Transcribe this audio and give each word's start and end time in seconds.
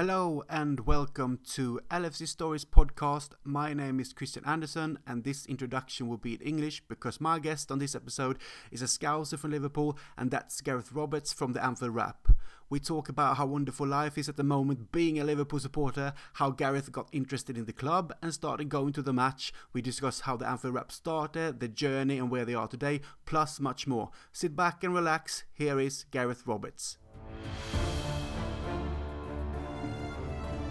Hello 0.00 0.42
and 0.48 0.86
welcome 0.86 1.40
to 1.50 1.78
LFC 1.90 2.26
Stories 2.26 2.64
podcast. 2.64 3.32
My 3.44 3.74
name 3.74 4.00
is 4.00 4.14
Christian 4.14 4.42
Anderson, 4.46 4.98
and 5.06 5.24
this 5.24 5.44
introduction 5.44 6.08
will 6.08 6.16
be 6.16 6.32
in 6.32 6.40
English 6.40 6.82
because 6.88 7.20
my 7.20 7.38
guest 7.38 7.70
on 7.70 7.80
this 7.80 7.94
episode 7.94 8.38
is 8.70 8.80
a 8.80 8.86
scouser 8.86 9.38
from 9.38 9.50
Liverpool, 9.50 9.98
and 10.16 10.30
that's 10.30 10.62
Gareth 10.62 10.90
Roberts 10.92 11.34
from 11.34 11.52
the 11.52 11.62
Anfield 11.62 11.94
Wrap. 11.94 12.28
We 12.70 12.80
talk 12.80 13.10
about 13.10 13.36
how 13.36 13.44
wonderful 13.44 13.86
life 13.86 14.16
is 14.16 14.26
at 14.26 14.38
the 14.38 14.42
moment 14.42 14.90
being 14.90 15.20
a 15.20 15.24
Liverpool 15.24 15.60
supporter, 15.60 16.14
how 16.32 16.48
Gareth 16.48 16.90
got 16.90 17.10
interested 17.12 17.58
in 17.58 17.66
the 17.66 17.74
club 17.74 18.14
and 18.22 18.32
started 18.32 18.70
going 18.70 18.94
to 18.94 19.02
the 19.02 19.12
match. 19.12 19.52
We 19.74 19.82
discuss 19.82 20.20
how 20.20 20.38
the 20.38 20.48
Anfield 20.48 20.76
Wrap 20.76 20.92
started, 20.92 21.60
the 21.60 21.68
journey, 21.68 22.16
and 22.16 22.30
where 22.30 22.46
they 22.46 22.54
are 22.54 22.68
today, 22.68 23.02
plus 23.26 23.60
much 23.60 23.86
more. 23.86 24.12
Sit 24.32 24.56
back 24.56 24.82
and 24.82 24.94
relax. 24.94 25.44
Here 25.52 25.78
is 25.78 26.06
Gareth 26.10 26.46
Roberts. 26.46 26.96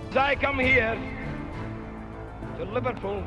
As 0.10 0.18
I 0.18 0.34
come 0.34 0.58
here 0.58 0.98
to 2.58 2.66
Liverpool 2.66 3.24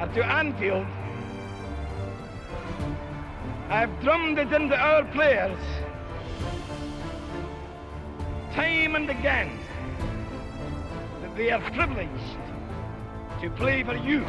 and 0.00 0.12
to 0.14 0.24
Anfield, 0.24 0.84
I've 3.68 4.00
drummed 4.00 4.40
it 4.40 4.52
into 4.52 4.76
our 4.76 5.04
players 5.04 5.60
time 8.52 8.96
and 8.96 9.08
again 9.08 9.56
that 11.22 11.36
they 11.36 11.52
are 11.52 11.60
privileged 11.70 12.38
to 13.42 13.50
play 13.50 13.84
for 13.84 13.94
you. 13.94 14.26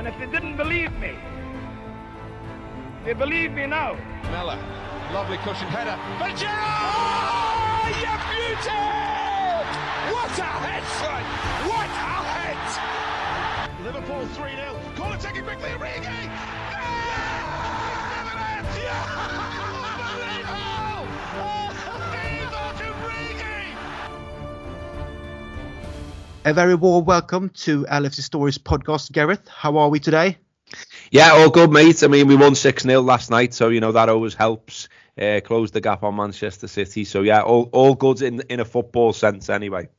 And 0.00 0.08
if 0.08 0.18
they 0.18 0.24
didn't 0.24 0.56
believe 0.56 0.90
me, 0.98 1.14
they 3.04 3.12
believe 3.12 3.52
me 3.52 3.66
now. 3.66 3.98
Mellor, 4.30 4.58
lovely 5.12 5.36
cushion 5.44 5.68
header. 5.68 5.94
For 6.16 6.32
Gerrard! 6.40 7.92
You 8.00 8.16
beauty! 8.32 8.80
What 10.08 10.38
a 10.38 10.52
head! 10.64 10.84
What 11.68 11.84
a 11.84 12.16
head! 12.32 13.84
Liverpool 13.84 14.24
3 14.24 14.56
0. 14.56 14.80
Corner 14.96 15.18
taken 15.18 15.44
quickly, 15.44 15.68
Origi! 15.68 16.30
A 26.42 26.54
very 26.54 26.74
warm 26.74 27.04
welcome 27.04 27.50
to 27.50 27.84
LFC 27.84 28.22
Stories 28.22 28.56
podcast, 28.56 29.12
Gareth. 29.12 29.46
How 29.46 29.76
are 29.76 29.90
we 29.90 30.00
today? 30.00 30.38
Yeah, 31.10 31.32
all 31.32 31.50
good, 31.50 31.70
mate. 31.70 32.02
I 32.02 32.06
mean, 32.06 32.28
we 32.28 32.34
won 32.34 32.54
6 32.54 32.82
0 32.82 33.02
last 33.02 33.30
night, 33.30 33.52
so, 33.52 33.68
you 33.68 33.80
know, 33.80 33.92
that 33.92 34.08
always 34.08 34.32
helps 34.32 34.88
uh, 35.20 35.40
close 35.44 35.70
the 35.70 35.82
gap 35.82 36.02
on 36.02 36.16
Manchester 36.16 36.66
City. 36.66 37.04
So, 37.04 37.20
yeah, 37.20 37.42
all, 37.42 37.68
all 37.72 37.94
good 37.94 38.22
in, 38.22 38.40
in 38.48 38.58
a 38.58 38.64
football 38.64 39.12
sense, 39.12 39.50
anyway. 39.50 39.90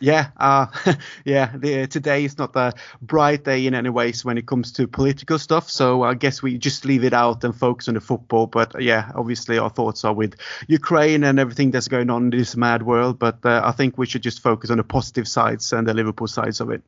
Yeah, 0.00 0.30
uh, 0.38 0.66
yeah. 1.26 1.52
The, 1.54 1.86
today 1.86 2.24
is 2.24 2.38
not 2.38 2.56
a 2.56 2.72
bright 3.02 3.44
day 3.44 3.66
in 3.66 3.74
any 3.74 3.90
ways 3.90 4.24
when 4.24 4.38
it 4.38 4.46
comes 4.46 4.72
to 4.72 4.88
political 4.88 5.38
stuff. 5.38 5.70
So 5.70 6.02
I 6.02 6.14
guess 6.14 6.42
we 6.42 6.56
just 6.56 6.86
leave 6.86 7.04
it 7.04 7.12
out 7.12 7.44
and 7.44 7.54
focus 7.54 7.86
on 7.88 7.94
the 7.94 8.00
football. 8.00 8.46
But 8.46 8.80
yeah, 8.80 9.12
obviously 9.14 9.58
our 9.58 9.68
thoughts 9.68 10.04
are 10.04 10.14
with 10.14 10.36
Ukraine 10.68 11.22
and 11.22 11.38
everything 11.38 11.70
that's 11.70 11.88
going 11.88 12.08
on 12.08 12.24
in 12.24 12.30
this 12.30 12.56
mad 12.56 12.82
world. 12.82 13.18
But 13.18 13.44
uh, 13.44 13.60
I 13.62 13.72
think 13.72 13.98
we 13.98 14.06
should 14.06 14.22
just 14.22 14.40
focus 14.40 14.70
on 14.70 14.78
the 14.78 14.84
positive 14.84 15.28
sides 15.28 15.70
and 15.72 15.86
the 15.86 15.92
Liverpool 15.92 16.28
sides 16.28 16.60
of 16.60 16.70
it. 16.70 16.82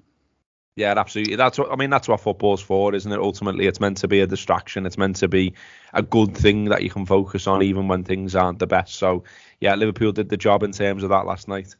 Yeah, 0.74 0.94
absolutely. 0.96 1.36
That's 1.36 1.58
what 1.58 1.70
I 1.70 1.76
mean. 1.76 1.90
That's 1.90 2.08
what 2.08 2.20
football's 2.20 2.62
for, 2.62 2.94
isn't 2.94 3.12
it? 3.12 3.18
Ultimately, 3.18 3.66
it's 3.66 3.78
meant 3.78 3.98
to 3.98 4.08
be 4.08 4.20
a 4.20 4.26
distraction. 4.26 4.86
It's 4.86 4.96
meant 4.96 5.16
to 5.16 5.28
be 5.28 5.52
a 5.92 6.02
good 6.02 6.34
thing 6.34 6.66
that 6.66 6.82
you 6.82 6.88
can 6.88 7.04
focus 7.04 7.46
on 7.46 7.62
even 7.62 7.88
when 7.88 8.04
things 8.04 8.34
aren't 8.34 8.58
the 8.58 8.66
best. 8.66 8.94
So, 8.94 9.24
yeah, 9.60 9.74
Liverpool 9.74 10.12
did 10.12 10.30
the 10.30 10.38
job 10.38 10.62
in 10.62 10.72
terms 10.72 11.02
of 11.02 11.10
that 11.10 11.26
last 11.26 11.46
night. 11.46 11.76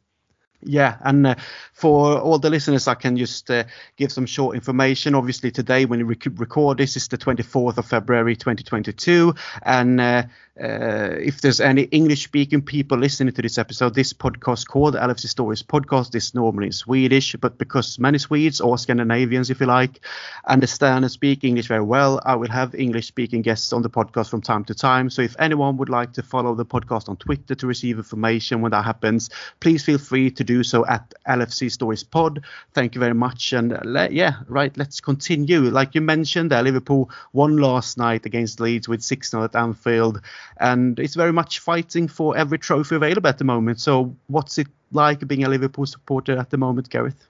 Yeah, 0.65 0.97
and 1.03 1.27
uh, 1.27 1.35
for 1.73 2.19
all 2.19 2.39
the 2.39 2.49
listeners, 2.49 2.87
I 2.87 2.95
can 2.95 3.17
just 3.17 3.49
uh, 3.51 3.65
give 3.97 4.11
some 4.11 4.25
short 4.25 4.55
information. 4.55 5.15
Obviously, 5.15 5.51
today 5.51 5.85
when 5.85 5.99
we 5.99 6.15
rec- 6.15 6.39
record 6.39 6.77
this 6.77 6.95
is 6.95 7.07
the 7.07 7.17
24th 7.17 7.77
of 7.77 7.85
February 7.85 8.35
2022, 8.35 9.35
and 9.63 9.99
uh, 9.99 10.23
uh, 10.61 11.15
if 11.17 11.41
there's 11.41 11.59
any 11.59 11.83
English-speaking 11.83 12.61
people 12.61 12.95
listening 12.95 13.33
to 13.33 13.41
this 13.41 13.57
episode, 13.57 13.95
this 13.95 14.13
podcast 14.13 14.67
called 14.67 14.93
LFC 14.93 15.27
Stories 15.27 15.63
podcast 15.63 16.13
is 16.13 16.35
normally 16.35 16.67
in 16.67 16.71
Swedish, 16.71 17.35
but 17.41 17.57
because 17.57 17.97
many 17.97 18.19
Swedes 18.19 18.61
or 18.61 18.77
Scandinavians, 18.77 19.49
if 19.49 19.59
you 19.59 19.65
like, 19.65 20.01
understand 20.45 21.05
and 21.05 21.11
speak 21.11 21.43
English 21.43 21.67
very 21.67 21.81
well, 21.81 22.21
I 22.23 22.35
will 22.35 22.51
have 22.51 22.75
English-speaking 22.75 23.41
guests 23.41 23.73
on 23.73 23.81
the 23.81 23.89
podcast 23.89 24.29
from 24.29 24.41
time 24.41 24.63
to 24.65 24.75
time. 24.75 25.09
So 25.09 25.23
if 25.23 25.35
anyone 25.39 25.77
would 25.77 25.89
like 25.89 26.13
to 26.13 26.21
follow 26.21 26.53
the 26.53 26.65
podcast 26.65 27.09
on 27.09 27.17
Twitter 27.17 27.55
to 27.55 27.65
receive 27.65 27.97
information 27.97 28.61
when 28.61 28.73
that 28.73 28.85
happens, 28.85 29.31
please 29.59 29.83
feel 29.83 29.97
free 29.97 30.29
to 30.29 30.43
do 30.43 30.63
so 30.63 30.85
at 30.85 31.15
LFC 31.27 31.71
Stories 31.71 32.03
Pod. 32.03 32.43
Thank 32.73 32.93
you 32.93 32.99
very 32.99 33.15
much, 33.15 33.53
and 33.53 33.71
le- 33.85 34.11
yeah, 34.11 34.35
right, 34.47 34.77
let's 34.77 35.01
continue. 35.01 35.61
Like 35.61 35.95
you 35.95 36.01
mentioned, 36.01 36.53
uh, 36.53 36.61
Liverpool 36.61 37.09
won 37.31 37.57
last 37.57 37.97
night 37.97 38.27
against 38.27 38.59
Leeds 38.59 38.87
with 38.87 39.01
6-0 39.01 39.43
at 39.45 39.55
Anfield 39.55 40.21
and 40.57 40.99
it's 40.99 41.15
very 41.15 41.33
much 41.33 41.59
fighting 41.59 42.07
for 42.07 42.37
every 42.37 42.59
trophy 42.59 42.95
available 42.95 43.29
at 43.29 43.37
the 43.37 43.43
moment. 43.43 43.79
So, 43.79 44.15
what's 44.27 44.57
it 44.57 44.67
like 44.91 45.27
being 45.27 45.43
a 45.43 45.49
Liverpool 45.49 45.85
supporter 45.85 46.37
at 46.37 46.49
the 46.49 46.57
moment, 46.57 46.89
Gareth? 46.89 47.27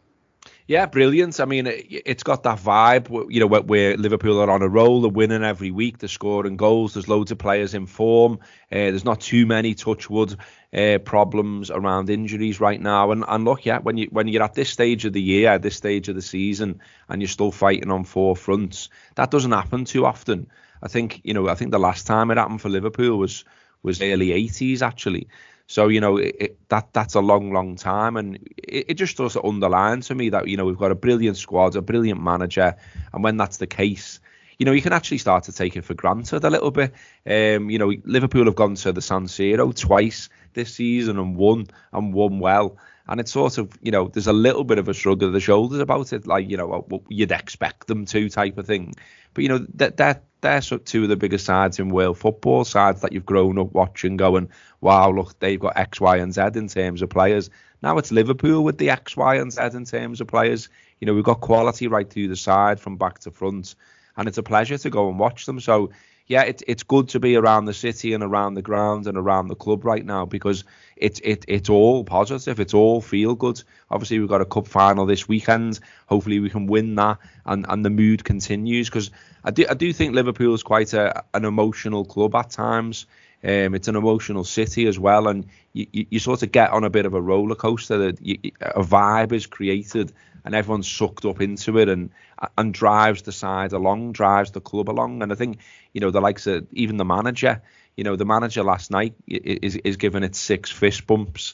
Yeah, 0.65 0.85
brilliant. 0.85 1.41
I 1.41 1.45
mean, 1.45 1.67
it, 1.67 2.07
has 2.07 2.23
got 2.23 2.43
that 2.43 2.57
vibe, 2.57 3.09
you 3.29 3.41
know, 3.41 3.47
where, 3.47 3.61
where, 3.61 3.97
Liverpool 3.97 4.39
are 4.39 4.49
on 4.49 4.61
a 4.61 4.67
roll, 4.67 5.01
they're 5.01 5.11
winning 5.11 5.43
every 5.43 5.71
week, 5.71 5.97
they're 5.97 6.07
scoring 6.07 6.55
goals, 6.55 6.93
there's 6.93 7.09
loads 7.09 7.31
of 7.31 7.37
players 7.37 7.73
in 7.73 7.85
form, 7.85 8.39
uh, 8.71 8.75
there's 8.91 9.03
not 9.03 9.19
too 9.19 9.45
many 9.45 9.73
touchwood 9.73 10.37
uh, 10.73 10.99
problems 10.99 11.69
around 11.69 12.09
injuries 12.09 12.61
right 12.61 12.79
now. 12.79 13.11
And, 13.11 13.25
and 13.27 13.43
look, 13.43 13.65
yeah, 13.65 13.79
when 13.79 13.97
you 13.97 14.07
when 14.11 14.29
you're 14.29 14.43
at 14.43 14.53
this 14.53 14.69
stage 14.69 15.03
of 15.03 15.11
the 15.11 15.21
year, 15.21 15.49
at 15.49 15.61
this 15.61 15.75
stage 15.75 16.07
of 16.07 16.15
the 16.15 16.21
season, 16.21 16.79
and 17.09 17.21
you're 17.21 17.27
still 17.27 17.51
fighting 17.51 17.91
on 17.91 18.05
four 18.05 18.35
fronts, 18.35 18.87
that 19.15 19.31
doesn't 19.31 19.51
happen 19.51 19.83
too 19.83 20.05
often. 20.05 20.47
I 20.83 20.89
think 20.89 21.21
you 21.23 21.33
know 21.33 21.47
I 21.47 21.55
think 21.55 21.71
the 21.71 21.79
last 21.79 22.05
time 22.05 22.29
it 22.29 22.37
happened 22.37 22.61
for 22.61 22.69
Liverpool 22.69 23.17
was 23.17 23.45
was 23.81 24.01
early 24.01 24.27
80s 24.27 24.81
actually. 24.81 25.27
So 25.65 25.87
you 25.87 26.01
know 26.01 26.17
it, 26.17 26.35
it, 26.39 26.69
that 26.69 26.93
that's 26.93 27.15
a 27.15 27.21
long, 27.21 27.53
long 27.53 27.77
time, 27.77 28.17
and 28.17 28.35
it, 28.57 28.85
it 28.89 28.93
just 28.95 29.17
does 29.17 29.37
underline 29.41 30.01
to 30.01 30.15
me 30.15 30.29
that 30.29 30.47
you 30.47 30.57
know 30.57 30.65
we've 30.65 30.77
got 30.77 30.91
a 30.91 30.95
brilliant 30.95 31.37
squad, 31.37 31.75
a 31.77 31.81
brilliant 31.81 32.21
manager, 32.21 32.75
and 33.13 33.23
when 33.23 33.37
that's 33.37 33.57
the 33.57 33.67
case, 33.67 34.19
you 34.59 34.65
know 34.65 34.73
you 34.73 34.81
can 34.81 34.91
actually 34.91 35.19
start 35.19 35.45
to 35.45 35.53
take 35.53 35.77
it 35.77 35.85
for 35.85 35.93
granted 35.93 36.43
a 36.43 36.49
little 36.49 36.71
bit. 36.71 36.93
Um, 37.25 37.69
you 37.69 37.79
know 37.79 37.93
Liverpool 38.03 38.45
have 38.45 38.55
gone 38.55 38.75
to 38.75 38.91
the 38.91 39.01
San 39.01 39.27
Siro 39.27 39.73
twice 39.73 40.27
this 40.53 40.75
season 40.75 41.17
and 41.17 41.37
won 41.37 41.67
and 41.93 42.13
won 42.13 42.39
well, 42.39 42.77
and 43.07 43.21
it's 43.21 43.31
sort 43.31 43.57
of 43.57 43.71
you 43.81 43.91
know 43.91 44.09
there's 44.09 44.27
a 44.27 44.33
little 44.33 44.65
bit 44.65 44.79
of 44.79 44.89
a 44.89 44.93
shrug 44.93 45.23
of 45.23 45.31
the 45.31 45.39
shoulders 45.39 45.79
about 45.79 46.11
it, 46.11 46.27
like 46.27 46.49
you 46.49 46.57
know 46.57 46.85
you'd 47.07 47.31
expect 47.31 47.87
them 47.87 48.05
to 48.07 48.27
type 48.27 48.57
of 48.57 48.67
thing. 48.67 48.95
But 49.33 49.43
you 49.43 49.49
know 49.49 49.65
that 49.75 49.95
that 49.97 50.25
they're 50.43 50.61
two 50.61 51.03
of 51.03 51.09
the 51.09 51.15
biggest 51.15 51.45
sides 51.45 51.79
in 51.79 51.89
world 51.89 52.19
football, 52.19 52.63
sides 52.63 53.01
that 53.01 53.11
you've 53.11 53.25
grown 53.25 53.57
up 53.57 53.73
watching, 53.73 54.17
going, 54.17 54.49
wow, 54.81 55.09
look, 55.09 55.39
they've 55.39 55.59
got 55.59 55.75
X, 55.75 55.99
Y, 55.99 56.17
and 56.17 56.33
Z 56.33 56.41
in 56.53 56.67
terms 56.67 57.01
of 57.01 57.09
players. 57.09 57.49
Now 57.81 57.97
it's 57.97 58.11
Liverpool 58.11 58.63
with 58.63 58.77
the 58.77 58.91
X, 58.91 59.17
Y, 59.17 59.35
and 59.35 59.51
Z 59.51 59.61
in 59.73 59.85
terms 59.85 60.21
of 60.21 60.27
players. 60.27 60.69
You 60.99 61.07
know, 61.07 61.13
we've 61.15 61.23
got 61.23 61.41
quality 61.41 61.87
right 61.87 62.07
through 62.07 62.27
the 62.27 62.35
side 62.35 62.79
from 62.79 62.97
back 62.97 63.19
to 63.19 63.31
front, 63.31 63.73
and 64.15 64.27
it's 64.27 64.37
a 64.37 64.43
pleasure 64.43 64.77
to 64.77 64.89
go 64.89 65.09
and 65.09 65.17
watch 65.17 65.47
them. 65.47 65.59
So 65.59 65.89
yeah, 66.27 66.43
it's 66.43 66.63
it's 66.67 66.83
good 66.83 67.09
to 67.09 67.19
be 67.19 67.35
around 67.35 67.65
the 67.65 67.73
city 67.73 68.13
and 68.13 68.23
around 68.23 68.53
the 68.53 68.61
ground 68.61 69.07
and 69.07 69.17
around 69.17 69.49
the 69.49 69.55
club 69.55 69.83
right 69.83 70.05
now 70.05 70.25
because 70.25 70.63
it's 70.95 71.19
it 71.23 71.43
it's 71.47 71.69
all 71.69 72.03
positive. 72.05 72.59
It's 72.59 72.73
all 72.73 73.01
feel 73.01 73.35
good. 73.35 73.61
Obviously, 73.91 74.19
we've 74.19 74.29
got 74.29 74.41
a 74.41 74.45
cup 74.45 74.67
final 74.67 75.05
this 75.05 75.27
weekend. 75.27 75.79
Hopefully, 76.07 76.39
we 76.39 76.49
can 76.49 76.67
win 76.67 76.95
that 76.95 77.17
and 77.45 77.65
and 77.67 77.83
the 77.83 77.89
mood 77.89 78.23
continues 78.23 78.89
because 78.89 79.11
I 79.43 79.51
do 79.51 79.65
I 79.69 79.73
do 79.73 79.91
think 79.91 80.15
Liverpool 80.15 80.53
is 80.53 80.63
quite 80.63 80.93
a 80.93 81.23
an 81.33 81.43
emotional 81.43 82.05
club 82.05 82.35
at 82.35 82.51
times. 82.51 83.05
Um, 83.43 83.75
it's 83.75 83.89
an 83.89 83.97
emotional 83.97 84.45
city 84.45 84.87
as 84.87 84.97
well, 84.97 85.27
and 85.27 85.45
you, 85.73 85.87
you, 85.91 86.05
you, 86.11 86.19
sort 86.19 86.43
of 86.43 86.51
get 86.51 86.71
on 86.71 86.85
a 86.85 86.89
bit 86.89 87.05
of 87.05 87.13
a 87.13 87.21
roller 87.21 87.55
coaster. 87.55 87.97
That 87.97 88.25
you, 88.25 88.37
a 88.61 88.81
vibe 88.81 89.33
is 89.33 89.47
created, 89.47 90.13
and 90.45 90.55
everyone's 90.55 90.89
sucked 90.89 91.25
up 91.25 91.41
into 91.41 91.77
it, 91.77 91.89
and 91.89 92.11
and 92.57 92.73
drives 92.73 93.23
the 93.23 93.33
side 93.33 93.73
along, 93.73 94.13
drives 94.13 94.51
the 94.51 94.61
club 94.61 94.89
along. 94.89 95.21
And 95.21 95.31
I 95.31 95.35
think 95.35 95.59
you 95.91 95.99
know 95.99 96.09
the 96.09 96.21
likes 96.21 96.47
of 96.47 96.65
even 96.71 96.95
the 96.95 97.05
manager. 97.05 97.61
You 97.97 98.05
know 98.05 98.15
the 98.15 98.25
manager 98.25 98.63
last 98.63 98.91
night 98.91 99.13
is 99.27 99.75
is 99.75 99.97
giving 99.97 100.23
it 100.23 100.35
six 100.35 100.71
fist 100.71 101.05
bumps 101.05 101.53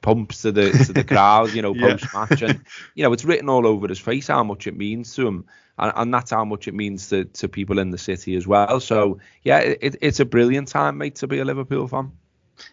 pumps 0.00 0.42
to 0.42 0.52
the 0.52 0.70
to 0.70 0.92
the 0.92 1.04
crowd, 1.04 1.52
you 1.52 1.62
know, 1.62 1.74
post 1.80 2.06
match, 2.14 2.42
and 2.42 2.60
you 2.94 3.04
know 3.04 3.12
it's 3.12 3.24
written 3.24 3.48
all 3.48 3.66
over 3.66 3.88
his 3.88 3.98
face 3.98 4.28
how 4.28 4.44
much 4.44 4.66
it 4.66 4.76
means 4.76 5.14
to 5.14 5.26
him, 5.26 5.44
and, 5.78 5.92
and 5.96 6.14
that's 6.14 6.30
how 6.30 6.44
much 6.44 6.68
it 6.68 6.74
means 6.74 7.08
to 7.08 7.24
to 7.24 7.48
people 7.48 7.78
in 7.78 7.90
the 7.90 7.98
city 7.98 8.36
as 8.36 8.46
well. 8.46 8.80
So 8.80 9.20
yeah, 9.42 9.58
it, 9.58 9.96
it's 10.00 10.20
a 10.20 10.24
brilliant 10.24 10.68
time, 10.68 10.98
mate, 10.98 11.16
to 11.16 11.26
be 11.26 11.38
a 11.38 11.44
Liverpool 11.44 11.88
fan. 11.88 12.12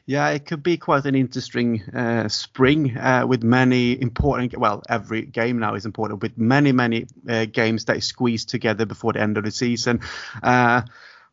Yeah, 0.06 0.30
it 0.30 0.46
could 0.46 0.64
be 0.64 0.78
quite 0.78 1.06
an 1.06 1.16
interesting 1.16 1.82
uh, 1.94 2.28
spring 2.28 2.98
uh, 2.98 3.26
with 3.28 3.44
many 3.44 4.00
important. 4.00 4.58
Well, 4.58 4.84
every 4.90 5.24
game 5.24 5.60
now 5.60 5.76
is 5.76 5.86
important, 5.86 6.22
with 6.22 6.38
many 6.38 6.72
many 6.72 7.08
uh, 7.28 7.46
games 7.46 7.86
that 7.86 7.98
is 7.98 8.06
squeezed 8.06 8.50
together 8.50 8.86
before 8.86 9.14
the 9.14 9.22
end 9.22 9.38
of 9.38 9.44
the 9.44 9.52
season. 9.52 10.02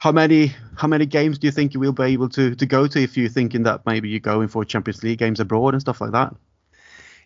How 0.02 0.10
many 0.10 0.52
how 0.74 0.88
many 0.88 1.06
games 1.06 1.38
do 1.38 1.46
you 1.46 1.52
think 1.52 1.74
you 1.74 1.78
will 1.78 1.92
be 1.92 2.02
able 2.02 2.28
to 2.30 2.56
to 2.56 2.66
go 2.66 2.88
to 2.88 3.00
if 3.00 3.16
you're 3.16 3.28
thinking 3.28 3.62
that 3.62 3.86
maybe 3.86 4.08
you're 4.08 4.18
going 4.18 4.48
for 4.48 4.64
Champions 4.64 5.04
League 5.04 5.20
games 5.20 5.38
abroad 5.38 5.74
and 5.74 5.80
stuff 5.80 6.00
like 6.00 6.10
that? 6.10 6.34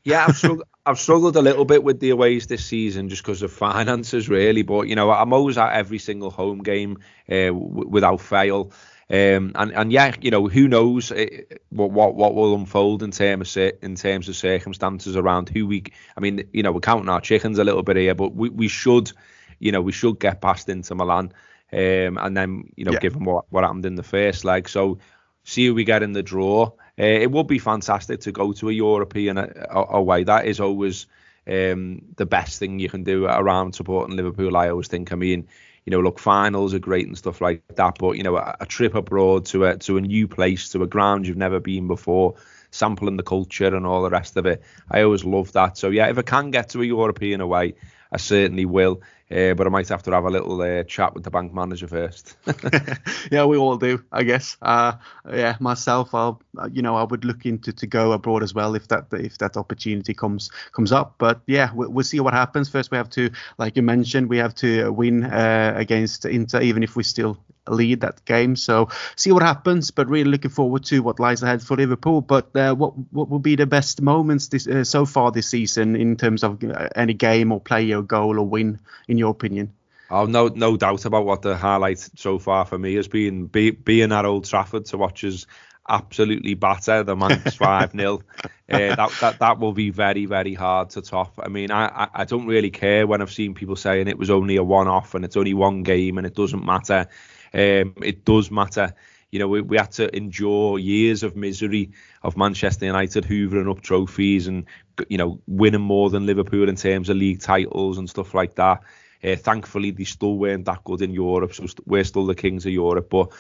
Yeah, 0.05 0.27
I've 0.29 0.37
struggled, 0.37 0.69
I've 0.85 0.99
struggled 0.99 1.37
a 1.37 1.41
little 1.41 1.65
bit 1.65 1.83
with 1.83 2.01
the 2.01 2.11
aways 2.11 2.49
this 2.49 2.67
season 2.67 3.09
just 3.09 3.23
because 3.23 3.41
of 3.41 3.51
finances, 3.51 4.29
really. 4.29 4.61
But 4.61 4.89
you 4.89 4.95
know, 4.95 5.11
I'm 5.11 5.33
always 5.33 5.57
at 5.57 5.73
every 5.73 5.99
single 5.99 6.31
home 6.31 6.59
game 6.59 6.99
uh, 7.31 7.47
w- 7.47 7.89
without 7.89 8.21
fail. 8.21 8.73
Um, 9.09 9.53
and 9.55 9.73
and 9.73 9.91
yeah, 9.91 10.15
you 10.21 10.31
know, 10.31 10.47
who 10.47 10.69
knows 10.69 11.11
it, 11.13 11.47
eh, 11.51 11.57
what 11.71 11.93
what 11.93 12.15
what 12.15 12.35
will 12.35 12.55
unfold 12.55 13.03
in 13.03 13.11
terms 13.11 13.57
of 13.57 13.73
in 13.81 13.95
terms 13.95 14.29
of 14.29 14.37
circumstances 14.37 15.17
around 15.17 15.49
who 15.49 15.67
we. 15.67 15.85
I 16.15 16.21
mean, 16.21 16.47
you 16.53 16.63
know, 16.63 16.73
we're 16.73 16.81
counting 16.81 17.09
our 17.09 17.23
chickens 17.23 17.59
a 17.59 17.65
little 17.65 17.83
bit 17.83 17.97
here, 17.97 18.15
but 18.15 18.35
we, 18.35 18.51
we 18.51 18.69
should, 18.69 19.13
you 19.61 19.73
know, 19.73 19.81
we 19.81 19.93
should 19.93 20.21
get 20.21 20.43
past 20.43 20.69
into 20.69 20.95
Milan. 20.95 21.33
Um, 21.73 22.19
and 22.19 22.37
then 22.37 22.71
you 22.77 22.85
know, 22.85 22.93
yeah. 22.93 23.01
given 23.01 23.25
what 23.25 23.47
what 23.51 23.65
happened 23.65 23.87
in 23.87 23.97
the 23.97 24.03
first 24.03 24.45
leg, 24.45 24.69
so 24.69 24.99
see 25.45 25.67
who 25.67 25.75
we 25.75 25.85
get 25.85 26.03
in 26.03 26.13
the 26.13 26.23
draw. 26.23 26.71
Uh, 26.99 27.05
it 27.05 27.31
would 27.31 27.47
be 27.47 27.59
fantastic 27.59 28.21
to 28.21 28.33
go 28.33 28.53
to 28.53 28.69
a 28.69 28.73
European 28.73 29.39
away. 29.71 30.25
That 30.25 30.47
is 30.47 30.61
always 30.61 31.07
um, 31.47 32.03
the 32.17 32.27
best 32.27 32.59
thing 32.59 32.79
you 32.79 32.89
can 32.89 33.05
do 33.05 33.27
around 33.27 33.75
supporting 33.75 34.17
Liverpool. 34.17 34.57
I 34.57 34.71
always 34.71 34.89
think. 34.89 35.13
I 35.13 35.17
mean, 35.17 35.47
you 35.85 35.91
know, 35.93 36.01
look, 36.01 36.19
finals 36.19 36.75
are 36.75 36.81
great 36.81 37.07
and 37.07 37.17
stuff 37.17 37.41
like 37.41 37.63
that, 37.77 37.99
but 37.99 38.17
you 38.17 38.23
know, 38.23 38.37
a, 38.37 38.57
a 38.61 38.67
trip 38.67 38.95
abroad 38.95 39.47
to 39.47 39.65
a 39.65 39.77
to 39.79 39.97
a 39.97 40.01
new 40.01 40.27
place, 40.27 40.71
to 40.71 40.83
a 40.83 40.87
ground 40.87 41.27
you've 41.27 41.37
never 41.37 41.61
been 41.61 41.87
before, 41.87 42.35
sampling 42.71 43.17
the 43.17 43.23
culture 43.23 43.75
and 43.75 43.87
all 43.87 44.03
the 44.03 44.11
rest 44.11 44.37
of 44.37 44.47
it. 44.47 44.63
I 44.91 45.03
always 45.03 45.25
love 45.25 45.53
that. 45.53 45.79
So 45.79 45.91
yeah, 45.91 46.09
if 46.09 46.19
I 46.19 46.23
can 46.23 46.51
get 46.51 46.71
to 46.71 46.83
a 46.83 46.85
European 46.87 47.41
away, 47.41 47.75
I 48.11 48.17
certainly 48.17 48.65
will. 48.65 49.03
Uh, 49.29 49.55
but 49.55 49.67
I 49.67 49.71
might 49.71 49.89
have 49.89 50.05
to 50.05 50.13
have 50.13 50.25
a 50.25 50.31
little 50.31 50.61
uh, 50.61 50.85
chat 50.85 51.13
with 51.13 51.25
the 51.25 51.31
bank 51.31 51.53
manager 51.53 51.89
first. 51.89 52.37
yeah, 53.33 53.45
we 53.45 53.57
all 53.57 53.77
do, 53.77 54.05
I 54.13 54.23
guess. 54.23 54.57
Uh, 54.63 54.93
yeah, 55.29 55.57
myself, 55.59 56.15
I'll, 56.15 56.41
you 56.71 56.81
know, 56.81 56.95
I 56.95 57.03
would 57.03 57.25
look 57.25 57.45
into 57.45 57.73
to 57.73 57.87
go 57.89 58.13
abroad 58.13 58.45
as 58.45 58.55
well 58.55 58.77
if 58.77 58.87
that 58.89 59.07
if 59.13 59.39
that 59.39 59.57
opportunity 59.57 60.15
comes 60.15 60.51
comes 60.71 60.93
up. 60.93 61.17
But 61.19 61.41
yeah, 61.47 61.71
we'll, 61.75 61.91
we'll 61.91 62.05
see 62.05 62.21
what 62.21 62.35
happens. 62.35 62.69
First, 62.69 62.93
we 62.93 62.99
have 62.99 63.11
to, 63.11 63.31
like 63.59 63.75
you 63.77 63.83
mentioned, 63.83 64.29
we 64.29 64.39
have 64.39 64.55
to 64.57 64.93
win 64.93 65.25
uh, 65.25 65.75
against 65.77 66.25
Inter, 66.25 66.61
even 66.61 66.85
if 66.85 66.95
we 66.95 67.03
still 67.03 67.37
lead 67.69 68.01
that 68.03 68.25
game. 68.25 68.55
So 68.55 68.89
see 69.17 69.33
what 69.33 69.43
happens. 69.43 69.91
But 69.91 70.09
really 70.09 70.31
looking 70.31 70.51
forward 70.51 70.85
to 70.85 71.01
what 71.01 71.19
lies 71.19 71.43
ahead 71.43 71.63
for 71.63 71.77
Liverpool. 71.77 72.21
But 72.21 72.55
uh, 72.55 72.75
what 72.75 72.93
what 73.13 73.29
will 73.29 73.41
be 73.41 73.57
the 73.57 73.67
best 73.67 74.01
moments 74.01 74.49
this, 74.49 74.67
uh, 74.67 74.85
so 74.85 75.05
far 75.05 75.33
this 75.33 75.49
season 75.49 75.97
in 75.97 76.17
terms 76.17 76.45
of 76.45 76.63
uh, 76.63 76.89
any 76.95 77.15
game 77.15 77.53
or 77.53 77.61
play 77.61 77.91
or 77.93 78.03
goal 78.03 78.39
or 78.39 78.47
win, 78.47 78.79
in 79.09 79.16
your 79.19 79.31
opinion? 79.31 79.73
Oh 80.11 80.27
no, 80.27 80.49
no 80.49 80.77
doubt 80.77 81.05
about 81.05 81.25
what 81.25 81.43
the 81.43 81.57
highlight 81.57 81.99
so 81.99 82.39
far 82.39 82.65
for 82.65 82.79
me 82.79 82.95
has 82.95 83.09
been. 83.09 83.47
Be, 83.47 83.71
being 83.71 84.13
at 84.13 84.25
Old 84.25 84.45
Trafford 84.45 84.87
to 84.87 84.99
watch 84.99 85.25
us 85.25 85.47
absolutely 85.89 86.55
batter 86.55 87.03
the 87.03 87.15
Mancs 87.15 87.57
five 87.57 87.93
0 87.93 88.21
uh, 88.45 88.49
that, 88.69 89.13
that 89.21 89.39
that 89.39 89.59
will 89.61 89.73
be 89.73 89.91
very 89.91 90.27
very 90.27 90.55
hard 90.55 90.91
to 90.91 91.03
top. 91.03 91.39
I 91.43 91.49
mean, 91.49 91.71
I, 91.71 91.87
I, 91.87 92.09
I 92.15 92.25
don't 92.25 92.47
really 92.47 92.71
care 92.71 93.07
when 93.07 93.21
I've 93.23 93.33
seen 93.33 93.55
people 93.55 93.77
saying 93.77 94.09
it 94.09 94.19
was 94.19 94.31
only 94.31 94.57
a 94.57 94.65
one 94.65 94.89
off 94.89 95.15
and 95.15 95.25
it's 95.25 95.37
only 95.37 95.55
one 95.55 95.83
game 95.83 96.19
and 96.19 96.27
it 96.27 96.35
doesn't 96.35 96.65
matter. 96.65 97.09
Um, 97.53 97.95
it 98.03 98.25
does 98.25 98.51
matter. 98.51 98.95
You 99.33 99.41
know, 99.41 99.49
we, 99.49 99.61
we 99.61 99.77
had 99.77 99.91
to 99.93 100.15
endure 100.17 100.79
years 100.79 101.23
of 101.23 101.37
misery 101.37 101.91
of 102.23 102.37
Manchester 102.37 102.87
United 102.87 103.25
hoovering 103.25 103.71
up 103.71 103.81
trophies 103.81 104.47
and 104.47 104.67
you 105.09 105.19
know 105.19 105.41
winning 105.47 105.81
more 105.81 106.11
than 106.11 106.27
Liverpool 106.27 106.69
in 106.69 106.77
terms 106.77 107.09
of 107.09 107.17
league 107.17 107.41
titles 107.41 107.99
and 107.99 108.09
stuff 108.09 108.35
like 108.35 108.55
that. 108.55 108.83
Uh, 109.27 109.37
thankfully, 109.37 109.91
they 109.91 110.05
still 110.05 110.37
weren't 110.37 110.67
that 110.67 110.85
good 110.85 111.03
in 111.03 111.13
Europe, 111.13 111.53
so 111.53 111.65
we 111.65 111.69
we're 111.87 112.05
still 112.05 112.27
the 112.27 112.35
kings 112.35 112.65
of 112.65 112.73
Europe. 112.73 113.11
But 113.11 113.33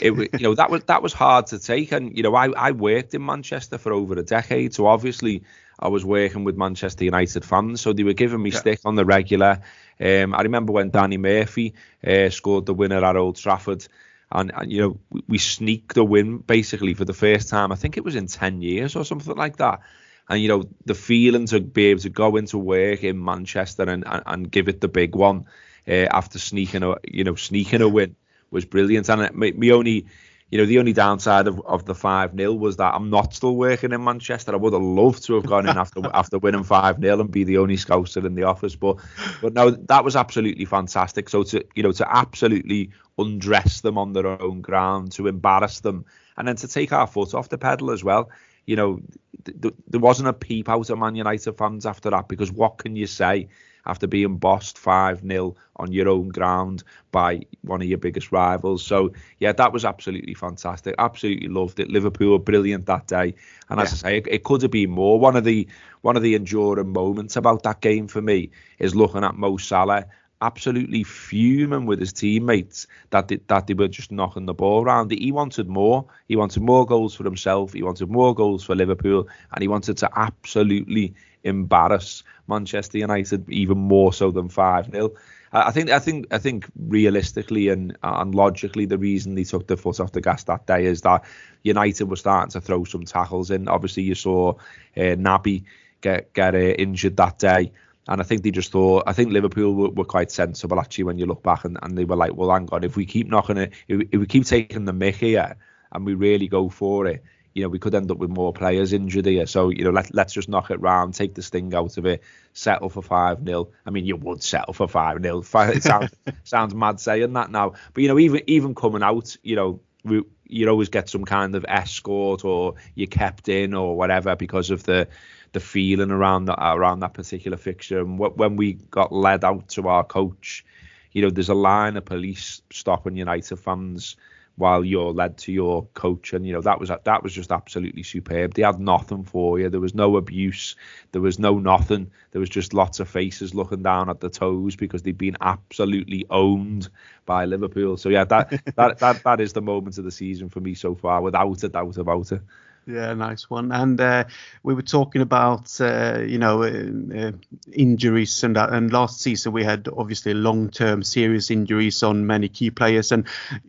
it, 0.00 0.12
you 0.12 0.28
know, 0.40 0.54
that 0.54 0.70
was 0.70 0.84
that 0.84 1.02
was 1.02 1.12
hard 1.12 1.46
to 1.48 1.58
take. 1.58 1.92
And 1.92 2.16
you 2.16 2.22
know, 2.22 2.34
I 2.34 2.48
I 2.48 2.72
worked 2.72 3.14
in 3.14 3.24
Manchester 3.24 3.78
for 3.78 3.92
over 3.92 4.14
a 4.14 4.22
decade, 4.22 4.74
so 4.74 4.86
obviously 4.86 5.44
I 5.78 5.88
was 5.88 6.04
working 6.04 6.44
with 6.44 6.56
Manchester 6.56 7.04
United 7.04 7.44
fans, 7.44 7.80
so 7.80 7.92
they 7.92 8.02
were 8.02 8.14
giving 8.14 8.42
me 8.42 8.50
yeah. 8.50 8.58
stick 8.58 8.80
on 8.84 8.96
the 8.96 9.04
regular. 9.04 9.60
Um, 10.00 10.34
I 10.34 10.42
remember 10.42 10.72
when 10.72 10.90
Danny 10.90 11.18
Murphy 11.18 11.74
uh, 12.06 12.30
scored 12.30 12.66
the 12.66 12.74
winner 12.74 13.04
at 13.04 13.16
Old 13.16 13.36
Trafford, 13.36 13.86
and, 14.32 14.52
and 14.54 14.72
you 14.72 14.80
know 14.80 15.00
we, 15.10 15.22
we, 15.28 15.38
sneaked 15.38 15.96
a 15.96 16.04
win 16.04 16.38
basically 16.38 16.94
for 16.94 17.04
the 17.04 17.14
first 17.14 17.48
time. 17.48 17.70
I 17.70 17.76
think 17.76 17.96
it 17.96 18.04
was 18.04 18.16
in 18.16 18.26
ten 18.26 18.60
years 18.60 18.96
or 18.96 19.04
something 19.04 19.36
like 19.36 19.56
that. 19.58 19.80
And 20.28 20.42
you 20.42 20.48
know 20.48 20.64
the 20.84 20.94
feeling 20.94 21.46
to 21.46 21.60
be 21.60 21.86
able 21.86 22.00
to 22.02 22.10
go 22.10 22.36
into 22.36 22.58
work 22.58 23.02
in 23.02 23.22
Manchester 23.22 23.84
and, 23.84 24.06
and, 24.06 24.22
and 24.26 24.50
give 24.50 24.68
it 24.68 24.80
the 24.80 24.88
big 24.88 25.14
one 25.14 25.46
uh, 25.86 26.06
after 26.10 26.38
sneaking 26.38 26.82
a 26.82 26.96
you 27.04 27.24
know 27.24 27.34
sneaking 27.34 27.80
a 27.80 27.88
win 27.88 28.14
was 28.50 28.64
brilliant. 28.64 29.08
And 29.08 29.34
me, 29.34 29.52
me 29.52 29.72
only 29.72 30.06
you 30.50 30.56
know, 30.56 30.64
the 30.64 30.78
only 30.78 30.94
downside 30.94 31.46
of, 31.46 31.60
of 31.66 31.84
the 31.84 31.94
5 31.94 32.34
0 32.34 32.54
was 32.54 32.76
that 32.78 32.94
I'm 32.94 33.10
not 33.10 33.34
still 33.34 33.54
working 33.54 33.92
in 33.92 34.02
Manchester. 34.02 34.52
I 34.52 34.56
would 34.56 34.72
have 34.72 34.82
loved 34.82 35.24
to 35.24 35.34
have 35.34 35.44
gone 35.44 35.68
in 35.68 35.76
after 35.76 36.00
after 36.14 36.38
winning 36.38 36.64
5 36.64 37.00
0 37.00 37.20
and 37.20 37.30
be 37.30 37.44
the 37.44 37.58
only 37.58 37.76
scouser 37.76 38.24
in 38.24 38.34
the 38.34 38.44
office. 38.44 38.74
But 38.74 38.96
but 39.42 39.52
no, 39.52 39.70
that 39.70 40.04
was 40.04 40.16
absolutely 40.16 40.64
fantastic. 40.64 41.28
So 41.28 41.42
to 41.44 41.64
you 41.74 41.82
know, 41.82 41.92
to 41.92 42.16
absolutely 42.16 42.90
undress 43.18 43.82
them 43.82 43.98
on 43.98 44.14
their 44.14 44.26
own 44.26 44.62
ground, 44.62 45.12
to 45.12 45.26
embarrass 45.26 45.80
them, 45.80 46.06
and 46.38 46.48
then 46.48 46.56
to 46.56 46.68
take 46.68 46.92
our 46.92 47.06
foot 47.06 47.34
off 47.34 47.50
the 47.50 47.58
pedal 47.58 47.90
as 47.90 48.02
well. 48.02 48.30
You 48.68 48.76
know, 48.76 49.00
th- 49.44 49.60
th- 49.60 49.74
there 49.88 50.00
wasn't 50.00 50.28
a 50.28 50.32
peep 50.32 50.68
out 50.68 50.90
of 50.90 50.98
Man 50.98 51.14
United 51.14 51.52
fans 51.54 51.86
after 51.86 52.10
that 52.10 52.28
because 52.28 52.52
what 52.52 52.78
can 52.78 52.96
you 52.96 53.06
say? 53.06 53.48
after 53.88 54.06
being 54.06 54.36
bossed 54.36 54.78
5 54.78 55.22
0 55.22 55.56
on 55.76 55.92
your 55.92 56.08
own 56.08 56.28
ground 56.28 56.84
by 57.10 57.40
one 57.62 57.80
of 57.80 57.88
your 57.88 57.98
biggest 57.98 58.30
rivals. 58.30 58.84
So, 58.84 59.12
yeah, 59.38 59.52
that 59.52 59.72
was 59.72 59.84
absolutely 59.84 60.34
fantastic. 60.34 60.94
Absolutely 60.98 61.48
loved 61.48 61.80
it. 61.80 61.90
Liverpool 61.90 62.32
were 62.32 62.38
brilliant 62.38 62.86
that 62.86 63.06
day. 63.06 63.34
And 63.70 63.80
as 63.80 63.90
yeah. 63.90 64.08
I 64.08 64.10
say, 64.10 64.18
it, 64.18 64.26
it, 64.28 64.44
could 64.44 64.62
have 64.62 64.70
been 64.70 64.90
more. 64.90 65.18
One 65.18 65.36
of 65.36 65.44
the 65.44 65.66
one 66.02 66.16
of 66.16 66.22
the 66.22 66.34
enduring 66.34 66.92
moments 66.92 67.36
about 67.36 67.62
that 67.64 67.80
game 67.80 68.06
for 68.06 68.20
me 68.20 68.50
is 68.78 68.94
looking 68.94 69.24
at 69.24 69.34
Mo 69.34 69.56
Salah 69.56 70.06
absolutely 70.40 71.02
fuming 71.02 71.86
with 71.86 72.00
his 72.00 72.12
teammates 72.12 72.86
that 73.10 73.28
they, 73.28 73.40
that 73.48 73.66
they 73.66 73.74
were 73.74 73.88
just 73.88 74.12
knocking 74.12 74.46
the 74.46 74.54
ball 74.54 74.84
around. 74.84 75.10
He 75.10 75.32
wanted 75.32 75.68
more. 75.68 76.04
He 76.28 76.36
wanted 76.36 76.62
more 76.62 76.86
goals 76.86 77.14
for 77.14 77.24
himself. 77.24 77.72
He 77.72 77.82
wanted 77.82 78.08
more 78.08 78.34
goals 78.34 78.64
for 78.64 78.74
Liverpool, 78.74 79.28
and 79.52 79.62
he 79.62 79.68
wanted 79.68 79.96
to 79.98 80.10
absolutely 80.16 81.14
embarrass 81.44 82.22
Manchester 82.46 82.98
United 82.98 83.48
even 83.50 83.78
more 83.78 84.12
so 84.12 84.30
than 84.30 84.48
five 84.48 84.90
0 84.90 85.12
I 85.52 85.70
think 85.70 85.90
I 85.90 85.98
think 85.98 86.26
I 86.30 86.38
think 86.38 86.66
realistically 86.76 87.68
and 87.68 87.96
and 88.02 88.34
logically 88.34 88.84
the 88.84 88.98
reason 88.98 89.34
they 89.34 89.44
took 89.44 89.66
the 89.66 89.76
foot 89.76 89.98
off 90.00 90.12
the 90.12 90.20
gas 90.20 90.44
that 90.44 90.66
day 90.66 90.84
is 90.84 91.00
that 91.02 91.24
United 91.62 92.10
were 92.10 92.16
starting 92.16 92.50
to 92.50 92.60
throw 92.60 92.84
some 92.84 93.04
tackles 93.04 93.50
in. 93.50 93.66
Obviously, 93.68 94.02
you 94.02 94.14
saw 94.14 94.50
uh, 94.50 95.16
Naby 95.16 95.64
get 96.02 96.32
get 96.34 96.54
uh, 96.54 96.58
injured 96.58 97.16
that 97.16 97.38
day, 97.38 97.72
and 98.08 98.20
I 98.20 98.24
think 98.24 98.42
they 98.42 98.50
just 98.50 98.72
thought 98.72 99.04
I 99.06 99.12
think 99.12 99.32
Liverpool 99.32 99.74
were, 99.74 99.90
were, 99.90 100.04
quite 100.04 100.30
sensible 100.30 100.80
actually 100.80 101.04
when 101.04 101.18
you 101.18 101.26
look 101.26 101.42
back 101.42 101.64
and, 101.64 101.78
and 101.82 101.96
they 101.96 102.04
were 102.04 102.16
like, 102.16 102.34
well, 102.34 102.50
hang 102.50 102.68
on, 102.72 102.84
if 102.84 102.96
we 102.96 103.06
keep 103.06 103.28
knocking 103.28 103.58
it, 103.58 103.72
if, 103.86 104.08
if 104.10 104.20
we 104.20 104.26
keep 104.26 104.46
taking 104.46 104.86
the 104.86 104.92
mick 104.92 105.16
here 105.16 105.56
and 105.92 106.06
we 106.06 106.14
really 106.14 106.48
go 106.48 106.68
for 106.68 107.06
it, 107.06 107.22
you 107.54 107.62
know, 107.62 107.68
we 107.68 107.78
could 107.78 107.94
end 107.94 108.10
up 108.10 108.18
with 108.18 108.30
more 108.30 108.52
players 108.52 108.92
injured 108.92 109.26
here. 109.26 109.46
So, 109.46 109.70
you 109.70 109.84
know, 109.84 109.90
let, 109.90 110.14
let's 110.14 110.32
just 110.32 110.48
knock 110.48 110.70
it 110.70 110.80
round, 110.80 111.14
take 111.14 111.34
the 111.34 111.42
sting 111.42 111.74
out 111.74 111.98
of 111.98 112.06
it, 112.06 112.22
settle 112.52 112.88
for 112.88 113.02
5 113.02 113.44
0. 113.44 113.68
I 113.84 113.90
mean, 113.90 114.06
you 114.06 114.16
would 114.16 114.42
settle 114.42 114.72
for 114.72 114.88
5 114.88 115.22
0. 115.22 115.42
It 115.54 115.82
sounds, 115.82 116.10
sounds 116.44 116.74
mad 116.74 117.00
saying 117.00 117.32
that 117.32 117.50
now. 117.50 117.74
But, 117.92 118.02
you 118.02 118.08
know, 118.08 118.18
even 118.18 118.42
even 118.46 118.74
coming 118.74 119.02
out, 119.02 119.36
you 119.42 119.56
know, 119.56 119.80
we, 120.04 120.22
you 120.46 120.68
always 120.68 120.88
get 120.88 121.08
some 121.08 121.24
kind 121.24 121.54
of 121.54 121.64
escort 121.68 122.44
or 122.44 122.74
you're 122.94 123.06
kept 123.06 123.48
in 123.48 123.74
or 123.74 123.96
whatever 123.96 124.36
because 124.36 124.70
of 124.70 124.84
the 124.84 125.08
the 125.52 125.60
feeling 125.60 126.10
around 126.10 126.46
that 126.46 126.58
around 126.60 127.00
that 127.00 127.14
particular 127.14 127.56
fixture. 127.56 128.00
And 128.00 128.18
when 128.18 128.56
we 128.56 128.74
got 128.74 129.12
led 129.12 129.44
out 129.44 129.68
to 129.70 129.88
our 129.88 130.04
coach, 130.04 130.64
you 131.12 131.22
know, 131.22 131.30
there's 131.30 131.48
a 131.48 131.54
line 131.54 131.96
of 131.96 132.04
police 132.04 132.62
stopping 132.70 133.16
United 133.16 133.56
fans 133.56 134.16
while 134.58 134.84
you're 134.84 135.12
led 135.12 135.38
to 135.38 135.52
your 135.52 135.86
coach. 135.94 136.32
And 136.32 136.44
you 136.46 136.52
know 136.52 136.60
that 136.60 136.80
was 136.80 136.90
that 137.04 137.22
was 137.22 137.32
just 137.32 137.52
absolutely 137.52 138.02
superb. 138.02 138.54
They 138.54 138.62
had 138.62 138.80
nothing 138.80 139.24
for 139.24 139.58
you. 139.58 139.70
There 139.70 139.80
was 139.80 139.94
no 139.94 140.16
abuse. 140.16 140.76
There 141.12 141.22
was 141.22 141.38
no 141.38 141.58
nothing. 141.58 142.10
There 142.32 142.40
was 142.40 142.50
just 142.50 142.74
lots 142.74 143.00
of 143.00 143.08
faces 143.08 143.54
looking 143.54 143.82
down 143.82 144.10
at 144.10 144.20
the 144.20 144.28
toes 144.28 144.76
because 144.76 145.02
they'd 145.02 145.16
been 145.16 145.36
absolutely 145.40 146.26
owned 146.28 146.88
by 147.24 147.44
liverpool. 147.44 147.96
So 147.96 148.08
yeah 148.08 148.24
that 148.24 148.50
that 148.76 148.98
that, 148.98 149.22
that 149.22 149.40
is 149.40 149.52
the 149.52 149.62
moment 149.62 149.98
of 149.98 150.04
the 150.04 150.10
season 150.10 150.48
for 150.48 150.60
me 150.60 150.74
so 150.74 150.94
far 150.94 151.22
without 151.22 151.62
a 151.62 151.68
doubt 151.68 151.96
about 151.96 152.32
it 152.32 152.42
Yeah, 152.88 153.12
nice 153.12 153.50
one. 153.50 153.70
And 153.70 154.00
uh, 154.00 154.24
we 154.62 154.72
were 154.72 154.80
talking 154.80 155.20
about 155.20 155.78
uh, 155.78 156.20
you 156.26 156.38
know 156.38 156.62
uh, 156.62 157.18
uh 157.18 157.32
injuries 157.70 158.42
and 158.42 158.56
that. 158.56 158.72
And 158.72 158.90
last 158.90 159.20
season 159.20 159.52
we 159.52 159.62
had 159.62 159.88
obviously 159.94 160.32
long-term 160.32 161.02
serious 161.02 161.50
injuries 161.50 162.02
on 162.02 162.26
many 162.26 162.48
key 162.48 162.70
players. 162.70 163.12
And 163.12 163.26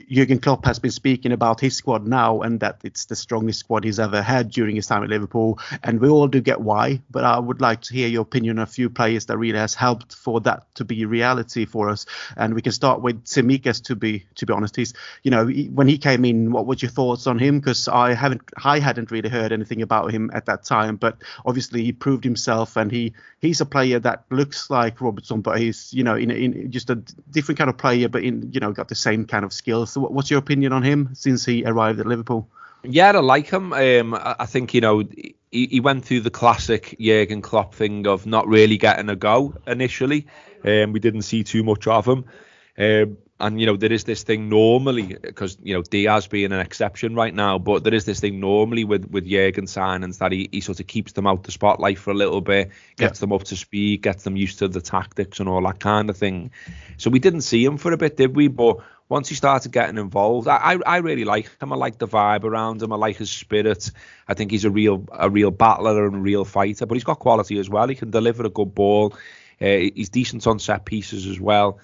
Jurgen 0.09 0.39
Klopp 0.39 0.63
has 0.63 0.79
been 0.79 0.91
speaking 0.91 1.33
about 1.33 1.59
his 1.59 1.75
squad 1.75 2.07
now 2.07 2.43
and 2.43 2.61
that 2.61 2.79
it's 2.85 3.05
the 3.05 3.15
strongest 3.17 3.59
squad 3.59 3.83
he's 3.83 3.99
ever 3.99 4.21
had 4.21 4.51
during 4.51 4.77
his 4.77 4.88
time 4.88 5.03
at 5.03 5.09
Liverpool. 5.09 5.59
And 5.83 5.99
we 5.99 6.07
all 6.07 6.29
do 6.29 6.39
get 6.39 6.61
why. 6.61 7.01
But 7.11 7.25
I 7.25 7.39
would 7.39 7.59
like 7.59 7.81
to 7.81 7.93
hear 7.93 8.07
your 8.07 8.21
opinion 8.21 8.59
on 8.59 8.63
a 8.63 8.67
few 8.67 8.89
players 8.89 9.25
that 9.25 9.38
really 9.38 9.59
has 9.59 9.75
helped 9.75 10.15
for 10.15 10.39
that 10.41 10.63
to 10.75 10.85
be 10.85 11.03
reality 11.03 11.65
for 11.65 11.89
us. 11.89 12.05
And 12.38 12.53
we 12.53 12.61
can 12.61 12.71
start 12.71 13.01
with 13.01 13.25
Tsimikas. 13.25 13.83
To 13.83 13.97
be 13.97 14.25
to 14.35 14.45
be 14.45 14.53
honest, 14.53 14.77
he's 14.77 14.93
you 15.23 15.31
know 15.31 15.45
when 15.45 15.89
he 15.89 15.97
came 15.97 16.23
in, 16.23 16.53
what 16.53 16.65
were 16.65 16.75
your 16.75 16.89
thoughts 16.89 17.27
on 17.27 17.38
him? 17.38 17.59
Because 17.59 17.89
I 17.89 18.13
haven't 18.13 18.43
I 18.63 18.79
hadn't 18.79 19.08
hadn't 19.09 19.23
really 19.23 19.29
heard 19.29 19.51
anything 19.51 19.81
about 19.81 20.11
him 20.11 20.29
at 20.33 20.45
that 20.45 20.63
time. 20.63 20.95
But 20.95 21.17
obviously, 21.45 21.83
he 21.83 21.91
proved 21.91 22.23
himself, 22.23 22.77
and 22.77 22.91
he 22.91 23.13
he's 23.39 23.61
a 23.61 23.65
player 23.65 23.99
that 23.99 24.23
looks 24.29 24.69
like 24.69 25.01
Robertson, 25.01 25.41
but 25.41 25.59
he's 25.59 25.93
you 25.93 26.03
know 26.03 26.15
in, 26.15 26.31
in 26.31 26.71
just 26.71 26.89
a 26.89 26.95
different 27.31 27.57
kind 27.57 27.69
of 27.69 27.77
player, 27.77 28.09
but 28.09 28.23
in 28.23 28.51
you 28.51 28.59
know 28.59 28.71
got 28.71 28.87
the 28.87 28.95
same 28.95 29.25
kind 29.25 29.45
of 29.45 29.53
skills. 29.53 29.91
So, 29.91 30.01
what's 30.01 30.29
your 30.29 30.39
opinion 30.39 30.73
on 30.73 30.83
him 30.83 31.09
since 31.13 31.45
he 31.45 31.63
arrived 31.65 31.99
at 31.99 32.05
Liverpool? 32.05 32.47
Yeah, 32.83 33.11
I 33.11 33.19
like 33.19 33.49
him. 33.49 33.73
Um, 33.73 34.17
I 34.17 34.45
think 34.45 34.73
you 34.73 34.81
know 34.81 34.99
he, 34.99 35.35
he 35.51 35.79
went 35.79 36.05
through 36.05 36.21
the 36.21 36.29
classic 36.29 36.95
Jurgen 36.99 37.41
Klopp 37.41 37.75
thing 37.75 38.07
of 38.07 38.25
not 38.25 38.47
really 38.47 38.77
getting 38.77 39.09
a 39.09 39.15
go 39.15 39.53
initially. 39.67 40.27
Um, 40.63 40.93
we 40.93 40.99
didn't 40.99 41.23
see 41.23 41.43
too 41.43 41.63
much 41.63 41.87
of 41.87 42.05
him. 42.05 42.25
Um, 42.77 43.17
and 43.39 43.60
you 43.60 43.65
know 43.65 43.77
there 43.77 43.91
is 43.91 44.03
this 44.03 44.24
thing 44.24 44.50
normally 44.50 45.17
because 45.22 45.58
you 45.63 45.74
know 45.74 45.81
Diaz 45.81 46.27
being 46.27 46.51
an 46.51 46.60
exception 46.60 47.15
right 47.15 47.34
now, 47.34 47.58
but 47.58 47.84
there 47.84 47.93
is 47.93 48.05
this 48.05 48.19
thing 48.19 48.39
normally 48.39 48.84
with 48.84 49.10
with 49.10 49.25
Jurgen 49.25 49.65
signings 49.65 50.17
that 50.17 50.31
he, 50.31 50.50
he 50.51 50.62
sort 50.62 50.79
of 50.79 50.88
keeps 50.88 51.13
them 51.13 51.25
out 51.25 51.43
the 51.43 51.51
spotlight 51.51 51.98
for 51.98 52.12
a 52.12 52.15
little 52.15 52.41
bit, 52.41 52.69
gets 52.98 53.19
yeah. 53.19 53.22
them 53.22 53.34
up 53.34 53.43
to 53.46 53.55
speed, 53.55 54.01
gets 54.01 54.24
them 54.24 54.36
used 54.36 54.60
to 54.60 54.67
the 54.67 54.81
tactics 54.81 55.39
and 55.39 55.48
all 55.48 55.62
that 55.63 55.79
kind 55.79 56.10
of 56.10 56.17
thing. 56.17 56.51
So 56.98 57.10
we 57.10 57.19
didn't 57.19 57.41
see 57.41 57.63
him 57.63 57.77
for 57.77 57.91
a 57.93 57.98
bit, 57.98 58.17
did 58.17 58.36
we? 58.36 58.50
But 58.50 58.79
once 59.08 59.29
he 59.29 59.36
started 59.36 59.72
getting 59.72 59.98
involved, 59.98 60.48
I, 60.48 60.58
I, 60.58 60.79
I 60.86 60.98
really 60.98 61.25
like 61.25 61.50
him. 61.62 61.74
I 61.74 61.75
like 61.75 61.98
the 61.98 62.08
vibe 62.08 62.43
around 62.43 62.81
him. 62.81 62.93
I 62.93 62.98
like 62.98 63.17
his 63.17 63.31
spirit. 63.31 63.89
I 64.27 64.34
think 64.34 64.51
he's 64.51 64.65
a 64.65 64.69
real 64.69 65.05
a 65.12 65.29
real 65.29 65.51
battler 65.51 66.05
and 66.05 66.15
a 66.15 66.19
real 66.19 66.46
fighter. 66.46 66.86
But 66.86 66.96
he's 66.96 67.05
got 67.05 67.19
quality 67.19 67.58
as 67.58 67.69
well. 67.69 67.88
He 67.88 67.96
can 67.96 68.12
deliver 68.12 68.46
a 68.46 68.50
good 68.50 68.75
ball. 68.75 69.13
Uh, 69.62 69.89
he's 69.93 70.10
decent 70.10 70.46
on 70.48 70.60
set 70.60 70.86
pieces 70.86 71.25
as 71.25 71.39
well. 71.39 71.79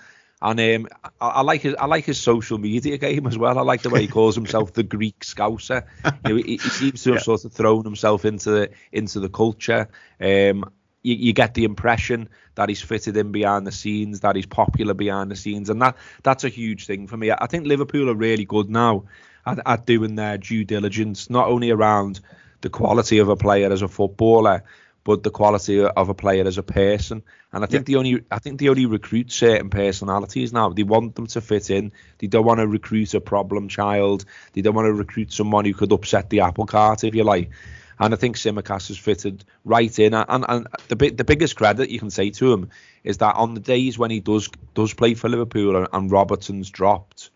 And 0.45 0.59
um, 0.59 0.87
I, 1.19 1.27
I, 1.27 1.41
like 1.41 1.61
his 1.61 1.73
I 1.73 1.87
like 1.87 2.05
his 2.05 2.21
social 2.21 2.59
media 2.59 2.99
game 2.99 3.25
as 3.25 3.35
well. 3.35 3.57
I 3.57 3.63
like 3.63 3.81
the 3.81 3.89
way 3.89 4.01
he 4.01 4.07
calls 4.07 4.35
himself 4.41 4.73
the 4.73 4.83
Greek 4.83 5.21
Scouser. 5.21 5.85
You 6.05 6.11
know, 6.23 6.35
he, 6.35 6.57
he, 6.57 6.57
seems 6.59 7.03
to 7.03 7.13
have 7.13 7.19
yeah. 7.21 7.23
sort 7.23 7.45
of 7.45 7.53
thrown 7.53 7.83
himself 7.83 8.25
into 8.25 8.51
the, 8.51 8.69
into 8.91 9.19
the 9.19 9.29
culture. 9.29 9.89
Um, 10.21 10.71
you, 11.01 11.15
you, 11.15 11.33
get 11.33 11.55
the 11.55 11.63
impression 11.63 12.29
that 12.53 12.69
he's 12.69 12.81
fitted 12.81 13.17
in 13.17 13.31
behind 13.31 13.65
the 13.65 13.71
scenes, 13.71 14.19
that 14.19 14.35
he's 14.35 14.45
popular 14.45 14.93
behind 14.93 15.31
the 15.31 15.35
scenes, 15.35 15.71
and 15.71 15.81
that 15.81 15.97
that's 16.21 16.43
a 16.43 16.49
huge 16.49 16.85
thing 16.85 17.07
for 17.07 17.17
me. 17.17 17.31
I 17.31 17.47
think 17.47 17.65
Liverpool 17.65 18.07
are 18.11 18.15
really 18.15 18.45
good 18.45 18.69
now 18.69 19.05
at, 19.47 19.59
at 19.65 19.87
doing 19.87 20.13
their 20.13 20.37
due 20.37 20.63
diligence, 20.63 21.27
not 21.27 21.47
only 21.47 21.71
around 21.71 22.19
the 22.61 22.69
quality 22.69 23.17
of 23.17 23.29
a 23.29 23.35
player 23.35 23.71
as 23.71 23.81
a 23.81 23.87
footballer, 23.87 24.63
but 25.05 25.21
the 25.21 25.29
quality 25.29 25.81
of 25.81 26.09
a 26.09 26.13
player 26.13 26.45
as 26.45 26.57
a 26.57 26.63
person. 26.63 27.23
And 27.53 27.63
I 27.63 27.67
think 27.67 27.87
yeah. 27.87 27.93
the 27.93 27.95
only 27.97 28.23
I 28.31 28.39
think 28.39 28.59
they 28.59 28.67
only 28.67 28.87
recruit 28.87 29.31
certain 29.31 29.69
personalities 29.69 30.51
now. 30.51 30.69
They 30.69 30.83
want 30.83 31.15
them 31.15 31.27
to 31.27 31.41
fit 31.41 31.69
in. 31.69 31.93
They 32.17 32.27
don't 32.27 32.43
want 32.43 32.59
to 32.59 32.67
recruit 32.67 33.13
a 33.13 33.21
problem 33.21 33.69
child. 33.69 34.25
They 34.51 34.61
don't 34.61 34.73
want 34.73 34.87
to 34.87 34.93
recruit 34.93 35.31
someone 35.31 35.63
who 35.63 35.75
could 35.75 35.93
upset 35.93 36.29
the 36.29 36.41
apple 36.41 36.65
cart, 36.65 37.05
if 37.05 37.15
you 37.15 37.23
like. 37.23 37.51
And 37.99 38.13
I 38.13 38.17
think 38.17 38.35
Tsimikas 38.35 38.89
has 38.89 38.97
fitted 38.97 39.45
right 39.63 39.97
in. 39.99 40.15
And, 40.15 40.43
and 40.49 40.67
the 40.87 40.95
the 40.95 41.23
biggest 41.23 41.55
credit 41.55 41.91
you 41.91 41.99
can 41.99 42.09
say 42.09 42.31
to 42.31 42.51
him 42.51 42.69
is 43.03 43.19
that 43.19 43.35
on 43.35 43.53
the 43.53 43.61
days 43.61 43.99
when 43.99 44.09
he 44.09 44.19
does 44.19 44.49
does 44.73 44.93
play 44.95 45.13
for 45.13 45.29
Liverpool 45.29 45.77
and, 45.77 45.87
and 45.93 46.11
Robertson's 46.11 46.71
dropped, 46.71 47.29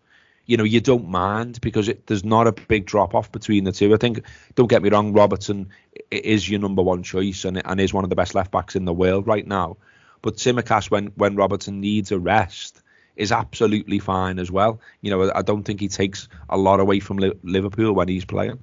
you 0.50 0.56
know, 0.56 0.64
you 0.64 0.80
don't 0.80 1.08
mind 1.08 1.60
because 1.60 1.88
it, 1.88 2.08
there's 2.08 2.24
not 2.24 2.48
a 2.48 2.52
big 2.52 2.84
drop 2.84 3.14
off 3.14 3.30
between 3.30 3.62
the 3.62 3.70
two. 3.70 3.94
I 3.94 3.98
think, 3.98 4.22
don't 4.56 4.66
get 4.66 4.82
me 4.82 4.90
wrong, 4.90 5.12
Robertson 5.12 5.68
is 6.10 6.48
your 6.50 6.58
number 6.58 6.82
one 6.82 7.04
choice 7.04 7.44
and, 7.44 7.64
and 7.64 7.80
is 7.80 7.94
one 7.94 8.02
of 8.02 8.10
the 8.10 8.16
best 8.16 8.34
left 8.34 8.50
backs 8.50 8.74
in 8.74 8.84
the 8.84 8.92
world 8.92 9.28
right 9.28 9.46
now. 9.46 9.76
But 10.22 10.38
Tsimikas, 10.38 10.90
when 10.90 11.12
when 11.14 11.36
Robertson 11.36 11.80
needs 11.80 12.10
a 12.10 12.18
rest, 12.18 12.82
is 13.14 13.30
absolutely 13.30 14.00
fine 14.00 14.40
as 14.40 14.50
well. 14.50 14.80
You 15.02 15.12
know, 15.12 15.30
I 15.32 15.42
don't 15.42 15.62
think 15.62 15.78
he 15.78 15.86
takes 15.86 16.28
a 16.48 16.58
lot 16.58 16.80
away 16.80 16.98
from 16.98 17.18
Liverpool 17.44 17.92
when 17.92 18.08
he's 18.08 18.24
playing. 18.24 18.58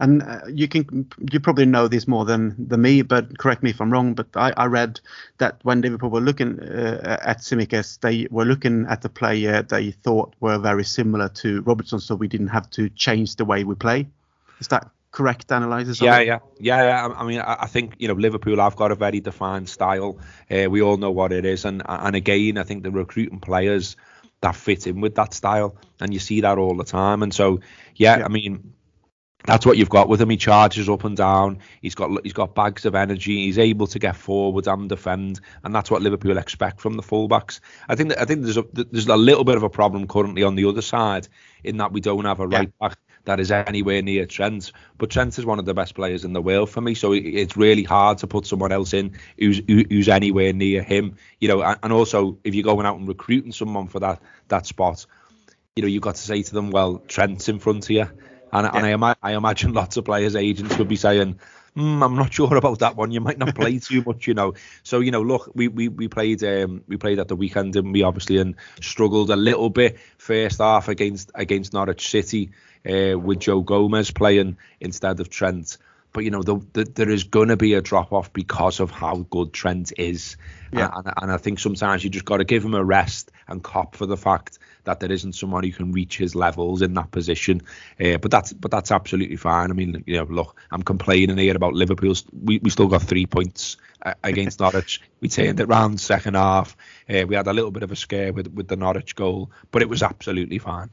And 0.00 0.22
uh, 0.22 0.40
you 0.48 0.68
can 0.68 1.08
you 1.30 1.40
probably 1.40 1.66
know 1.66 1.88
this 1.88 2.06
more 2.06 2.24
than, 2.24 2.54
than 2.68 2.82
me, 2.82 3.02
but 3.02 3.38
correct 3.38 3.62
me 3.62 3.70
if 3.70 3.80
I'm 3.80 3.92
wrong. 3.92 4.14
But 4.14 4.28
I, 4.34 4.52
I 4.56 4.66
read 4.66 5.00
that 5.38 5.58
when 5.62 5.80
Liverpool 5.80 6.10
were 6.10 6.20
looking 6.20 6.60
uh, 6.60 7.18
at 7.22 7.38
Tsimikas, 7.38 8.00
they 8.00 8.26
were 8.30 8.44
looking 8.44 8.86
at 8.88 9.02
the 9.02 9.08
player 9.08 9.62
they 9.62 9.90
thought 9.90 10.34
were 10.40 10.58
very 10.58 10.84
similar 10.84 11.28
to 11.28 11.62
Robertson, 11.62 12.00
so 12.00 12.14
we 12.14 12.28
didn't 12.28 12.48
have 12.48 12.68
to 12.70 12.88
change 12.90 13.36
the 13.36 13.44
way 13.44 13.64
we 13.64 13.74
play. 13.74 14.08
Is 14.60 14.68
that 14.68 14.90
correct 15.10 15.50
analysis? 15.50 16.00
Yeah, 16.00 16.20
yeah, 16.20 16.38
yeah, 16.58 16.82
yeah. 16.82 17.14
I 17.16 17.24
mean, 17.24 17.40
I 17.40 17.66
think 17.66 17.94
you 17.98 18.08
know 18.08 18.14
Liverpool 18.14 18.56
have 18.56 18.76
got 18.76 18.92
a 18.92 18.94
very 18.94 19.20
defined 19.20 19.68
style. 19.68 20.18
Uh, 20.50 20.68
we 20.70 20.82
all 20.82 20.96
know 20.96 21.10
what 21.10 21.32
it 21.32 21.44
is, 21.44 21.64
and 21.64 21.82
and 21.86 22.16
again, 22.16 22.58
I 22.58 22.62
think 22.62 22.82
the 22.82 22.90
recruiting 22.90 23.40
players 23.40 23.96
that 24.40 24.54
fit 24.54 24.86
in 24.86 25.00
with 25.00 25.14
that 25.16 25.34
style, 25.34 25.76
and 26.00 26.12
you 26.12 26.20
see 26.20 26.40
that 26.42 26.58
all 26.58 26.76
the 26.76 26.84
time. 26.84 27.22
And 27.22 27.34
so, 27.34 27.60
yeah. 27.96 28.18
yeah. 28.18 28.24
I 28.24 28.28
mean, 28.28 28.72
that's 29.44 29.64
what 29.64 29.76
you've 29.76 29.88
got 29.88 30.08
with 30.08 30.20
him. 30.20 30.30
He 30.30 30.36
charges 30.36 30.88
up 30.88 31.04
and 31.04 31.16
down. 31.16 31.60
He's 31.80 31.94
got 31.94 32.10
he's 32.22 32.32
got 32.32 32.54
bags 32.54 32.84
of 32.84 32.94
energy. 32.94 33.44
He's 33.44 33.58
able 33.58 33.86
to 33.86 33.98
get 33.98 34.16
forward 34.16 34.66
and 34.66 34.88
defend, 34.88 35.40
and 35.62 35.74
that's 35.74 35.90
what 35.90 36.02
Liverpool 36.02 36.38
expect 36.38 36.80
from 36.80 36.94
the 36.94 37.02
fullbacks. 37.02 37.60
I 37.88 37.94
think 37.94 38.10
that, 38.10 38.20
I 38.20 38.24
think 38.24 38.42
there's 38.42 38.56
a 38.56 38.64
there's 38.72 39.06
a 39.06 39.16
little 39.16 39.44
bit 39.44 39.56
of 39.56 39.62
a 39.62 39.70
problem 39.70 40.08
currently 40.08 40.42
on 40.42 40.56
the 40.56 40.64
other 40.64 40.82
side 40.82 41.28
in 41.62 41.76
that 41.78 41.92
we 41.92 42.00
don't 42.00 42.24
have 42.24 42.40
a 42.40 42.48
right 42.48 42.70
yeah. 42.80 42.88
back 42.88 42.98
that 43.24 43.40
is 43.40 43.52
anywhere 43.52 44.02
near 44.02 44.26
Trent. 44.26 44.72
But 44.96 45.10
Trent 45.10 45.38
is 45.38 45.46
one 45.46 45.58
of 45.58 45.66
the 45.66 45.74
best 45.74 45.94
players 45.94 46.24
in 46.24 46.32
the 46.32 46.42
world 46.42 46.70
for 46.70 46.80
me, 46.80 46.94
so 46.94 47.12
it's 47.12 47.56
really 47.56 47.84
hard 47.84 48.18
to 48.18 48.26
put 48.26 48.44
someone 48.46 48.72
else 48.72 48.92
in 48.92 49.18
who's 49.38 49.60
who's 49.68 50.08
anywhere 50.08 50.52
near 50.52 50.82
him. 50.82 51.16
You 51.38 51.48
know, 51.48 51.62
and 51.62 51.92
also 51.92 52.38
if 52.42 52.54
you're 52.54 52.64
going 52.64 52.86
out 52.86 52.98
and 52.98 53.06
recruiting 53.06 53.52
someone 53.52 53.86
for 53.86 54.00
that 54.00 54.20
that 54.48 54.66
spot, 54.66 55.06
you 55.76 55.82
know, 55.82 55.88
you've 55.88 56.02
got 56.02 56.16
to 56.16 56.22
say 56.22 56.42
to 56.42 56.52
them, 56.52 56.70
well, 56.70 56.98
Trent's 57.06 57.48
in 57.48 57.60
front 57.60 57.84
of 57.84 57.90
you 57.90 58.08
and, 58.52 58.64
yeah. 58.72 58.94
and 58.94 59.04
I, 59.04 59.14
I 59.22 59.32
imagine 59.34 59.72
lots 59.72 59.96
of 59.96 60.04
players' 60.04 60.36
agents 60.36 60.76
would 60.78 60.88
be 60.88 60.96
saying, 60.96 61.38
mm, 61.76 62.04
I'm 62.04 62.16
not 62.16 62.32
sure 62.34 62.56
about 62.56 62.80
that 62.80 62.96
one. 62.96 63.10
You 63.10 63.20
might 63.20 63.38
not 63.38 63.54
play 63.54 63.78
too 63.78 64.02
much, 64.04 64.26
you 64.26 64.34
know. 64.34 64.54
So 64.82 65.00
you 65.00 65.10
know, 65.10 65.22
look, 65.22 65.52
we 65.54 65.68
we, 65.68 65.88
we 65.88 66.08
played 66.08 66.42
um, 66.44 66.82
we 66.86 66.96
played 66.96 67.18
at 67.18 67.28
the 67.28 67.36
weekend 67.36 67.76
and 67.76 67.92
we 67.92 68.02
obviously 68.02 68.38
and 68.38 68.56
struggled 68.80 69.30
a 69.30 69.36
little 69.36 69.70
bit 69.70 69.98
first 70.18 70.58
half 70.58 70.88
against 70.88 71.30
against 71.34 71.72
Norwich 71.72 72.08
City 72.08 72.50
uh, 72.86 73.18
with 73.18 73.40
Joe 73.40 73.60
Gomez 73.60 74.10
playing 74.10 74.56
instead 74.80 75.20
of 75.20 75.30
Trent. 75.30 75.78
But 76.12 76.24
you 76.24 76.30
know, 76.30 76.42
the, 76.42 76.56
the, 76.72 76.84
there 76.84 77.10
is 77.10 77.24
going 77.24 77.48
to 77.48 77.56
be 77.56 77.74
a 77.74 77.82
drop 77.82 78.12
off 78.12 78.32
because 78.32 78.80
of 78.80 78.90
how 78.90 79.26
good 79.30 79.52
Trent 79.52 79.92
is, 79.98 80.38
yeah. 80.72 80.90
and, 80.94 81.12
and 81.20 81.30
I 81.30 81.36
think 81.36 81.58
sometimes 81.58 82.02
you 82.02 82.08
just 82.08 82.24
got 82.24 82.38
to 82.38 82.44
give 82.44 82.64
him 82.64 82.74
a 82.74 82.82
rest 82.82 83.30
and 83.46 83.62
cop 83.62 83.94
for 83.94 84.06
the 84.06 84.16
fact 84.16 84.58
that 84.88 85.00
there 85.00 85.12
isn't 85.12 85.34
someone 85.34 85.64
who 85.64 85.70
can 85.70 85.92
reach 85.92 86.16
his 86.16 86.34
levels 86.34 86.80
in 86.80 86.94
that 86.94 87.10
position. 87.10 87.60
Uh, 88.02 88.16
but 88.16 88.30
that's 88.30 88.54
but 88.54 88.70
that's 88.70 88.90
absolutely 88.90 89.36
fine. 89.36 89.70
I 89.70 89.74
mean, 89.74 90.02
you 90.06 90.16
know, 90.16 90.24
look, 90.24 90.56
I'm 90.70 90.82
complaining 90.82 91.36
here 91.36 91.54
about 91.54 91.74
Liverpool. 91.74 92.14
We, 92.32 92.58
we 92.58 92.70
still 92.70 92.88
got 92.88 93.02
three 93.02 93.26
points 93.26 93.76
uh, 94.02 94.14
against 94.24 94.60
Norwich. 94.60 95.02
We 95.20 95.28
turned 95.28 95.60
it 95.60 95.66
round 95.66 96.00
second 96.00 96.34
half. 96.34 96.74
Uh, 97.08 97.26
we 97.28 97.34
had 97.36 97.46
a 97.46 97.52
little 97.52 97.70
bit 97.70 97.82
of 97.82 97.92
a 97.92 97.96
scare 97.96 98.32
with 98.32 98.48
with 98.54 98.68
the 98.68 98.76
Norwich 98.76 99.14
goal, 99.14 99.50
but 99.70 99.82
it 99.82 99.90
was 99.90 100.02
absolutely 100.02 100.58
fine. 100.58 100.90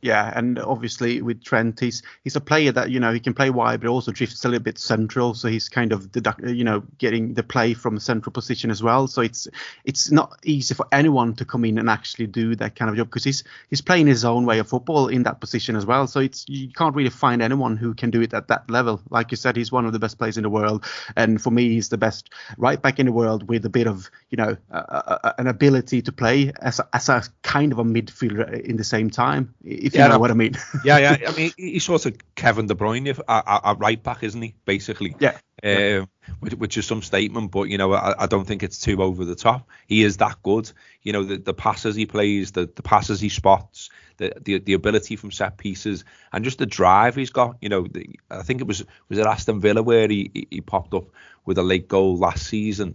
Yeah, 0.00 0.32
and 0.34 0.60
obviously 0.60 1.22
with 1.22 1.42
Trent, 1.42 1.80
he's 1.80 2.02
he's 2.22 2.36
a 2.36 2.40
player 2.40 2.70
that 2.72 2.90
you 2.90 3.00
know 3.00 3.12
he 3.12 3.18
can 3.18 3.34
play 3.34 3.50
wide, 3.50 3.80
but 3.80 3.88
also 3.88 4.12
drifts 4.12 4.44
a 4.44 4.48
little 4.48 4.62
bit 4.62 4.78
central. 4.78 5.34
So 5.34 5.48
he's 5.48 5.68
kind 5.68 5.92
of 5.92 6.12
deduct, 6.12 6.46
you 6.46 6.62
know 6.62 6.84
getting 6.98 7.34
the 7.34 7.42
play 7.42 7.74
from 7.74 7.96
the 7.96 8.00
central 8.00 8.32
position 8.32 8.70
as 8.70 8.80
well. 8.80 9.08
So 9.08 9.22
it's 9.22 9.48
it's 9.84 10.12
not 10.12 10.38
easy 10.44 10.74
for 10.74 10.86
anyone 10.92 11.34
to 11.36 11.44
come 11.44 11.64
in 11.64 11.78
and 11.78 11.90
actually 11.90 12.28
do 12.28 12.54
that 12.56 12.76
kind 12.76 12.90
of 12.90 12.96
job 12.96 13.08
because 13.08 13.24
he's 13.24 13.42
he's 13.70 13.80
playing 13.80 14.06
his 14.06 14.24
own 14.24 14.46
way 14.46 14.60
of 14.60 14.68
football 14.68 15.08
in 15.08 15.24
that 15.24 15.40
position 15.40 15.74
as 15.74 15.84
well. 15.84 16.06
So 16.06 16.20
it's 16.20 16.44
you 16.48 16.68
can't 16.68 16.94
really 16.94 17.10
find 17.10 17.42
anyone 17.42 17.76
who 17.76 17.92
can 17.94 18.10
do 18.10 18.20
it 18.20 18.32
at 18.34 18.46
that 18.48 18.70
level. 18.70 19.00
Like 19.10 19.32
you 19.32 19.36
said, 19.36 19.56
he's 19.56 19.72
one 19.72 19.84
of 19.84 19.92
the 19.92 19.98
best 19.98 20.18
players 20.18 20.36
in 20.36 20.44
the 20.44 20.50
world, 20.50 20.84
and 21.16 21.42
for 21.42 21.50
me, 21.50 21.70
he's 21.70 21.88
the 21.88 21.98
best 21.98 22.30
right 22.56 22.80
back 22.80 23.00
in 23.00 23.06
the 23.06 23.12
world 23.12 23.48
with 23.48 23.64
a 23.64 23.70
bit 23.70 23.88
of 23.88 24.10
you 24.30 24.36
know 24.36 24.56
uh, 24.70 25.32
an 25.38 25.48
ability 25.48 26.02
to 26.02 26.12
play 26.12 26.52
as 26.60 26.78
a, 26.78 26.88
as 26.92 27.08
a 27.08 27.24
kind 27.42 27.72
of 27.72 27.80
a 27.80 27.84
midfielder 27.84 28.60
in 28.60 28.76
the 28.76 28.84
same 28.84 29.10
time 29.10 29.54
if 29.88 29.94
you 29.94 30.00
yeah, 30.00 30.08
know 30.08 30.14
no, 30.14 30.20
what 30.20 30.30
I 30.30 30.34
mean. 30.34 30.54
yeah, 30.84 30.98
yeah. 30.98 31.16
I 31.28 31.32
mean, 31.32 31.52
he's 31.56 31.84
sort 31.84 32.06
of 32.06 32.16
Kevin 32.34 32.66
De 32.66 32.74
Bruyne, 32.74 33.18
a, 33.28 33.32
a, 33.64 33.74
right 33.74 34.00
back, 34.02 34.22
isn't 34.22 34.40
he? 34.40 34.54
Basically. 34.64 35.16
Yeah. 35.18 35.38
Um, 35.62 36.08
which, 36.38 36.54
which, 36.54 36.78
is 36.78 36.86
some 36.86 37.02
statement, 37.02 37.50
but 37.50 37.64
you 37.64 37.78
know, 37.78 37.92
I, 37.92 38.22
I, 38.22 38.26
don't 38.26 38.44
think 38.44 38.62
it's 38.62 38.78
too 38.78 39.02
over 39.02 39.24
the 39.24 39.34
top. 39.34 39.68
He 39.88 40.04
is 40.04 40.18
that 40.18 40.40
good. 40.44 40.70
You 41.02 41.12
know, 41.12 41.24
the, 41.24 41.38
the 41.38 41.54
passes 41.54 41.96
he 41.96 42.06
plays, 42.06 42.52
the, 42.52 42.70
the 42.72 42.82
passes 42.82 43.20
he 43.20 43.28
spots, 43.28 43.90
the, 44.18 44.34
the 44.40 44.58
the 44.58 44.74
ability 44.74 45.16
from 45.16 45.32
set 45.32 45.56
pieces, 45.56 46.04
and 46.32 46.44
just 46.44 46.58
the 46.58 46.66
drive 46.66 47.16
he's 47.16 47.30
got. 47.30 47.56
You 47.60 47.70
know, 47.70 47.88
the, 47.88 48.20
I 48.30 48.42
think 48.42 48.60
it 48.60 48.68
was 48.68 48.84
was 49.08 49.18
it 49.18 49.26
Aston 49.26 49.60
Villa 49.60 49.82
where 49.82 50.06
he 50.06 50.46
he 50.50 50.60
popped 50.60 50.94
up 50.94 51.06
with 51.44 51.58
a 51.58 51.62
late 51.62 51.88
goal 51.88 52.16
last 52.16 52.46
season. 52.46 52.94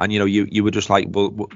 And 0.00 0.10
you 0.12 0.18
know, 0.18 0.24
you 0.24 0.48
you 0.50 0.64
were 0.64 0.70
just 0.70 0.88
like, 0.88 1.08
well, 1.10 1.50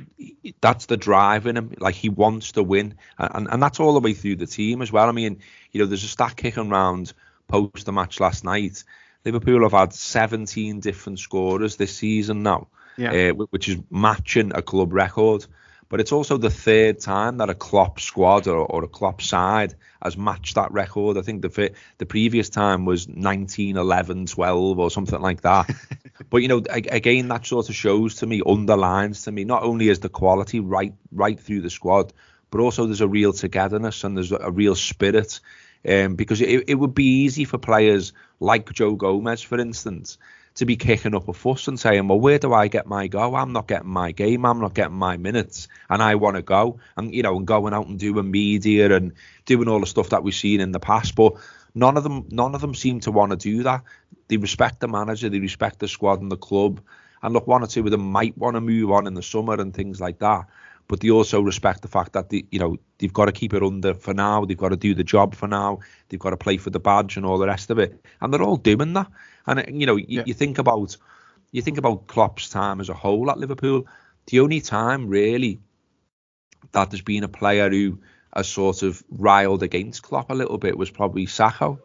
that's 0.61 0.87
the 0.87 0.99
drive 0.99 1.47
in 1.47 1.57
him. 1.57 1.75
Like 1.79 1.95
he 1.95 2.11
wants 2.11 2.53
to 2.53 2.63
win, 2.63 2.95
and 3.19 3.49
and 3.51 3.63
that's 3.63 3.81
all 3.81 3.95
the 3.95 4.01
way 4.01 4.13
through 4.13 4.37
the 4.37 4.47
team 4.47 4.83
as 4.83 4.93
well. 4.93 5.09
I 5.09 5.13
mean, 5.13 5.41
you 5.73 5.81
know, 5.81 5.87
there's 5.87 6.05
a 6.05 6.09
stat 6.09 6.37
kicking 6.37 6.71
around 6.71 7.15
post 7.49 7.87
the 7.87 7.93
match 7.93 8.21
last 8.21 8.45
night. 8.45 8.85
Liverpool 9.25 9.63
have 9.63 9.73
had 9.73 9.95
17 9.95 10.81
different 10.81 11.19
scorers 11.19 11.77
this 11.77 11.97
season 11.97 12.43
now, 12.43 12.69
yeah. 12.99 13.31
uh, 13.31 13.33
which 13.33 13.71
is 13.71 13.79
matching 13.91 14.53
a 14.55 14.61
club 14.61 14.93
record. 14.93 15.47
But 15.89 16.01
it's 16.01 16.13
also 16.13 16.37
the 16.37 16.51
third 16.51 17.01
time 17.01 17.39
that 17.39 17.51
a 17.51 17.55
Klopp 17.55 18.01
squad 18.01 18.49
or, 18.49 18.59
or 18.59 18.85
a 18.85 18.89
Klopp 18.89 19.23
side 19.23 19.75
has 20.03 20.17
matched 20.17 20.55
that 20.55 20.73
record. 20.73 21.19
I 21.19 21.23
think 21.23 21.43
the 21.43 21.73
the 21.99 22.07
previous 22.07 22.49
time 22.49 22.85
was 22.85 23.09
19, 23.09 23.77
11, 23.77 24.27
12 24.27 24.79
or 24.79 24.91
something 24.91 25.21
like 25.21 25.43
that. 25.43 25.71
but 26.31 26.39
you 26.39 26.49
know, 26.49 26.63
again, 26.69 27.29
that 27.29 27.47
sort 27.47 27.69
of 27.69 27.75
shows 27.75 28.17
to 28.17 28.27
me, 28.27 28.43
underlines 28.45 29.23
to 29.23 29.33
me, 29.33 29.45
not 29.45 29.63
only 29.63 29.89
is 29.89 30.01
the 30.01 30.09
quality 30.09 30.61
right 30.61 30.95
right 31.13 31.39
through 31.39 31.61
the 31.61 31.71
squad, 31.71 32.13
but 32.51 32.61
also 32.61 32.87
there's 32.87 33.01
a 33.01 33.09
real 33.09 33.33
togetherness 33.33 34.05
and 34.05 34.17
there's 34.17 34.33
a 34.33 34.51
real 34.51 34.75
spirit 34.75 35.41
um, 35.89 36.15
because 36.15 36.41
it, 36.41 36.65
it 36.69 36.75
would 36.75 36.95
be 36.95 37.25
easy 37.25 37.45
for 37.45 37.59
players 37.59 38.13
like 38.41 38.73
Joe 38.73 38.95
Gomez, 38.95 39.43
for 39.43 39.59
instance, 39.59 40.19
to 40.55 40.67
be 40.67 40.77
kicking 40.77 41.15
up 41.15 41.29
a 41.29 41.33
fuss 41.33 41.67
and 41.69 41.79
saying, 41.79 42.07
well, 42.07 42.21
where 42.21 42.39
do 42.39 42.53
I 42.53 42.69
get 42.69 42.87
my 42.87 43.09
go? 43.09 43.35
I'm 43.35 43.53
not 43.53 43.67
getting 43.67 43.89
my 43.89 44.13
game. 44.13 44.47
I'm 44.47 44.61
not 44.61 44.75
getting 44.75 44.95
my 44.95 45.17
minutes, 45.17 45.69
and 45.91 46.03
I 46.03 46.15
want 46.15 46.37
to 46.37 46.43
go. 46.43 46.79
And 46.97 47.15
you 47.15 47.23
know, 47.23 47.37
and 47.37 47.47
going 47.47 47.75
out 47.75 47.87
and 47.87 47.99
doing 47.99 48.31
media 48.31 48.95
and 48.95 49.13
doing 49.47 49.69
all 49.69 49.81
the 49.81 49.87
stuff 49.87 50.11
that 50.11 50.23
we've 50.23 50.35
seen 50.35 50.61
in 50.61 50.73
the 50.73 50.81
past. 50.81 51.15
But 51.15 51.35
none 51.75 51.97
of 51.97 52.05
them, 52.05 52.27
none 52.31 52.55
of 52.55 52.61
them 52.61 52.75
seem 52.75 53.01
to 53.01 53.11
want 53.11 53.33
to 53.33 53.37
do 53.37 53.65
that. 53.65 53.83
They 54.29 54.37
respect 54.37 54.81
the 54.81 54.89
manager, 54.89 55.29
they 55.29 55.41
respect 55.41 55.81
the 55.81 55.89
squad 55.89 56.21
and 56.21 56.31
the 56.31 56.37
club. 56.37 56.81
And 57.23 57.33
look, 57.33 57.47
one 57.47 57.65
or 57.65 57.67
two 57.67 57.85
of 57.85 57.91
them 57.91 58.13
might 58.13 58.37
want 58.37 58.55
to 58.55 58.61
move 58.61 58.91
on 58.91 59.07
in 59.07 59.15
the 59.15 59.23
summer 59.23 59.55
and 59.55 59.73
things 59.73 60.01
like 60.01 60.19
that 60.19 60.47
but 60.89 61.01
they 61.01 61.11
also 61.11 61.41
respect 61.41 61.83
the 61.83 61.89
fact 61.89 62.13
that 62.13 62.29
they, 62.29 62.45
you 62.51 62.59
know 62.59 62.77
they've 62.99 63.13
got 63.13 63.27
to 63.27 63.33
keep 63.33 63.55
it 63.55 63.63
under 63.63 63.95
for 63.95 64.15
now. 64.15 64.45
They've 64.45 64.57
got 64.57 64.71
to 64.71 64.77
do 64.77 64.95
the 64.95 65.05
job 65.05 65.35
for 65.35 65.49
now. 65.49 65.81
They've 66.09 66.21
got 66.21 66.31
to 66.31 66.37
play 66.37 66.57
for 66.57 66.71
the 66.71 66.81
badge 66.81 67.17
and 67.17 67.25
all 67.25 67.39
the 67.39 67.47
rest 67.47 67.71
of 67.71 67.79
it, 67.79 68.05
and 68.21 68.33
they're 68.33 68.43
all 68.43 68.57
doing 68.57 68.93
that. 68.95 69.09
And 69.47 69.81
you 69.81 69.87
know, 69.87 69.97
you, 69.97 70.07
yeah. 70.09 70.23
you 70.27 70.35
think 70.35 70.59
about 70.59 70.97
you 71.53 71.63
think 71.63 71.79
about 71.79 72.07
Klopp's 72.07 72.49
time 72.49 72.81
as 72.81 72.89
a 72.89 72.95
whole 72.95 73.31
at 73.31 73.39
Liverpool. 73.39 73.87
The 74.27 74.41
only 74.41 74.61
time 74.61 75.09
really 75.09 75.61
that 76.73 76.91
there's 76.91 77.03
been 77.03 77.25
a 77.25 77.29
player 77.29 77.71
who 77.71 78.01
has 78.35 78.49
sort 78.49 78.83
of 78.83 79.03
riled 79.11 79.63
against 79.63 80.03
Klopp 80.03 80.31
a 80.31 80.35
little 80.35 80.59
bit 80.59 80.77
was 80.77 80.91
probably 80.91 81.27
Sakho. 81.27 81.79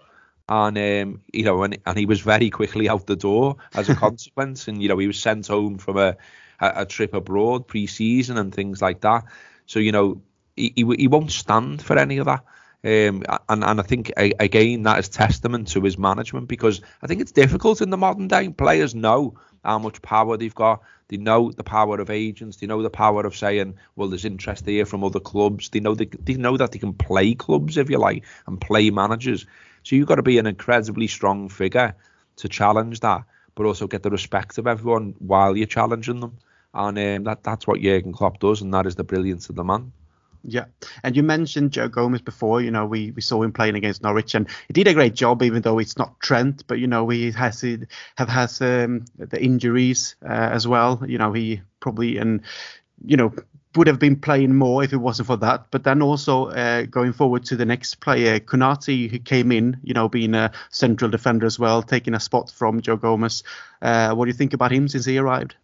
And 0.48 0.77
um, 0.77 1.22
you 1.32 1.44
know, 1.44 1.62
and, 1.62 1.77
and 1.86 1.98
he 1.98 2.08
was 2.08 2.22
very 2.22 2.50
quickly 2.50 2.89
out 2.89 3.06
the 3.06 3.15
door 3.15 3.58
as 3.74 3.88
a 3.89 3.96
consequence. 4.08 4.68
And 4.68 4.82
you 4.82 4.89
know, 4.89 4.98
he 4.98 5.08
was 5.08 5.20
sent 5.20 5.48
home 5.48 5.77
from 5.77 5.98
a 5.98 6.18
a, 6.60 6.82
a 6.82 6.86
trip 6.86 7.13
abroad 7.13 7.68
pre-season 7.68 8.38
and 8.38 8.54
things 8.54 8.82
like 8.82 9.01
that. 9.01 9.25
So 9.66 9.80
you 9.80 9.92
know 9.92 10.22
he, 10.56 10.74
he, 10.75 10.96
he 10.98 11.08
won't 11.08 11.32
stand 11.32 11.82
for 11.82 11.98
any 11.98 12.18
of 12.18 12.25
that. 12.25 12.44
Um, 12.82 13.24
and 13.50 13.63
and 13.63 13.80
I 13.80 13.84
think 13.84 14.13
again 14.18 14.84
that 14.84 15.00
is 15.00 15.10
testament 15.10 15.68
to 15.70 15.82
his 15.82 15.98
management 15.98 16.48
because 16.48 16.82
I 17.01 17.08
think 17.08 17.20
it's 17.20 17.34
difficult 17.34 17.82
in 17.82 17.89
the 17.89 17.98
modern 17.98 18.30
day. 18.30 18.50
Players 18.50 18.96
know 18.96 19.36
how 19.63 19.80
much 19.80 20.01
power 20.01 20.38
they've 20.38 20.56
got. 20.56 20.82
They 21.10 21.18
know 21.18 21.51
the 21.51 21.63
power 21.63 22.00
of 22.00 22.10
agents. 22.10 22.58
They 22.58 22.68
know 22.68 22.82
the 22.82 22.89
power 22.89 23.25
of 23.25 23.36
saying, 23.36 23.75
well, 23.96 24.08
there's 24.08 24.25
interest 24.25 24.66
here 24.66 24.86
from 24.86 25.04
other 25.04 25.20
clubs. 25.20 25.70
They 25.70 25.80
know 25.82 25.96
they, 25.96 26.06
they 26.06 26.36
know 26.36 26.56
that 26.56 26.72
they 26.72 26.80
can 26.80 26.94
play 26.94 27.34
clubs 27.34 27.78
if 27.78 27.89
you 27.89 27.98
like 27.98 28.24
and 28.48 28.62
play 28.62 28.89
managers. 28.92 29.46
So 29.84 29.96
you've 29.96 30.08
got 30.08 30.16
to 30.16 30.24
be 30.24 30.38
an 30.38 30.48
incredibly 30.48 31.08
strong 31.08 31.50
figure 31.50 31.96
to 32.38 32.48
challenge 32.48 33.01
that, 33.01 33.24
but 33.56 33.66
also 33.66 33.88
get 33.88 34.04
the 34.04 34.10
respect 34.10 34.58
of 34.58 34.68
everyone 34.68 35.16
while 35.20 35.58
you're 35.58 35.68
challenging 35.68 36.20
them 36.22 36.38
and 36.73 36.97
um, 36.97 37.23
that 37.23 37.43
that's 37.43 37.67
what 37.67 37.81
Jurgen 37.81 38.13
Klopp 38.13 38.39
does, 38.39 38.61
and 38.61 38.73
that 38.73 38.85
is 38.85 38.95
the 38.95 39.03
brilliance 39.03 39.49
of 39.49 39.55
the 39.55 39.63
man. 39.63 39.91
Yeah, 40.43 40.65
and 41.03 41.17
you 41.17 41.23
mentioned 41.23 41.71
Joe 41.71 41.89
Gomez 41.89 42.21
before. 42.21 42.61
You 42.61 42.71
know, 42.71 42.85
we, 42.85 43.11
we 43.11 43.21
saw 43.21 43.43
him 43.43 43.51
playing 43.51 43.75
against 43.75 44.03
Norwich, 44.03 44.35
and 44.35 44.47
he 44.67 44.73
did 44.73 44.88
a 44.88 44.93
great 44.93 45.13
job, 45.13 45.43
even 45.43 45.61
though 45.61 45.79
it's 45.79 45.97
not 45.97 46.19
Trent. 46.19 46.65
But 46.67 46.79
you 46.79 46.88
know, 46.88 47.09
he 47.09 47.31
has 47.31 47.61
have 48.15 48.29
has 48.29 48.61
um, 48.61 49.05
the 49.17 49.41
injuries 49.41 50.15
uh, 50.23 50.27
as 50.27 50.67
well. 50.67 51.03
You 51.05 51.17
know, 51.17 51.33
he 51.33 51.61
probably 51.81 52.17
and 52.17 52.41
you 53.05 53.17
know 53.17 53.33
would 53.75 53.88
have 53.88 53.99
been 53.99 54.15
playing 54.15 54.55
more 54.55 54.83
if 54.83 54.93
it 54.93 54.97
wasn't 54.97 55.27
for 55.27 55.38
that. 55.38 55.65
But 55.71 55.83
then 55.83 56.01
also 56.01 56.47
uh, 56.47 56.83
going 56.83 57.13
forward 57.13 57.45
to 57.45 57.55
the 57.55 57.65
next 57.65 57.95
player, 57.95 58.39
Konate, 58.39 59.11
who 59.11 59.19
came 59.19 59.51
in, 59.51 59.77
you 59.83 59.93
know, 59.93 60.10
being 60.10 60.34
a 60.34 60.51
central 60.69 61.12
defender 61.12 61.45
as 61.45 61.60
well, 61.60 61.84
taking 61.84 62.13
a 62.13 62.19
spot 62.19 62.49
from 62.49 62.82
Joe 62.82 62.97
Gomez. 62.97 63.43
Uh, 63.82 64.13
what 64.15 64.25
do 64.25 64.29
you 64.29 64.38
think 64.38 64.53
about 64.53 64.71
him 64.71 64.88
since 64.88 65.05
he 65.05 65.17
arrived? 65.17 65.55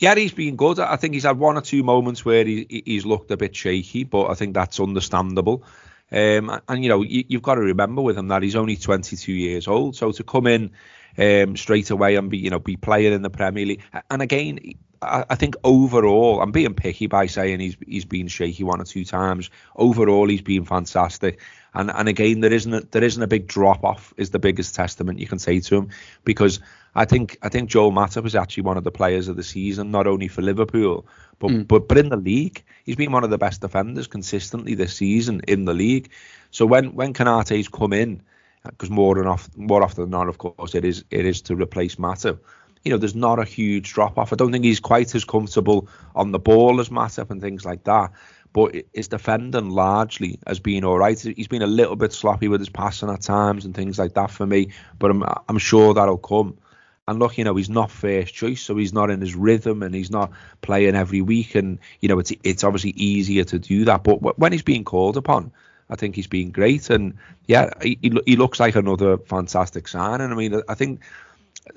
Yeah, 0.00 0.14
he's 0.14 0.32
been 0.32 0.56
good. 0.56 0.80
I 0.80 0.96
think 0.96 1.14
he's 1.14 1.24
had 1.24 1.38
one 1.38 1.58
or 1.58 1.60
two 1.60 1.82
moments 1.82 2.24
where 2.24 2.44
he, 2.44 2.82
he's 2.86 3.04
looked 3.04 3.30
a 3.30 3.36
bit 3.36 3.54
shaky, 3.54 4.04
but 4.04 4.28
I 4.28 4.34
think 4.34 4.54
that's 4.54 4.80
understandable. 4.80 5.62
Um, 6.10 6.60
and 6.66 6.82
you 6.82 6.88
know, 6.88 7.02
you, 7.02 7.24
have 7.32 7.42
got 7.42 7.54
to 7.56 7.60
remember 7.60 8.02
with 8.02 8.18
him 8.18 8.28
that 8.28 8.42
he's 8.42 8.56
only 8.56 8.76
22 8.76 9.30
years 9.30 9.68
old, 9.68 9.94
so 9.94 10.10
to 10.10 10.24
come 10.24 10.46
in 10.46 10.70
um, 11.18 11.54
straight 11.54 11.90
away 11.90 12.16
and 12.16 12.30
be, 12.30 12.38
you 12.38 12.50
know, 12.50 12.58
be 12.58 12.76
playing 12.76 13.12
in 13.12 13.22
the 13.22 13.30
Premier 13.30 13.66
League, 13.66 13.82
and 14.10 14.22
again, 14.22 14.58
I, 15.02 15.24
I 15.30 15.34
think 15.34 15.56
overall, 15.64 16.40
I'm 16.40 16.50
being 16.50 16.74
picky 16.74 17.06
by 17.06 17.26
saying 17.26 17.60
he's 17.60 17.76
he's 17.86 18.04
been 18.06 18.28
shaky 18.28 18.64
one 18.64 18.80
or 18.80 18.84
two 18.84 19.04
times. 19.04 19.50
Overall, 19.76 20.28
he's 20.28 20.42
been 20.42 20.64
fantastic. 20.64 21.40
And 21.74 21.90
and 21.90 22.08
again, 22.08 22.40
there 22.40 22.52
isn't 22.52 22.72
a, 22.72 22.80
there 22.80 23.04
isn't 23.04 23.22
a 23.22 23.28
big 23.28 23.46
drop 23.46 23.84
off. 23.84 24.12
Is 24.16 24.30
the 24.30 24.38
biggest 24.38 24.74
testament 24.74 25.18
you 25.18 25.26
can 25.26 25.38
say 25.38 25.60
to 25.60 25.76
him 25.76 25.90
because 26.24 26.60
I 26.94 27.04
think 27.04 27.38
I 27.42 27.48
think 27.48 27.70
Joel 27.70 27.92
Matip 27.92 28.22
was 28.22 28.34
actually 28.34 28.64
one 28.64 28.76
of 28.76 28.84
the 28.84 28.90
players 28.90 29.28
of 29.28 29.36
the 29.36 29.42
season, 29.42 29.90
not 29.90 30.06
only 30.06 30.28
for 30.28 30.42
Liverpool 30.42 31.06
but 31.40 31.50
mm. 31.50 31.66
but 31.66 31.88
but 31.88 31.98
in 31.98 32.10
the 32.10 32.16
league, 32.16 32.62
he's 32.84 32.96
been 32.96 33.10
one 33.10 33.24
of 33.24 33.30
the 33.30 33.38
best 33.38 33.62
defenders 33.62 34.06
consistently 34.06 34.74
this 34.74 34.94
season 34.94 35.40
in 35.48 35.64
the 35.64 35.74
league. 35.74 36.10
So 36.52 36.66
when 36.66 36.94
when 36.94 37.12
Konate's 37.12 37.68
come 37.68 37.92
in, 37.92 38.22
because 38.64 38.90
more 38.90 39.16
than 39.16 39.26
off 39.26 39.48
more 39.56 39.82
often 39.82 40.04
than 40.04 40.10
not, 40.10 40.28
of 40.28 40.38
course, 40.38 40.74
it 40.74 40.84
is 40.84 41.04
it 41.10 41.24
is 41.24 41.40
to 41.42 41.56
replace 41.56 41.96
Matip. 41.96 42.38
You 42.84 42.92
know, 42.92 42.98
there's 42.98 43.14
not 43.14 43.38
a 43.38 43.44
huge 43.44 43.92
drop 43.92 44.16
off. 44.16 44.32
I 44.32 44.36
don't 44.36 44.52
think 44.52 44.64
he's 44.64 44.80
quite 44.80 45.14
as 45.14 45.24
comfortable 45.24 45.88
on 46.14 46.32
the 46.32 46.38
ball 46.38 46.80
as 46.80 46.88
Matip 46.88 47.30
and 47.30 47.40
things 47.40 47.64
like 47.64 47.84
that 47.84 48.12
but 48.52 48.74
his 48.92 49.06
defending 49.06 49.70
largely 49.70 50.36
has 50.44 50.58
been 50.58 50.82
all 50.82 50.98
right. 50.98 51.20
He's 51.20 51.46
been 51.46 51.62
a 51.62 51.68
little 51.68 51.94
bit 51.94 52.12
sloppy 52.12 52.48
with 52.48 52.60
his 52.60 52.68
passing 52.68 53.08
at 53.08 53.20
times 53.20 53.64
and 53.64 53.76
things 53.76 53.96
like 53.96 54.14
that 54.14 54.28
for 54.28 54.44
me, 54.44 54.72
but 54.98 55.12
I'm 55.12 55.22
I'm 55.48 55.58
sure 55.58 55.94
that'll 55.94 56.18
come. 56.18 56.58
And 57.10 57.18
look, 57.18 57.36
you 57.36 57.42
know, 57.42 57.56
he's 57.56 57.68
not 57.68 57.90
first 57.90 58.32
choice, 58.32 58.62
so 58.62 58.76
he's 58.76 58.92
not 58.92 59.10
in 59.10 59.20
his 59.20 59.34
rhythm 59.34 59.82
and 59.82 59.92
he's 59.92 60.12
not 60.12 60.30
playing 60.60 60.94
every 60.94 61.22
week. 61.22 61.56
And 61.56 61.80
you 61.98 62.08
know, 62.08 62.20
it's 62.20 62.32
it's 62.44 62.62
obviously 62.62 62.90
easier 62.90 63.42
to 63.42 63.58
do 63.58 63.86
that. 63.86 64.04
But 64.04 64.38
when 64.38 64.52
he's 64.52 64.62
being 64.62 64.84
called 64.84 65.16
upon, 65.16 65.50
I 65.90 65.96
think 65.96 66.14
he's 66.14 66.28
been 66.28 66.52
great. 66.52 66.88
And 66.88 67.14
yeah, 67.46 67.70
he 67.82 67.98
he 68.00 68.36
looks 68.36 68.60
like 68.60 68.76
another 68.76 69.18
fantastic 69.18 69.88
signing. 69.88 70.30
I 70.30 70.34
mean, 70.36 70.62
I 70.68 70.74
think 70.74 71.00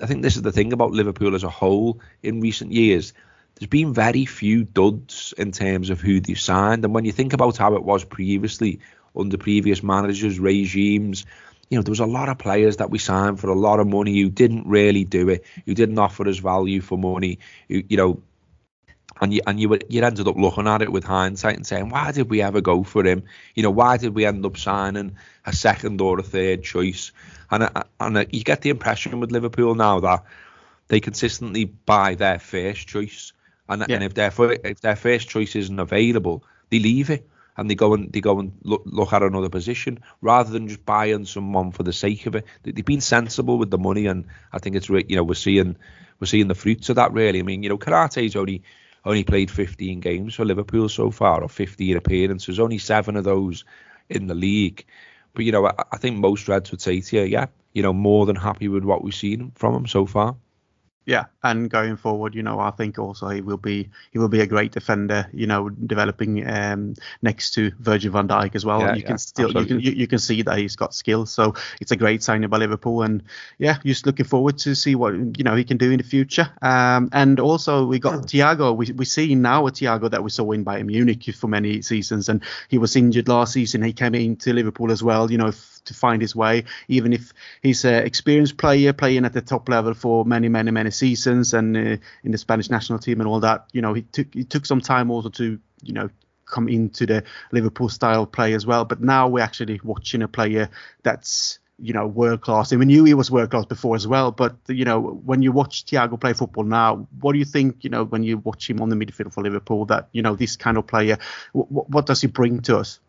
I 0.00 0.06
think 0.06 0.22
this 0.22 0.36
is 0.36 0.42
the 0.42 0.52
thing 0.52 0.72
about 0.72 0.92
Liverpool 0.92 1.34
as 1.34 1.42
a 1.42 1.50
whole 1.50 2.00
in 2.22 2.40
recent 2.40 2.70
years 2.70 3.12
there's 3.56 3.68
been 3.68 3.94
very 3.94 4.24
few 4.24 4.64
duds 4.64 5.32
in 5.38 5.52
terms 5.52 5.90
of 5.90 6.00
who 6.00 6.20
they've 6.20 6.40
signed. 6.40 6.84
And 6.84 6.92
when 6.92 7.04
you 7.04 7.12
think 7.12 7.32
about 7.32 7.56
how 7.56 7.74
it 7.74 7.84
was 7.84 8.02
previously 8.04 8.80
under 9.14 9.38
previous 9.38 9.80
managers, 9.82 10.40
regimes, 10.40 11.24
you 11.70 11.78
know, 11.78 11.82
there 11.82 11.92
was 11.92 12.00
a 12.00 12.06
lot 12.06 12.28
of 12.28 12.38
players 12.38 12.76
that 12.76 12.90
we 12.90 12.98
signed 12.98 13.40
for 13.40 13.48
a 13.48 13.54
lot 13.54 13.80
of 13.80 13.86
money 13.86 14.20
who 14.20 14.28
didn't 14.28 14.66
really 14.66 15.04
do 15.04 15.28
it, 15.28 15.44
who 15.64 15.74
didn't 15.74 15.98
offer 15.98 16.28
us 16.28 16.38
value 16.38 16.80
for 16.80 16.98
money, 16.98 17.38
who, 17.68 17.82
you 17.88 17.96
know, 17.96 18.22
and 19.20 19.32
you 19.32 19.40
and 19.46 19.60
you 19.60 19.78
you 19.88 20.02
ended 20.02 20.26
up 20.26 20.36
looking 20.36 20.66
at 20.66 20.82
it 20.82 20.90
with 20.90 21.04
hindsight 21.04 21.56
and 21.56 21.66
saying, 21.66 21.88
why 21.88 22.12
did 22.12 22.28
we 22.30 22.42
ever 22.42 22.60
go 22.60 22.82
for 22.82 23.04
him? 23.04 23.22
You 23.54 23.62
know, 23.62 23.70
why 23.70 23.96
did 23.96 24.14
we 24.14 24.24
end 24.24 24.44
up 24.44 24.56
signing 24.56 25.16
a 25.46 25.52
second 25.52 26.00
or 26.00 26.18
a 26.18 26.22
third 26.22 26.64
choice? 26.64 27.12
And 27.50 27.68
and 28.00 28.26
you 28.32 28.42
get 28.42 28.62
the 28.62 28.70
impression 28.70 29.20
with 29.20 29.30
Liverpool 29.30 29.74
now 29.74 30.00
that 30.00 30.24
they 30.88 31.00
consistently 31.00 31.64
buy 31.64 32.16
their 32.16 32.38
first 32.38 32.88
choice 32.88 33.32
and 33.68 33.84
yeah. 33.88 33.96
and 33.96 34.04
if 34.04 34.14
their 34.14 34.32
if 34.64 34.80
their 34.80 34.96
first 34.96 35.28
choice 35.28 35.56
isn't 35.56 35.78
available, 35.78 36.44
they 36.70 36.78
leave 36.78 37.10
it 37.10 37.28
and 37.56 37.70
they 37.70 37.74
go 37.74 37.94
and 37.94 38.12
they 38.12 38.20
go 38.20 38.38
and 38.40 38.52
look, 38.62 38.82
look 38.84 39.12
at 39.12 39.22
another 39.22 39.48
position 39.48 40.00
rather 40.20 40.50
than 40.50 40.68
just 40.68 40.84
buying 40.84 41.24
someone 41.24 41.70
for 41.70 41.82
the 41.82 41.92
sake 41.92 42.26
of 42.26 42.34
it. 42.34 42.44
They've 42.62 42.84
been 42.84 43.00
sensible 43.00 43.58
with 43.58 43.70
the 43.70 43.78
money, 43.78 44.06
and 44.06 44.26
I 44.52 44.58
think 44.58 44.76
it's 44.76 44.88
you 44.88 45.16
know 45.16 45.24
we're 45.24 45.34
seeing 45.34 45.76
we're 46.20 46.26
seeing 46.26 46.48
the 46.48 46.54
fruits 46.54 46.88
of 46.88 46.96
that 46.96 47.12
really. 47.12 47.38
I 47.38 47.42
mean, 47.42 47.62
you 47.62 47.68
know, 47.68 47.78
Konate's 47.78 48.36
only 48.36 48.62
only 49.04 49.24
played 49.24 49.50
15 49.50 50.00
games 50.00 50.34
for 50.34 50.44
Liverpool 50.44 50.88
so 50.88 51.10
far, 51.10 51.42
or 51.42 51.48
15 51.48 51.96
appearances. 51.96 52.58
Only 52.58 52.78
seven 52.78 53.16
of 53.16 53.24
those 53.24 53.64
in 54.08 54.26
the 54.26 54.34
league. 54.34 54.84
But 55.34 55.44
you 55.44 55.52
know, 55.52 55.66
I, 55.66 55.72
I 55.92 55.96
think 55.98 56.16
most 56.16 56.48
Reds 56.48 56.70
would 56.70 56.80
say 56.80 57.00
to 57.00 57.16
you, 57.16 57.22
yeah, 57.24 57.46
you 57.72 57.82
know, 57.82 57.92
more 57.92 58.26
than 58.26 58.36
happy 58.36 58.68
with 58.68 58.84
what 58.84 59.02
we've 59.02 59.14
seen 59.14 59.52
from 59.56 59.74
him 59.74 59.86
so 59.86 60.06
far. 60.06 60.36
Yeah, 61.06 61.26
and 61.42 61.68
going 61.68 61.96
forward, 61.96 62.34
you 62.34 62.42
know, 62.42 62.58
I 62.58 62.70
think 62.70 62.98
also 62.98 63.28
he 63.28 63.42
will 63.42 63.58
be 63.58 63.90
he 64.12 64.18
will 64.18 64.28
be 64.28 64.40
a 64.40 64.46
great 64.46 64.72
defender. 64.72 65.28
You 65.34 65.46
know, 65.46 65.68
developing 65.68 66.48
um, 66.48 66.94
next 67.20 67.50
to 67.54 67.72
Virgil 67.78 68.10
van 68.12 68.26
Dijk 68.26 68.54
as 68.54 68.64
well. 68.64 68.80
Yeah, 68.80 68.94
you 68.94 69.02
yeah, 69.02 69.08
can 69.08 69.18
still 69.18 69.48
absolutely. 69.48 69.74
you 69.74 69.80
can 69.82 69.92
you, 69.92 70.00
you, 70.00 70.06
can 70.06 70.18
see 70.18 70.40
that 70.40 70.56
he's 70.56 70.76
got 70.76 70.94
skills. 70.94 71.30
So 71.30 71.54
it's 71.78 71.92
a 71.92 71.96
great 71.96 72.22
signing 72.22 72.48
by 72.48 72.56
Liverpool, 72.56 73.02
and 73.02 73.22
yeah, 73.58 73.76
just 73.84 74.06
looking 74.06 74.24
forward 74.24 74.56
to 74.58 74.74
see 74.74 74.94
what 74.94 75.12
you 75.36 75.44
know 75.44 75.54
he 75.54 75.64
can 75.64 75.76
do 75.76 75.90
in 75.90 75.98
the 75.98 76.04
future. 76.04 76.50
Um, 76.62 77.10
and 77.12 77.38
also 77.38 77.84
we 77.84 77.98
got 77.98 78.26
Thiago. 78.26 78.74
We 78.74 78.90
we 78.92 79.04
see 79.04 79.34
now 79.34 79.66
a 79.66 79.70
Thiago 79.70 80.10
that 80.10 80.24
we 80.24 80.30
saw 80.30 80.52
in 80.52 80.64
Bayern 80.64 80.86
Munich 80.86 81.34
for 81.34 81.48
many 81.48 81.82
seasons, 81.82 82.30
and 82.30 82.42
he 82.68 82.78
was 82.78 82.96
injured 82.96 83.28
last 83.28 83.52
season. 83.52 83.82
He 83.82 83.92
came 83.92 84.14
into 84.14 84.54
Liverpool 84.54 84.90
as 84.90 85.02
well. 85.02 85.30
You 85.30 85.36
know, 85.36 85.52
to 85.86 85.94
find 85.94 86.20
his 86.20 86.34
way, 86.34 86.64
even 86.88 87.12
if 87.12 87.32
he's 87.62 87.84
an 87.84 88.04
experienced 88.04 88.56
player 88.56 88.92
playing 88.92 89.24
at 89.24 89.32
the 89.32 89.42
top 89.42 89.68
level 89.68 89.94
for 89.94 90.24
many, 90.24 90.48
many, 90.48 90.70
many 90.70 90.90
seasons 90.90 91.54
and 91.54 91.76
uh, 91.76 91.96
in 92.22 92.32
the 92.32 92.38
Spanish 92.38 92.70
national 92.70 92.98
team 92.98 93.20
and 93.20 93.28
all 93.28 93.40
that. 93.40 93.66
You 93.72 93.82
know, 93.82 93.94
he 93.94 94.02
took 94.02 94.32
he 94.32 94.44
took 94.44 94.66
some 94.66 94.80
time 94.80 95.10
also 95.10 95.28
to 95.30 95.58
you 95.82 95.92
know 95.92 96.10
come 96.46 96.68
into 96.68 97.06
the 97.06 97.24
Liverpool 97.52 97.88
style 97.88 98.26
play 98.26 98.54
as 98.54 98.66
well. 98.66 98.84
But 98.84 99.00
now 99.00 99.28
we're 99.28 99.42
actually 99.42 99.80
watching 99.82 100.22
a 100.22 100.28
player 100.28 100.70
that's 101.02 101.58
you 101.78 101.92
know 101.92 102.06
world 102.06 102.40
class 102.40 102.70
and 102.70 102.78
we 102.78 102.86
knew 102.86 103.04
he 103.04 103.14
was 103.14 103.30
world 103.30 103.50
class 103.50 103.64
before 103.66 103.96
as 103.96 104.06
well 104.06 104.30
but 104.30 104.56
you 104.68 104.84
know 104.84 105.00
when 105.00 105.42
you 105.42 105.50
watch 105.50 105.84
Thiago 105.86 106.20
play 106.20 106.32
football 106.32 106.62
now 106.62 107.08
what 107.20 107.32
do 107.32 107.38
you 107.40 107.44
think 107.44 107.82
you 107.82 107.90
know 107.90 108.04
when 108.04 108.22
you 108.22 108.38
watch 108.38 108.70
him 108.70 108.80
on 108.80 108.90
the 108.90 108.96
midfield 108.96 109.32
for 109.32 109.42
Liverpool 109.42 109.84
that 109.86 110.08
you 110.12 110.22
know 110.22 110.36
this 110.36 110.56
kind 110.56 110.76
of 110.76 110.86
player 110.86 111.18
what, 111.52 111.90
what 111.90 112.06
does 112.06 112.20
he 112.20 112.28
bring 112.28 112.60
to 112.62 112.78
us 112.78 113.00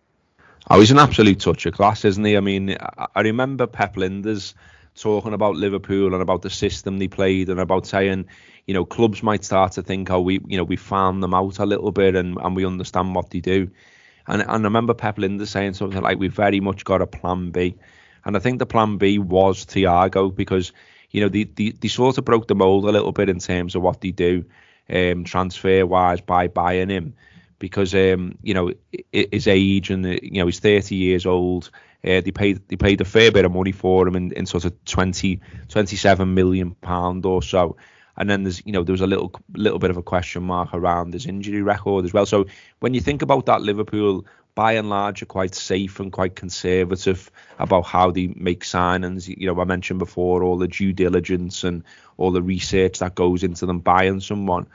Oh, 0.67 0.79
he's 0.79 0.89
an 0.89 0.97
absolute 0.97 1.39
touch 1.39 1.67
of 1.67 1.75
class, 1.75 2.05
isn't 2.05 2.25
he? 2.25 2.35
I 2.35 2.39
mean, 2.39 2.75
I 3.15 3.21
remember 3.21 3.67
Pep 3.67 3.95
Lijnders 3.95 4.55
talking 4.95 5.33
about 5.33 5.55
Liverpool 5.55 6.13
and 6.13 6.23
about 6.23 6.41
the 6.41 6.49
system 6.49 6.97
they 6.97 7.07
played 7.07 7.49
and 7.49 7.59
about 7.59 7.85
saying, 7.85 8.25
you 8.65 8.73
know, 8.73 8.83
clubs 8.83 9.21
might 9.21 9.43
start 9.43 9.73
to 9.73 9.83
think, 9.83 10.09
oh, 10.09 10.21
we, 10.21 10.39
you 10.47 10.57
know, 10.57 10.63
we 10.63 10.75
found 10.75 11.21
them 11.21 11.35
out 11.35 11.59
a 11.59 11.67
little 11.67 11.91
bit 11.91 12.15
and, 12.15 12.39
and 12.39 12.55
we 12.55 12.65
understand 12.65 13.13
what 13.13 13.29
they 13.29 13.41
do. 13.41 13.69
And, 14.25 14.41
and 14.41 14.49
I 14.49 14.55
remember 14.55 14.95
Pep 14.95 15.17
Lijnders 15.17 15.49
saying 15.49 15.75
something 15.75 16.01
like, 16.01 16.17
we've 16.17 16.33
very 16.33 16.61
much 16.61 16.83
got 16.83 17.03
a 17.03 17.07
plan 17.07 17.51
B. 17.51 17.75
And 18.23 18.35
I 18.35 18.39
think 18.39 18.57
the 18.57 18.65
plan 18.65 18.97
B 18.97 19.19
was 19.19 19.67
Thiago 19.67 20.35
because, 20.35 20.73
you 21.11 21.21
know, 21.21 21.29
they, 21.29 21.43
they, 21.43 21.71
they 21.71 21.89
sort 21.89 22.17
of 22.17 22.25
broke 22.25 22.47
the 22.47 22.55
mold 22.55 22.85
a 22.85 22.91
little 22.91 23.11
bit 23.11 23.29
in 23.29 23.37
terms 23.37 23.75
of 23.75 23.83
what 23.83 24.01
they 24.01 24.09
do 24.09 24.45
um, 24.89 25.25
transfer 25.25 25.85
wise 25.85 26.21
by 26.21 26.47
buying 26.47 26.89
him 26.89 27.13
because 27.65 27.95
um, 27.95 28.37
you 28.43 28.53
know 28.53 28.71
his 29.11 29.47
age 29.47 29.89
and 29.89 30.05
you 30.05 30.39
know 30.39 30.45
he's 30.45 30.59
30 30.59 30.93
years 30.93 31.25
old. 31.25 31.71
Uh, 32.03 32.21
they 32.21 32.29
paid 32.29 32.61
they 32.67 32.75
paid 32.75 33.01
a 33.01 33.05
fair 33.05 33.31
bit 33.31 33.43
of 33.43 33.51
money 33.51 33.71
for 33.71 34.07
him 34.07 34.15
in, 34.15 34.31
in 34.33 34.45
sort 34.45 34.65
of 34.65 34.85
20 34.85 35.41
27 35.67 36.31
million 36.35 36.75
pound 36.75 37.25
or 37.25 37.41
so. 37.41 37.75
And 38.15 38.29
then 38.29 38.43
there's 38.43 38.61
you 38.67 38.71
know 38.71 38.83
there 38.83 38.93
was 38.93 39.01
a 39.01 39.07
little 39.07 39.31
little 39.55 39.79
bit 39.79 39.89
of 39.89 39.97
a 39.97 40.03
question 40.03 40.43
mark 40.43 40.75
around 40.75 41.13
his 41.13 41.25
injury 41.25 41.63
record 41.63 42.05
as 42.05 42.13
well. 42.13 42.27
So 42.27 42.45
when 42.81 42.93
you 42.93 43.01
think 43.01 43.23
about 43.23 43.47
that, 43.47 43.63
Liverpool 43.63 44.27
by 44.53 44.73
and 44.73 44.87
large 44.87 45.23
are 45.23 45.25
quite 45.25 45.55
safe 45.55 45.99
and 45.99 46.11
quite 46.11 46.35
conservative 46.35 47.31
about 47.57 47.87
how 47.87 48.11
they 48.11 48.27
make 48.27 48.63
signings. 48.63 49.27
You 49.27 49.47
know 49.47 49.59
I 49.59 49.65
mentioned 49.65 49.97
before 49.97 50.43
all 50.43 50.59
the 50.59 50.67
due 50.67 50.93
diligence 50.93 51.63
and 51.63 51.83
all 52.17 52.29
the 52.29 52.43
research 52.43 52.99
that 52.99 53.15
goes 53.15 53.43
into 53.43 53.65
them 53.65 53.79
buying 53.79 54.19
someone. 54.19 54.67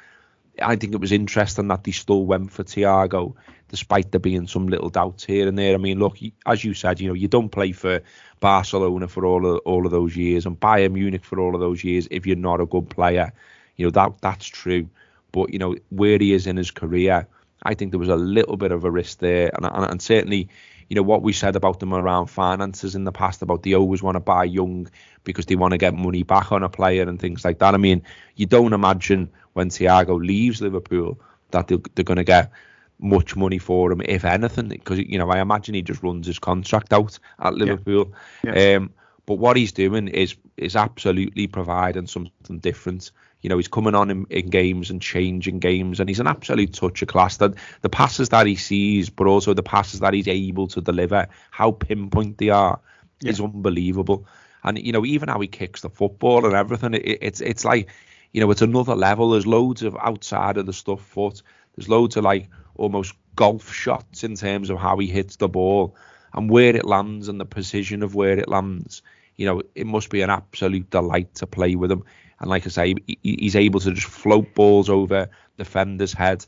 I 0.61 0.77
think 0.77 0.95
it 0.95 1.01
was 1.01 1.13
interesting 1.13 1.69
that 1.69 1.85
they 1.85 1.93
still 1.93 2.25
went 2.25 2.53
for 2.53 2.65
Thiago, 2.65 3.35
despite 3.69 4.13
there 4.13 4.21
being 4.21 4.47
some 4.47 4.69
little 4.69 4.91
doubts 4.91 5.25
here 5.25 5.49
and 5.49 5.59
there. 5.59 5.75
I 5.75 5.79
mean, 5.79 5.99
look, 5.99 6.19
as 6.47 6.65
you 6.65 6.75
said, 6.75 7.01
you 7.01 7.09
know, 7.09 7.15
you 7.15 7.29
don't 7.29 7.51
play 7.51 7.73
for 7.73 8.01
Barcelona 8.41 9.09
for 9.09 9.25
all 9.25 9.47
of 9.47 9.61
all 9.65 9.85
of 9.85 9.93
those 9.93 10.17
years 10.17 10.47
and 10.47 10.59
Bayern 10.59 10.93
Munich 10.93 11.25
for 11.25 11.39
all 11.39 11.55
of 11.55 11.61
those 11.61 11.85
years 11.85 12.09
if 12.11 12.27
you're 12.27 12.37
not 12.37 12.61
a 12.61 12.67
good 12.67 12.89
player. 12.89 13.33
You 13.77 13.87
know 13.87 13.91
that 13.91 14.21
that's 14.21 14.47
true, 14.47 14.89
but 15.33 15.53
you 15.53 15.59
know 15.59 15.77
where 15.91 16.19
he 16.19 16.33
is 16.33 16.47
in 16.47 16.57
his 16.57 16.71
career, 16.71 17.27
I 17.63 17.75
think 17.75 17.93
there 17.93 18.01
was 18.01 18.09
a 18.09 18.17
little 18.17 18.57
bit 18.57 18.73
of 18.73 18.85
a 18.85 18.91
risk 18.91 19.19
there, 19.19 19.51
and, 19.55 19.67
and, 19.67 19.91
and 19.91 20.03
certainly 20.03 20.49
you 20.91 20.97
know 20.97 21.03
what 21.03 21.23
we 21.23 21.33
said 21.33 21.55
about 21.55 21.79
them 21.79 21.95
around 21.95 22.27
finances 22.27 22.97
in 22.97 23.05
the 23.05 23.13
past 23.13 23.41
about 23.43 23.63
they 23.63 23.75
always 23.75 24.03
want 24.03 24.17
to 24.17 24.21
buy 24.21 24.43
young 24.45 24.91
because 25.23 25.47
they 25.47 25.55
want 25.55 25.71
to 25.71 25.79
get 25.79 25.95
money 25.95 26.25
back 26.25 26.51
on 26.51 26.65
a 26.65 26.69
player 26.69 27.09
and 27.09 27.21
things 27.21 27.45
like 27.45 27.61
that. 27.61 27.75
I 27.75 27.79
mean, 27.79 28.03
you 28.35 28.45
don't 28.45 28.73
imagine 28.73 29.31
when 29.53 29.71
Thiago 29.71 30.19
leaves 30.19 30.61
Liverpool 30.61 31.21
that 31.53 31.69
they're, 31.69 31.79
they're 31.95 32.05
going 32.05 32.17
to 32.17 32.25
get 32.25 32.51
much 32.99 33.37
money 33.37 33.59
for 33.59 33.93
him, 33.93 34.03
if 34.05 34.25
anything, 34.25 34.69
because 34.69 34.99
you 34.99 35.17
know 35.17 35.31
I 35.31 35.41
imagine 35.41 35.75
he 35.75 35.83
just 35.83 36.03
runs 36.03 36.27
his 36.27 36.41
contract 36.41 36.93
out 36.93 37.19
at 37.39 37.55
Liverpool. 37.55 38.13
Yeah. 38.43 38.55
Yeah. 38.55 38.77
Um, 38.77 38.91
but 39.27 39.37
what 39.37 39.57
he's 39.57 39.73
doing 39.73 40.09
is 40.09 40.35
is 40.57 40.75
absolutely 40.75 41.47
providing 41.47 42.09
something 42.09 42.59
different. 42.59 43.13
You 43.43 43.49
know, 43.49 43.57
he's 43.57 43.69
coming 43.69 43.95
on 43.95 44.11
in, 44.11 44.27
in, 44.29 44.51
games 44.51 44.91
and 44.91 45.01
changing 45.01 45.61
games, 45.61 45.99
and 45.99 46.09
he's 46.09 46.21
an 46.21 46.27
absolute 46.27 46.75
touch 46.75 47.03
of 47.03 47.09
class. 47.09 47.39
That 47.39 47.55
the 47.81 47.89
passes 47.89 48.29
that 48.31 48.47
he 48.47 48.57
sees, 48.57 49.09
but 49.09 49.27
also 49.27 49.55
the 49.55 49.63
passes 49.63 50.01
that 50.01 50.15
he's 50.15 50.29
able 50.29 50.69
to 50.69 50.81
deliver, 50.81 51.27
how 51.51 51.73
pinpoint 51.73 52.39
they 52.39 52.51
are, 52.51 52.81
yeah. 53.21 53.31
is 53.31 53.41
unbelievable. 53.41 54.27
And 54.63 54.79
you 54.79 54.93
know, 54.93 55.07
even 55.07 55.29
how 55.29 55.41
he 55.41 55.49
kicks 55.49 55.81
the 55.81 55.91
football 55.91 56.45
and 56.45 56.55
everything, 56.55 56.95
it, 56.95 57.19
it's 57.23 57.41
it's 57.41 57.65
like 57.65 57.89
you 58.33 58.41
know, 58.41 58.51
it's 58.51 58.63
another 58.63 58.95
level. 58.95 59.31
There's 59.31 59.47
loads 59.47 59.83
of 59.83 59.97
outside 60.01 60.57
of 60.57 60.67
the 60.67 60.73
stuff 60.73 61.01
foot. 61.01 61.43
There's 61.75 61.89
loads 61.89 62.17
of 62.17 62.25
like 62.25 62.49
almost 62.77 63.15
golf 63.37 63.73
shots 63.73 64.25
in 64.25 64.35
terms 64.37 64.71
of 64.71 64.79
how 64.79 64.99
he 64.99 65.07
hits 65.07 65.37
the 65.37 65.49
ball 65.49 65.97
and 66.33 66.51
where 66.51 66.77
it 66.77 66.85
lands 66.85 67.29
and 67.29 67.41
the 67.41 67.45
precision 67.45 68.03
of 68.03 68.15
where 68.15 68.39
it 68.39 68.49
lands. 68.49 69.03
You 69.37 69.47
know, 69.47 69.63
it 69.75 69.87
must 69.87 70.11
be 70.11 70.23
an 70.23 70.31
absolute 70.31 70.91
delight 70.91 71.35
to 71.37 71.47
play 71.47 71.75
with 71.75 71.91
him. 71.91 72.05
And 72.41 72.49
like 72.49 72.67
I 72.67 72.71
say, 72.71 72.95
he's 73.23 73.57
able 73.57 73.81
to 73.81 73.93
just 73.93 74.07
float 74.07 74.55
balls 74.55 74.89
over 74.89 75.29
defenders' 75.59 76.13
head, 76.13 76.45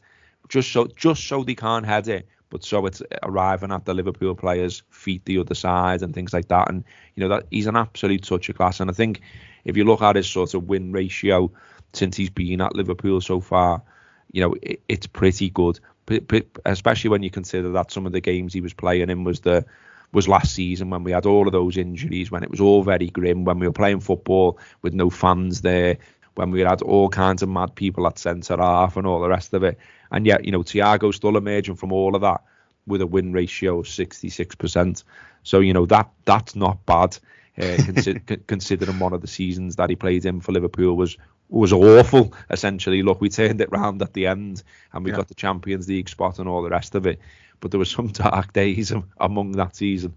just 0.48 0.72
so 0.72 0.88
just 0.96 1.26
so 1.26 1.44
they 1.44 1.54
can't 1.54 1.86
head 1.86 2.08
it, 2.08 2.26
but 2.50 2.64
so 2.64 2.86
it's 2.86 3.02
arriving 3.22 3.72
at 3.72 3.84
the 3.84 3.94
Liverpool 3.94 4.34
players' 4.34 4.82
feet 4.90 5.24
the 5.24 5.38
other 5.38 5.54
side 5.54 6.02
and 6.02 6.14
things 6.14 6.32
like 6.32 6.48
that. 6.48 6.70
And 6.70 6.84
you 7.14 7.22
know 7.22 7.28
that 7.28 7.46
he's 7.50 7.66
an 7.66 7.76
absolute 7.76 8.22
touch 8.22 8.48
of 8.48 8.56
class. 8.56 8.80
And 8.80 8.90
I 8.90 8.94
think 8.94 9.20
if 9.64 9.76
you 9.76 9.84
look 9.84 10.02
at 10.02 10.16
his 10.16 10.28
sort 10.28 10.54
of 10.54 10.64
win 10.64 10.92
ratio 10.92 11.50
since 11.92 12.16
he's 12.16 12.30
been 12.30 12.60
at 12.60 12.74
Liverpool 12.74 13.20
so 13.20 13.40
far, 13.40 13.82
you 14.32 14.40
know, 14.40 14.54
it, 14.62 14.82
it's 14.88 15.06
pretty 15.06 15.50
good. 15.50 15.78
But, 16.06 16.26
but 16.26 16.46
especially 16.64 17.10
when 17.10 17.22
you 17.22 17.30
consider 17.30 17.70
that 17.72 17.92
some 17.92 18.06
of 18.06 18.12
the 18.12 18.20
games 18.20 18.52
he 18.52 18.60
was 18.60 18.72
playing 18.72 19.10
in 19.10 19.24
was 19.24 19.40
the 19.40 19.64
was 20.12 20.28
last 20.28 20.54
season 20.54 20.90
when 20.90 21.04
we 21.04 21.12
had 21.12 21.26
all 21.26 21.46
of 21.46 21.52
those 21.52 21.76
injuries, 21.76 22.30
when 22.30 22.42
it 22.42 22.50
was 22.50 22.60
all 22.60 22.82
very 22.82 23.08
grim, 23.08 23.44
when 23.44 23.58
we 23.58 23.66
were 23.66 23.72
playing 23.72 24.00
football 24.00 24.58
with 24.82 24.92
no 24.92 25.10
fans 25.10 25.62
there, 25.62 25.98
when 26.34 26.50
we 26.50 26.60
had 26.60 26.82
all 26.82 27.08
kinds 27.08 27.42
of 27.42 27.48
mad 27.48 27.74
people 27.74 28.06
at 28.06 28.18
centre 28.18 28.56
half 28.56 28.96
and 28.96 29.06
all 29.06 29.20
the 29.20 29.28
rest 29.28 29.54
of 29.54 29.62
it. 29.62 29.78
And 30.10 30.26
yet, 30.26 30.44
you 30.44 30.52
know, 30.52 30.62
Thiago 30.62 31.14
still 31.14 31.36
emerging 31.36 31.76
from 31.76 31.92
all 31.92 32.14
of 32.14 32.22
that 32.22 32.42
with 32.86 33.00
a 33.00 33.06
win 33.06 33.32
ratio 33.32 33.80
of 33.80 33.86
66%. 33.86 35.04
So, 35.42 35.60
you 35.60 35.72
know, 35.72 35.86
that 35.86 36.10
that's 36.24 36.54
not 36.54 36.84
bad. 36.86 37.18
Uh, 37.58 37.76
consider, 37.84 38.20
considering 38.46 38.98
one 38.98 39.12
of 39.12 39.20
the 39.20 39.26
seasons 39.26 39.76
that 39.76 39.90
he 39.90 39.96
played 39.96 40.24
in 40.24 40.40
for 40.40 40.52
Liverpool 40.52 40.96
was 40.96 41.16
was 41.48 41.72
awful. 41.72 42.32
Essentially, 42.50 43.02
look, 43.02 43.20
we 43.20 43.28
turned 43.28 43.60
it 43.60 43.70
round 43.70 44.00
at 44.00 44.14
the 44.14 44.26
end, 44.26 44.62
and 44.92 45.04
we 45.04 45.10
yeah. 45.10 45.18
got 45.18 45.28
the 45.28 45.34
Champions 45.34 45.86
League 45.86 46.08
spot 46.08 46.38
and 46.38 46.48
all 46.48 46.62
the 46.62 46.70
rest 46.70 46.94
of 46.94 47.06
it. 47.06 47.20
But 47.62 47.70
there 47.70 47.78
were 47.78 47.86
some 47.86 48.08
dark 48.12 48.52
days 48.52 48.92
among 49.18 49.52
that 49.52 49.74
season. 49.76 50.14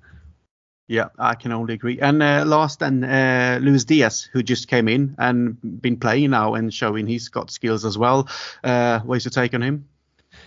Yeah, 0.88 1.10
I 1.18 1.34
can 1.34 1.52
only 1.52 1.74
agree. 1.74 2.00
And 2.00 2.22
uh, 2.22 2.44
last, 2.46 2.84
and 2.84 3.04
uh, 3.04 3.60
Luis 3.62 3.86
Diaz, 3.86 4.30
who 4.32 4.44
just 4.44 4.68
came 4.68 4.88
in 4.88 5.16
and 5.18 5.58
been 5.82 5.98
playing 5.98 6.32
now 6.32 6.54
and 6.54 6.72
showing 6.72 7.08
he's 7.08 7.30
got 7.30 7.50
skills 7.50 7.86
as 7.86 7.98
well. 7.98 8.28
Uh, 8.64 9.00
what's 9.00 9.26
your 9.26 9.32
take 9.32 9.54
on 9.56 9.64
him? 9.64 9.88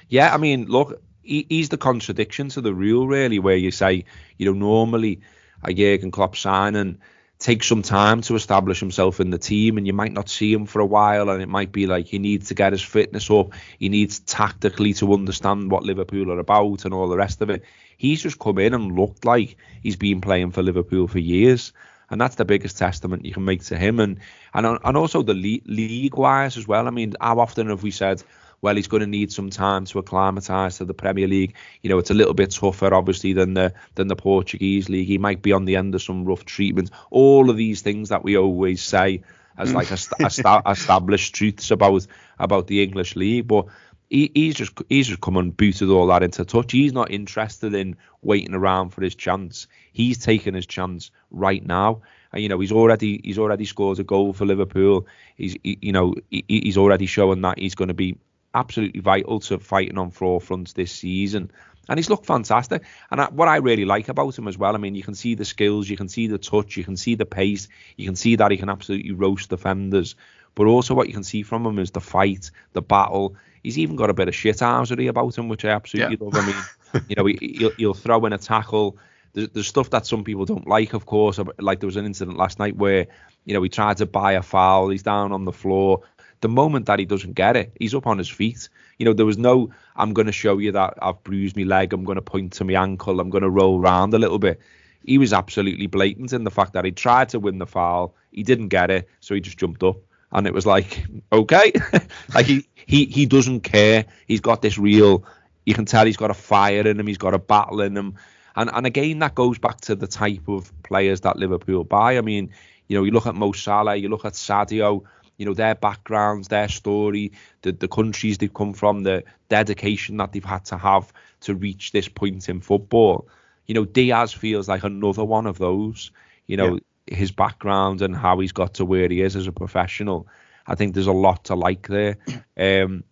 Yeah, 0.08 0.32
I 0.32 0.36
mean, 0.36 0.66
look, 0.66 1.02
he, 1.22 1.46
he's 1.48 1.70
the 1.70 1.76
contradiction 1.76 2.50
to 2.50 2.60
the 2.60 2.72
rule, 2.72 3.08
really, 3.08 3.40
where 3.40 3.56
you 3.56 3.72
say, 3.72 4.04
you 4.36 4.46
know, 4.46 4.52
normally 4.52 5.22
a 5.64 5.72
Jurgen 5.72 6.12
Klopp 6.12 6.36
signing 6.36 6.98
takes 7.38 7.68
some 7.68 7.82
time 7.82 8.20
to 8.22 8.34
establish 8.34 8.80
himself 8.80 9.20
in 9.20 9.30
the 9.30 9.38
team 9.38 9.78
and 9.78 9.86
you 9.86 9.92
might 9.92 10.12
not 10.12 10.28
see 10.28 10.52
him 10.52 10.66
for 10.66 10.80
a 10.80 10.86
while 10.86 11.30
and 11.30 11.40
it 11.40 11.48
might 11.48 11.70
be 11.70 11.86
like 11.86 12.06
he 12.06 12.18
needs 12.18 12.48
to 12.48 12.54
get 12.54 12.72
his 12.72 12.82
fitness 12.82 13.30
up. 13.30 13.52
He 13.78 13.88
needs 13.88 14.18
tactically 14.20 14.92
to 14.94 15.14
understand 15.14 15.70
what 15.70 15.84
Liverpool 15.84 16.32
are 16.32 16.40
about 16.40 16.84
and 16.84 16.92
all 16.92 17.08
the 17.08 17.16
rest 17.16 17.40
of 17.40 17.50
it. 17.50 17.62
He's 17.96 18.22
just 18.22 18.40
come 18.40 18.58
in 18.58 18.74
and 18.74 18.96
looked 18.96 19.24
like 19.24 19.56
he's 19.82 19.96
been 19.96 20.20
playing 20.20 20.50
for 20.50 20.62
Liverpool 20.62 21.06
for 21.06 21.20
years 21.20 21.72
and 22.10 22.20
that's 22.20 22.36
the 22.36 22.44
biggest 22.44 22.78
testament 22.78 23.24
you 23.24 23.32
can 23.32 23.44
make 23.44 23.62
to 23.64 23.76
him. 23.76 24.00
And 24.00 24.18
and 24.54 24.78
and 24.82 24.96
also 24.96 25.22
the 25.22 25.34
league 25.34 26.16
wise 26.16 26.56
as 26.56 26.66
well. 26.66 26.88
I 26.88 26.90
mean 26.90 27.14
how 27.20 27.38
often 27.38 27.68
have 27.68 27.82
we 27.82 27.92
said 27.92 28.22
well, 28.60 28.74
he's 28.74 28.88
going 28.88 29.02
to 29.02 29.06
need 29.06 29.32
some 29.32 29.50
time 29.50 29.84
to 29.86 29.98
acclimatise 29.98 30.78
to 30.78 30.84
the 30.84 30.94
Premier 30.94 31.28
League. 31.28 31.54
You 31.82 31.90
know, 31.90 31.98
it's 31.98 32.10
a 32.10 32.14
little 32.14 32.34
bit 32.34 32.50
tougher, 32.50 32.92
obviously, 32.92 33.32
than 33.32 33.54
the 33.54 33.72
than 33.94 34.08
the 34.08 34.16
Portuguese 34.16 34.88
league. 34.88 35.06
He 35.06 35.18
might 35.18 35.42
be 35.42 35.52
on 35.52 35.64
the 35.64 35.76
end 35.76 35.94
of 35.94 36.02
some 36.02 36.24
rough 36.24 36.44
treatment. 36.44 36.90
All 37.10 37.50
of 37.50 37.56
these 37.56 37.82
things 37.82 38.08
that 38.08 38.24
we 38.24 38.36
always 38.36 38.82
say 38.82 39.22
as 39.56 39.74
like 39.74 39.90
established 40.20 41.34
truths 41.34 41.70
about 41.70 42.06
about 42.38 42.66
the 42.66 42.82
English 42.82 43.16
league, 43.16 43.48
but. 43.48 43.66
He, 44.10 44.30
he's 44.34 44.54
just 44.54 44.72
he's 44.88 45.08
just 45.08 45.20
come 45.20 45.36
and 45.36 45.54
booted 45.54 45.90
all 45.90 46.06
that 46.06 46.22
into 46.22 46.42
touch. 46.46 46.72
He's 46.72 46.94
not 46.94 47.10
interested 47.10 47.74
in 47.74 47.96
waiting 48.22 48.54
around 48.54 48.88
for 48.88 49.02
his 49.02 49.14
chance. 49.14 49.66
He's 49.92 50.16
taking 50.16 50.54
his 50.54 50.64
chance 50.64 51.10
right 51.30 51.62
now, 51.62 52.00
And, 52.32 52.42
you 52.42 52.48
know, 52.48 52.58
he's 52.58 52.72
already 52.72 53.20
he's 53.22 53.38
already 53.38 53.66
scored 53.66 53.98
a 53.98 54.04
goal 54.04 54.32
for 54.32 54.46
Liverpool. 54.46 55.06
He's 55.36 55.58
he, 55.62 55.78
you 55.82 55.92
know 55.92 56.14
he, 56.30 56.42
he's 56.48 56.78
already 56.78 57.04
showing 57.04 57.42
that 57.42 57.58
he's 57.58 57.74
going 57.74 57.88
to 57.88 57.94
be 57.94 58.16
absolutely 58.54 59.00
vital 59.00 59.40
to 59.40 59.58
fighting 59.58 59.98
on 59.98 60.10
four 60.10 60.40
fronts 60.40 60.72
this 60.72 60.92
season. 60.92 61.50
And 61.88 61.98
he's 61.98 62.10
looked 62.10 62.26
fantastic. 62.26 62.82
And 63.10 63.20
I, 63.20 63.28
what 63.30 63.48
I 63.48 63.56
really 63.56 63.86
like 63.86 64.08
about 64.08 64.38
him 64.38 64.46
as 64.46 64.58
well, 64.58 64.74
I 64.74 64.78
mean, 64.78 64.94
you 64.94 65.02
can 65.02 65.14
see 65.14 65.34
the 65.34 65.44
skills, 65.44 65.88
you 65.88 65.96
can 65.96 66.08
see 66.08 66.26
the 66.26 66.36
touch, 66.36 66.76
you 66.76 66.84
can 66.84 66.96
see 66.96 67.14
the 67.14 67.24
pace, 67.24 67.68
you 67.96 68.04
can 68.04 68.16
see 68.16 68.36
that 68.36 68.50
he 68.50 68.58
can 68.58 68.68
absolutely 68.68 69.12
roast 69.12 69.48
defenders. 69.48 70.14
But 70.54 70.66
also, 70.66 70.94
what 70.94 71.06
you 71.06 71.14
can 71.14 71.24
see 71.24 71.42
from 71.42 71.64
him 71.64 71.78
is 71.78 71.92
the 71.92 72.00
fight, 72.00 72.50
the 72.72 72.82
battle. 72.82 73.36
He's 73.62 73.78
even 73.78 73.96
got 73.96 74.10
a 74.10 74.14
bit 74.14 74.28
of 74.28 74.34
shit 74.34 74.56
shithousery 74.56 75.08
about 75.08 75.38
him, 75.38 75.48
which 75.48 75.64
I 75.64 75.70
absolutely 75.70 76.18
yeah. 76.20 76.24
love. 76.24 76.34
I 76.34 76.46
mean, 76.46 77.04
you 77.08 77.16
know, 77.16 77.24
he, 77.26 77.58
will 77.60 77.72
he'll 77.78 77.94
throw 77.94 78.24
in 78.26 78.32
a 78.32 78.38
tackle. 78.38 78.98
There's, 79.32 79.48
there's 79.50 79.66
stuff 79.68 79.90
that 79.90 80.06
some 80.06 80.24
people 80.24 80.44
don't 80.44 80.66
like, 80.66 80.94
of 80.94 81.06
course. 81.06 81.38
Like 81.58 81.80
there 81.80 81.86
was 81.86 81.96
an 81.96 82.06
incident 82.06 82.36
last 82.36 82.58
night 82.58 82.76
where, 82.76 83.06
you 83.44 83.54
know, 83.54 83.62
he 83.62 83.68
tried 83.68 83.98
to 83.98 84.06
buy 84.06 84.32
a 84.32 84.42
foul. 84.42 84.88
He's 84.88 85.02
down 85.02 85.32
on 85.32 85.44
the 85.44 85.52
floor. 85.52 86.02
The 86.40 86.48
moment 86.48 86.86
that 86.86 86.98
he 86.98 87.04
doesn't 87.04 87.32
get 87.32 87.56
it, 87.56 87.72
he's 87.78 87.94
up 87.94 88.06
on 88.06 88.18
his 88.18 88.28
feet. 88.28 88.68
You 88.98 89.06
know, 89.06 89.12
there 89.12 89.26
was 89.26 89.38
no, 89.38 89.70
I'm 89.96 90.12
going 90.12 90.26
to 90.26 90.32
show 90.32 90.58
you 90.58 90.72
that 90.72 90.94
I've 91.02 91.22
bruised 91.24 91.56
my 91.56 91.64
leg. 91.64 91.92
I'm 91.92 92.04
going 92.04 92.16
to 92.16 92.22
point 92.22 92.52
to 92.54 92.64
my 92.64 92.80
ankle. 92.80 93.20
I'm 93.20 93.30
going 93.30 93.42
to 93.42 93.50
roll 93.50 93.80
around 93.80 94.14
a 94.14 94.18
little 94.18 94.38
bit. 94.38 94.60
He 95.04 95.18
was 95.18 95.32
absolutely 95.32 95.86
blatant 95.86 96.32
in 96.32 96.44
the 96.44 96.50
fact 96.50 96.74
that 96.74 96.84
he 96.84 96.92
tried 96.92 97.30
to 97.30 97.40
win 97.40 97.58
the 97.58 97.66
foul. 97.66 98.14
He 98.30 98.42
didn't 98.42 98.68
get 98.68 98.90
it, 98.90 99.08
so 99.20 99.34
he 99.34 99.40
just 99.40 99.58
jumped 99.58 99.82
up. 99.82 99.96
And 100.32 100.46
it 100.46 100.52
was 100.52 100.66
like, 100.66 101.06
okay, 101.32 101.72
like 102.34 102.46
he, 102.46 102.66
he 102.74 103.06
he 103.06 103.26
doesn't 103.26 103.60
care. 103.60 104.04
He's 104.26 104.40
got 104.40 104.62
this 104.62 104.78
real. 104.78 105.24
You 105.64 105.74
can 105.74 105.86
tell 105.86 106.06
he's 106.06 106.16
got 106.16 106.30
a 106.30 106.34
fire 106.34 106.86
in 106.86 107.00
him. 107.00 107.06
He's 107.06 107.18
got 107.18 107.34
a 107.34 107.38
battle 107.38 107.80
in 107.80 107.96
him. 107.96 108.14
And 108.56 108.70
and 108.72 108.86
again, 108.86 109.20
that 109.20 109.34
goes 109.34 109.58
back 109.58 109.80
to 109.82 109.94
the 109.94 110.06
type 110.06 110.48
of 110.48 110.72
players 110.82 111.20
that 111.22 111.36
Liverpool 111.36 111.84
buy. 111.84 112.18
I 112.18 112.20
mean, 112.20 112.50
you 112.88 112.96
know, 112.96 113.04
you 113.04 113.12
look 113.12 113.26
at 113.26 113.34
Mo 113.34 113.52
Salah, 113.52 113.96
you 113.96 114.08
look 114.08 114.24
at 114.24 114.32
Sadio 114.32 115.04
you 115.38 115.46
know 115.46 115.54
their 115.54 115.74
backgrounds, 115.74 116.48
their 116.48 116.68
story, 116.68 117.32
the 117.62 117.72
the 117.72 117.88
countries 117.88 118.38
they've 118.38 118.52
come 118.52 118.74
from, 118.74 119.04
the 119.04 119.24
dedication 119.48 120.18
that 120.18 120.32
they've 120.32 120.44
had 120.44 120.64
to 120.66 120.76
have 120.76 121.12
to 121.40 121.54
reach 121.54 121.92
this 121.92 122.08
point 122.08 122.48
in 122.48 122.60
football. 122.60 123.26
You 123.66 123.74
know, 123.74 123.84
Diaz 123.84 124.32
feels 124.32 124.68
like 124.68 124.84
another 124.84 125.24
one 125.24 125.46
of 125.46 125.58
those. 125.58 126.10
You 126.46 126.56
know, 126.56 126.78
yeah. 127.06 127.16
his 127.16 127.30
background 127.30 128.02
and 128.02 128.16
how 128.16 128.38
he's 128.40 128.52
got 128.52 128.74
to 128.74 128.84
where 128.84 129.08
he 129.08 129.22
is 129.22 129.36
as 129.36 129.46
a 129.46 129.52
professional. 129.52 130.26
I 130.66 130.74
think 130.74 130.94
there's 130.94 131.06
a 131.06 131.12
lot 131.12 131.44
to 131.44 131.54
like 131.54 131.88
there. 131.88 132.18
Um, 132.60 133.04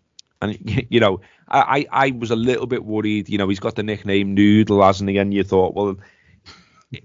and 0.42 0.58
you 0.90 1.00
know, 1.00 1.20
I, 1.48 1.86
I 1.92 2.10
was 2.10 2.30
a 2.30 2.36
little 2.36 2.66
bit 2.66 2.84
worried. 2.84 3.28
You 3.28 3.38
know, 3.38 3.48
he's 3.48 3.60
got 3.60 3.76
the 3.76 3.82
nickname 3.82 4.34
Noodle, 4.34 4.82
hasn't 4.82 5.08
he? 5.08 5.18
And 5.18 5.32
you 5.32 5.44
thought, 5.44 5.74
well, 5.74 5.96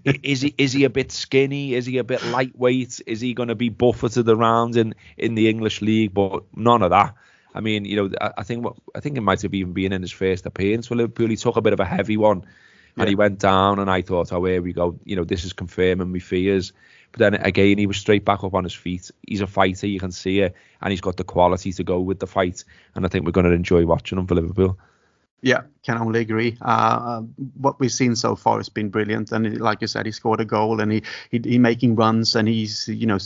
is 0.06 0.42
he 0.42 0.54
is 0.58 0.74
he 0.74 0.84
a 0.84 0.90
bit 0.90 1.12
skinny? 1.12 1.74
Is 1.74 1.86
he 1.86 1.98
a 1.98 2.04
bit 2.04 2.24
lightweight? 2.26 3.02
Is 3.08 3.22
he 3.22 3.34
going 3.34 3.50
to 3.50 3.56
be 3.56 3.70
buffeted 3.70 4.30
around 4.30 4.76
in 4.78 4.96
in 5.18 5.36
the 5.36 5.50
English 5.50 5.82
league? 5.82 6.14
But 6.14 6.44
none 6.56 6.82
of 6.82 6.92
that. 6.92 7.16
I 7.54 7.60
mean, 7.60 7.86
you 7.86 7.96
know, 7.96 8.10
I, 8.22 8.32
I 8.38 8.44
think 8.44 8.64
what 8.64 8.76
I 8.96 9.00
think 9.00 9.18
it 9.18 9.22
might 9.22 9.42
have 9.42 9.54
even 9.54 9.74
been 9.74 9.94
in 9.94 10.02
his 10.02 10.12
first 10.12 10.46
appearance 10.46 10.88
for 10.88 10.96
Liverpool. 10.96 11.28
He 11.28 11.36
took 11.36 11.58
a 11.58 11.62
bit 11.62 11.74
of 11.74 11.80
a 11.80 11.86
heavy 11.86 12.18
one, 12.18 12.46
and 12.96 13.10
he 13.10 13.16
went 13.16 13.40
down. 13.40 13.80
And 13.80 13.90
I 13.90 14.02
thought, 14.02 14.32
oh, 14.32 14.46
here 14.46 14.62
we 14.62 14.74
go. 14.74 15.00
You 15.04 15.16
know, 15.16 15.24
this 15.24 15.44
is 15.44 15.54
confirming 15.54 16.12
my 16.12 16.20
fears. 16.20 16.74
But 17.12 17.20
then 17.20 17.34
again, 17.36 17.78
he 17.78 17.88
was 17.88 17.98
straight 17.98 18.24
back 18.24 18.44
up 18.44 18.54
on 18.54 18.64
his 18.64 18.74
feet. 18.74 19.12
He's 19.28 19.42
a 19.42 19.48
fighter, 19.48 19.88
you 19.88 20.00
can 20.00 20.12
see 20.12 20.40
it, 20.40 20.56
and 20.82 20.92
he's 20.92 21.02
got 21.02 21.18
the 21.18 21.26
quality 21.26 21.74
to 21.74 21.84
go 21.84 22.00
with 22.00 22.20
the 22.20 22.28
fight. 22.28 22.64
And 22.96 23.06
I 23.06 23.10
think 23.10 23.26
we're 23.26 23.32
going 23.32 23.48
to 23.48 23.52
enjoy 23.52 23.86
watching 23.86 24.18
him 24.18 24.28
for 24.28 24.36
Liverpool. 24.36 24.78
Yeah, 25.44 25.62
can 25.84 25.98
only 25.98 26.20
agree. 26.20 26.56
Uh, 26.62 27.22
what 27.60 27.80
we've 27.80 27.92
seen 27.92 28.16
so 28.16 28.36
far 28.36 28.58
has 28.58 28.70
been 28.70 28.90
brilliant, 28.90 29.32
and 29.32 29.60
like 29.60 29.82
you 29.82 29.88
said, 29.88 30.06
he 30.06 30.12
scored 30.12 30.40
a 30.40 30.46
goal, 30.46 30.80
and 30.80 30.92
he 30.92 31.02
he, 31.32 31.42
he 31.44 31.58
making 31.58 31.96
runs, 31.96 32.36
and 32.36 32.48
he's 32.48 32.88
you 32.88 33.08
know 33.08 33.18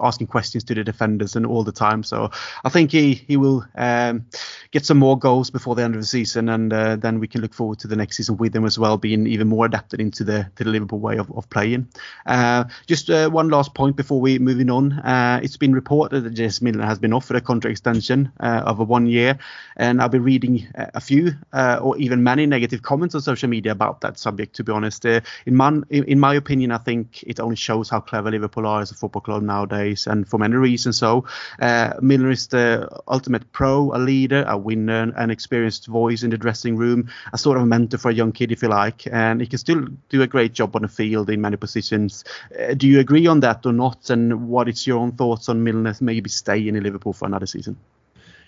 asking 0.00 0.26
questions 0.26 0.64
to 0.64 0.74
the 0.74 0.82
defenders 0.82 1.36
and 1.36 1.46
all 1.46 1.62
the 1.62 1.70
time. 1.72 2.02
So 2.02 2.30
I 2.64 2.68
think 2.68 2.90
he 2.90 3.14
he 3.14 3.36
will 3.36 3.64
um, 3.76 4.26
get 4.72 4.84
some 4.84 4.98
more 4.98 5.16
goals 5.16 5.50
before 5.50 5.76
the 5.76 5.84
end 5.84 5.94
of 5.94 6.00
the 6.00 6.06
season, 6.06 6.48
and 6.48 6.72
uh, 6.72 6.96
then 6.96 7.20
we 7.20 7.28
can 7.28 7.40
look 7.40 7.54
forward 7.54 7.78
to 7.80 7.88
the 7.88 7.96
next 7.96 8.16
season 8.16 8.36
with 8.36 8.56
him 8.56 8.64
as 8.64 8.76
well, 8.76 8.98
being 8.98 9.28
even 9.28 9.46
more 9.46 9.64
adapted 9.66 10.00
into 10.00 10.24
the 10.24 10.50
the 10.56 10.64
Liverpool 10.64 10.98
way 10.98 11.16
of, 11.18 11.30
of 11.30 11.48
playing. 11.48 11.86
Uh, 12.26 12.64
just 12.88 13.08
uh, 13.08 13.30
one 13.30 13.48
last 13.50 13.72
point 13.74 13.94
before 13.94 14.20
we 14.20 14.40
moving 14.40 14.70
on. 14.70 14.94
Uh, 14.94 15.38
it's 15.44 15.56
been 15.56 15.72
reported 15.72 16.22
that 16.22 16.34
James 16.34 16.60
Milner 16.60 16.84
has 16.86 16.98
been 16.98 17.12
offered 17.12 17.36
a 17.36 17.40
contract 17.40 17.70
extension 17.70 18.32
uh, 18.40 18.62
of 18.66 18.80
a 18.80 18.84
one 18.84 19.06
year, 19.06 19.38
and 19.76 20.02
I'll 20.02 20.08
be 20.08 20.18
reading 20.18 20.66
a 20.74 21.00
few 21.00 21.34
uh, 21.52 21.78
or 21.82 21.96
even 21.98 22.22
many 22.22 22.46
negative 22.46 22.82
comments 22.82 23.14
on 23.14 23.20
social 23.20 23.48
media 23.48 23.72
about 23.72 24.00
that 24.00 24.18
subject. 24.18 24.54
To 24.56 24.64
be 24.64 24.72
honest, 24.72 25.04
uh, 25.06 25.20
in 25.46 25.56
my 25.56 25.80
in 25.90 26.18
my 26.20 26.34
opinion, 26.34 26.72
I 26.72 26.78
think 26.78 27.22
it 27.22 27.40
only 27.40 27.56
shows 27.56 27.90
how 27.90 28.00
clever 28.00 28.30
Liverpool 28.30 28.66
are 28.66 28.80
as 28.80 28.90
a 28.90 28.94
football 28.94 29.22
club 29.22 29.42
nowadays, 29.42 30.06
and 30.06 30.28
for 30.28 30.38
many 30.38 30.56
reasons. 30.56 30.98
So, 30.98 31.24
uh, 31.60 31.94
Milner 32.00 32.30
is 32.30 32.46
the 32.48 32.88
ultimate 33.08 33.50
pro, 33.52 33.94
a 33.94 33.98
leader, 33.98 34.44
a 34.48 34.56
winner, 34.56 35.12
an 35.16 35.30
experienced 35.30 35.86
voice 35.86 36.22
in 36.22 36.30
the 36.30 36.38
dressing 36.38 36.76
room, 36.76 37.08
a 37.32 37.38
sort 37.38 37.58
of 37.58 37.66
mentor 37.66 37.98
for 37.98 38.10
a 38.10 38.14
young 38.14 38.32
kid, 38.32 38.52
if 38.52 38.62
you 38.62 38.68
like, 38.68 39.06
and 39.06 39.40
he 39.40 39.46
can 39.46 39.58
still 39.58 39.86
do 40.08 40.22
a 40.22 40.26
great 40.26 40.52
job 40.52 40.74
on 40.76 40.82
the 40.82 40.88
field 40.88 41.30
in 41.30 41.40
many 41.40 41.56
positions. 41.56 42.24
Uh, 42.58 42.74
do 42.74 42.86
you 42.86 43.00
agree 43.00 43.26
on 43.26 43.40
that 43.40 43.64
or 43.66 43.72
not? 43.72 44.10
And 44.10 44.48
what 44.48 44.68
is 44.68 44.86
your 44.86 44.98
own 44.98 45.12
thoughts 45.12 45.48
on 45.48 45.62
Milner 45.62 45.94
maybe 46.00 46.30
staying 46.30 46.74
in 46.74 46.82
Liverpool 46.82 47.12
for 47.12 47.26
another 47.26 47.46
season? 47.46 47.76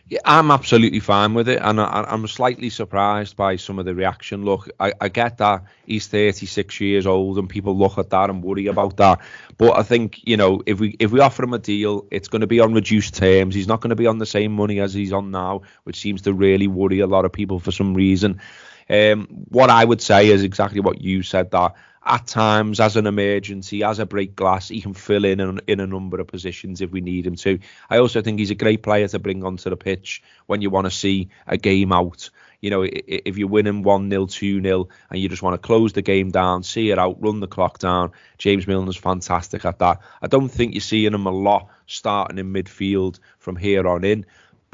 Yeah, 0.07 0.19
I'm 0.27 0.51
absolutely 0.51 1.01
fine 1.01 1.33
with 1.33 1.49
it, 1.49 1.61
and 1.63 1.81
I, 1.81 2.05
am 2.09 2.27
slightly 2.27 2.69
surprised 2.69 3.37
by 3.37 3.57
some 3.57 3.79
of 3.79 3.87
the 3.87 3.95
reaction. 3.95 4.45
Look, 4.45 4.69
I, 4.79 4.93
I, 5.01 5.09
get 5.09 5.39
that 5.39 5.65
he's 5.87 6.09
36 6.09 6.79
years 6.81 7.07
old, 7.07 7.39
and 7.39 7.49
people 7.49 7.79
look 7.79 7.97
at 7.97 8.11
that 8.11 8.29
and 8.29 8.45
worry 8.45 8.67
about 8.67 8.99
that. 8.99 9.21
But 9.57 9.79
I 9.79 9.83
think 9.83 10.21
you 10.25 10.37
know, 10.37 10.61
if 10.67 10.79
we 10.79 10.95
if 10.99 11.11
we 11.11 11.21
offer 11.21 11.45
him 11.45 11.55
a 11.55 11.59
deal, 11.59 12.07
it's 12.11 12.29
going 12.29 12.43
to 12.43 12.47
be 12.47 12.61
on 12.61 12.75
reduced 12.75 13.15
terms. 13.15 13.55
He's 13.55 13.67
not 13.67 13.81
going 13.81 13.91
to 13.91 13.97
be 13.97 14.07
on 14.07 14.19
the 14.19 14.27
same 14.27 14.53
money 14.53 14.79
as 14.79 14.93
he's 14.93 15.13
on 15.13 15.31
now, 15.31 15.63
which 15.85 15.97
seems 15.97 16.21
to 16.23 16.35
really 16.35 16.69
worry 16.69 17.01
a 17.01 17.07
lot 17.07 17.25
of 17.25 17.33
people 17.33 17.59
for 17.59 17.73
some 17.73 17.95
reason. 17.95 18.43
Um, 18.91 19.27
what 19.49 19.71
I 19.71 19.83
would 19.83 20.03
say 20.03 20.29
is 20.29 20.43
exactly 20.43 20.81
what 20.81 21.01
you 21.01 21.23
said 21.23 21.51
that 21.53 21.77
at 22.05 22.27
times 22.27 22.81
as 22.81 22.97
an 22.97 23.07
emergency, 23.07 23.83
as 23.83 23.99
a 23.99 24.07
break 24.07 24.37
glass, 24.37 24.69
he 24.69 24.81
can 24.81 24.95
fill 24.95 25.25
in, 25.25 25.41
in 25.41 25.61
in 25.67 25.81
a 25.81 25.87
number 25.87 26.21
of 26.21 26.27
positions 26.27 26.81
if 26.81 26.91
we 26.91 27.01
need 27.01 27.27
him 27.27 27.37
to. 27.37 27.59
I 27.89 27.99
also 27.99 28.21
think 28.21 28.39
he's 28.39 28.51
a 28.51 28.57
great 28.57 28.83
player 28.83 29.09
to 29.09 29.19
bring 29.19 29.45
onto 29.45 29.71
the 29.71 29.77
pitch 29.77 30.23
when 30.47 30.61
you 30.61 30.71
want 30.71 30.87
to 30.87 30.91
see 30.91 31.31
a 31.47 31.57
game 31.57 31.93
out. 31.93 32.31
You 32.61 32.71
know, 32.71 32.83
if 32.83 33.37
you're 33.37 33.49
winning 33.49 33.83
1 33.83 34.11
0, 34.11 34.27
2 34.27 34.63
0, 34.63 34.89
and 35.11 35.21
you 35.21 35.29
just 35.29 35.43
want 35.43 35.55
to 35.55 35.67
close 35.67 35.93
the 35.93 36.03
game 36.03 36.31
down, 36.31 36.63
see 36.63 36.91
it 36.91 36.99
out, 36.99 37.23
run 37.23 37.41
the 37.41 37.47
clock 37.47 37.79
down, 37.79 38.13
James 38.39 38.67
Milner's 38.67 38.97
fantastic 38.97 39.65
at 39.65 39.79
that. 39.81 40.01
I 40.23 40.29
don't 40.29 40.49
think 40.49 40.75
you're 40.75 40.81
seeing 40.81 41.15
him 41.15 41.27
a 41.27 41.31
lot 41.31 41.69
starting 41.87 42.39
in 42.39 42.53
midfield 42.53 43.19
from 43.39 43.57
here 43.57 43.87
on 43.87 44.05
in 44.05 44.25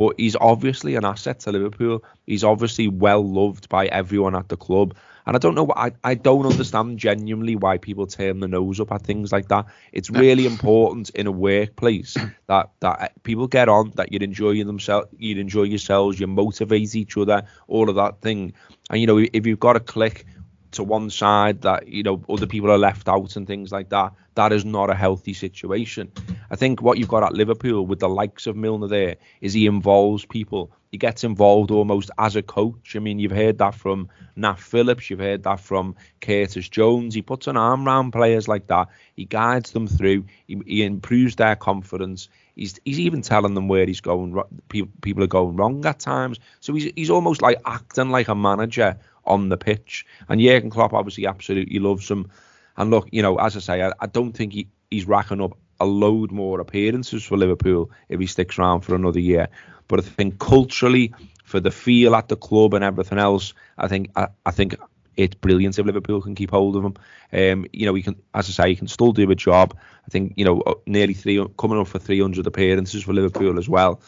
but 0.01 0.15
he's 0.17 0.35
obviously 0.35 0.95
an 0.95 1.05
asset 1.05 1.41
to 1.41 1.53
Liverpool. 1.53 2.03
He's 2.27 2.43
obviously 2.43 2.89
well 2.89 3.23
loved 3.23 3.69
by 3.69 3.85
everyone 3.85 4.35
at 4.35 4.49
the 4.49 4.57
club. 4.57 4.97
And 5.27 5.37
I 5.37 5.39
don't 5.39 5.55
know, 5.55 5.71
I, 5.77 5.93
I 6.03 6.15
don't 6.15 6.47
understand 6.47 6.99
genuinely 6.99 7.55
why 7.55 7.77
people 7.77 8.07
turn 8.07 8.41
the 8.41 8.49
nose 8.49 8.81
up 8.81 8.93
at 8.93 9.03
things 9.03 9.31
like 9.31 9.49
that. 9.49 9.67
It's 9.93 10.09
really 10.09 10.47
important 10.47 11.11
in 11.11 11.27
a 11.27 11.31
workplace 11.31 12.17
that 12.47 12.71
that 12.81 13.23
people 13.25 13.47
get 13.47 13.69
on, 13.69 13.93
that 13.97 14.11
you 14.11 14.21
enjoy 14.23 14.65
themselves, 14.65 15.09
you 15.19 15.37
enjoy 15.37 15.65
yourselves, 15.65 16.19
you 16.19 16.27
motivate 16.27 16.95
each 16.95 17.19
other, 17.19 17.47
all 17.69 17.91
of 17.91 17.97
that 17.97 18.23
thing. 18.23 18.55
And 18.89 19.03
you 19.03 19.07
know, 19.07 19.19
if 19.19 19.47
you've 19.47 19.61
got 19.61 19.77
a 19.77 19.81
click 19.81 20.25
to 20.73 20.85
one 20.85 21.11
side 21.11 21.63
that 21.63 21.89
you 21.89 22.03
know 22.03 22.23
other 22.29 22.47
people 22.47 22.71
are 22.71 22.79
left 22.79 23.09
out 23.09 23.37
and 23.37 23.47
things 23.47 23.73
like 23.73 23.91
that. 23.91 24.13
That 24.35 24.53
is 24.53 24.65
not 24.65 24.91
a 24.91 24.95
healthy 24.95 25.35
situation. 25.35 26.13
I 26.51 26.57
think 26.57 26.83
what 26.83 26.99
you've 26.99 27.09
got 27.09 27.23
at 27.23 27.33
Liverpool 27.33 27.87
with 27.87 28.01
the 28.01 28.09
likes 28.09 28.47
of 28.47 28.57
Milner 28.57 28.89
there 28.89 29.17
is 29.41 29.53
he 29.53 29.67
involves 29.67 30.25
people. 30.25 30.73
He 30.91 30.99
gets 30.99 31.23
involved 31.23 31.71
almost 31.71 32.11
as 32.19 32.35
a 32.35 32.43
coach. 32.43 32.97
I 32.97 32.99
mean, 32.99 33.21
you've 33.21 33.31
heard 33.31 33.59
that 33.59 33.77
from 33.77 34.09
Nat 34.35 34.59
Phillips, 34.59 35.09
you've 35.09 35.21
heard 35.21 35.45
that 35.45 35.61
from 35.61 35.95
Curtis 36.21 36.69
Jones. 36.69 37.15
He 37.15 37.23
puts 37.23 37.47
an 37.47 37.57
arm 37.57 37.87
around 37.87 38.11
players 38.11 38.49
like 38.49 38.67
that. 38.67 38.89
He 39.15 39.25
guides 39.25 39.71
them 39.71 39.87
through. 39.87 40.25
He, 40.49 40.61
he 40.67 40.83
improves 40.83 41.37
their 41.37 41.55
confidence. 41.55 42.29
He's 42.57 42.81
he's 42.85 42.99
even 42.99 43.23
telling 43.23 43.55
them 43.55 43.69
where 43.69 43.87
he's 43.87 44.01
going. 44.01 44.37
People 44.69 45.23
are 45.23 45.29
going 45.29 45.57
wrong 45.57 45.87
at 45.87 46.01
times. 46.01 46.41
So 46.59 46.75
he's 46.75 46.91
he's 46.97 47.11
almost 47.11 47.41
like 47.41 47.61
acting 47.65 48.11
like 48.11 48.27
a 48.27 48.35
manager 48.35 48.99
on 49.25 49.49
the 49.49 49.57
pitch. 49.57 50.05
And 50.29 50.41
Jurgen 50.41 50.71
Klopp 50.71 50.93
obviously 50.93 51.27
absolutely 51.27 51.79
loves 51.79 52.11
him. 52.11 52.29
And 52.77 52.91
look, 52.91 53.09
you 53.13 53.23
know, 53.23 53.37
as 53.37 53.57
I 53.57 53.61
say, 53.61 53.83
I, 53.83 53.93
I 54.01 54.07
don't 54.07 54.33
think 54.33 54.53
he, 54.53 54.69
he's 54.91 55.07
racking 55.07 55.41
up 55.41 55.57
a 55.81 55.87
load 55.87 56.31
more 56.31 56.61
appearances 56.61 57.25
for 57.25 57.37
Liverpool 57.37 57.91
if 58.09 58.21
he 58.21 58.27
sticks 58.27 58.59
around 58.59 58.83
for 58.83 58.95
another 58.95 59.21
year. 59.21 59.49
But 59.89 60.01
I 60.01 60.03
think 60.03 60.39
culturally, 60.39 61.13
for 61.45 61.59
the 61.59 61.71
feel 61.71 62.15
at 62.15 62.29
the 62.29 62.37
club 62.37 62.75
and 62.75 62.85
everything 62.85 63.19
else, 63.19 63.55
I 63.77 63.89
think 63.89 64.11
I, 64.15 64.29
I 64.47 64.53
think 64.53 64.77
it's 65.17 65.35
brilliant 65.35 65.79
if 65.79 65.85
Liverpool 65.85 66.23
can 66.23 66.35
keep 66.35 66.51
hold 66.51 66.77
of 66.77 66.85
him. 66.85 66.95
Um, 67.33 67.67
you 67.73 67.87
know, 67.87 67.95
he 67.95 68.03
can, 68.03 68.17
as 68.35 68.49
I 68.49 68.53
say, 68.53 68.69
he 68.71 68.77
can 68.77 68.89
still 68.89 69.13
do 69.13 69.31
a 69.31 69.35
job. 69.35 69.77
I 70.07 70.11
think 70.11 70.35
you 70.37 70.45
know, 70.45 70.61
uh, 70.61 70.75
nearly 70.87 71.15
three 71.15 71.45
coming 71.59 71.79
up 71.79 71.89
for 71.89 71.99
300 71.99 72.47
appearances 72.47 73.03
for 73.03 73.13
Liverpool 73.13 73.59
as 73.59 73.69
well. 73.69 74.01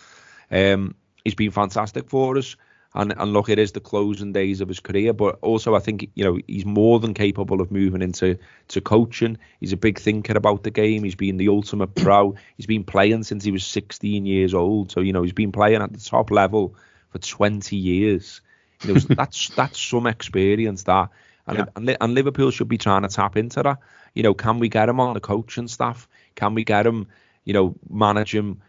Um, 0.50 0.94
he's 1.24 1.34
been 1.34 1.50
fantastic 1.50 2.08
for 2.08 2.38
us. 2.38 2.56
And, 2.94 3.14
and 3.16 3.32
look, 3.32 3.48
it 3.48 3.58
is 3.58 3.72
the 3.72 3.80
closing 3.80 4.32
days 4.32 4.60
of 4.60 4.68
his 4.68 4.80
career, 4.80 5.14
but 5.14 5.38
also 5.40 5.74
I 5.74 5.78
think 5.78 6.10
you 6.14 6.24
know 6.24 6.38
he's 6.46 6.66
more 6.66 7.00
than 7.00 7.14
capable 7.14 7.62
of 7.62 7.70
moving 7.70 8.02
into 8.02 8.38
to 8.68 8.80
coaching. 8.82 9.38
He's 9.60 9.72
a 9.72 9.78
big 9.78 9.98
thinker 9.98 10.36
about 10.36 10.62
the 10.62 10.70
game. 10.70 11.02
He's 11.02 11.14
been 11.14 11.38
the 11.38 11.48
ultimate 11.48 11.94
pro. 11.94 12.34
He's 12.56 12.66
been 12.66 12.84
playing 12.84 13.22
since 13.22 13.44
he 13.44 13.50
was 13.50 13.64
16 13.64 14.26
years 14.26 14.52
old. 14.52 14.90
So 14.90 15.00
you 15.00 15.12
know 15.14 15.22
he's 15.22 15.32
been 15.32 15.52
playing 15.52 15.80
at 15.80 15.92
the 15.92 16.00
top 16.00 16.30
level 16.30 16.74
for 17.10 17.18
20 17.18 17.76
years. 17.76 18.42
You 18.82 18.94
know 18.94 19.00
that's 19.08 19.48
that's 19.50 19.80
some 19.80 20.06
experience 20.06 20.82
that, 20.82 21.08
and, 21.46 21.58
yeah. 21.58 21.64
and 21.76 21.96
and 21.98 22.14
Liverpool 22.14 22.50
should 22.50 22.68
be 22.68 22.78
trying 22.78 23.02
to 23.02 23.08
tap 23.08 23.38
into 23.38 23.62
that. 23.62 23.78
You 24.14 24.22
know, 24.22 24.34
can 24.34 24.58
we 24.58 24.68
get 24.68 24.90
him 24.90 25.00
on 25.00 25.14
the 25.14 25.20
coaching 25.20 25.68
staff? 25.68 26.06
Can 26.34 26.52
we 26.52 26.64
get 26.64 26.86
him? 26.86 27.06
You 27.44 27.54
know, 27.54 27.74
manage 27.88 28.34
him 28.34 28.60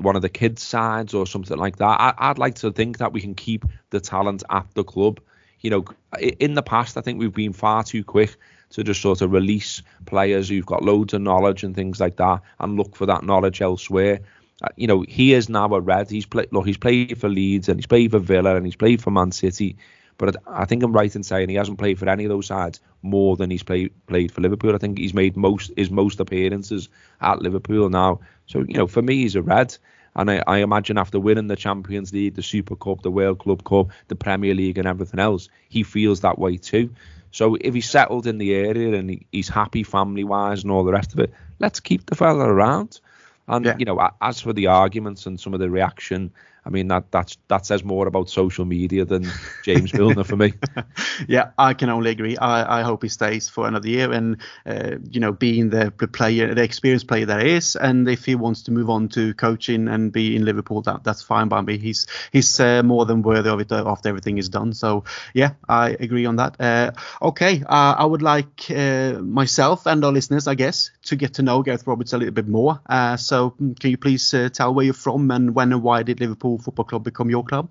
one 0.00 0.16
of 0.16 0.22
the 0.22 0.28
kids' 0.28 0.62
sides 0.62 1.14
or 1.14 1.26
something 1.26 1.56
like 1.56 1.76
that. 1.76 2.14
I, 2.18 2.28
would 2.28 2.38
like 2.38 2.56
to 2.56 2.72
think 2.72 2.98
that 2.98 3.12
we 3.12 3.20
can 3.20 3.34
keep 3.34 3.64
the 3.90 4.00
talent 4.00 4.42
at 4.50 4.66
the 4.74 4.84
club. 4.84 5.20
You 5.60 5.70
know, 5.70 5.84
in 6.18 6.54
the 6.54 6.62
past, 6.62 6.96
I 6.96 7.00
think 7.00 7.18
we've 7.18 7.32
been 7.32 7.52
far 7.52 7.82
too 7.82 8.04
quick 8.04 8.36
to 8.70 8.84
just 8.84 9.02
sort 9.02 9.20
of 9.20 9.32
release 9.32 9.82
players 10.06 10.48
who've 10.48 10.66
got 10.66 10.82
loads 10.82 11.12
of 11.12 11.20
knowledge 11.22 11.64
and 11.64 11.74
things 11.74 12.00
like 12.00 12.16
that 12.16 12.40
and 12.60 12.76
look 12.76 12.96
for 12.96 13.06
that 13.06 13.24
knowledge 13.24 13.60
elsewhere. 13.60 14.20
Uh, 14.62 14.68
you 14.76 14.86
know, 14.86 15.04
he 15.08 15.34
is 15.34 15.48
now 15.48 15.66
a 15.66 15.80
red. 15.80 16.10
He's 16.10 16.26
played. 16.26 16.48
Look, 16.52 16.66
he's 16.66 16.76
played 16.76 17.18
for 17.18 17.28
Leeds 17.28 17.68
and 17.68 17.78
he's 17.78 17.86
played 17.86 18.10
for 18.10 18.18
Villa 18.18 18.56
and 18.56 18.64
he's 18.64 18.76
played 18.76 19.02
for 19.02 19.10
Man 19.10 19.32
City. 19.32 19.76
But 20.18 20.36
I 20.46 20.66
think 20.66 20.82
I'm 20.82 20.92
right 20.92 21.14
in 21.16 21.22
saying 21.22 21.48
he 21.48 21.54
hasn't 21.54 21.78
played 21.78 21.98
for 21.98 22.06
any 22.06 22.26
of 22.26 22.28
those 22.28 22.46
sides 22.46 22.78
more 23.00 23.36
than 23.36 23.50
he's 23.50 23.62
played 23.62 23.90
played 24.06 24.30
for 24.30 24.42
Liverpool. 24.42 24.74
I 24.74 24.78
think 24.78 24.98
he's 24.98 25.14
made 25.14 25.34
most 25.34 25.72
his 25.78 25.90
most 25.90 26.20
appearances 26.20 26.90
at 27.22 27.40
Liverpool 27.40 27.88
now. 27.88 28.20
So 28.50 28.64
you 28.66 28.74
know, 28.74 28.88
for 28.88 29.00
me, 29.00 29.18
he's 29.18 29.36
a 29.36 29.42
red. 29.42 29.76
And 30.16 30.28
I, 30.28 30.42
I 30.44 30.58
imagine 30.58 30.98
after 30.98 31.20
winning 31.20 31.46
the 31.46 31.54
Champions 31.54 32.12
League, 32.12 32.34
the 32.34 32.42
Super 32.42 32.74
Cup, 32.74 33.02
the 33.02 33.12
World 33.12 33.38
Club 33.38 33.62
Cup, 33.62 33.90
the 34.08 34.16
Premier 34.16 34.54
League, 34.54 34.76
and 34.76 34.88
everything 34.88 35.20
else, 35.20 35.48
he 35.68 35.84
feels 35.84 36.22
that 36.22 36.36
way 36.36 36.56
too. 36.56 36.90
So 37.30 37.56
if 37.60 37.74
he's 37.74 37.88
settled 37.88 38.26
in 38.26 38.38
the 38.38 38.52
area 38.54 38.98
and 38.98 39.08
he, 39.08 39.26
he's 39.30 39.48
happy 39.48 39.84
family 39.84 40.24
wise 40.24 40.64
and 40.64 40.72
all 40.72 40.82
the 40.82 40.90
rest 40.90 41.12
of 41.12 41.20
it, 41.20 41.32
let's 41.60 41.78
keep 41.78 42.06
the 42.06 42.16
fella 42.16 42.44
around. 42.44 43.00
And 43.46 43.64
yeah. 43.64 43.76
you 43.78 43.84
know, 43.84 44.10
as 44.20 44.40
for 44.40 44.52
the 44.52 44.66
arguments 44.66 45.26
and 45.26 45.38
some 45.38 45.54
of 45.54 45.60
the 45.60 45.70
reaction, 45.70 46.32
I 46.70 46.72
mean 46.72 46.88
that 46.88 47.10
that's 47.10 47.36
that 47.48 47.66
says 47.66 47.82
more 47.82 48.06
about 48.06 48.30
social 48.30 48.64
media 48.64 49.04
than 49.04 49.26
James 49.64 49.92
Milner 49.92 50.22
for 50.22 50.36
me. 50.36 50.54
yeah, 51.28 51.50
I 51.58 51.74
can 51.74 51.90
only 51.90 52.12
agree. 52.12 52.36
I, 52.36 52.80
I 52.80 52.82
hope 52.82 53.02
he 53.02 53.08
stays 53.08 53.48
for 53.48 53.66
another 53.66 53.88
year 53.88 54.12
and 54.12 54.36
uh, 54.64 54.96
you 55.10 55.18
know 55.18 55.32
being 55.32 55.70
the, 55.70 55.90
player, 55.90 56.54
the 56.54 56.62
experienced 56.62 57.08
player 57.08 57.26
that 57.26 57.44
is, 57.44 57.74
and 57.74 58.08
if 58.08 58.24
he 58.24 58.36
wants 58.36 58.62
to 58.62 58.70
move 58.70 58.88
on 58.88 59.08
to 59.10 59.34
coaching 59.34 59.88
and 59.88 60.12
be 60.12 60.36
in 60.36 60.44
Liverpool, 60.44 60.80
that 60.82 61.02
that's 61.02 61.22
fine 61.22 61.48
by 61.48 61.60
me. 61.60 61.76
He's 61.76 62.06
he's 62.30 62.60
uh, 62.60 62.84
more 62.84 63.04
than 63.04 63.22
worthy 63.22 63.50
of 63.50 63.58
it 63.58 63.72
after 63.72 64.08
everything 64.08 64.38
is 64.38 64.48
done. 64.48 64.72
So 64.72 65.02
yeah, 65.34 65.54
I 65.68 65.96
agree 65.98 66.26
on 66.26 66.36
that. 66.36 66.60
Uh, 66.60 66.92
okay, 67.20 67.64
uh, 67.66 67.96
I 67.98 68.04
would 68.04 68.22
like 68.22 68.70
uh, 68.70 69.14
myself 69.20 69.86
and 69.86 70.04
our 70.04 70.12
listeners, 70.12 70.46
I 70.46 70.54
guess, 70.54 70.92
to 71.06 71.16
get 71.16 71.34
to 71.34 71.42
know 71.42 71.64
Gareth 71.64 71.84
Roberts 71.88 72.12
a 72.12 72.18
little 72.18 72.34
bit 72.34 72.46
more. 72.46 72.80
Uh, 72.88 73.16
so 73.16 73.50
can 73.80 73.90
you 73.90 73.98
please 73.98 74.32
tell 74.52 74.72
where 74.72 74.84
you're 74.84 74.94
from 74.94 75.32
and 75.32 75.52
when 75.52 75.72
and 75.72 75.82
why 75.82 76.04
did 76.04 76.20
Liverpool 76.20 76.59
Football 76.60 76.84
Club 76.84 77.04
become 77.04 77.30
your 77.30 77.44
club? 77.44 77.70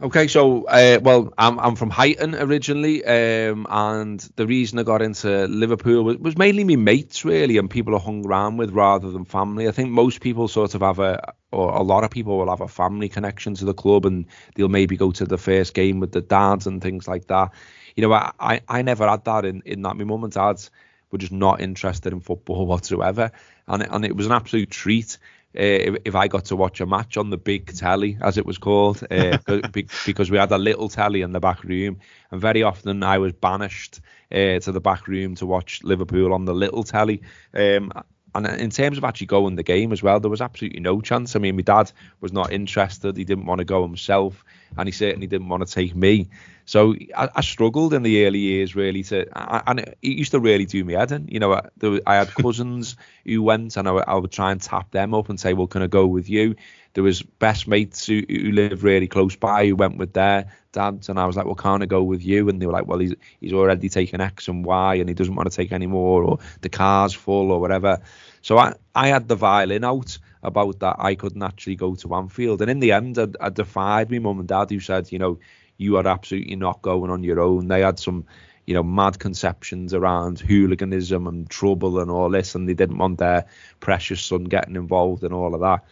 Okay, 0.00 0.26
so 0.26 0.64
uh, 0.64 0.98
well, 1.02 1.32
I'm 1.38 1.58
I'm 1.60 1.76
from 1.76 1.90
Huyton 1.90 2.34
originally, 2.38 3.04
um, 3.04 3.64
and 3.70 4.18
the 4.34 4.44
reason 4.44 4.80
I 4.80 4.82
got 4.82 5.02
into 5.02 5.46
Liverpool 5.46 6.02
was, 6.02 6.18
was 6.18 6.36
mainly 6.36 6.64
my 6.64 6.74
mates 6.74 7.24
really, 7.24 7.58
and 7.58 7.70
people 7.70 7.94
I 7.94 8.00
hung 8.00 8.26
around 8.26 8.56
with 8.56 8.72
rather 8.72 9.12
than 9.12 9.24
family. 9.24 9.68
I 9.68 9.70
think 9.70 9.90
most 9.90 10.20
people 10.20 10.48
sort 10.48 10.74
of 10.74 10.80
have 10.80 10.98
a, 10.98 11.32
or 11.52 11.70
a 11.76 11.82
lot 11.82 12.02
of 12.02 12.10
people 12.10 12.36
will 12.36 12.50
have 12.50 12.60
a 12.60 12.66
family 12.66 13.08
connection 13.08 13.54
to 13.54 13.64
the 13.64 13.72
club, 13.72 14.04
and 14.04 14.26
they'll 14.56 14.68
maybe 14.68 14.96
go 14.96 15.12
to 15.12 15.26
the 15.26 15.38
first 15.38 15.74
game 15.74 16.00
with 16.00 16.10
the 16.10 16.22
dads 16.22 16.66
and 16.66 16.82
things 16.82 17.06
like 17.06 17.28
that. 17.28 17.52
You 17.94 18.02
know, 18.02 18.12
I 18.12 18.32
I, 18.40 18.60
I 18.68 18.82
never 18.82 19.08
had 19.08 19.24
that 19.26 19.44
in 19.44 19.62
in 19.64 19.82
that 19.82 19.96
my 19.96 20.02
mum 20.02 20.24
and 20.24 20.32
dad's 20.32 20.72
were 21.12 21.18
just 21.18 21.32
not 21.32 21.60
interested 21.60 22.12
in 22.12 22.18
football 22.18 22.66
whatsoever, 22.72 23.30
and 23.68 23.84
it, 23.84 23.88
and 23.92 24.04
it 24.04 24.16
was 24.16 24.26
an 24.26 24.32
absolute 24.32 24.70
treat 24.70 25.18
if, 25.54 25.96
if, 26.04 26.14
I 26.14 26.28
got 26.28 26.46
to 26.46 26.56
watch 26.56 26.80
a 26.80 26.86
match 26.86 27.16
on 27.16 27.30
the 27.30 27.36
big 27.36 27.74
telly, 27.74 28.18
as 28.20 28.38
it 28.38 28.46
was 28.46 28.58
called, 28.58 29.06
uh, 29.10 29.38
because 30.06 30.30
we 30.30 30.38
had 30.38 30.52
a 30.52 30.58
little 30.58 30.88
telly 30.88 31.22
in 31.22 31.32
the 31.32 31.40
back 31.40 31.62
room, 31.64 31.98
and 32.30 32.40
very 32.40 32.62
often 32.62 33.02
I 33.02 33.18
was 33.18 33.32
banished 33.32 34.00
uh, 34.32 34.58
to 34.58 34.72
the 34.72 34.80
back 34.80 35.06
room 35.06 35.34
to 35.36 35.46
watch 35.46 35.82
Liverpool 35.82 36.32
on 36.32 36.44
the 36.44 36.54
little 36.54 36.82
telly. 36.82 37.22
Um, 37.54 37.92
and 38.34 38.46
in 38.46 38.70
terms 38.70 38.98
of 38.98 39.04
actually 39.04 39.28
going 39.28 39.54
the 39.54 39.62
game 39.62 39.92
as 39.92 40.02
well, 40.02 40.18
there 40.18 40.30
was 40.30 40.40
absolutely 40.40 40.80
no 40.80 41.00
chance. 41.00 41.36
I 41.36 41.38
mean, 41.38 41.54
my 41.54 41.62
dad 41.62 41.92
was 42.20 42.32
not 42.32 42.52
interested; 42.52 43.16
he 43.16 43.24
didn't 43.24 43.46
want 43.46 43.60
to 43.60 43.64
go 43.64 43.82
himself, 43.82 44.44
and 44.76 44.88
he 44.88 44.92
certainly 44.92 45.28
didn't 45.28 45.48
want 45.48 45.66
to 45.66 45.72
take 45.72 45.94
me. 45.94 46.28
So 46.66 46.94
I, 47.14 47.28
I, 47.34 47.40
struggled 47.42 47.92
in 47.92 48.02
the 48.02 48.26
early 48.26 48.38
years 48.38 48.74
really 48.74 49.02
to, 49.04 49.26
I, 49.36 49.62
and 49.66 49.80
it 49.80 49.98
used 50.00 50.30
to 50.30 50.40
really 50.40 50.64
do 50.64 50.82
me 50.82 50.94
head 50.94 51.12
in. 51.12 51.28
You 51.28 51.38
know, 51.38 51.52
I, 51.52 51.68
there, 51.76 52.00
I 52.06 52.16
had 52.16 52.28
cousins 52.34 52.96
who 53.26 53.42
went, 53.42 53.76
and 53.76 53.86
I, 53.86 53.92
I, 53.92 54.14
would 54.14 54.32
try 54.32 54.50
and 54.50 54.60
tap 54.60 54.90
them 54.90 55.12
up 55.12 55.28
and 55.28 55.38
say, 55.38 55.52
"Well, 55.52 55.66
can 55.66 55.82
I 55.82 55.88
go 55.88 56.06
with 56.06 56.28
you?" 56.28 56.56
There 56.94 57.04
was 57.04 57.22
best 57.22 57.66
mates 57.66 58.06
who, 58.06 58.22
who 58.28 58.52
lived 58.52 58.82
really 58.82 59.08
close 59.08 59.36
by 59.36 59.66
who 59.66 59.76
went 59.76 59.98
with 59.98 60.14
their 60.14 60.46
dads, 60.72 61.10
and 61.10 61.18
I 61.20 61.26
was 61.26 61.36
like, 61.36 61.44
"Well, 61.44 61.54
can't 61.54 61.82
I 61.82 61.86
go 61.86 62.02
with 62.02 62.24
you?" 62.24 62.48
And 62.48 62.62
they 62.62 62.66
were 62.66 62.72
like, 62.72 62.86
"Well, 62.86 62.98
he's 62.98 63.14
he's 63.40 63.52
already 63.52 63.90
taken 63.90 64.22
X 64.22 64.48
and 64.48 64.64
Y, 64.64 64.94
and 64.94 65.08
he 65.08 65.14
doesn't 65.14 65.34
want 65.34 65.50
to 65.50 65.56
take 65.56 65.72
any 65.72 65.86
more, 65.86 66.22
or 66.22 66.38
the 66.62 66.70
car's 66.70 67.12
full, 67.12 67.52
or 67.52 67.60
whatever." 67.60 68.00
So 68.40 68.56
I 68.56 68.74
I 68.94 69.08
had 69.08 69.28
the 69.28 69.36
violin 69.36 69.84
out 69.84 70.16
about 70.42 70.78
that 70.80 70.96
I 70.98 71.14
couldn't 71.14 71.42
actually 71.42 71.76
go 71.76 71.94
to 71.96 72.14
Anfield, 72.14 72.62
and 72.62 72.70
in 72.70 72.80
the 72.80 72.92
end, 72.92 73.18
I, 73.18 73.28
I 73.38 73.50
defied 73.50 74.10
my 74.10 74.18
mum 74.18 74.38
and 74.38 74.48
dad 74.48 74.70
who 74.70 74.80
said, 74.80 75.12
you 75.12 75.18
know 75.18 75.38
you 75.76 75.96
are 75.96 76.06
absolutely 76.06 76.56
not 76.56 76.82
going 76.82 77.10
on 77.10 77.24
your 77.24 77.40
own. 77.40 77.68
They 77.68 77.80
had 77.80 77.98
some, 77.98 78.24
you 78.66 78.74
know, 78.74 78.82
mad 78.82 79.18
conceptions 79.18 79.94
around 79.94 80.40
hooliganism 80.40 81.26
and 81.26 81.48
trouble 81.48 82.00
and 82.00 82.10
all 82.10 82.30
this, 82.30 82.54
and 82.54 82.68
they 82.68 82.74
didn't 82.74 82.98
want 82.98 83.18
their 83.18 83.46
precious 83.80 84.22
son 84.22 84.44
getting 84.44 84.76
involved 84.76 85.24
and 85.24 85.34
all 85.34 85.54
of 85.54 85.60
that. 85.60 85.84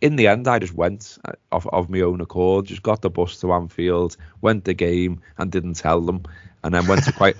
In 0.00 0.16
the 0.16 0.28
end, 0.28 0.48
I 0.48 0.58
just 0.58 0.72
went 0.72 1.18
uh, 1.24 1.32
of, 1.52 1.66
of 1.66 1.90
my 1.90 2.00
own 2.00 2.20
accord, 2.20 2.66
just 2.66 2.82
got 2.82 3.02
the 3.02 3.10
bus 3.10 3.40
to 3.40 3.52
Anfield, 3.52 4.16
went 4.40 4.64
the 4.64 4.74
game, 4.74 5.20
and 5.36 5.52
didn't 5.52 5.74
tell 5.74 6.00
them, 6.00 6.22
and 6.64 6.74
then 6.74 6.86
went 6.86 7.04
to 7.04 7.12
quite 7.12 7.36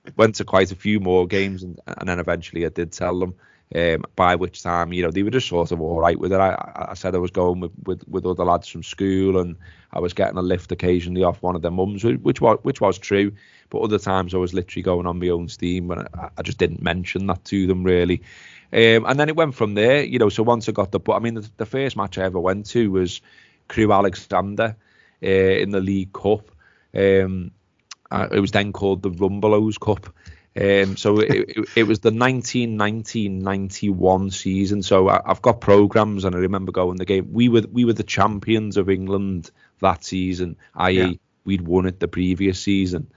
went 0.16 0.34
to 0.36 0.44
quite 0.44 0.72
a 0.72 0.76
few 0.76 1.00
more 1.00 1.26
games, 1.26 1.62
and, 1.62 1.80
and 1.86 2.08
then 2.08 2.18
eventually 2.20 2.66
I 2.66 2.68
did 2.68 2.92
tell 2.92 3.18
them. 3.18 3.34
Um, 3.74 4.04
by 4.14 4.36
which 4.36 4.62
time, 4.62 4.92
you 4.92 5.02
know, 5.02 5.10
they 5.10 5.22
were 5.22 5.30
just 5.30 5.48
sort 5.48 5.72
of 5.72 5.80
all 5.80 5.98
right 5.98 6.18
with 6.18 6.32
it. 6.32 6.38
I, 6.38 6.86
I 6.90 6.94
said 6.94 7.14
I 7.14 7.18
was 7.18 7.30
going 7.30 7.60
with, 7.60 7.72
with, 7.84 8.06
with 8.06 8.26
other 8.26 8.44
lads 8.44 8.68
from 8.68 8.82
school 8.82 9.40
and 9.40 9.56
I 9.92 10.00
was 10.00 10.12
getting 10.12 10.36
a 10.36 10.42
lift 10.42 10.70
occasionally 10.70 11.24
off 11.24 11.42
one 11.42 11.56
of 11.56 11.62
their 11.62 11.70
mums, 11.70 12.04
which 12.04 12.40
was 12.40 12.58
which 12.62 12.80
was 12.80 12.98
true. 12.98 13.32
But 13.70 13.80
other 13.80 13.98
times 13.98 14.34
I 14.34 14.38
was 14.38 14.54
literally 14.54 14.82
going 14.82 15.06
on 15.06 15.18
my 15.18 15.28
own 15.28 15.48
steam 15.48 15.90
and 15.90 16.06
I, 16.14 16.28
I 16.36 16.42
just 16.42 16.58
didn't 16.58 16.82
mention 16.82 17.26
that 17.26 17.44
to 17.46 17.66
them 17.66 17.82
really. 17.82 18.22
Um, 18.72 19.06
and 19.06 19.18
then 19.18 19.28
it 19.28 19.36
went 19.36 19.54
from 19.54 19.74
there, 19.74 20.04
you 20.04 20.18
know. 20.18 20.28
So 20.28 20.42
once 20.42 20.68
I 20.68 20.72
got 20.72 20.92
the, 20.92 21.00
I 21.12 21.18
mean, 21.18 21.34
the, 21.34 21.50
the 21.56 21.66
first 21.66 21.96
match 21.96 22.18
I 22.18 22.24
ever 22.24 22.40
went 22.40 22.66
to 22.66 22.90
was 22.90 23.20
Crewe 23.68 23.92
Alexandra 23.92 24.76
uh, 25.22 25.26
in 25.26 25.70
the 25.70 25.80
League 25.80 26.12
Cup. 26.12 26.50
Um, 26.94 27.50
uh, 28.10 28.28
it 28.30 28.40
was 28.40 28.50
then 28.50 28.72
called 28.72 29.02
the 29.02 29.10
Rumbelows 29.10 29.80
Cup. 29.80 30.12
Um, 30.60 30.96
so 30.96 31.18
it, 31.18 31.48
it, 31.48 31.68
it, 31.74 31.82
was 31.82 31.98
the 31.98 32.12
1990-91 32.12 34.32
season. 34.32 34.84
So 34.84 35.08
I, 35.08 35.20
have 35.26 35.42
got 35.42 35.60
programs, 35.60 36.24
and 36.24 36.36
I 36.36 36.38
remember 36.38 36.70
going 36.70 36.96
the 36.96 37.04
game. 37.04 37.32
We 37.32 37.48
were 37.48 37.64
we 37.72 37.84
were 37.84 37.92
the 37.92 38.04
champions 38.04 38.76
of 38.76 38.88
England 38.88 39.50
that 39.80 40.04
season, 40.04 40.56
i.e., 40.76 40.92
yeah. 40.92 41.14
we'd 41.44 41.62
won 41.62 41.86
it 41.86 41.98
the 41.98 42.06
previous 42.06 42.60
season. 42.60 43.10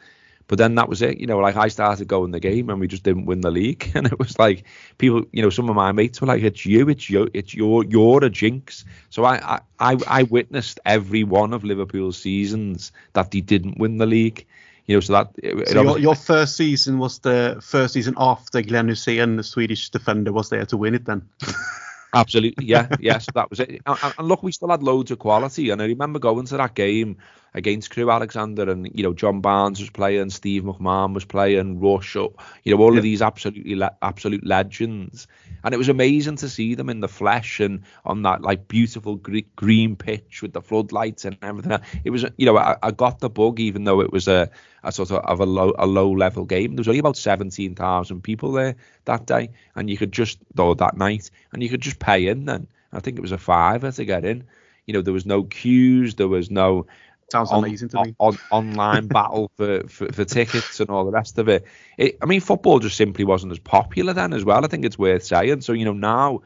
But 0.47 0.57
then 0.57 0.73
that 0.75 0.89
was 0.89 1.01
it, 1.03 1.19
you 1.19 1.27
know. 1.27 1.37
Like 1.37 1.57
I 1.57 1.67
started 1.67 2.07
going 2.07 2.31
the 2.31 2.39
game, 2.39 2.71
and 2.71 2.79
we 2.79 2.87
just 2.87 3.03
didn't 3.03 3.25
win 3.25 3.41
the 3.41 3.51
league, 3.51 3.91
and 3.95 4.07
it 4.07 4.17
was 4.17 4.39
like 4.39 4.63
people, 4.97 5.23
you 5.31 5.43
know, 5.43 5.51
some 5.51 5.69
of 5.69 5.75
my 5.75 5.91
mates 5.91 6.19
were 6.19 6.27
like, 6.27 6.41
"It's 6.41 6.65
you, 6.65 6.89
it's 6.89 7.07
you, 7.07 7.29
it's 7.35 7.53
your, 7.53 7.83
you're 7.83 8.23
a 8.23 8.31
jinx." 8.31 8.83
So 9.11 9.25
I, 9.25 9.59
I, 9.79 9.97
I 10.07 10.23
witnessed 10.23 10.79
every 10.85 11.23
one 11.23 11.53
of 11.53 11.63
Liverpool's 11.63 12.17
seasons 12.17 12.91
that 13.13 13.29
they 13.29 13.41
didn't 13.41 13.77
win 13.77 13.99
the 13.99 14.07
league 14.07 14.47
you 14.87 14.95
know, 14.95 14.99
so 15.01 15.13
that. 15.13 15.31
It, 15.43 15.67
so 15.67 15.81
your, 15.83 15.99
your, 15.99 16.15
first 16.15 16.55
season 16.55 16.97
was 16.97 17.19
the 17.19 17.59
first 17.61 17.93
season 17.93 18.15
after 18.17 18.61
Glenn 18.61 18.87
Hysén, 18.87 19.37
the 19.37 19.43
Swedish 19.43 19.89
defender, 19.89 20.31
was 20.31 20.49
there 20.49 20.65
to 20.65 20.77
win 20.77 20.95
it 20.95 21.05
then. 21.05 21.27
Absolutely, 22.13 22.65
yeah, 22.65 22.87
yes, 22.99 23.27
that 23.35 23.49
was 23.49 23.59
it. 23.59 23.81
And, 23.85 23.97
and, 24.17 24.27
look, 24.27 24.41
we 24.41 24.53
still 24.53 24.69
had 24.69 24.81
loads 24.81 25.11
of 25.11 25.19
quality, 25.19 25.69
and 25.69 25.81
I 25.81 25.85
remember 25.85 26.19
going 26.19 26.45
to 26.47 26.57
that 26.57 26.73
game 26.73 27.17
against 27.57 27.89
Crewe 27.89 28.11
Alexandra, 28.11 28.69
and 28.69 28.89
you 28.93 29.03
know 29.03 29.13
John 29.13 29.41
Barnes 29.41 29.79
was 29.79 29.89
playing, 29.89 30.29
Steve 30.29 30.63
McMahon 30.63 31.13
was 31.13 31.25
playing, 31.25 31.79
Rush, 31.79 32.13
you 32.15 32.31
know 32.67 32.77
all 32.77 32.93
yeah. 32.93 32.99
of 32.99 33.03
these 33.03 33.21
absolutely 33.21 33.75
le- 33.75 33.97
absolute 34.03 34.45
legends, 34.45 35.27
and 35.63 35.73
it 35.73 35.77
was 35.77 35.89
amazing 35.89 36.35
to 36.37 36.49
see 36.49 36.75
them 36.75 36.87
in 36.87 36.99
the 36.99 37.07
flesh 37.07 37.59
and 37.59 37.81
on 38.05 38.21
that 38.21 38.43
like 38.43 38.67
beautiful 38.67 39.15
green 39.55 39.95
pitch 39.95 40.43
with 40.43 40.53
the 40.53 40.61
floodlights 40.61 41.25
and 41.25 41.35
everything. 41.41 41.79
It 42.03 42.11
was, 42.11 42.25
you 42.37 42.45
know, 42.45 42.57
I, 42.57 42.77
I 42.83 42.91
got 42.91 43.19
the 43.19 43.29
bug 43.29 43.59
even 43.59 43.83
though 43.83 44.01
it 44.01 44.13
was 44.13 44.27
a, 44.27 44.51
a 44.83 44.91
sort 44.91 45.09
of, 45.09 45.25
of 45.25 45.39
a 45.39 45.45
low 45.45 45.73
a 45.79 45.87
low 45.87 46.11
level 46.11 46.45
game. 46.45 46.75
There 46.75 46.81
was 46.81 46.87
only 46.87 46.99
about 46.99 47.17
seventeen 47.17 47.73
thousand 47.73 48.21
people 48.21 48.51
there 48.51 48.75
that 49.05 49.25
day, 49.25 49.49
and 49.75 49.89
you 49.89 49.97
could 49.97 50.11
just 50.11 50.37
though 50.53 50.75
that 50.75 50.95
night, 50.95 51.31
and 51.51 51.63
you 51.63 51.69
could 51.69 51.81
just 51.81 51.97
pay 51.97 52.27
in 52.27 52.45
then. 52.45 52.67
I 52.93 52.99
think 52.99 53.17
it 53.17 53.21
was 53.21 53.33
a 53.33 53.37
fiver 53.37 53.91
to 53.91 54.05
get 54.05 54.23
in 54.23 54.45
you 54.87 54.93
know, 54.93 55.01
there 55.01 55.13
was 55.13 55.25
no 55.25 55.43
queues, 55.43 56.15
there 56.15 56.29
was 56.29 56.49
no 56.49 56.87
Sounds 57.31 57.51
on, 57.51 57.63
amazing 57.63 57.89
to 57.89 58.03
me. 58.03 58.15
On, 58.19 58.37
online 58.51 59.07
battle 59.07 59.51
for, 59.57 59.85
for, 59.87 60.11
for, 60.11 60.23
tickets 60.23 60.79
and 60.79 60.89
all 60.89 61.03
the 61.03 61.11
rest 61.11 61.37
of 61.37 61.49
it. 61.49 61.65
it. 61.97 62.17
I 62.21 62.25
mean, 62.25 62.39
football 62.39 62.79
just 62.79 62.95
simply 62.95 63.25
wasn't 63.25 63.51
as 63.51 63.59
popular 63.59 64.13
then 64.13 64.33
as 64.33 64.45
well. 64.45 64.63
I 64.63 64.67
think 64.67 64.85
it's 64.85 64.97
worth 64.97 65.25
saying. 65.25 65.61
So 65.61 65.73
you 65.73 65.83
know 65.83 65.93
now, 65.93 66.41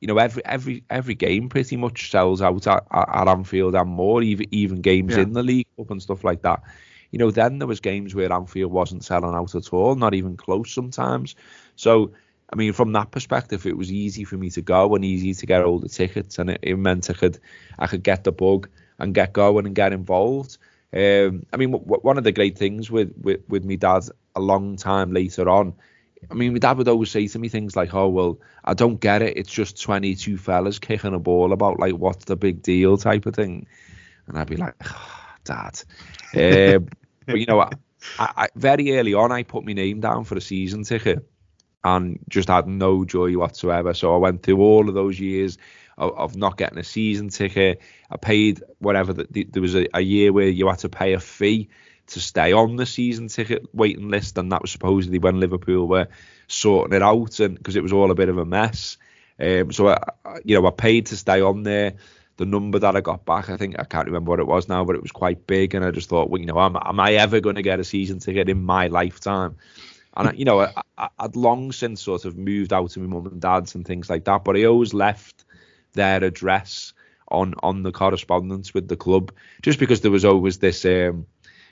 you 0.00 0.08
know 0.08 0.18
every 0.18 0.44
every 0.44 0.84
every 0.90 1.14
game 1.14 1.48
pretty 1.48 1.76
much 1.76 2.10
sells 2.10 2.42
out 2.42 2.66
at, 2.66 2.86
at 2.90 3.28
Anfield 3.28 3.74
and 3.74 3.88
more, 3.88 4.22
even 4.22 4.46
even 4.50 4.82
games 4.82 5.16
yeah. 5.16 5.22
in 5.22 5.32
the 5.32 5.42
league 5.42 5.68
Cup 5.78 5.90
and 5.90 6.02
stuff 6.02 6.22
like 6.22 6.42
that. 6.42 6.62
You 7.12 7.18
know, 7.18 7.30
then 7.30 7.58
there 7.58 7.68
was 7.68 7.80
games 7.80 8.14
where 8.14 8.30
Anfield 8.30 8.72
wasn't 8.72 9.04
selling 9.04 9.34
out 9.34 9.54
at 9.54 9.72
all, 9.72 9.94
not 9.94 10.12
even 10.12 10.36
close 10.36 10.70
sometimes. 10.70 11.34
So 11.76 12.12
I 12.52 12.56
mean, 12.56 12.74
from 12.74 12.92
that 12.92 13.10
perspective, 13.10 13.64
it 13.64 13.76
was 13.76 13.90
easy 13.90 14.24
for 14.24 14.36
me 14.36 14.50
to 14.50 14.60
go 14.60 14.94
and 14.94 15.04
easy 15.04 15.32
to 15.32 15.46
get 15.46 15.64
all 15.64 15.78
the 15.78 15.88
tickets, 15.88 16.38
and 16.38 16.50
it, 16.50 16.60
it 16.62 16.76
meant 16.76 17.08
I 17.08 17.14
could 17.14 17.38
I 17.78 17.86
could 17.86 18.02
get 18.02 18.24
the 18.24 18.32
bug 18.32 18.68
and 18.98 19.14
get 19.14 19.32
going 19.32 19.66
and 19.66 19.74
get 19.74 19.92
involved. 19.92 20.58
Um, 20.92 21.44
I 21.52 21.56
mean, 21.56 21.72
w- 21.72 22.00
one 22.00 22.18
of 22.18 22.24
the 22.24 22.32
great 22.32 22.56
things 22.56 22.90
with, 22.90 23.12
with, 23.20 23.40
with 23.48 23.64
me 23.64 23.76
dad 23.76 24.04
a 24.34 24.40
long 24.40 24.76
time 24.76 25.12
later 25.12 25.48
on, 25.48 25.74
I 26.30 26.34
mean, 26.34 26.52
my 26.52 26.58
dad 26.58 26.78
would 26.78 26.88
always 26.88 27.10
say 27.10 27.26
to 27.28 27.38
me 27.38 27.48
things 27.48 27.76
like, 27.76 27.94
"Oh, 27.94 28.08
well, 28.08 28.38
I 28.64 28.74
don't 28.74 29.00
get 29.00 29.22
it. 29.22 29.36
It's 29.36 29.52
just 29.52 29.80
22 29.80 30.38
fellas 30.38 30.78
kicking 30.78 31.14
a 31.14 31.18
ball 31.18 31.52
about. 31.52 31.78
Like, 31.78 31.94
what's 31.94 32.24
the 32.24 32.36
big 32.36 32.62
deal?" 32.62 32.96
type 32.96 33.26
of 33.26 33.34
thing. 33.34 33.66
And 34.26 34.38
I'd 34.38 34.48
be 34.48 34.56
like, 34.56 34.74
oh, 34.84 35.34
"Dad," 35.44 35.82
um, 36.34 36.88
but 37.26 37.38
you 37.38 37.46
know, 37.46 37.60
I, 37.60 37.70
I, 38.18 38.48
very 38.56 38.98
early 38.98 39.14
on, 39.14 39.30
I 39.30 39.42
put 39.42 39.64
my 39.64 39.72
name 39.72 40.00
down 40.00 40.24
for 40.24 40.36
a 40.36 40.40
season 40.40 40.84
ticket 40.84 41.28
and 41.84 42.18
just 42.28 42.48
had 42.48 42.66
no 42.66 43.04
joy 43.04 43.36
whatsoever. 43.36 43.94
So 43.94 44.14
I 44.14 44.18
went 44.18 44.42
through 44.42 44.60
all 44.60 44.88
of 44.88 44.94
those 44.94 45.20
years 45.20 45.58
of, 45.98 46.16
of 46.16 46.36
not 46.36 46.56
getting 46.56 46.78
a 46.78 46.84
season 46.84 47.28
ticket. 47.28 47.80
I 48.10 48.16
paid 48.16 48.62
whatever. 48.78 49.12
The, 49.12 49.44
there 49.44 49.62
was 49.62 49.74
a, 49.74 49.88
a 49.94 50.00
year 50.00 50.32
where 50.32 50.48
you 50.48 50.68
had 50.68 50.80
to 50.80 50.88
pay 50.88 51.14
a 51.14 51.20
fee 51.20 51.68
to 52.08 52.20
stay 52.20 52.52
on 52.52 52.76
the 52.76 52.86
season 52.86 53.28
ticket 53.28 53.66
waiting 53.74 54.08
list, 54.10 54.38
and 54.38 54.52
that 54.52 54.62
was 54.62 54.70
supposedly 54.70 55.18
when 55.18 55.40
Liverpool 55.40 55.88
were 55.88 56.08
sorting 56.46 56.94
it 56.94 57.02
out, 57.02 57.40
and 57.40 57.56
because 57.56 57.76
it 57.76 57.82
was 57.82 57.92
all 57.92 58.10
a 58.10 58.14
bit 58.14 58.28
of 58.28 58.38
a 58.38 58.44
mess. 58.44 58.96
Um, 59.38 59.72
so 59.72 59.88
I, 59.88 59.98
you 60.44 60.60
know, 60.60 60.66
I 60.66 60.70
paid 60.70 61.06
to 61.06 61.16
stay 61.16 61.40
on 61.40 61.62
there. 61.62 61.94
The 62.36 62.46
number 62.46 62.78
that 62.78 62.94
I 62.94 63.00
got 63.00 63.24
back, 63.24 63.48
I 63.48 63.56
think 63.56 63.76
I 63.78 63.84
can't 63.84 64.06
remember 64.06 64.30
what 64.30 64.40
it 64.40 64.46
was 64.46 64.68
now, 64.68 64.84
but 64.84 64.94
it 64.94 65.02
was 65.02 65.12
quite 65.12 65.46
big, 65.46 65.74
and 65.74 65.84
I 65.84 65.90
just 65.90 66.08
thought, 66.08 66.28
well, 66.28 66.40
you 66.40 66.46
know, 66.46 66.60
am, 66.60 66.76
am 66.76 67.00
I 67.00 67.14
ever 67.14 67.40
going 67.40 67.56
to 67.56 67.62
get 67.62 67.80
a 67.80 67.84
season 67.84 68.18
ticket 68.18 68.50
in 68.50 68.62
my 68.62 68.88
lifetime? 68.88 69.56
And 70.14 70.38
you 70.38 70.44
know, 70.44 70.60
I, 70.96 71.08
would 71.20 71.36
long 71.36 71.72
since 71.72 72.02
sort 72.02 72.24
of 72.24 72.36
moved 72.36 72.72
out 72.72 72.90
to 72.90 73.00
my 73.00 73.06
mum 73.06 73.26
and 73.26 73.40
dad's 73.40 73.74
and 73.74 73.86
things 73.86 74.08
like 74.08 74.24
that, 74.24 74.44
but 74.44 74.56
I 74.56 74.64
always 74.64 74.94
left 74.94 75.45
their 75.96 76.22
address 76.22 76.92
on 77.28 77.54
on 77.62 77.82
the 77.82 77.92
correspondence 77.92 78.72
with 78.72 78.88
the 78.88 78.96
club, 78.96 79.32
just 79.62 79.78
because 79.78 80.00
there 80.00 80.10
was 80.10 80.24
always 80.24 80.58
this. 80.58 80.84
Um, 80.84 81.26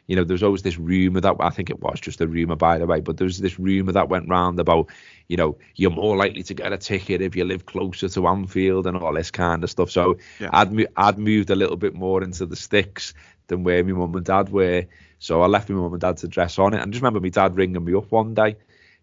you 0.07 0.17
know, 0.17 0.25
there 0.25 0.35
was 0.35 0.43
always 0.43 0.63
this 0.63 0.77
rumor 0.77 1.21
that 1.21 1.37
I 1.41 1.49
think 1.51 1.71
it 1.71 1.81
was 1.81 1.99
just 1.99 2.21
a 2.21 2.27
rumor, 2.27 2.57
by 2.57 2.77
the 2.77 2.87
way, 2.87 3.01
but 3.01 3.17
there 3.17 3.25
was 3.25 3.39
this 3.39 3.59
rumor 3.59 3.93
that 3.93 4.11
went 4.11 4.29
round 4.29 4.61
about, 4.61 4.91
you 5.29 5.37
know, 5.39 5.57
you're 5.77 5.91
more 5.91 6.15
likely 6.15 6.43
to 6.43 6.53
get 6.53 6.75
a 6.75 6.77
ticket 6.77 7.23
if 7.23 7.35
you 7.35 7.45
live 7.45 7.65
closer 7.65 8.11
to 8.11 8.29
Anfield 8.29 8.87
and 8.87 8.99
all 8.99 9.15
this 9.15 9.31
kind 9.31 9.65
of 9.65 9.71
stuff. 9.71 9.91
So 9.91 10.19
yeah. 10.39 10.51
I'd 10.53 10.87
I'd 10.97 11.19
moved 11.19 11.51
a 11.51 11.55
little 11.55 11.77
bit 11.77 11.95
more 11.95 12.23
into 12.23 12.45
the 12.45 12.57
sticks 12.57 13.15
than 13.47 13.65
where 13.65 13.83
my 13.83 13.93
mum 13.93 14.15
and 14.15 14.25
dad 14.25 14.51
were. 14.51 14.85
So 15.19 15.41
I 15.41 15.47
left 15.47 15.71
my 15.71 15.77
mum 15.77 15.93
and 15.93 16.01
dad's 16.01 16.25
address 16.25 16.59
on 16.59 16.75
it, 16.75 16.83
and 16.83 16.93
just 16.93 17.03
remember 17.03 17.21
my 17.21 17.31
dad 17.31 17.57
ringing 17.57 17.85
me 17.85 17.95
up 17.95 18.11
one 18.13 18.35
day. 18.35 18.57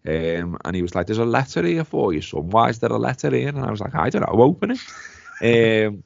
Um, 0.06 0.58
and 0.64 0.74
he 0.74 0.82
was 0.82 0.94
like, 0.94 1.06
"There's 1.06 1.18
a 1.18 1.24
letter 1.24 1.64
here 1.64 1.84
for 1.84 2.12
you, 2.12 2.20
son. 2.20 2.50
Why 2.50 2.68
is 2.68 2.78
there 2.78 2.90
a 2.90 2.98
letter 2.98 3.30
here?" 3.30 3.48
And 3.48 3.64
I 3.64 3.70
was 3.70 3.80
like, 3.80 3.94
"I 3.94 4.10
don't 4.10 4.22
know. 4.22 4.42
Open 4.42 4.72
it." 4.72 4.80
Um, 5.42 6.04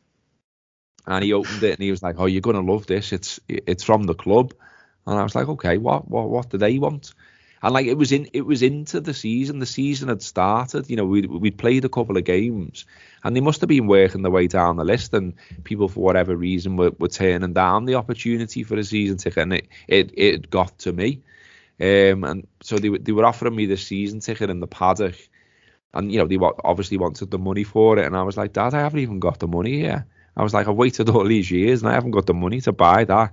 and 1.06 1.24
he 1.24 1.32
opened 1.32 1.62
it 1.62 1.72
and 1.72 1.82
he 1.82 1.90
was 1.90 2.02
like, 2.02 2.16
"Oh, 2.18 2.26
you're 2.26 2.40
gonna 2.40 2.60
love 2.60 2.86
this. 2.86 3.12
It's 3.12 3.40
it's 3.48 3.84
from 3.84 4.04
the 4.04 4.14
club." 4.14 4.54
And 5.06 5.18
I 5.18 5.22
was 5.22 5.34
like, 5.34 5.48
"Okay, 5.48 5.78
what 5.78 6.08
what 6.10 6.28
what 6.28 6.50
do 6.50 6.58
they 6.58 6.78
want?" 6.78 7.14
And 7.62 7.72
like 7.72 7.86
it 7.86 7.96
was 7.96 8.12
in 8.12 8.28
it 8.32 8.42
was 8.42 8.62
into 8.62 9.00
the 9.00 9.14
season. 9.14 9.58
The 9.60 9.66
season 9.66 10.08
had 10.08 10.22
started. 10.22 10.90
You 10.90 10.96
know, 10.96 11.06
we 11.06 11.22
we 11.22 11.50
played 11.50 11.84
a 11.84 11.88
couple 11.88 12.16
of 12.16 12.24
games, 12.24 12.86
and 13.22 13.36
they 13.36 13.40
must 13.40 13.60
have 13.60 13.68
been 13.68 13.86
working 13.86 14.22
their 14.22 14.32
way 14.32 14.48
down 14.48 14.76
the 14.76 14.84
list. 14.84 15.14
And 15.14 15.34
people, 15.64 15.88
for 15.88 16.00
whatever 16.00 16.36
reason, 16.36 16.76
were, 16.76 16.92
were 16.98 17.08
turning 17.08 17.52
down 17.52 17.84
the 17.84 17.94
opportunity 17.94 18.62
for 18.64 18.76
a 18.76 18.84
season 18.84 19.16
ticket, 19.16 19.42
and 19.42 19.54
it 19.54 19.68
it 19.88 20.10
it 20.16 20.50
got 20.50 20.76
to 20.80 20.92
me. 20.92 21.22
Um, 21.80 22.24
and 22.24 22.46
so 22.62 22.78
they 22.78 22.88
they 22.88 23.12
were 23.12 23.26
offering 23.26 23.56
me 23.56 23.66
the 23.66 23.76
season 23.76 24.20
ticket 24.20 24.50
in 24.50 24.60
the 24.60 24.66
paddock 24.66 25.16
and 25.96 26.12
you 26.12 26.18
know 26.18 26.26
they 26.26 26.38
obviously 26.64 26.98
wanted 26.98 27.30
the 27.30 27.38
money 27.38 27.64
for 27.64 27.98
it, 27.98 28.06
and 28.06 28.16
I 28.16 28.22
was 28.22 28.36
like, 28.36 28.52
Dad, 28.52 28.74
I 28.74 28.80
haven't 28.80 29.00
even 29.00 29.20
got 29.20 29.38
the 29.38 29.48
money 29.48 29.78
here. 29.78 30.06
I 30.36 30.42
was 30.42 30.52
like, 30.52 30.68
I've 30.68 30.76
waited 30.76 31.08
all 31.08 31.24
these 31.24 31.50
years 31.50 31.82
and 31.82 31.90
I 31.90 31.94
haven't 31.94 32.10
got 32.10 32.26
the 32.26 32.34
money 32.34 32.60
to 32.62 32.72
buy 32.72 33.04
that. 33.04 33.32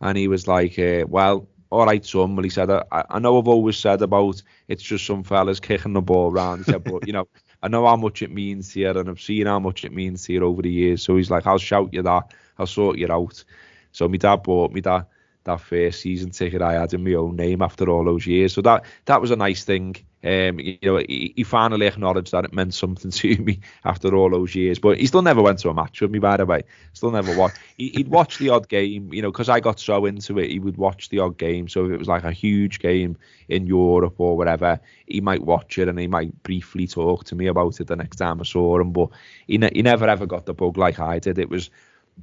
And 0.00 0.18
he 0.18 0.28
was 0.28 0.48
like, 0.48 0.78
uh, 0.78 1.04
Well, 1.08 1.48
all 1.70 1.86
right, 1.86 2.04
son. 2.04 2.34
Well, 2.34 2.42
he 2.42 2.50
said, 2.50 2.68
I, 2.70 2.82
I 2.90 3.18
know 3.20 3.38
I've 3.38 3.46
always 3.46 3.76
said 3.76 4.02
about 4.02 4.42
it's 4.66 4.82
just 4.82 5.06
some 5.06 5.22
fellas 5.22 5.60
kicking 5.60 5.92
the 5.92 6.00
ball 6.00 6.32
around. 6.32 6.58
He 6.58 6.64
said, 6.64 6.82
but 6.82 7.06
you 7.06 7.12
know, 7.12 7.28
I 7.62 7.68
know 7.68 7.86
how 7.86 7.96
much 7.96 8.22
it 8.22 8.32
means 8.32 8.72
here, 8.72 8.96
and 8.98 9.08
I've 9.08 9.20
seen 9.20 9.46
how 9.46 9.60
much 9.60 9.84
it 9.84 9.92
means 9.92 10.24
here 10.26 10.42
over 10.42 10.62
the 10.62 10.70
years. 10.70 11.02
So 11.02 11.16
he's 11.16 11.30
like, 11.30 11.46
I'll 11.46 11.58
shout 11.58 11.94
you 11.94 12.02
that. 12.02 12.34
I'll 12.58 12.66
sort 12.66 12.98
you 12.98 13.06
out. 13.10 13.44
So 13.92 14.08
my 14.08 14.16
dad 14.16 14.42
bought 14.42 14.72
me 14.72 14.80
that 14.80 15.08
that 15.44 15.60
first 15.60 16.00
season 16.00 16.30
ticket 16.30 16.62
I 16.62 16.74
had 16.74 16.92
in 16.92 17.04
my 17.04 17.14
own 17.14 17.36
name 17.36 17.62
after 17.62 17.88
all 17.88 18.04
those 18.04 18.26
years. 18.26 18.52
So 18.52 18.60
that 18.62 18.84
that 19.06 19.20
was 19.20 19.30
a 19.30 19.36
nice 19.36 19.64
thing. 19.64 19.96
Um, 20.22 20.60
you 20.60 20.76
know, 20.82 20.98
he, 20.98 21.32
he, 21.34 21.44
finally 21.44 21.86
acknowledged 21.86 22.32
that 22.32 22.44
it 22.44 22.52
meant 22.52 22.74
something 22.74 23.10
to 23.10 23.36
me 23.38 23.60
after 23.86 24.14
all 24.14 24.28
those 24.28 24.54
years. 24.54 24.78
But 24.78 24.98
he 24.98 25.06
still 25.06 25.22
never 25.22 25.40
went 25.40 25.60
to 25.60 25.70
a 25.70 25.74
match 25.74 26.02
with 26.02 26.10
me, 26.10 26.18
by 26.18 26.36
the 26.36 26.44
way. 26.44 26.64
Still 26.92 27.10
never 27.10 27.34
watched. 27.34 27.58
He, 27.78 27.94
would 27.96 28.08
watch 28.08 28.36
the 28.36 28.50
odd 28.50 28.68
game, 28.68 29.14
you 29.14 29.22
know, 29.22 29.30
because 29.30 29.48
I 29.48 29.60
got 29.60 29.80
so 29.80 30.04
into 30.04 30.38
it. 30.38 30.50
He 30.50 30.58
would 30.58 30.76
watch 30.76 31.08
the 31.08 31.20
odd 31.20 31.38
game. 31.38 31.68
So 31.68 31.86
if 31.86 31.92
it 31.92 31.98
was 31.98 32.08
like 32.08 32.24
a 32.24 32.32
huge 32.32 32.80
game 32.80 33.16
in 33.48 33.66
Europe 33.66 34.16
or 34.18 34.36
whatever, 34.36 34.78
he 35.06 35.22
might 35.22 35.42
watch 35.42 35.78
it 35.78 35.88
and 35.88 35.98
he 35.98 36.06
might 36.06 36.42
briefly 36.42 36.86
talk 36.86 37.24
to 37.24 37.34
me 37.34 37.46
about 37.46 37.80
it 37.80 37.86
the 37.86 37.96
next 37.96 38.16
time 38.16 38.40
I 38.40 38.44
saw 38.44 38.78
him. 38.78 38.92
But 38.92 39.08
he, 39.46 39.56
ne- 39.56 39.72
he 39.74 39.80
never 39.80 40.06
ever 40.06 40.26
got 40.26 40.44
the 40.44 40.52
bug 40.52 40.76
like 40.76 41.00
I 41.00 41.18
did. 41.18 41.38
It 41.38 41.48
was 41.48 41.70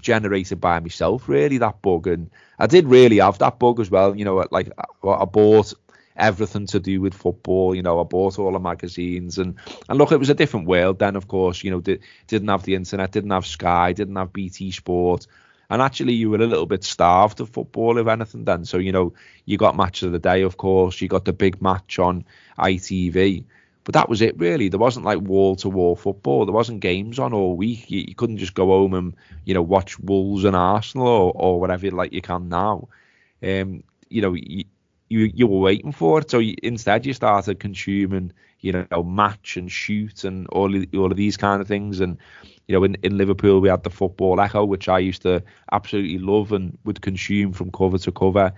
generated 0.02 0.62
by 0.62 0.80
myself, 0.80 1.28
really, 1.28 1.58
that 1.60 1.82
bug. 1.82 2.08
And 2.08 2.30
I 2.60 2.68
did 2.68 2.88
really 2.88 3.18
have 3.18 3.40
that 3.40 3.60
bug 3.60 3.80
as 3.80 3.90
well. 3.90 4.16
You 4.16 4.26
know, 4.26 4.46
like 4.52 4.70
I 5.04 5.26
bought 5.26 5.74
everything 6.16 6.66
to 6.68 6.80
do 6.80 7.02
with 7.02 7.14
football. 7.14 7.76
You 7.76 7.84
know, 7.84 8.00
I 8.00 8.04
bought 8.04 8.40
all 8.40 8.52
the 8.52 8.60
magazines 8.60 9.38
and 9.38 9.56
and 9.88 9.98
look, 9.98 10.12
it 10.12 10.20
was 10.20 10.30
a 10.30 10.36
different 10.36 10.68
world 10.68 11.00
then. 11.00 11.16
Of 11.16 11.28
course, 11.28 11.64
you 11.64 11.72
know, 11.72 11.82
did, 11.82 12.02
didn't 12.28 12.50
have 12.50 12.64
the 12.64 12.76
internet, 12.76 13.12
didn't 13.12 13.32
have 13.32 13.46
Sky, 13.46 13.94
didn't 13.94 14.16
have 14.16 14.34
BT 14.34 14.72
Sport. 14.72 15.28
And 15.70 15.82
actually, 15.82 16.14
you 16.14 16.30
were 16.30 16.38
a 16.38 16.48
little 16.48 16.66
bit 16.66 16.86
starved 16.86 17.42
of 17.42 17.50
football, 17.50 17.98
if 17.98 18.08
anything, 18.08 18.46
then. 18.46 18.64
So, 18.64 18.78
you 18.78 18.94
know, 18.94 19.14
you 19.46 19.58
got 19.58 19.76
match 19.76 20.02
of 20.04 20.14
the 20.14 20.20
day, 20.20 20.44
of 20.44 20.56
course. 20.56 21.02
You 21.02 21.10
got 21.10 21.26
the 21.26 21.34
big 21.34 21.62
match 21.62 22.00
on 22.00 22.24
ITV. 22.58 23.44
But 23.88 23.94
that 23.94 24.10
was 24.10 24.22
it, 24.22 24.38
really. 24.38 24.68
There 24.68 24.82
wasn't 24.82 25.06
like 25.06 25.22
wall 25.22 25.56
to 25.56 25.70
wall 25.70 25.96
football. 25.96 26.46
There 26.46 26.54
wasn't 26.54 26.82
games 26.82 27.20
on 27.20 27.32
all 27.32 27.56
week. 27.56 27.90
You, 27.90 28.04
you, 28.06 28.16
couldn't 28.16 28.36
just 28.36 28.54
go 28.54 28.66
home 28.66 28.94
and, 28.94 29.16
you 29.46 29.54
know, 29.54 29.62
watch 29.62 29.98
Wolves 30.00 30.44
and 30.44 30.58
Arsenal 30.58 31.08
or, 31.08 31.32
or 31.34 31.60
whatever 31.62 31.90
like 31.92 32.12
you 32.12 32.22
can 32.22 32.50
now. 32.50 32.90
Um, 33.42 33.86
you 34.10 34.22
know, 34.22 34.34
you, 34.34 34.66
you 35.08 35.32
you 35.34 35.48
were 35.48 35.60
waiting 35.60 35.94
for 35.94 36.20
it. 36.20 36.30
So 36.30 36.40
you, 36.40 36.56
instead, 36.64 37.06
you 37.06 37.14
started 37.14 37.62
consuming, 37.62 38.34
you 38.60 38.74
know, 38.74 39.04
match 39.04 39.56
and 39.56 39.72
shoot 39.72 40.26
and 40.26 40.48
all 40.48 40.76
of, 40.76 40.86
all 40.94 41.10
of 41.10 41.16
these 41.16 41.38
kind 41.38 41.62
of 41.62 41.68
things. 41.70 42.02
And 42.02 42.18
you 42.68 42.76
know, 42.76 42.84
in, 42.84 42.96
in 43.04 43.18
Liverpool, 43.18 43.62
we 43.62 43.70
had 43.70 43.84
the 43.84 43.90
Football 43.90 44.42
Echo, 44.42 44.66
which 44.66 44.90
I 44.90 45.00
used 45.00 45.22
to 45.22 45.42
absolutely 45.72 46.18
love 46.18 46.52
and 46.52 46.78
would 46.84 47.02
consume 47.02 47.54
from 47.54 47.72
cover 47.72 48.00
to 48.00 48.12
cover. 48.12 48.52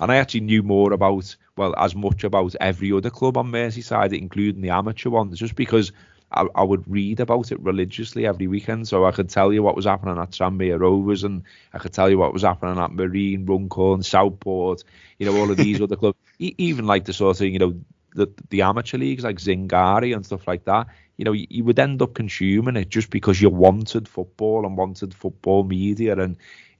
And 0.00 0.12
I 0.12 0.16
actually 0.16 0.40
knew 0.40 0.62
more 0.62 0.92
about, 0.92 1.34
well, 1.56 1.74
as 1.76 1.94
much 1.94 2.24
about 2.24 2.54
every 2.60 2.92
other 2.92 3.10
club 3.10 3.36
on 3.36 3.50
Merseyside, 3.50 4.16
including 4.16 4.62
the 4.62 4.70
amateur 4.70 5.10
ones, 5.10 5.38
just 5.38 5.56
because 5.56 5.92
I, 6.30 6.46
I, 6.54 6.62
would 6.62 6.84
read 6.86 7.20
about 7.20 7.50
it 7.52 7.60
religiously 7.60 8.26
every 8.26 8.46
weekend, 8.46 8.86
so 8.86 9.06
I 9.06 9.12
could 9.12 9.30
tell 9.30 9.52
you 9.52 9.62
what 9.62 9.76
was 9.76 9.86
happening 9.86 10.18
at 10.18 10.30
Tranmere 10.30 10.78
Rovers, 10.78 11.24
and 11.24 11.42
I 11.72 11.78
could 11.78 11.92
tell 11.92 12.10
you 12.10 12.18
what 12.18 12.32
was 12.32 12.42
happening 12.42 12.78
at 12.78 12.92
Marine, 12.92 13.46
Runcorn, 13.46 14.02
Southport, 14.02 14.84
you 15.18 15.26
know, 15.26 15.36
all 15.36 15.50
of 15.50 15.56
these 15.56 15.80
other 15.82 15.96
clubs, 15.96 16.18
even 16.38 16.86
like 16.86 17.06
the 17.06 17.12
sort 17.12 17.40
of, 17.40 17.46
you 17.46 17.58
know, 17.58 17.74
the 18.14 18.28
the 18.50 18.62
amateur 18.62 18.98
leagues 18.98 19.24
like 19.24 19.36
Zingari 19.36 20.14
and 20.14 20.24
stuff 20.24 20.46
like 20.46 20.64
that. 20.64 20.88
You 21.16 21.24
know, 21.24 21.32
you, 21.32 21.46
you 21.50 21.64
would 21.64 21.78
end 21.78 22.00
up 22.02 22.14
consuming 22.14 22.76
it 22.76 22.88
just 22.88 23.10
because 23.10 23.40
you 23.40 23.50
wanted 23.50 24.08
football 24.08 24.64
and 24.66 24.76
wanted 24.76 25.14
football 25.14 25.64
media, 25.64 26.16
and 26.18 26.36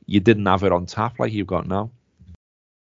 you 0.07 0.21
didn't 0.21 0.47
have 0.47 0.63
it 0.63 0.73
on 0.73 0.87
tap 0.87 1.19
like 1.19 1.33
you've 1.33 1.47
got 1.47 1.67
now. 1.67 1.91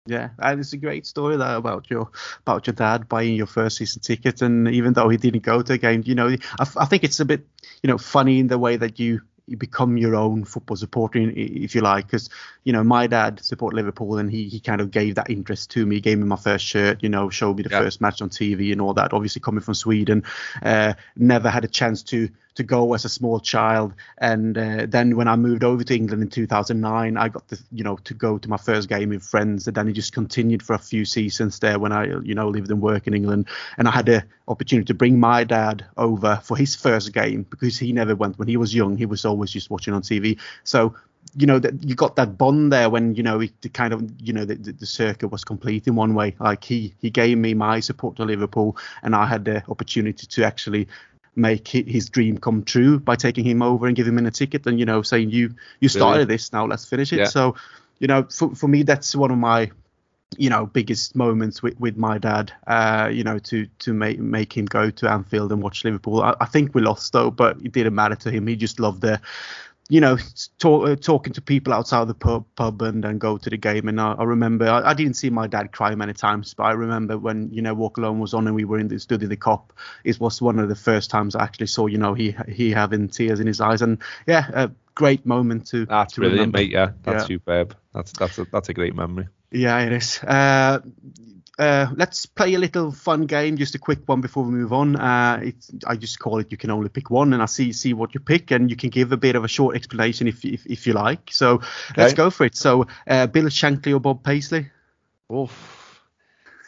Yeah, 0.06 0.30
and 0.38 0.60
it's 0.60 0.74
a 0.74 0.78
great 0.78 1.06
story 1.06 1.38
there 1.38 1.56
about 1.56 1.89
your 1.89 2.10
about 2.41 2.68
your 2.68 2.74
dad 2.74 3.08
buying 3.08 3.36
your 3.36 3.47
first 3.47 3.78
season 3.78 4.01
ticket, 4.01 4.41
and 4.41 4.68
even 4.68 4.91
though 4.91 5.08
he 5.08 5.16
didn't 5.16 5.43
go 5.43 5.62
to 5.62 5.74
the 5.74 5.78
game, 5.78 6.04
you 6.06 6.14
know, 6.14 6.28
I, 6.60 6.68
I 6.78 6.86
think 6.86 7.06
it's 7.06 7.22
a 7.22 7.26
bit, 7.26 7.47
you 7.82 7.88
know, 7.88 7.97
funny 7.97 8.39
in 8.39 8.47
the 8.47 8.60
way 8.60 8.76
that 8.76 8.99
you 8.99 9.22
you 9.47 9.56
become 9.58 9.97
your 9.97 10.16
own 10.16 10.43
football 10.43 10.76
supporter, 10.76 11.20
if 11.20 11.74
you 11.74 11.82
like. 11.82 12.08
Because 12.08 12.30
you 12.66 12.74
know, 12.74 12.84
my 12.84 13.08
dad 13.08 13.43
support 13.43 13.74
Liverpool, 13.74 14.18
and 14.18 14.30
he 14.30 14.49
he 14.49 14.60
kind 14.60 14.82
of 14.82 14.91
gave 14.91 15.16
that 15.16 15.30
interest 15.30 15.72
to 15.72 15.86
me. 15.86 16.01
Gave 16.01 16.20
me 16.20 16.26
my 16.26 16.36
first 16.36 16.66
shirt, 16.66 17.01
you 17.01 17.08
know, 17.08 17.30
showed 17.30 17.56
me 17.56 17.64
the 17.64 17.70
yeah. 17.70 17.80
first 17.80 18.01
match 18.01 18.22
on 18.22 18.30
TV 18.30 18.74
and 18.74 18.82
all 18.82 18.93
that. 18.95 19.14
Obviously, 19.14 19.39
coming 19.39 19.62
from 19.62 19.74
Sweden, 19.74 20.24
uh, 20.62 20.95
never 21.16 21.49
had 21.49 21.64
a 21.64 21.70
chance 21.70 22.04
to 22.04 22.28
to 22.56 22.64
go 22.64 22.93
as 22.93 23.06
a 23.06 23.10
small 23.10 23.39
child. 23.39 23.93
And 24.18 24.58
uh, 24.58 24.86
then 24.88 25.16
when 25.16 25.28
I 25.28 25.36
moved 25.36 25.64
over 25.64 25.84
to 25.84 25.95
England 25.95 26.22
in 26.22 26.30
2009, 26.30 27.18
I 27.18 27.30
got 27.30 27.47
the 27.47 27.60
you 27.72 27.84
know 27.84 27.97
to 28.04 28.14
go 28.14 28.38
to 28.38 28.49
my 28.49 28.58
first 28.58 28.89
game 28.89 29.10
with 29.10 29.24
friends, 29.24 29.68
and 29.68 29.76
then 29.76 29.88
it 29.88 29.93
just 29.93 30.14
continued 30.14 30.64
for 30.64 30.74
a 30.74 30.80
few 30.80 31.06
seasons 31.06 31.60
there 31.60 31.80
when 31.80 31.91
I 31.91 32.06
you 32.22 32.36
know 32.36 32.49
lived 32.49 32.70
and 32.70 32.82
worked 32.82 33.08
in 33.08 33.14
England, 33.14 33.47
and 33.78 33.88
I 33.88 33.91
had 33.91 34.06
the 34.06 34.26
opportunity 34.47 34.86
to 34.86 34.93
bring 34.93 35.20
my 35.20 35.43
dad 35.43 35.86
over 35.97 36.39
for 36.43 36.58
his 36.58 36.76
first 36.76 37.14
game 37.14 37.43
because 37.49 37.78
he 37.78 37.93
never 37.93 38.16
went 38.16 38.38
when 38.38 38.47
he 38.47 38.58
was 38.58 38.76
young. 38.76 38.97
He 38.97 39.06
was 39.06 39.26
always 39.26 39.51
just 39.51 39.70
watching 39.70 39.93
on 39.93 40.01
TV. 40.01 40.39
So 40.64 40.95
you 41.36 41.47
know 41.47 41.60
that 41.60 41.84
you 41.84 41.95
got 41.95 42.16
that 42.16 42.38
bond 42.38 42.72
there 42.72 42.89
when 42.89 43.16
you 43.16 43.24
know 43.24 43.39
the 43.39 43.70
kind 43.70 43.93
of 43.93 44.04
you 44.22 44.34
know 44.34 44.45
the, 44.45 44.56
the, 44.56 44.86
circuit 44.86 45.30
was 45.30 45.43
complete 45.43 45.88
in 45.88 45.95
one 45.95 46.14
way 46.14 46.36
like 46.39 46.64
he 46.64 46.93
he 46.99 47.10
gave 47.10 47.38
me 47.38 47.54
my 47.54 47.80
support 47.80 48.16
to 48.18 48.26
liverpool 48.26 48.78
and 49.01 49.16
i 49.16 49.26
had 49.26 49.45
the 49.45 49.64
opportunity 49.70 50.28
to 50.28 50.43
actually 50.43 50.88
make 51.36 51.68
his 51.68 52.10
dream 52.10 52.38
come 52.38 52.64
true 52.64 53.00
by 53.00 53.16
taking 53.16 53.44
him 53.44 53.62
over 53.62 53.88
and 53.88 53.96
giving 53.96 54.18
him 54.18 54.26
a 54.26 54.32
ticket 54.32 54.66
and 54.68 54.80
you 54.80 54.86
know 54.86 55.02
saying 55.02 55.32
you 55.32 55.54
you 55.80 55.90
started 55.90 56.20
really? 56.20 56.26
this 56.26 56.54
now 56.54 56.66
let's 56.66 56.86
finish 56.86 57.12
it 57.12 57.20
yeah. 57.20 57.26
so 57.26 57.56
you 58.00 58.08
know 58.08 58.24
for, 58.24 58.54
for 58.54 58.68
me 58.68 58.84
that's 58.84 59.16
one 59.16 59.32
of 59.32 59.38
my 59.38 59.70
you 60.38 60.50
know 60.50 60.66
biggest 60.66 61.16
moments 61.16 61.64
with, 61.64 61.80
with 61.80 61.98
my 61.98 62.18
dad 62.18 62.52
uh 62.68 63.10
you 63.12 63.24
know 63.24 63.40
to 63.40 63.66
to 63.80 63.94
make 63.94 64.20
make 64.20 64.56
him 64.56 64.66
go 64.66 64.90
to 64.90 65.10
Anfield 65.10 65.52
and 65.52 65.62
watch 65.62 65.84
Liverpool 65.84 66.22
I, 66.22 66.36
I 66.40 66.46
think 66.46 66.76
we 66.76 66.82
lost 66.82 67.14
though 67.14 67.32
but 67.32 67.58
it 67.64 67.72
didn't 67.72 67.96
matter 67.96 68.16
to 68.16 68.32
him 68.32 68.48
he 68.48 68.56
just 68.56 68.80
loved 68.80 69.02
the 69.02 69.20
you 69.90 70.00
know, 70.00 70.18
talk, 70.60 70.88
uh, 70.88 70.96
talking 70.96 71.34
to 71.34 71.42
people 71.42 71.74
outside 71.74 72.08
the 72.08 72.14
pub, 72.14 72.46
pub 72.56 72.82
and 72.82 73.04
then 73.04 73.18
go 73.18 73.38
to 73.38 73.50
the 73.50 73.58
game. 73.58 73.88
And 73.88 74.00
I, 74.00 74.14
I 74.14 74.24
remember 74.24 74.68
I, 74.68 74.92
I, 74.92 74.94
didn't 74.94 75.16
see 75.16 75.30
my 75.30 75.48
dad 75.48 75.72
cry 75.72 75.94
many 75.96 76.14
times, 76.14 76.54
but 76.54 76.64
I 76.64 76.72
remember 76.72 77.18
when 77.18 77.50
you 77.52 77.62
know 77.62 77.74
Walk 77.74 77.98
Alone 77.98 78.20
was 78.20 78.34
on 78.34 78.48
and 78.48 78.56
we 78.56 78.64
were 78.64 78.80
in 78.80 78.88
the 78.88 79.00
study 79.00 79.26
the 79.26 79.38
Kop. 79.38 79.72
It 80.04 80.20
was 80.20 80.42
one 80.42 80.60
of 80.60 80.70
the 80.70 80.76
first 80.76 81.10
times 81.10 81.36
I 81.36 81.44
actually 81.44 81.68
saw 81.68 81.88
you 81.88 81.98
know 81.98 82.14
he 82.14 82.36
he 82.48 82.72
having 82.72 83.10
tears 83.10 83.40
in 83.40 83.48
his 83.48 83.60
eyes, 83.60 83.82
and 83.82 83.98
yeah, 84.26 84.50
a 84.54 84.72
great 84.96 85.26
moment 85.26 85.68
to. 85.68 85.86
That's 85.86 86.14
to 86.14 86.22
brilliant, 86.22 86.40
remember. 86.40 86.58
mate. 86.60 86.72
Yeah, 86.72 86.92
that's 87.04 87.24
yeah. 87.24 87.28
superb. 87.28 87.76
That's 87.94 88.14
that's 88.14 88.38
a, 88.38 88.46
that's 88.46 88.70
a 88.70 88.74
great 88.74 88.96
memory. 88.96 89.28
Yeah, 89.52 89.80
it 89.82 89.92
is. 89.92 90.24
Uh, 90.24 90.80
uh, 91.60 91.88
let's 91.95 92.26
play 92.26 92.54
a 92.56 92.60
little 92.60 92.91
fun 92.91 93.26
game, 93.26 93.58
just 93.58 93.76
a 93.76 93.80
quick 93.80 93.99
one 94.08 94.22
before 94.22 94.43
we 94.43 94.51
move 94.51 94.74
on. 94.74 94.95
Uh, 94.95 95.51
I 95.86 95.95
just 95.95 96.20
call 96.20 96.39
it 96.39 96.51
you 96.51 96.58
can 96.58 96.72
only 96.72 96.89
pick 96.89 97.10
one, 97.10 97.34
and 97.34 97.41
I 97.41 97.45
see 97.45 97.74
see 97.74 97.93
what 97.93 98.14
you 98.14 98.20
pick, 98.20 98.51
and 98.51 98.70
you 98.70 98.76
can 98.76 98.89
give 98.89 99.12
a 99.12 99.18
bit 99.18 99.36
of 99.36 99.43
a 99.43 99.47
short 99.47 99.76
explanation 99.76 100.28
if 100.28 100.43
if, 100.43 100.66
if 100.66 100.88
you 100.88 100.93
like. 100.93 101.30
So 101.32 101.56
okay. 101.56 101.64
let's 101.97 102.14
go 102.14 102.30
for 102.30 102.45
it. 102.45 102.56
So 102.56 102.88
uh, 103.08 103.28
Bill 103.28 103.45
Shankly 103.45 103.93
or 103.93 103.99
Bob 103.99 104.24
Paisley? 104.24 104.70
Oof. 105.32 105.80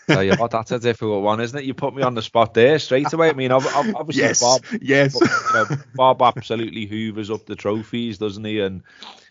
Tell 0.07 0.23
you 0.23 0.35
what, 0.35 0.51
that's 0.51 0.71
a 0.71 0.77
difficult 0.77 1.23
one, 1.23 1.39
isn't 1.39 1.57
it? 1.57 1.65
You 1.65 1.73
put 1.73 1.95
me 1.95 2.03
on 2.03 2.13
the 2.13 2.21
spot 2.21 2.53
there 2.53 2.77
straight 2.77 3.11
away. 3.11 3.29
I 3.29 3.33
mean, 3.33 3.51
obviously 3.51 4.21
yes, 4.21 4.39
Bob, 4.39 4.61
yes, 4.79 5.19
Bob, 5.19 5.29
you 5.69 5.75
know, 5.75 5.81
Bob 5.95 6.21
absolutely 6.21 6.85
hoovers 6.85 7.31
up 7.31 7.47
the 7.47 7.55
trophies, 7.55 8.19
doesn't 8.19 8.43
he? 8.43 8.59
And 8.59 8.83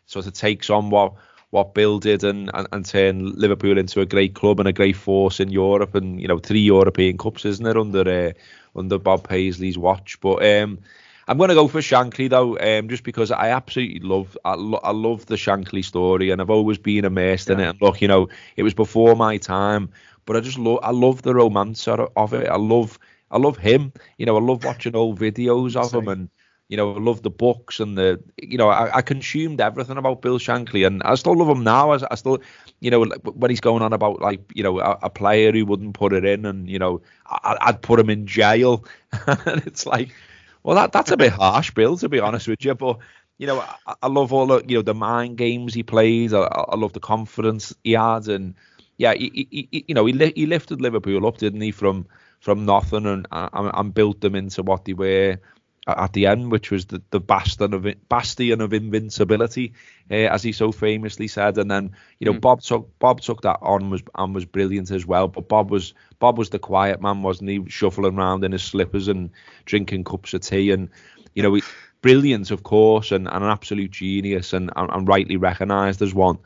sort 0.07 0.27
of 0.27 0.33
takes 0.33 0.71
on 0.71 0.91
what 0.91 1.15
what 1.55 1.73
Bill 1.73 2.01
did 2.01 2.25
and, 2.25 2.51
and, 2.53 2.67
and 2.73 2.85
turn 2.85 3.33
Liverpool 3.39 3.79
into 3.79 4.01
a 4.01 4.07
great 4.07 4.35
club 4.35 4.59
and 4.59 4.69
a 4.69 4.73
great 4.73 4.97
force 4.97 5.39
in 5.39 5.51
Europe 5.51 5.95
and 5.95 6.21
you 6.21 6.27
know 6.27 6.39
three 6.39 6.61
European 6.61 7.17
Cups, 7.17 7.45
isn't 7.45 7.65
it, 7.65 7.77
under 7.77 8.01
uh, 8.01 8.33
under 8.77 8.99
Bob 8.99 9.29
Paisley's 9.29 9.79
watch? 9.79 10.19
But 10.21 10.45
um, 10.45 10.81
I'm 11.29 11.39
going 11.39 11.51
to 11.51 11.55
go 11.55 11.69
for 11.69 11.79
Shankly 11.79 12.29
though, 12.29 12.59
um, 12.59 12.89
just 12.89 13.05
because 13.05 13.31
I 13.31 13.51
absolutely 13.51 14.01
love 14.01 14.37
I, 14.45 14.55
lo- 14.55 14.81
I 14.83 14.91
love 14.91 15.27
the 15.27 15.37
Shankly 15.37 15.85
story 15.85 16.31
and 16.31 16.41
I've 16.41 16.51
always 16.51 16.79
been 16.79 17.05
immersed 17.05 17.49
yeah. 17.49 17.55
in 17.55 17.61
it. 17.61 17.69
And 17.69 17.81
look, 17.81 18.03
you 18.03 18.09
know, 18.09 18.29
it 18.57 18.65
was 18.65 18.75
before 18.75 19.15
my 19.15 19.37
time, 19.37 19.91
but 20.27 20.37
I 20.37 20.41
just 20.41 20.59
love 20.59 20.81
I 20.83 20.91
love 20.91 21.23
the 21.23 21.37
romance 21.37 21.87
of 21.87 22.35
it. 22.35 22.49
I 22.49 22.57
love 22.57 22.99
I 23.31 23.39
love 23.39 23.59
him. 23.59 23.93
You 24.19 24.27
know, 24.27 24.37
I 24.37 24.41
love 24.41 24.65
watching 24.65 24.97
old 24.97 25.21
videos 25.21 25.77
of 25.77 25.95
him 25.95 26.09
and 26.09 26.31
you 26.69 26.77
know, 26.77 26.95
I 26.95 26.99
love 26.99 27.23
the 27.23 27.31
books 27.31 27.79
and 27.79 27.97
the, 27.97 28.23
you 28.39 28.57
know, 28.57 28.69
I, 28.69 28.97
I, 28.97 29.03
consumed 29.03 29.61
everything 29.61 29.99
about 29.99 30.23
Bill 30.23 30.39
Shankly, 30.39 30.87
and 30.87 31.03
I 31.03 31.15
still 31.15 31.37
love 31.37 31.55
him 31.55 31.63
now. 31.63 31.93
I, 31.93 31.99
I 32.11 32.15
still, 32.15 32.39
you 32.81 32.91
know, 32.91 33.05
when 33.05 33.51
he's 33.51 33.61
going 33.61 33.83
on 33.83 33.93
about 33.93 34.23
like, 34.23 34.41
you 34.55 34.63
know, 34.63 34.81
a, 34.81 34.99
a 35.03 35.11
player 35.11 35.53
who 35.53 35.67
wouldn't 35.67 35.95
put 35.95 36.15
it 36.15 36.25
in, 36.25 36.47
and 36.47 36.69
you 36.69 36.79
know, 36.79 37.03
I, 37.27 37.71
would 37.71 37.83
put 37.83 38.01
him 38.01 38.09
in 38.09 38.27
jail, 38.27 38.85
and 39.27 39.63
it's 39.67 39.85
like, 39.85 40.15
well, 40.63 40.77
that 40.77 40.93
that's 40.93 41.11
a 41.11 41.19
bit 41.19 41.33
harsh, 41.33 41.71
Bill, 41.71 41.99
to 41.99 42.09
be 42.09 42.21
honest 42.21 42.49
with 42.49 42.65
you, 42.65 42.75
but. 42.75 42.99
You 43.37 43.49
know, 43.49 43.59
I, 43.59 43.95
I 44.01 44.07
love 44.07 44.33
all 44.33 44.47
the 44.47 44.63
you 44.65 44.77
know 44.77 44.83
the 44.83 44.95
mind 44.95 45.39
games 45.39 45.75
he 45.75 45.83
plays. 45.83 46.33
I, 46.33 46.43
I 46.43 46.77
love 46.77 46.93
the 46.93 47.01
confidence 47.01 47.75
he 47.83 47.91
had, 47.91 48.29
and 48.29 48.55
yeah, 48.97 49.13
he, 49.13 49.49
he, 49.51 49.69
he 49.73 49.85
you 49.89 49.95
know 49.97 50.07
he 50.07 50.13
he 50.37 50.47
lifted 50.47 50.81
Liverpool 50.81 51.27
up, 51.27 51.39
didn't 51.39 51.61
he, 51.61 51.73
from 51.73 52.07
from 52.39 52.65
nothing, 52.65 53.07
and 53.07 53.27
and, 53.33 53.71
and 53.75 53.93
built 53.93 54.21
them 54.21 54.37
into 54.37 54.63
what 54.63 54.85
they 54.85 54.93
were 54.93 55.41
at 55.87 56.13
the 56.13 56.27
end, 56.27 56.51
which 56.51 56.71
was 56.71 56.87
the, 56.87 57.03
the 57.11 57.21
bastion 57.21 57.75
of 57.75 57.87
bastion 58.09 58.61
of 58.61 58.73
invincibility, 58.73 59.75
uh, 60.11 60.15
as 60.15 60.43
he 60.43 60.53
so 60.53 60.73
famously 60.73 61.29
said. 61.29 61.59
And 61.59 61.71
then 61.71 61.93
you 62.19 62.27
know 62.27 62.39
mm. 62.39 62.41
Bob 62.41 62.63
took 62.63 62.99
Bob 62.99 63.21
took 63.21 63.43
that 63.43 63.59
on 63.61 63.91
was 63.91 64.03
and 64.15 64.35
was 64.35 64.45
brilliant 64.45 64.91
as 64.91 65.07
well. 65.07 65.29
But 65.29 65.49
Bob 65.49 65.71
was 65.71 65.95
Bob 66.19 66.39
was 66.39 66.51
the 66.51 66.59
quiet 66.59 67.03
man, 67.03 67.23
wasn't 67.23 67.51
he? 67.51 67.65
Shuffling 67.69 68.17
around 68.17 68.45
in 68.45 68.53
his 68.53 68.63
slippers 68.63 69.09
and 69.09 69.31
drinking 69.67 70.05
cups 70.05 70.33
of 70.35 70.41
tea, 70.41 70.71
and 70.71 70.89
you 71.35 71.43
know, 71.43 71.59
brilliant 72.01 72.51
of 72.51 72.63
course, 72.63 73.13
and, 73.13 73.29
and 73.29 73.45
an 73.45 73.51
absolute 73.51 73.91
genius, 73.91 74.53
and, 74.53 74.71
and, 74.77 74.91
and 74.91 75.09
rightly 75.09 75.37
recognised 75.37 76.01
as 76.01 76.15
one. 76.15 76.39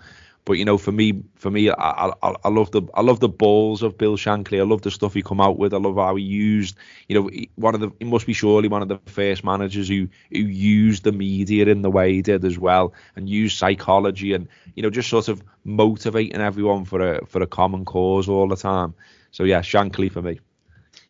But 0.49 0.57
you 0.57 0.65
know, 0.65 0.79
for 0.79 0.93
me, 0.93 1.25
for 1.37 1.51
me, 1.51 1.69
I, 1.69 2.09
I, 2.23 2.35
I 2.43 2.49
love 2.49 2.71
the 2.71 2.81
I 2.95 3.03
love 3.03 3.21
the 3.21 3.29
balls 3.29 3.83
of 3.83 3.99
Bill 3.99 4.17
Shankly. 4.17 4.59
I 4.59 4.63
love 4.63 4.81
the 4.81 4.91
stuff 4.91 5.13
he 5.13 5.23
come 5.23 5.43
out 5.43 5.59
with. 5.59 5.75
I 5.75 5.77
love 5.77 5.97
how 5.97 6.17
he 6.17 6.25
used, 6.25 6.79
you 7.07 7.21
know, 7.21 7.31
one 7.57 7.75
of 7.75 7.83
the 7.83 7.91
he 7.99 8.07
must 8.07 8.27
be 8.27 8.33
surely 8.33 8.69
one 8.69 8.81
of 8.83 8.89
the 8.89 8.97
first 8.97 9.45
managers 9.45 9.89
who 9.89 10.09
who 10.33 10.39
used 10.39 11.05
the 11.05 11.13
media 11.13 11.67
in 11.67 11.83
the 11.83 11.91
way 11.91 12.15
he 12.15 12.23
did 12.23 12.45
as 12.47 12.59
well, 12.59 12.95
and 13.15 13.29
used 13.29 13.59
psychology 13.59 14.33
and 14.33 14.49
you 14.75 14.83
know 14.83 14.89
just 14.89 15.11
sort 15.11 15.29
of 15.29 15.43
motivating 15.65 16.41
everyone 16.41 16.87
for 16.87 17.01
a 17.01 17.27
for 17.27 17.43
a 17.43 17.47
common 17.47 17.85
cause 17.85 18.27
all 18.27 18.49
the 18.49 18.57
time. 18.57 18.95
So 19.31 19.45
yeah, 19.45 19.61
Shankly 19.61 20.11
for 20.11 20.23
me. 20.23 20.41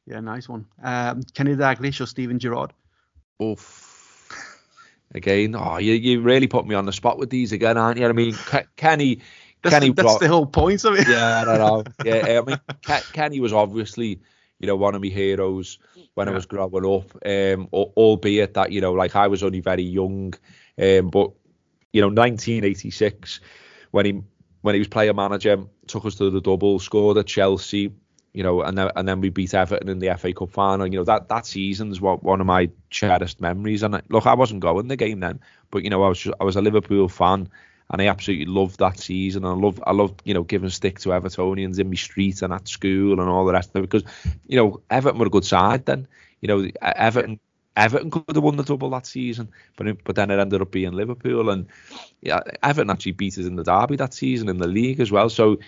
Yeah, 0.05 0.21
nice 0.21 0.49
one. 0.49 0.67
Um, 0.83 1.23
Kenny 1.35 1.55
Dalglish 1.55 2.01
or 2.01 2.07
Steven 2.07 2.39
Gerrard? 2.39 2.73
Oof 3.41 3.88
again. 5.15 5.55
Oh, 5.55 5.79
you, 5.79 5.95
you 5.95 6.21
really 6.21 6.47
put 6.47 6.67
me 6.67 6.75
on 6.75 6.87
the 6.87 6.93
spot 6.93 7.19
with 7.19 7.31
these 7.31 7.53
again, 7.53 7.77
aren't 7.77 7.99
you? 7.99 8.07
I 8.07 8.13
mean, 8.13 8.35
Kenny. 8.77 9.21
That's, 9.63 9.75
Kenny 9.75 9.89
the, 9.89 9.95
that's 9.95 10.07
brought, 10.07 10.21
the 10.21 10.29
whole 10.29 10.47
point 10.47 10.85
of 10.85 10.95
it. 10.95 11.09
Yeah, 11.09 11.43
I 11.43 11.45
don't 11.45 11.59
know. 11.59 11.85
Yeah, 12.05 12.41
I 12.41 12.43
mean, 12.43 12.61
Kenny 13.13 13.41
was 13.41 13.53
obviously, 13.53 14.21
you 14.61 14.67
know, 14.67 14.77
one 14.77 14.95
of 14.95 15.03
my 15.03 15.09
heroes 15.09 15.79
when 16.15 16.29
yeah. 16.29 16.33
I 16.33 16.37
was 16.37 16.47
growing 16.47 16.87
up. 16.87 17.27
Um, 17.27 17.69
albeit 17.73 18.55
that 18.55 18.71
you 18.71 18.81
know, 18.81 18.93
like 18.93 19.17
I 19.17 19.27
was 19.27 19.43
only 19.43 19.61
very 19.61 19.83
young, 19.83 20.35
um, 20.81 21.09
but 21.11 21.33
you 21.93 22.01
know, 22.01 22.09
1986 22.09 23.41
when 23.91 24.07
he 24.07 24.23
when 24.61 24.75
he 24.75 24.79
was 24.79 24.89
player 24.89 25.15
manager, 25.15 25.65
took 25.87 26.05
us 26.05 26.17
to 26.17 26.31
the 26.31 26.41
double, 26.41 26.79
scored 26.79 27.19
at 27.19 27.27
Chelsea, 27.27 27.93
you 28.39 28.45
know, 28.45 28.63
and 28.63 28.79
then 28.79 28.89
and 28.95 29.09
then 29.09 29.21
we 29.21 29.31
beat 29.31 29.53
Everton 29.53 29.89
in 29.89 29.99
the 29.99 30.17
FA 30.17 30.33
Cup 30.33 30.51
final. 30.51 30.87
You 30.87 31.01
know 31.01 31.05
that 31.05 31.29
that 31.29 31.45
season's 31.45 32.01
what 32.01 32.23
one 32.23 32.41
of 32.41 32.47
my 32.47 32.71
cherished 32.89 33.41
memories. 33.41 33.83
And 33.83 34.01
look, 34.11 34.27
I 34.29 34.35
wasn't 34.35 34.61
going 34.61 34.87
the 34.87 34.95
game 34.95 35.19
then, 35.19 35.41
but 35.73 35.83
you 35.83 35.91
know, 35.91 36.05
I 36.05 36.09
was 36.09 36.21
just, 36.21 36.37
I 36.41 36.45
was 36.45 36.55
a 36.55 36.63
Liverpool 36.63 37.09
fan, 37.09 37.49
and 37.91 38.01
I 38.01 38.07
absolutely 38.07 38.47
loved 38.47 38.79
that 38.79 38.97
season. 39.01 39.45
And 39.45 39.55
I 39.55 39.61
love 39.61 39.83
I 39.85 39.91
love 39.91 40.15
you 40.23 40.35
know 40.35 40.45
giving 40.45 40.71
stick 40.71 41.01
to 41.01 41.09
Evertonians 41.09 41.81
in 41.81 41.89
my 41.89 41.97
street 41.97 42.41
and 42.43 42.53
at 42.53 42.69
school 42.69 43.21
and 43.21 43.29
all 43.29 43.45
the 43.45 43.55
rest 43.55 43.71
of 43.75 43.83
it 43.83 43.91
because 43.91 44.05
you 44.47 44.57
know 44.57 44.83
Everton 44.89 45.19
were 45.19 45.27
a 45.27 45.31
good 45.31 45.45
side 45.45 45.85
then. 45.87 46.07
You 46.41 46.47
know 46.47 46.71
Everton. 46.81 47.41
Everton 47.77 48.11
could 48.11 48.35
have 48.35 48.43
won 48.43 48.57
the 48.57 48.65
double 48.65 48.91
that 48.91 49.07
season, 49.07 49.49
but 49.77 50.05
but 50.05 50.15
then 50.15 50.31
it 50.31 50.39
ended 50.39 50.63
up 50.63 50.71
being 50.71 50.93
Liverpool, 50.93 51.51
and 51.51 51.67
yeah, 52.21 52.41
Everton 52.63 52.91
actually 52.91 53.13
beat 53.13 53.39
us 53.39 53.47
in 53.47 53.57
the 53.57 53.65
derby 53.65 53.97
that 53.97 54.15
season 54.15 54.49
in 54.49 54.59
the 54.59 54.67
league 54.67 55.01
as 55.01 55.13
well. 55.13 55.29
So 55.29 55.59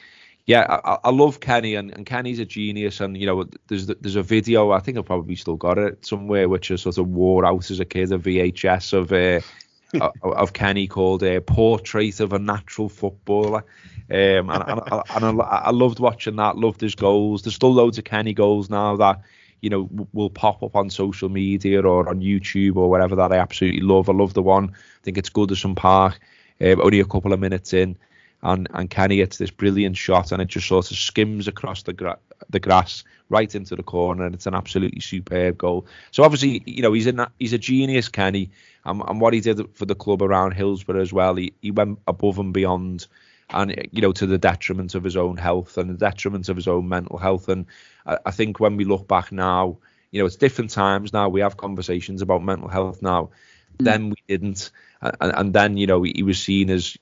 yeah, 0.46 0.80
I, 0.84 0.98
I, 1.04 1.10
love 1.10 1.40
Kenny, 1.40 1.74
and, 1.74 1.90
and 1.92 2.06
Kenny's 2.06 2.38
a 2.38 2.44
genius. 2.44 3.00
And 3.00 3.16
you 3.16 3.26
know, 3.26 3.44
there's 3.68 3.86
there's 3.86 4.16
a 4.16 4.22
video 4.22 4.70
I 4.70 4.80
think 4.80 4.98
I've 4.98 5.04
probably 5.04 5.36
still 5.36 5.56
got 5.56 5.78
it 5.78 6.04
somewhere, 6.04 6.48
which 6.48 6.70
is 6.70 6.82
sort 6.82 6.98
of 6.98 7.08
wore 7.08 7.44
out 7.44 7.70
as 7.70 7.80
a 7.80 7.84
kid, 7.84 8.12
a 8.12 8.18
VHS 8.18 8.92
of 8.92 9.12
uh, 9.12 10.10
of 10.22 10.52
Kenny 10.52 10.86
called 10.86 11.22
a 11.22 11.36
uh, 11.36 11.40
"Portrait 11.40 12.20
of 12.20 12.32
a 12.32 12.38
Natural 12.38 12.88
Footballer." 12.88 13.64
Um, 14.10 14.50
and, 14.50 14.64
and, 14.66 14.80
and 14.90 15.42
I, 15.42 15.62
I, 15.66 15.70
loved 15.70 16.00
watching 16.00 16.36
that. 16.36 16.56
Loved 16.56 16.80
his 16.80 16.96
goals. 16.96 17.42
There's 17.42 17.54
still 17.54 17.72
loads 17.72 17.98
of 17.98 18.04
Kenny 18.04 18.34
goals 18.34 18.68
now 18.68 18.96
that 18.96 19.20
you 19.60 19.70
know 19.70 19.88
will 20.12 20.30
pop 20.30 20.62
up 20.62 20.74
on 20.74 20.90
social 20.90 21.28
media 21.28 21.80
or 21.82 22.08
on 22.08 22.20
YouTube 22.20 22.76
or 22.76 22.90
whatever 22.90 23.14
that 23.16 23.32
I 23.32 23.36
absolutely 23.36 23.82
love. 23.82 24.08
I 24.08 24.12
love 24.12 24.34
the 24.34 24.42
one. 24.42 24.70
I 24.70 25.02
think 25.02 25.18
it's 25.18 25.30
Goodison 25.30 25.76
Park. 25.76 26.18
Um, 26.60 26.80
only 26.80 27.00
a 27.00 27.04
couple 27.04 27.32
of 27.32 27.40
minutes 27.40 27.72
in 27.72 27.96
and 28.42 28.68
and 28.74 28.90
Kenny 28.90 29.18
hits 29.18 29.38
this 29.38 29.50
brilliant 29.50 29.96
shot, 29.96 30.32
and 30.32 30.42
it 30.42 30.48
just 30.48 30.66
sort 30.66 30.90
of 30.90 30.96
skims 30.96 31.48
across 31.48 31.82
the 31.82 31.92
gra- 31.92 32.18
the 32.50 32.60
grass 32.60 33.04
right 33.28 33.54
into 33.54 33.76
the 33.76 33.82
corner, 33.82 34.24
and 34.24 34.34
it's 34.34 34.46
an 34.46 34.54
absolutely 34.54 35.00
superb 35.00 35.58
goal. 35.58 35.86
So 36.10 36.24
obviously, 36.24 36.62
you 36.66 36.82
know, 36.82 36.92
he's 36.92 37.06
in 37.06 37.24
he's 37.38 37.52
a 37.52 37.58
genius, 37.58 38.08
Kenny, 38.08 38.50
and, 38.84 39.02
and 39.06 39.20
what 39.20 39.34
he 39.34 39.40
did 39.40 39.60
for 39.74 39.86
the 39.86 39.94
club 39.94 40.22
around 40.22 40.52
Hillsborough 40.52 41.02
as 41.02 41.12
well, 41.12 41.34
he 41.36 41.52
he 41.62 41.70
went 41.70 41.98
above 42.06 42.38
and 42.38 42.52
beyond. 42.52 43.06
And 43.52 43.88
you 43.90 44.00
know, 44.00 44.12
to 44.12 44.26
the 44.26 44.38
detriment 44.38 44.94
of 44.94 45.02
his 45.02 45.16
own 45.16 45.36
health 45.36 45.76
and 45.76 45.90
the 45.90 45.94
detriment 45.94 46.48
of 46.48 46.56
his 46.56 46.68
own 46.68 46.88
mental 46.88 47.18
health. 47.18 47.48
And 47.48 47.66
I, 48.06 48.18
I 48.26 48.30
think 48.30 48.60
when 48.60 48.76
we 48.76 48.84
look 48.84 49.08
back 49.08 49.32
now, 49.32 49.78
You 50.12 50.20
know, 50.20 50.26
it's 50.26 50.36
different 50.36 50.70
times 50.70 51.12
now. 51.12 51.28
We 51.28 51.40
have 51.40 51.56
conversations 51.56 52.22
about 52.22 52.42
mental 52.42 52.68
health 52.68 53.02
now. 53.02 53.30
Mm. 53.78 53.84
Then 53.84 54.10
we 54.10 54.16
didn't, 54.28 54.70
and, 55.00 55.32
and 55.34 55.52
then 55.52 55.76
you 55.76 55.86
know 55.86 56.02
he 56.02 56.22
was 56.22 56.42
seen 56.42 56.70
as 56.70 56.96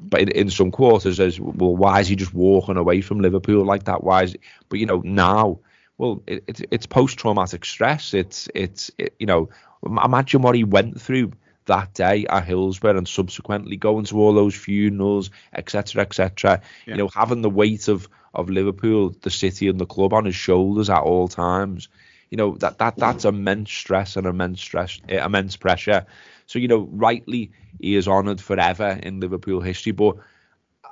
but 0.00 0.20
in, 0.20 0.28
in, 0.30 0.50
some 0.50 0.70
quarters 0.70 1.20
as 1.20 1.38
well 1.40 1.76
why 1.76 2.00
is 2.00 2.08
he 2.08 2.16
just 2.16 2.34
walking 2.34 2.76
away 2.76 3.00
from 3.00 3.20
liverpool 3.20 3.64
like 3.64 3.84
that 3.84 4.02
why 4.02 4.22
is 4.22 4.34
it? 4.34 4.40
but 4.68 4.78
you 4.78 4.86
know 4.86 5.02
now 5.04 5.58
well 5.98 6.22
it, 6.26 6.44
it, 6.46 6.60
it's 6.70 6.86
post-traumatic 6.86 7.64
stress 7.64 8.14
it's 8.14 8.48
it's 8.54 8.90
it, 8.98 9.14
you 9.18 9.26
know 9.26 9.48
imagine 9.84 10.42
what 10.42 10.54
he 10.54 10.64
went 10.64 11.00
through 11.00 11.32
that 11.66 11.94
day 11.94 12.26
at 12.28 12.44
Hillsborough 12.44 12.98
and 12.98 13.06
subsequently 13.06 13.76
going 13.76 14.04
to 14.06 14.18
all 14.18 14.34
those 14.34 14.54
funerals, 14.54 15.30
etc., 15.52 16.02
etc. 16.02 16.60
Yeah. 16.86 16.94
You 16.94 16.98
know, 16.98 17.08
having 17.08 17.42
the 17.42 17.50
weight 17.50 17.88
of 17.88 18.08
of 18.34 18.48
Liverpool, 18.48 19.14
the 19.20 19.30
city, 19.30 19.68
and 19.68 19.78
the 19.78 19.86
club 19.86 20.12
on 20.12 20.24
his 20.24 20.34
shoulders 20.34 20.88
at 20.90 21.02
all 21.02 21.28
times. 21.28 21.88
You 22.30 22.36
know 22.36 22.56
that 22.56 22.78
that 22.78 22.96
that's 22.96 23.24
immense 23.26 23.70
stress 23.70 24.16
and 24.16 24.26
immense 24.26 24.60
stress, 24.62 24.98
uh, 25.10 25.16
immense 25.16 25.56
pressure. 25.56 26.06
So 26.52 26.58
you 26.58 26.68
know, 26.68 26.86
rightly 26.92 27.52
he 27.80 27.96
is 27.96 28.06
honoured 28.06 28.38
forever 28.38 29.00
in 29.02 29.20
Liverpool 29.20 29.62
history. 29.62 29.92
But 29.92 30.16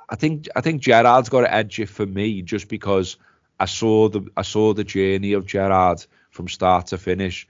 I 0.09 0.15
think 0.15 0.47
I 0.55 0.61
think 0.61 0.81
Gerrard's 0.81 1.29
got 1.29 1.41
to 1.41 1.53
edge 1.53 1.79
it 1.79 1.87
for 1.87 2.03
me 2.03 2.41
just 2.41 2.67
because 2.67 3.17
I 3.59 3.65
saw 3.65 4.09
the 4.09 4.27
I 4.35 4.41
saw 4.41 4.73
the 4.73 4.83
journey 4.83 5.33
of 5.33 5.45
Gerrard 5.45 6.03
from 6.31 6.47
start 6.47 6.87
to 6.87 6.97
finish 6.97 7.47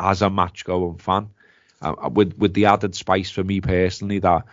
as 0.00 0.22
a 0.22 0.30
match 0.30 0.64
going 0.64 0.96
fan. 0.96 1.28
Uh, 1.82 2.08
with 2.10 2.32
with 2.38 2.54
the 2.54 2.64
added 2.64 2.94
spice 2.94 3.30
for 3.30 3.44
me 3.44 3.60
personally 3.60 4.20
that 4.20 4.46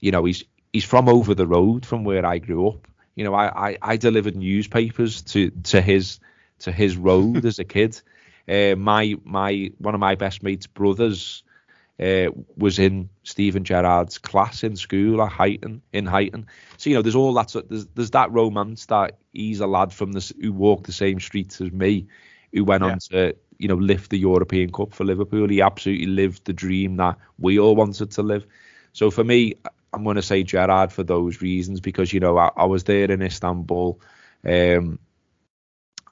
you 0.00 0.10
know 0.10 0.24
he's 0.24 0.44
he's 0.72 0.86
from 0.86 1.06
over 1.06 1.34
the 1.34 1.46
road 1.46 1.84
from 1.84 2.02
where 2.02 2.24
I 2.24 2.38
grew 2.38 2.66
up. 2.68 2.88
You 3.14 3.24
know, 3.24 3.34
I 3.34 3.72
I, 3.72 3.78
I 3.82 3.96
delivered 3.98 4.36
newspapers 4.36 5.20
to 5.32 5.50
to 5.64 5.82
his 5.82 6.18
to 6.60 6.72
his 6.72 6.96
road 6.96 7.44
as 7.50 7.58
a 7.58 7.64
kid. 7.64 8.00
Uh, 8.48 8.74
my 8.74 9.16
my 9.22 9.70
one 9.76 9.92
of 9.92 10.00
my 10.00 10.14
best 10.14 10.42
mates' 10.42 10.66
brothers 10.66 11.42
uh, 12.00 12.30
was 12.56 12.78
in 12.78 13.08
Steven 13.24 13.64
Gerrard's 13.64 14.18
class 14.18 14.62
in 14.62 14.76
school 14.76 15.22
at 15.22 15.32
Huyton 15.32 15.80
in 15.92 16.06
Huyton. 16.06 16.46
So 16.76 16.90
you 16.90 16.96
know, 16.96 17.02
there's 17.02 17.16
all 17.16 17.34
that. 17.34 17.54
There's 17.68 17.86
there's 17.88 18.10
that 18.12 18.32
romance 18.32 18.86
that 18.86 19.18
he's 19.32 19.60
a 19.60 19.66
lad 19.66 19.92
from 19.92 20.12
this 20.12 20.32
who 20.40 20.52
walked 20.52 20.86
the 20.86 20.92
same 20.92 21.20
streets 21.20 21.60
as 21.60 21.72
me, 21.72 22.06
who 22.52 22.64
went 22.64 22.84
yeah. 22.84 22.90
on 22.90 22.98
to 23.10 23.36
you 23.58 23.68
know, 23.68 23.74
lift 23.74 24.10
the 24.10 24.18
European 24.18 24.72
Cup 24.72 24.94
for 24.94 25.04
Liverpool. 25.04 25.48
He 25.48 25.60
absolutely 25.60 26.06
lived 26.06 26.44
the 26.44 26.52
dream 26.52 26.96
that 26.96 27.18
we 27.38 27.58
all 27.58 27.74
wanted 27.74 28.12
to 28.12 28.22
live. 28.22 28.46
So 28.92 29.10
for 29.10 29.24
me, 29.24 29.54
I'm 29.92 30.04
going 30.04 30.16
to 30.16 30.22
say 30.22 30.42
Gerrard 30.44 30.92
for 30.92 31.02
those 31.02 31.42
reasons 31.42 31.80
because 31.80 32.12
you 32.12 32.20
know 32.20 32.38
I, 32.38 32.50
I 32.56 32.64
was 32.64 32.84
there 32.84 33.10
in 33.10 33.22
Istanbul, 33.22 34.00
um, 34.44 34.98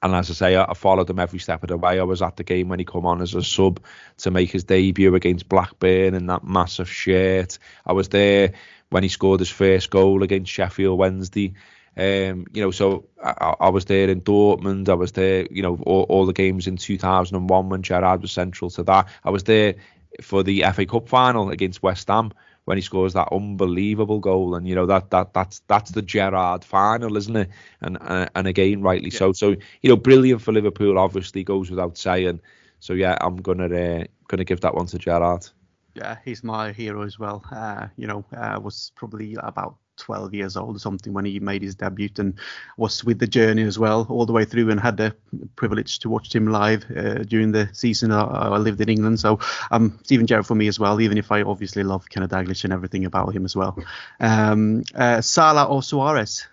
and 0.07 0.15
as 0.15 0.29
I 0.31 0.33
say, 0.33 0.55
I, 0.55 0.63
I, 0.63 0.73
followed 0.73 1.09
him 1.09 1.19
every 1.19 1.39
step 1.39 1.63
of 1.63 1.69
the 1.69 1.77
way. 1.77 1.99
I 1.99 2.03
was 2.03 2.21
at 2.21 2.37
the 2.37 2.43
game 2.43 2.69
when 2.69 2.79
he 2.79 2.85
come 2.85 3.05
on 3.05 3.21
as 3.21 3.35
a 3.35 3.43
sub 3.43 3.81
to 4.17 4.31
make 4.31 4.51
his 4.51 4.63
debut 4.63 5.13
against 5.13 5.49
Blackburn 5.49 6.13
in 6.13 6.27
that 6.27 6.43
massive 6.43 6.89
shirt. 6.89 7.59
I 7.85 7.93
was 7.93 8.09
there 8.09 8.53
when 8.89 9.03
he 9.03 9.09
scored 9.09 9.41
his 9.41 9.49
first 9.49 9.89
goal 9.89 10.23
against 10.23 10.51
Sheffield 10.51 10.97
Wednesday. 10.97 11.53
Um, 11.97 12.45
you 12.53 12.61
know, 12.61 12.71
so 12.71 13.05
I, 13.23 13.55
I, 13.59 13.69
was 13.69 13.85
there 13.85 14.09
in 14.09 14.21
Dortmund. 14.21 14.87
I 14.87 14.93
was 14.93 15.13
there, 15.13 15.47
you 15.49 15.63
know, 15.63 15.79
all, 15.83 16.03
all, 16.03 16.25
the 16.25 16.33
games 16.33 16.67
in 16.67 16.77
2001 16.77 17.69
when 17.69 17.81
Gerrard 17.81 18.21
was 18.21 18.31
central 18.31 18.69
to 18.71 18.83
that. 18.83 19.07
I 19.23 19.31
was 19.31 19.43
there 19.43 19.75
for 20.21 20.43
the 20.43 20.63
FA 20.73 20.85
Cup 20.85 21.09
final 21.09 21.49
against 21.49 21.81
West 21.81 22.07
Ham 22.07 22.31
when 22.67 22.77
he 22.77 22.81
scores 22.81 23.13
that 23.13 23.29
unbelievable 23.31 24.19
goal, 24.19 24.53
and 24.53 24.67
you 24.67 24.75
know 24.75 24.85
that 24.85 25.09
that 25.11 25.33
that's 25.33 25.61
that's 25.67 25.91
the 25.91 26.01
Gerrard 26.01 26.65
final, 26.65 27.15
isn't 27.15 27.35
it? 27.37 27.49
And 27.79 27.97
uh, 28.01 28.27
and 28.35 28.45
again, 28.45 28.81
rightly 28.81 29.09
yeah. 29.09 29.19
so. 29.19 29.31
So 29.31 29.55
you 29.81 29.89
know, 29.89 29.95
brilliant 29.95 30.41
for 30.41 30.51
Liverpool. 30.51 30.99
Obviously, 30.99 31.45
goes 31.45 31.69
without 31.69 31.97
saying. 31.97 32.41
So 32.81 32.91
yeah, 32.91 33.17
I'm 33.21 33.37
gonna 33.37 33.73
uh, 33.73 34.03
gonna 34.27 34.43
give 34.43 34.59
that 34.61 34.75
one 34.75 34.85
to 34.87 34.97
Gerrard. 34.97 35.47
Yeah, 35.95 36.17
he's 36.25 36.43
my 36.43 36.73
hero 36.73 37.03
as 37.03 37.17
well. 37.17 37.41
Uh, 37.49 37.87
you 37.95 38.05
know, 38.05 38.25
uh, 38.35 38.59
was 38.61 38.91
probably 38.95 39.37
about 39.39 39.77
12 39.97 40.33
years 40.33 40.57
old 40.57 40.75
or 40.75 40.79
something 40.79 41.13
when 41.13 41.25
he 41.25 41.39
made 41.39 41.61
his 41.61 41.75
debut 41.75 42.09
and 42.17 42.35
was 42.77 43.03
with 43.03 43.19
the 43.19 43.27
journey 43.27 43.63
as 43.63 43.77
well 43.77 44.07
all 44.09 44.25
the 44.25 44.33
way 44.33 44.45
through 44.45 44.69
and 44.69 44.79
had 44.79 44.97
the 44.97 45.15
privilege 45.55 45.99
to 45.99 46.09
watch 46.09 46.33
him 46.33 46.47
live 46.47 46.85
uh, 46.95 47.23
during 47.23 47.51
the 47.51 47.69
season 47.73 48.11
I, 48.11 48.21
I, 48.21 48.57
lived 48.57 48.81
in 48.81 48.89
England. 48.89 49.19
So 49.19 49.39
um, 49.71 49.99
Steven 50.03 50.27
Gerrard 50.27 50.45
for 50.45 50.55
me 50.55 50.67
as 50.67 50.79
well, 50.79 51.01
even 51.01 51.17
if 51.17 51.31
I 51.31 51.41
obviously 51.41 51.83
love 51.83 52.09
Kenneth 52.09 52.31
Dalglish 52.31 52.63
and 52.63 52.73
everything 52.73 53.05
about 53.05 53.35
him 53.35 53.45
as 53.45 53.55
well. 53.55 53.77
Um, 54.19 54.83
uh, 54.95 55.21
Salah 55.21 55.65
or 55.65 55.83
Suarez? 55.83 56.47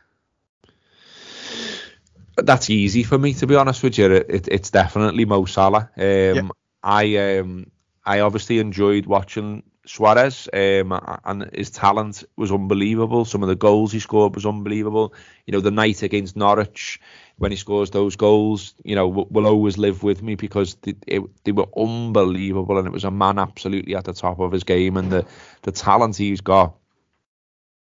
That's 2.36 2.68
easy 2.68 3.04
for 3.04 3.16
me 3.16 3.34
to 3.34 3.46
be 3.46 3.54
honest 3.54 3.82
with 3.82 3.96
you. 3.98 4.10
It, 4.10 4.48
it's 4.48 4.70
definitely 4.70 5.24
Mo 5.24 5.44
Salah. 5.44 5.90
Um, 5.96 6.02
yeah. 6.02 6.48
I 6.82 7.38
um, 7.38 7.70
I 8.04 8.20
obviously 8.20 8.58
enjoyed 8.58 9.06
watching 9.06 9.62
Suarez, 9.86 10.48
um, 10.52 10.98
and 11.24 11.50
his 11.52 11.70
talent 11.70 12.24
was 12.36 12.50
unbelievable. 12.50 13.24
Some 13.24 13.42
of 13.42 13.48
the 13.48 13.54
goals 13.54 13.92
he 13.92 14.00
scored 14.00 14.34
was 14.34 14.46
unbelievable. 14.46 15.12
You 15.46 15.52
know, 15.52 15.60
the 15.60 15.70
night 15.70 16.02
against 16.02 16.36
Norwich 16.36 17.00
when 17.36 17.50
he 17.50 17.56
scores 17.56 17.90
those 17.90 18.16
goals, 18.16 18.74
you 18.84 18.94
know, 18.94 19.08
will, 19.08 19.46
always 19.46 19.76
live 19.76 20.02
with 20.02 20.22
me 20.22 20.36
because 20.36 20.76
they, 20.76 20.94
it, 21.06 21.22
they 21.44 21.52
were 21.52 21.66
unbelievable, 21.76 22.78
and 22.78 22.86
it 22.86 22.92
was 22.92 23.04
a 23.04 23.10
man 23.10 23.38
absolutely 23.38 23.94
at 23.94 24.04
the 24.04 24.12
top 24.12 24.38
of 24.38 24.52
his 24.52 24.64
game, 24.64 24.96
and 24.96 25.10
the 25.10 25.26
the 25.62 25.72
talent 25.72 26.16
he's 26.16 26.40
got, 26.40 26.74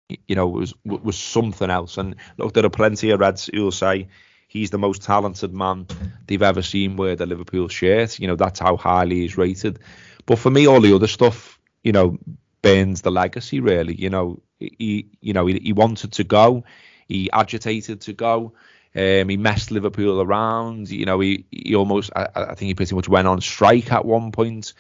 you 0.09 0.37
know, 0.37 0.47
was 0.47 0.75
was 0.85 1.19
something 1.19 1.69
else. 1.69 1.99
And 1.99 2.17
look, 2.39 2.55
there 2.55 2.65
are 2.65 2.71
plenty 2.71 3.11
of 3.11 3.21
Reds 3.21 3.51
who'll 3.53 3.73
say 3.73 4.09
he's 4.49 4.71
the 4.71 4.79
most 4.79 5.03
talented 5.03 5.53
man 5.53 5.87
they've 6.27 6.43
ever 6.43 6.63
seen 6.63 6.97
wear 6.97 7.15
the 7.17 7.27
Liverpool 7.27 7.69
shirt. 7.69 8.19
You 8.19 8.29
know, 8.29 8.37
that's 8.37 8.61
how 8.61 8.77
highly 8.77 9.21
he's 9.21 9.37
rated. 9.37 9.81
But 10.25 10.39
for 10.39 10.51
me, 10.51 10.67
all 10.67 10.81
the 10.81 10.95
other 10.95 11.09
stuff 11.09 11.60
you 11.83 11.93
know, 11.93 12.19
burns 12.63 13.03
the 13.03 13.11
legacy 13.11 13.61
really. 13.61 13.95
You 13.95 14.11
know, 14.11 14.41
he 14.59 15.09
you 15.21 15.33
know 15.33 15.47
he, 15.47 15.59
he 15.59 15.73
wanted 15.73 16.13
to 16.13 16.25
go, 16.25 16.65
he 17.09 17.31
agitated 17.33 18.03
to 18.03 18.13
go. 18.13 18.53
Um, 18.95 19.29
he 19.29 19.37
messed 19.37 19.71
Liverpool 19.71 20.21
around. 20.21 20.91
You 20.91 21.07
know, 21.07 21.21
he 21.21 21.45
he 21.51 21.75
almost 21.75 22.11
I, 22.15 22.29
I 22.35 22.55
think 22.55 22.69
he 22.69 22.75
pretty 22.75 22.95
much 22.95 23.09
went 23.09 23.29
on 23.29 23.41
strike 23.41 23.93
at 23.93 24.05
one 24.05 24.33
point. 24.33 24.73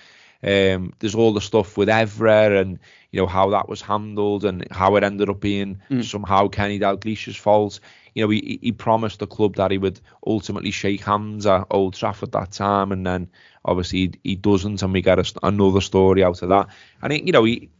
Um, 0.43 0.95
there's 0.99 1.15
all 1.15 1.35
the 1.35 1.41
stuff 1.41 1.77
with 1.77 1.89
Evra 1.89 2.63
and 2.63 2.79
you 3.11 3.21
know 3.21 3.27
how 3.27 3.51
that 3.51 3.69
was 3.69 3.83
handled 3.83 4.47
and 4.47 4.67
how 4.71 4.97
it 4.97 5.05
ended 5.05 5.29
up 5.29 5.39
being 5.39 5.83
mm. 5.91 6.03
somehow 6.03 6.49
Kenny 6.49 6.79
Dalglish's 6.79 7.37
fault. 7.37 7.81
You 8.15 8.25
know, 8.25 8.31
he, 8.31 8.59
he 8.63 8.73
promised 8.73 9.19
the 9.19 9.27
club 9.27 9.57
that 9.57 9.71
he 9.71 9.79
would 9.79 10.01
ultimately 10.27 10.71
shake 10.71 11.05
hands 11.05 11.47
at 11.47 11.67
Old 11.71 11.95
Trafford 11.95 12.33
that 12.33 12.53
time, 12.53 12.91
and 12.91 13.07
then 13.07 13.29
obviously 13.65 13.99
he, 13.99 14.13
he 14.23 14.37
doesn't, 14.37 14.83
and 14.83 14.93
we 14.93 15.03
get 15.03 15.19
a, 15.19 15.33
another 15.43 15.81
story 15.81 16.25
out 16.25 16.43
of 16.43 16.49
that. 16.49 16.69
And 17.03 17.13
he, 17.13 17.23
you 17.25 17.33
know, 17.33 17.45
he, 17.45 17.71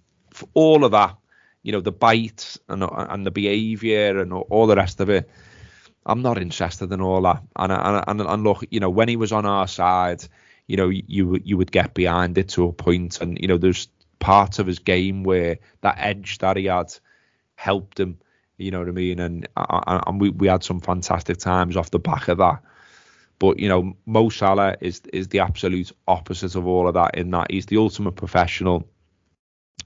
all 0.55 0.85
of 0.85 0.93
that, 0.93 1.17
you 1.63 1.73
know, 1.73 1.81
the 1.81 1.93
bite 1.93 2.57
and 2.69 2.83
and 2.83 3.27
the 3.27 3.31
behaviour 3.31 4.19
and 4.19 4.33
all 4.33 4.67
the 4.67 4.77
rest 4.77 5.01
of 5.01 5.11
it. 5.11 5.31
I'm 6.07 6.23
not 6.23 6.39
interested 6.39 6.91
in 6.93 7.01
all 7.01 7.23
that. 7.23 7.43
And 7.57 7.73
and 7.73 8.21
and, 8.21 8.45
look, 8.45 8.65
you 8.71 8.81
know, 8.81 8.91
when 8.91 9.09
he 9.09 9.17
was 9.17 9.33
on 9.33 9.45
our 9.45 9.69
side, 9.69 10.25
you 10.67 10.77
know, 10.77 10.89
you 10.89 11.39
you 11.45 11.57
would 11.59 11.73
get 11.73 11.95
behind 11.95 12.39
it 12.39 12.49
to 12.51 12.67
a 12.67 12.73
point, 12.73 13.21
and 13.21 13.39
you 13.39 13.49
know, 13.49 13.59
there's 13.59 13.89
parts 14.19 14.59
of 14.59 14.67
his 14.67 14.79
game 14.79 15.23
where 15.23 15.59
that 15.83 15.97
edge 15.99 16.39
that 16.39 16.57
he 16.57 16.67
had 16.67 16.95
helped 17.57 18.01
him. 18.01 18.19
You 18.57 18.71
know 18.71 18.79
what 18.79 18.89
I 18.89 18.93
mean? 18.93 19.21
And 19.21 19.49
and 19.57 20.21
we 20.21 20.31
we 20.31 20.49
had 20.49 20.65
some 20.65 20.81
fantastic 20.81 21.39
times 21.39 21.77
off 21.77 21.91
the 21.91 21.99
back 21.99 22.29
of 22.29 22.39
that. 22.39 22.63
But 23.41 23.59
you 23.59 23.69
know, 23.69 23.97
Mo 24.07 24.29
Salah 24.29 24.77
is 24.81 25.03
is 25.13 25.29
the 25.29 25.41
absolute 25.41 25.91
opposite 26.07 26.55
of 26.55 26.69
all 26.69 26.87
of 26.87 26.95
that. 26.95 27.17
In 27.17 27.33
that 27.33 27.51
he's 27.51 27.67
the 27.67 27.79
ultimate 27.79 28.15
professional. 28.15 28.87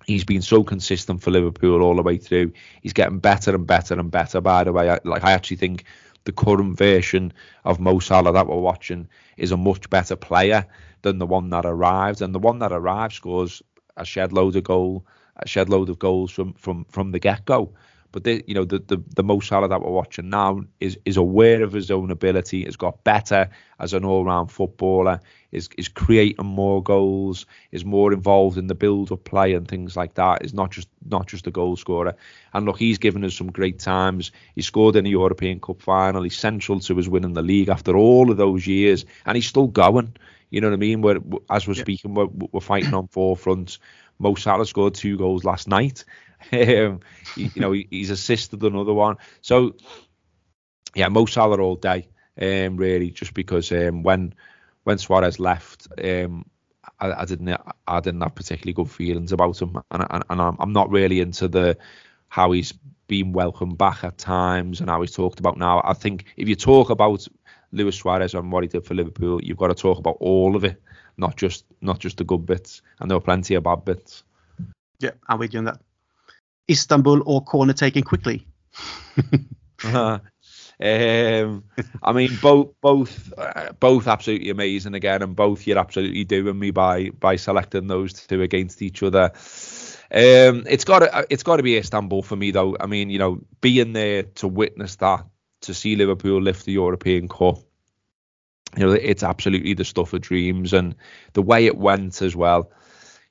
He's 0.06 0.24
been 0.24 0.42
so 0.42 0.62
consistent 0.62 1.22
for 1.22 1.30
Liverpool 1.30 1.80
all 1.80 1.96
the 1.96 2.02
way 2.02 2.18
through. 2.18 2.52
He's 2.82 2.92
getting 2.92 3.20
better 3.20 3.54
and 3.54 3.66
better 3.66 3.98
and 3.98 4.10
better. 4.10 4.42
By 4.42 4.64
the 4.64 4.72
way, 4.72 4.90
I, 4.90 4.98
like 5.04 5.24
I 5.24 5.32
actually 5.32 5.56
think 5.56 5.84
the 6.24 6.32
current 6.32 6.76
version 6.76 7.32
of 7.64 7.80
Mo 7.80 8.00
Salah 8.00 8.32
that 8.32 8.46
we're 8.46 8.58
watching 8.58 9.08
is 9.38 9.50
a 9.50 9.56
much 9.56 9.88
better 9.88 10.16
player 10.16 10.66
than 11.00 11.18
the 11.18 11.26
one 11.26 11.48
that 11.50 11.64
arrived. 11.64 12.20
And 12.20 12.34
the 12.34 12.38
one 12.38 12.58
that 12.58 12.72
arrived 12.72 13.14
scores 13.14 13.62
a 13.96 14.04
shed 14.04 14.32
load 14.32 14.56
of 14.56 14.64
goal, 14.64 15.06
a 15.36 15.48
shed 15.48 15.70
load 15.70 15.88
of 15.88 15.98
goals 15.98 16.32
from 16.32 16.52
from 16.54 16.84
from 16.90 17.12
the 17.12 17.20
get 17.20 17.44
go. 17.44 17.72
But 18.14 18.22
the, 18.22 18.44
you 18.46 18.54
know, 18.54 18.64
the, 18.64 18.78
the 18.78 19.02
the 19.16 19.24
Mo 19.24 19.40
Salah 19.40 19.66
that 19.66 19.82
we're 19.82 19.90
watching 19.90 20.30
now 20.30 20.62
is 20.78 20.96
is 21.04 21.16
aware 21.16 21.64
of 21.64 21.72
his 21.72 21.90
own 21.90 22.12
ability, 22.12 22.64
has 22.64 22.76
got 22.76 23.02
better 23.02 23.50
as 23.80 23.92
an 23.92 24.04
all-round 24.04 24.52
footballer, 24.52 25.18
is 25.50 25.68
is 25.76 25.88
creating 25.88 26.46
more 26.46 26.80
goals, 26.80 27.44
is 27.72 27.84
more 27.84 28.12
involved 28.12 28.56
in 28.56 28.68
the 28.68 28.74
build-up 28.76 29.24
play 29.24 29.52
and 29.52 29.66
things 29.66 29.96
like 29.96 30.14
that. 30.14 30.44
Is 30.44 30.54
not 30.54 30.70
just 30.70 30.88
not 31.10 31.26
just 31.26 31.48
a 31.48 31.50
goal 31.50 31.74
scorer. 31.74 32.14
And 32.52 32.66
look, 32.66 32.78
he's 32.78 32.98
given 32.98 33.24
us 33.24 33.34
some 33.34 33.50
great 33.50 33.80
times. 33.80 34.30
He 34.54 34.62
scored 34.62 34.94
in 34.94 35.02
the 35.02 35.10
European 35.10 35.58
Cup 35.58 35.82
final. 35.82 36.22
He's 36.22 36.38
central 36.38 36.78
to 36.78 36.98
us 37.00 37.08
winning 37.08 37.34
the 37.34 37.42
league 37.42 37.68
after 37.68 37.96
all 37.96 38.30
of 38.30 38.36
those 38.36 38.64
years, 38.64 39.04
and 39.26 39.34
he's 39.34 39.48
still 39.48 39.66
going. 39.66 40.14
You 40.50 40.60
know 40.60 40.68
what 40.68 40.74
I 40.74 40.76
mean? 40.76 41.02
We're, 41.02 41.18
as 41.50 41.66
we're 41.66 41.74
yeah. 41.74 41.82
speaking, 41.82 42.14
we're, 42.14 42.28
we're 42.52 42.60
fighting 42.60 42.94
on 42.94 43.08
four 43.08 43.36
fronts. 43.36 43.80
Mo 44.20 44.36
Salah 44.36 44.66
scored 44.66 44.94
two 44.94 45.18
goals 45.18 45.42
last 45.42 45.66
night. 45.66 46.04
Um, 46.52 47.00
you 47.36 47.50
know, 47.56 47.72
he's 47.72 48.10
assisted 48.10 48.62
another 48.62 48.92
one. 48.92 49.16
So, 49.40 49.74
yeah, 50.94 51.08
Mo 51.08 51.26
Salah 51.26 51.60
all 51.60 51.76
day, 51.76 52.08
um, 52.40 52.76
really, 52.76 53.10
just 53.10 53.34
because 53.34 53.72
um, 53.72 54.02
when 54.02 54.34
when 54.84 54.98
Suarez 54.98 55.40
left, 55.40 55.88
um, 56.02 56.44
I, 57.00 57.12
I, 57.12 57.24
didn't 57.24 57.56
I 57.86 58.00
didn't 58.00 58.20
have 58.20 58.34
particularly 58.34 58.74
good 58.74 58.90
feelings 58.90 59.32
about 59.32 59.60
him, 59.60 59.80
and, 59.90 60.06
and, 60.08 60.24
and 60.30 60.40
I'm, 60.40 60.56
I'm 60.58 60.72
not 60.72 60.90
really 60.90 61.20
into 61.20 61.48
the 61.48 61.76
how 62.28 62.52
he's 62.52 62.72
been 63.06 63.32
welcomed 63.32 63.78
back 63.78 64.04
at 64.04 64.18
times 64.18 64.80
and 64.80 64.88
how 64.88 65.00
he's 65.00 65.12
talked 65.12 65.40
about 65.40 65.58
now. 65.58 65.80
I 65.84 65.92
think 65.92 66.24
if 66.36 66.48
you 66.48 66.56
talk 66.56 66.90
about 66.90 67.26
Luis 67.72 67.96
Suarez 67.96 68.34
and 68.34 68.50
what 68.50 68.64
he 68.64 68.68
did 68.68 68.84
for 68.84 68.94
Liverpool, 68.94 69.42
you've 69.42 69.58
got 69.58 69.68
to 69.68 69.74
talk 69.74 69.98
about 69.98 70.16
all 70.20 70.56
of 70.56 70.64
it, 70.64 70.82
not 71.16 71.36
just 71.36 71.64
not 71.80 71.98
just 71.98 72.18
the 72.18 72.24
good 72.24 72.46
bits. 72.46 72.82
And 73.00 73.10
there 73.10 73.16
were 73.16 73.24
plenty 73.24 73.54
of 73.54 73.64
bad 73.64 73.84
bits. 73.84 74.24
Yeah, 75.00 75.10
I'm 75.28 75.38
with 75.38 75.52
you 75.52 75.58
on 75.58 75.64
that. 75.66 75.80
Istanbul 76.70 77.22
or 77.26 77.42
corner 77.42 77.72
taken 77.72 78.02
quickly? 78.02 78.46
uh, 79.84 80.18
um, 80.80 81.64
I 82.02 82.12
mean, 82.12 82.30
both 82.40 82.72
both 82.80 83.32
uh, 83.38 83.72
both 83.78 84.08
absolutely 84.08 84.50
amazing 84.50 84.94
again, 84.94 85.22
and 85.22 85.36
both 85.36 85.66
you're 85.66 85.78
absolutely 85.78 86.24
doing 86.24 86.58
me 86.58 86.70
by 86.70 87.10
by 87.10 87.36
selecting 87.36 87.86
those 87.86 88.12
two 88.12 88.42
against 88.42 88.82
each 88.82 89.02
other. 89.02 89.32
Um, 90.10 90.64
it's 90.68 90.84
got 90.84 91.00
to 91.00 91.26
it's 91.30 91.42
got 91.42 91.56
to 91.56 91.62
be 91.62 91.76
Istanbul 91.76 92.22
for 92.22 92.36
me 92.36 92.50
though. 92.50 92.76
I 92.78 92.86
mean, 92.86 93.10
you 93.10 93.18
know, 93.18 93.40
being 93.60 93.92
there 93.92 94.24
to 94.24 94.48
witness 94.48 94.96
that, 94.96 95.26
to 95.62 95.74
see 95.74 95.96
Liverpool 95.96 96.40
lift 96.40 96.64
the 96.64 96.72
European 96.72 97.28
Cup, 97.28 97.58
you 98.76 98.86
know, 98.86 98.92
it's 98.92 99.22
absolutely 99.22 99.74
the 99.74 99.84
stuff 99.84 100.12
of 100.12 100.22
dreams, 100.22 100.72
and 100.72 100.94
the 101.34 101.42
way 101.42 101.66
it 101.66 101.76
went 101.76 102.22
as 102.22 102.34
well 102.34 102.70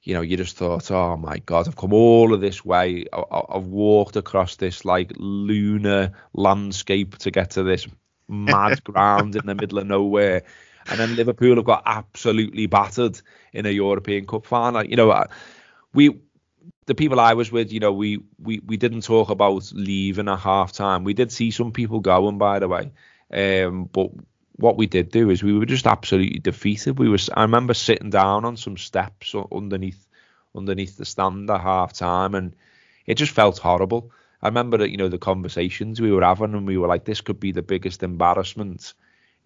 you 0.03 0.13
know, 0.13 0.21
you 0.21 0.35
just 0.35 0.57
thought, 0.57 0.91
oh 0.91 1.15
my 1.15 1.39
God, 1.39 1.67
I've 1.67 1.77
come 1.77 1.93
all 1.93 2.33
of 2.33 2.41
this 2.41 2.65
way. 2.65 3.05
I, 3.13 3.43
have 3.53 3.67
walked 3.67 4.17
across 4.17 4.57
this 4.57 4.83
like 4.83 5.13
lunar 5.15 6.11
landscape 6.33 7.17
to 7.19 7.31
get 7.31 7.51
to 7.51 7.63
this 7.63 7.87
mad 8.27 8.83
ground 8.83 9.35
in 9.35 9.45
the 9.45 9.55
middle 9.55 9.79
of 9.79 9.87
nowhere. 9.87 10.43
And 10.87 10.99
then 10.99 11.15
Liverpool 11.15 11.55
have 11.55 11.63
got 11.63 11.83
absolutely 11.85 12.65
battered 12.65 13.21
in 13.53 13.65
a 13.65 13.69
European 13.69 14.27
Cup 14.27 14.45
final. 14.45 14.85
You 14.85 14.97
know, 14.97 15.25
we, 15.93 16.19
the 16.85 16.95
people 16.95 17.21
I 17.21 17.33
was 17.33 17.49
with, 17.49 17.71
you 17.71 17.79
know, 17.79 17.93
we, 17.93 18.19
we, 18.37 18.59
we 18.59 18.75
didn't 18.75 19.01
talk 19.01 19.29
about 19.29 19.71
leaving 19.73 20.27
at 20.27 20.39
half 20.39 20.73
time. 20.73 21.05
We 21.05 21.13
did 21.13 21.31
see 21.31 21.51
some 21.51 21.71
people 21.71 22.01
going, 22.01 22.37
by 22.37 22.59
the 22.59 22.67
way. 22.67 22.91
Um, 23.31 23.85
but 23.85 24.09
what 24.57 24.77
we 24.77 24.85
did 24.85 25.11
do 25.11 25.29
is 25.29 25.43
we 25.43 25.57
were 25.57 25.65
just 25.65 25.87
absolutely 25.87 26.39
defeated. 26.39 26.99
We 26.99 27.09
was 27.09 27.29
I 27.33 27.41
remember 27.41 27.73
sitting 27.73 28.09
down 28.09 28.45
on 28.45 28.57
some 28.57 28.77
steps 28.77 29.35
underneath 29.51 30.07
underneath 30.55 30.97
the 30.97 31.05
stand 31.05 31.49
at 31.49 31.61
half 31.61 31.93
time 31.93 32.35
and 32.35 32.55
it 33.05 33.15
just 33.15 33.31
felt 33.31 33.57
horrible. 33.57 34.11
I 34.41 34.47
remember 34.47 34.77
that, 34.77 34.91
you 34.91 34.97
know, 34.97 35.07
the 35.07 35.17
conversations 35.17 35.99
we 35.99 36.11
were 36.11 36.23
having 36.23 36.53
and 36.53 36.67
we 36.67 36.77
were 36.77 36.87
like, 36.87 37.05
this 37.05 37.21
could 37.21 37.39
be 37.39 37.51
the 37.51 37.61
biggest 37.61 38.03
embarrassment 38.03 38.93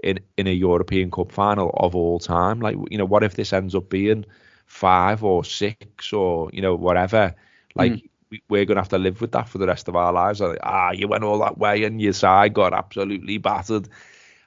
in 0.03 0.19
in 0.37 0.47
a 0.47 0.51
European 0.51 1.09
Cup 1.09 1.31
final 1.31 1.71
of 1.77 1.95
all 1.95 2.19
time. 2.19 2.59
Like, 2.59 2.75
you 2.89 2.97
know, 2.97 3.05
what 3.05 3.23
if 3.23 3.35
this 3.35 3.53
ends 3.53 3.75
up 3.75 3.89
being 3.89 4.25
five 4.65 5.23
or 5.23 5.45
six 5.45 6.11
or, 6.11 6.49
you 6.51 6.61
know, 6.61 6.75
whatever? 6.75 7.33
Like 7.75 7.93
mm. 7.93 8.41
we, 8.49 8.59
are 8.59 8.65
gonna 8.65 8.81
have 8.81 8.89
to 8.89 8.97
live 8.97 9.21
with 9.21 9.31
that 9.31 9.47
for 9.47 9.57
the 9.57 9.67
rest 9.67 9.87
of 9.87 9.95
our 9.95 10.11
lives. 10.11 10.41
Like, 10.41 10.59
ah, 10.63 10.91
you 10.91 11.07
went 11.07 11.23
all 11.23 11.39
that 11.39 11.57
way 11.57 11.83
and 11.83 12.01
your 12.01 12.13
side 12.13 12.53
got 12.53 12.73
absolutely 12.73 13.37
battered 13.37 13.87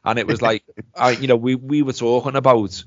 and 0.05 0.18
it 0.18 0.26
was 0.26 0.40
like, 0.40 0.64
I, 0.94 1.11
you 1.11 1.26
know, 1.26 1.36
we 1.36 1.55
we 1.55 1.82
were 1.82 1.92
talking 1.92 2.36
about, 2.36 2.84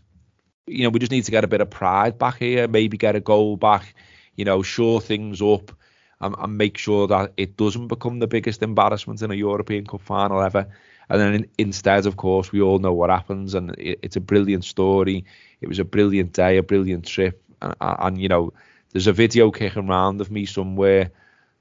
you 0.67 0.83
know, 0.83 0.89
we 0.89 0.99
just 0.99 1.11
need 1.11 1.25
to 1.25 1.31
get 1.31 1.43
a 1.43 1.47
bit 1.47 1.61
of 1.61 1.69
pride 1.69 2.17
back 2.17 2.39
here, 2.39 2.67
maybe 2.67 2.97
get 2.97 3.15
a 3.15 3.19
goal 3.19 3.57
back, 3.57 3.95
you 4.35 4.45
know, 4.45 4.63
shore 4.63 5.01
things 5.01 5.41
up, 5.41 5.71
and, 6.19 6.35
and 6.39 6.57
make 6.57 6.77
sure 6.77 7.07
that 7.07 7.33
it 7.37 7.57
doesn't 7.57 7.87
become 7.87 8.19
the 8.19 8.27
biggest 8.27 8.63
embarrassment 8.63 9.21
in 9.21 9.31
a 9.31 9.35
European 9.35 9.85
Cup 9.85 10.01
final 10.01 10.41
ever. 10.41 10.67
And 11.09 11.19
then 11.19 11.33
in, 11.33 11.49
instead, 11.57 12.05
of 12.05 12.15
course, 12.15 12.51
we 12.51 12.61
all 12.61 12.79
know 12.79 12.93
what 12.93 13.09
happens, 13.09 13.53
and 13.53 13.75
it, 13.77 13.99
it's 14.01 14.15
a 14.15 14.21
brilliant 14.21 14.63
story. 14.63 15.25
It 15.61 15.67
was 15.67 15.79
a 15.79 15.85
brilliant 15.85 16.33
day, 16.33 16.57
a 16.57 16.63
brilliant 16.63 17.05
trip, 17.05 17.43
and, 17.61 17.75
and 17.79 18.21
you 18.21 18.29
know, 18.29 18.53
there's 18.91 19.07
a 19.07 19.13
video 19.13 19.51
kicking 19.51 19.89
around 19.89 20.21
of 20.21 20.31
me 20.31 20.45
somewhere 20.45 21.11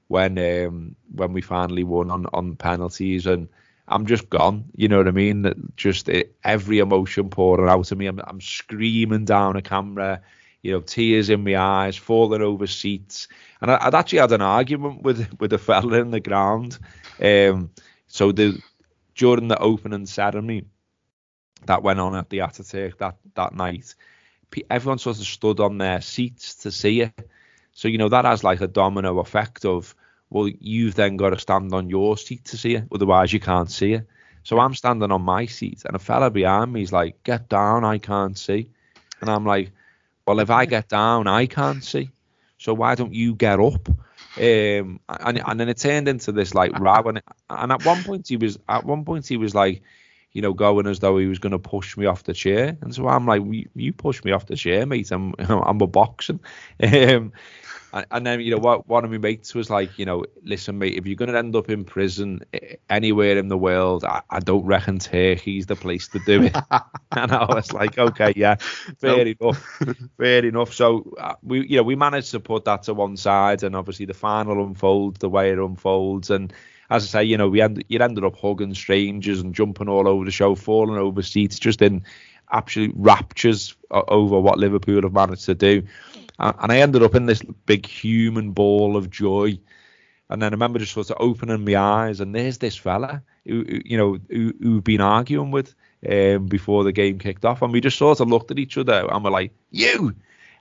when 0.07 0.37
um, 0.37 0.95
when 1.13 1.33
we 1.33 1.41
finally 1.41 1.83
won 1.83 2.11
on 2.11 2.27
on 2.33 2.55
penalties 2.55 3.25
and 3.25 3.49
I'm 3.87 4.05
just 4.05 4.29
gone. 4.29 4.65
You 4.75 4.87
know 4.87 4.97
what 4.97 5.07
I 5.07 5.11
mean? 5.11 5.71
Just 5.75 6.09
it, 6.09 6.35
every 6.43 6.79
emotion 6.79 7.29
pouring 7.29 7.69
out 7.69 7.91
of 7.91 7.97
me. 7.97 8.07
I'm, 8.07 8.19
I'm 8.25 8.41
screaming 8.41 9.25
down 9.25 9.55
a 9.55 9.61
camera, 9.61 10.21
you 10.61 10.71
know, 10.71 10.79
tears 10.79 11.29
in 11.29 11.43
my 11.43 11.57
eyes, 11.57 11.97
falling 11.97 12.41
over 12.41 12.65
seats. 12.65 13.27
And 13.61 13.69
I, 13.69 13.85
would 13.85 13.95
actually 13.95 14.19
had 14.19 14.31
an 14.31 14.41
argument 14.41 15.03
with 15.03 15.39
with 15.39 15.53
a 15.53 15.57
fella 15.57 15.99
in 15.99 16.11
the 16.11 16.21
ground. 16.21 16.79
Um, 17.21 17.71
so 18.07 18.31
the 18.31 18.61
during 19.15 19.47
the 19.47 19.59
opening 19.59 20.05
ceremony 20.05 20.65
that 21.65 21.83
went 21.83 21.99
on 21.99 22.15
at 22.15 22.29
the 22.29 22.39
Ataturk 22.39 22.97
that 22.99 23.17
that 23.35 23.53
night, 23.53 23.95
everyone 24.69 24.99
sort 24.99 25.19
of 25.19 25.25
stood 25.25 25.59
on 25.59 25.77
their 25.77 26.01
seats 26.01 26.55
to 26.55 26.71
see 26.71 27.01
it. 27.01 27.29
So 27.73 27.87
you 27.89 27.97
know 27.97 28.09
that 28.09 28.25
has 28.25 28.43
like 28.43 28.61
a 28.61 28.67
domino 28.67 29.19
effect 29.19 29.65
of 29.65 29.93
well, 30.33 30.49
you've 30.59 30.95
then 30.95 31.15
got 31.15 31.29
to 31.29 31.39
stand 31.39 31.71
on 31.73 31.91
your 31.91 32.17
seat 32.17 32.43
to 32.45 32.57
see 32.57 32.73
it, 32.75 32.85
otherwise 32.91 33.31
you 33.31 33.39
can't 33.39 33.69
see 33.69 33.93
it. 33.93 34.07
So 34.41 34.59
I'm 34.59 34.73
standing 34.73 35.11
on 35.11 35.21
my 35.21 35.45
seat, 35.45 35.83
and 35.85 35.95
a 35.95 35.99
fella 35.99 36.31
behind 36.31 36.73
me 36.73 36.81
is 36.81 36.91
like, 36.91 37.23
"Get 37.23 37.47
down, 37.49 37.85
I 37.85 37.99
can't 37.99 38.37
see," 38.37 38.67
and 39.21 39.29
I'm 39.29 39.45
like, 39.45 39.71
"Well, 40.25 40.39
if 40.39 40.49
I 40.49 40.65
get 40.65 40.89
down, 40.89 41.27
I 41.27 41.45
can't 41.45 41.83
see. 41.83 42.09
So 42.57 42.73
why 42.73 42.95
don't 42.95 43.13
you 43.13 43.35
get 43.35 43.59
up?" 43.59 43.87
Um, 44.35 44.99
and 45.07 45.39
and 45.47 45.59
then 45.59 45.69
it 45.69 45.77
turned 45.77 46.07
into 46.07 46.31
this 46.31 46.55
like 46.55 46.71
row, 46.79 47.03
and, 47.03 47.21
and 47.51 47.71
at 47.71 47.83
one 47.83 48.03
point 48.03 48.27
he 48.27 48.37
was 48.37 48.57
at 48.67 48.83
one 48.83 49.05
point 49.05 49.27
he 49.27 49.37
was 49.37 49.53
like, 49.53 49.83
you 50.31 50.41
know, 50.41 50.53
going 50.53 50.87
as 50.87 50.99
though 50.99 51.19
he 51.19 51.27
was 51.27 51.37
going 51.37 51.51
to 51.51 51.59
push 51.59 51.95
me 51.95 52.07
off 52.07 52.23
the 52.23 52.33
chair, 52.33 52.75
and 52.81 52.93
so 52.93 53.07
I'm 53.07 53.27
like, 53.27 53.43
"You 53.75 53.93
push 53.93 54.23
me 54.23 54.31
off 54.31 54.47
the 54.47 54.55
chair, 54.55 54.87
mate. 54.87 55.11
I'm 55.11 55.35
I'm 55.39 55.79
a 55.79 55.87
boxing." 55.87 56.39
Um, 56.81 57.33
and, 57.93 58.05
and 58.09 58.25
then, 58.25 58.41
you 58.41 58.51
know, 58.51 58.57
what 58.57 58.87
one 58.87 59.05
of 59.05 59.11
my 59.11 59.19
mates 59.19 59.53
was 59.53 59.69
like, 59.69 59.99
you 59.99 60.05
know, 60.05 60.25
listen, 60.43 60.79
mate, 60.79 60.97
if 60.97 61.05
you're 61.05 61.15
going 61.15 61.31
to 61.31 61.37
end 61.37 61.55
up 61.55 61.69
in 61.69 61.85
prison 61.85 62.41
anywhere 62.89 63.37
in 63.37 63.49
the 63.49 63.57
world, 63.57 64.03
I, 64.03 64.21
I 64.31 64.39
don't 64.39 64.65
reckon 64.65 64.97
Turkey's 64.97 65.67
the 65.67 65.75
place 65.75 66.07
to 66.09 66.19
do 66.25 66.43
it. 66.43 66.55
and 67.11 67.31
I 67.31 67.45
was 67.45 67.71
like, 67.71 67.97
okay, 67.97 68.33
yeah, 68.35 68.55
fair 68.97 69.27
enough, 69.27 69.79
fair 70.17 70.43
enough. 70.43 70.73
So 70.73 71.13
uh, 71.19 71.35
we, 71.43 71.67
you 71.67 71.77
know, 71.77 71.83
we 71.83 71.95
managed 71.95 72.31
to 72.31 72.39
put 72.39 72.65
that 72.65 72.83
to 72.83 72.95
one 72.95 73.15
side, 73.15 73.61
and 73.61 73.75
obviously 73.75 74.07
the 74.07 74.15
final 74.15 74.65
unfolds 74.65 75.19
the 75.19 75.29
way 75.29 75.51
it 75.51 75.59
unfolds, 75.59 76.31
and 76.31 76.51
as 76.89 77.03
I 77.03 77.19
say, 77.19 77.23
you 77.23 77.37
know, 77.37 77.47
we 77.47 77.61
end, 77.61 77.83
you 77.87 77.99
ended 77.99 78.23
up 78.23 78.35
hugging 78.35 78.73
strangers 78.73 79.39
and 79.39 79.55
jumping 79.55 79.87
all 79.87 80.07
over 80.07 80.25
the 80.25 80.31
show, 80.31 80.53
falling 80.53 80.97
over 80.97 81.21
seats, 81.21 81.57
just 81.57 81.81
in 81.81 82.03
absolute 82.51 82.93
raptures 82.95 83.75
over 83.89 84.39
what 84.39 84.59
Liverpool 84.59 85.01
have 85.01 85.13
managed 85.13 85.45
to 85.45 85.55
do 85.55 85.83
and 86.39 86.71
I 86.71 86.77
ended 86.79 87.03
up 87.03 87.15
in 87.15 87.25
this 87.25 87.41
big 87.65 87.85
human 87.85 88.51
ball 88.51 88.97
of 88.97 89.09
joy. 89.09 89.59
And 90.29 90.41
then 90.41 90.53
I 90.53 90.55
remember 90.55 90.79
just 90.79 90.93
sort 90.93 91.11
of 91.11 91.17
opening 91.19 91.65
my 91.65 91.75
eyes, 91.75 92.19
and 92.19 92.33
there's 92.33 92.57
this 92.57 92.75
fella 92.75 93.21
who, 93.45 93.65
you 93.85 93.97
know, 93.97 94.17
who, 94.29 94.53
who'd 94.59 94.83
been 94.83 95.01
arguing 95.01 95.51
with 95.51 95.75
um, 96.09 96.47
before 96.47 96.83
the 96.83 96.91
game 96.91 97.19
kicked 97.19 97.45
off, 97.45 97.61
and 97.61 97.71
we 97.71 97.81
just 97.81 97.97
sort 97.97 98.19
of 98.19 98.29
looked 98.29 98.51
at 98.51 98.59
each 98.59 98.77
other 98.77 99.07
and 99.11 99.23
we're 99.23 99.29
like, 99.31 99.53
"You," 99.69 100.15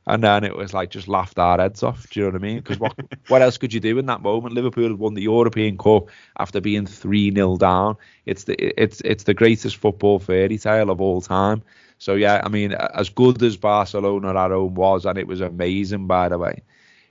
and 0.06 0.22
then 0.22 0.44
it 0.44 0.56
was 0.56 0.74
like 0.74 0.90
just 0.90 1.08
laughed 1.08 1.38
our 1.38 1.58
heads 1.58 1.82
off. 1.82 2.08
Do 2.10 2.20
you 2.20 2.26
know 2.26 2.32
what 2.32 2.42
I 2.42 2.44
mean? 2.44 2.56
Because 2.58 2.78
what 2.78 2.94
what 3.28 3.42
else 3.42 3.56
could 3.58 3.72
you 3.72 3.80
do 3.80 3.98
in 3.98 4.06
that 4.06 4.22
moment? 4.22 4.54
Liverpool 4.54 4.88
had 4.88 4.98
won 4.98 5.14
the 5.14 5.22
European 5.22 5.78
Cup 5.78 6.08
after 6.38 6.60
being 6.60 6.86
three 6.86 7.32
0 7.32 7.56
down. 7.56 7.96
It's 8.26 8.44
the 8.44 8.56
it's 8.80 9.00
it's 9.02 9.24
the 9.24 9.34
greatest 9.34 9.76
football 9.76 10.18
fairy 10.18 10.58
tale 10.58 10.90
of 10.90 11.00
all 11.00 11.20
time. 11.20 11.62
So 12.02 12.16
yeah, 12.16 12.40
I 12.42 12.48
mean, 12.48 12.72
as 12.72 13.10
good 13.10 13.40
as 13.44 13.56
Barcelona 13.56 14.30
at 14.30 14.50
home 14.50 14.74
was, 14.74 15.06
and 15.06 15.16
it 15.16 15.28
was 15.28 15.40
amazing 15.40 16.08
by 16.08 16.28
the 16.28 16.36
way, 16.36 16.62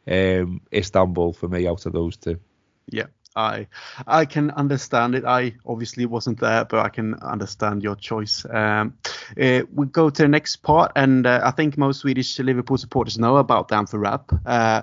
um, 0.05 0.59
Istanbul 0.73 1.31
for 1.31 1.47
me 1.47 1.65
out 1.65 1.85
of 1.85 1.93
those 1.93 2.17
two. 2.17 2.41
Yeah, 2.87 3.05
I 3.33 3.67
I 4.05 4.25
can 4.25 4.51
understand 4.51 5.15
it. 5.15 5.23
I 5.23 5.55
obviously 5.65 6.05
wasn't 6.05 6.41
there, 6.41 6.65
but 6.65 6.79
I 6.85 6.89
can 6.89 7.13
understand 7.21 7.83
your 7.83 7.95
choice. 7.95 8.45
Um, 8.49 8.97
uh, 9.41 9.61
we 9.73 9.85
go 9.85 10.09
to 10.09 10.23
the 10.23 10.27
next 10.27 10.57
part, 10.57 10.91
and 10.97 11.25
uh, 11.25 11.39
I 11.41 11.51
think 11.51 11.77
most 11.77 12.01
Swedish 12.01 12.37
Liverpool 12.39 12.77
supporters 12.77 13.17
know 13.17 13.37
about 13.37 13.69
the 13.69 13.75
Anfield 13.75 14.01
Wrap. 14.01 14.29
Uh, 14.45 14.81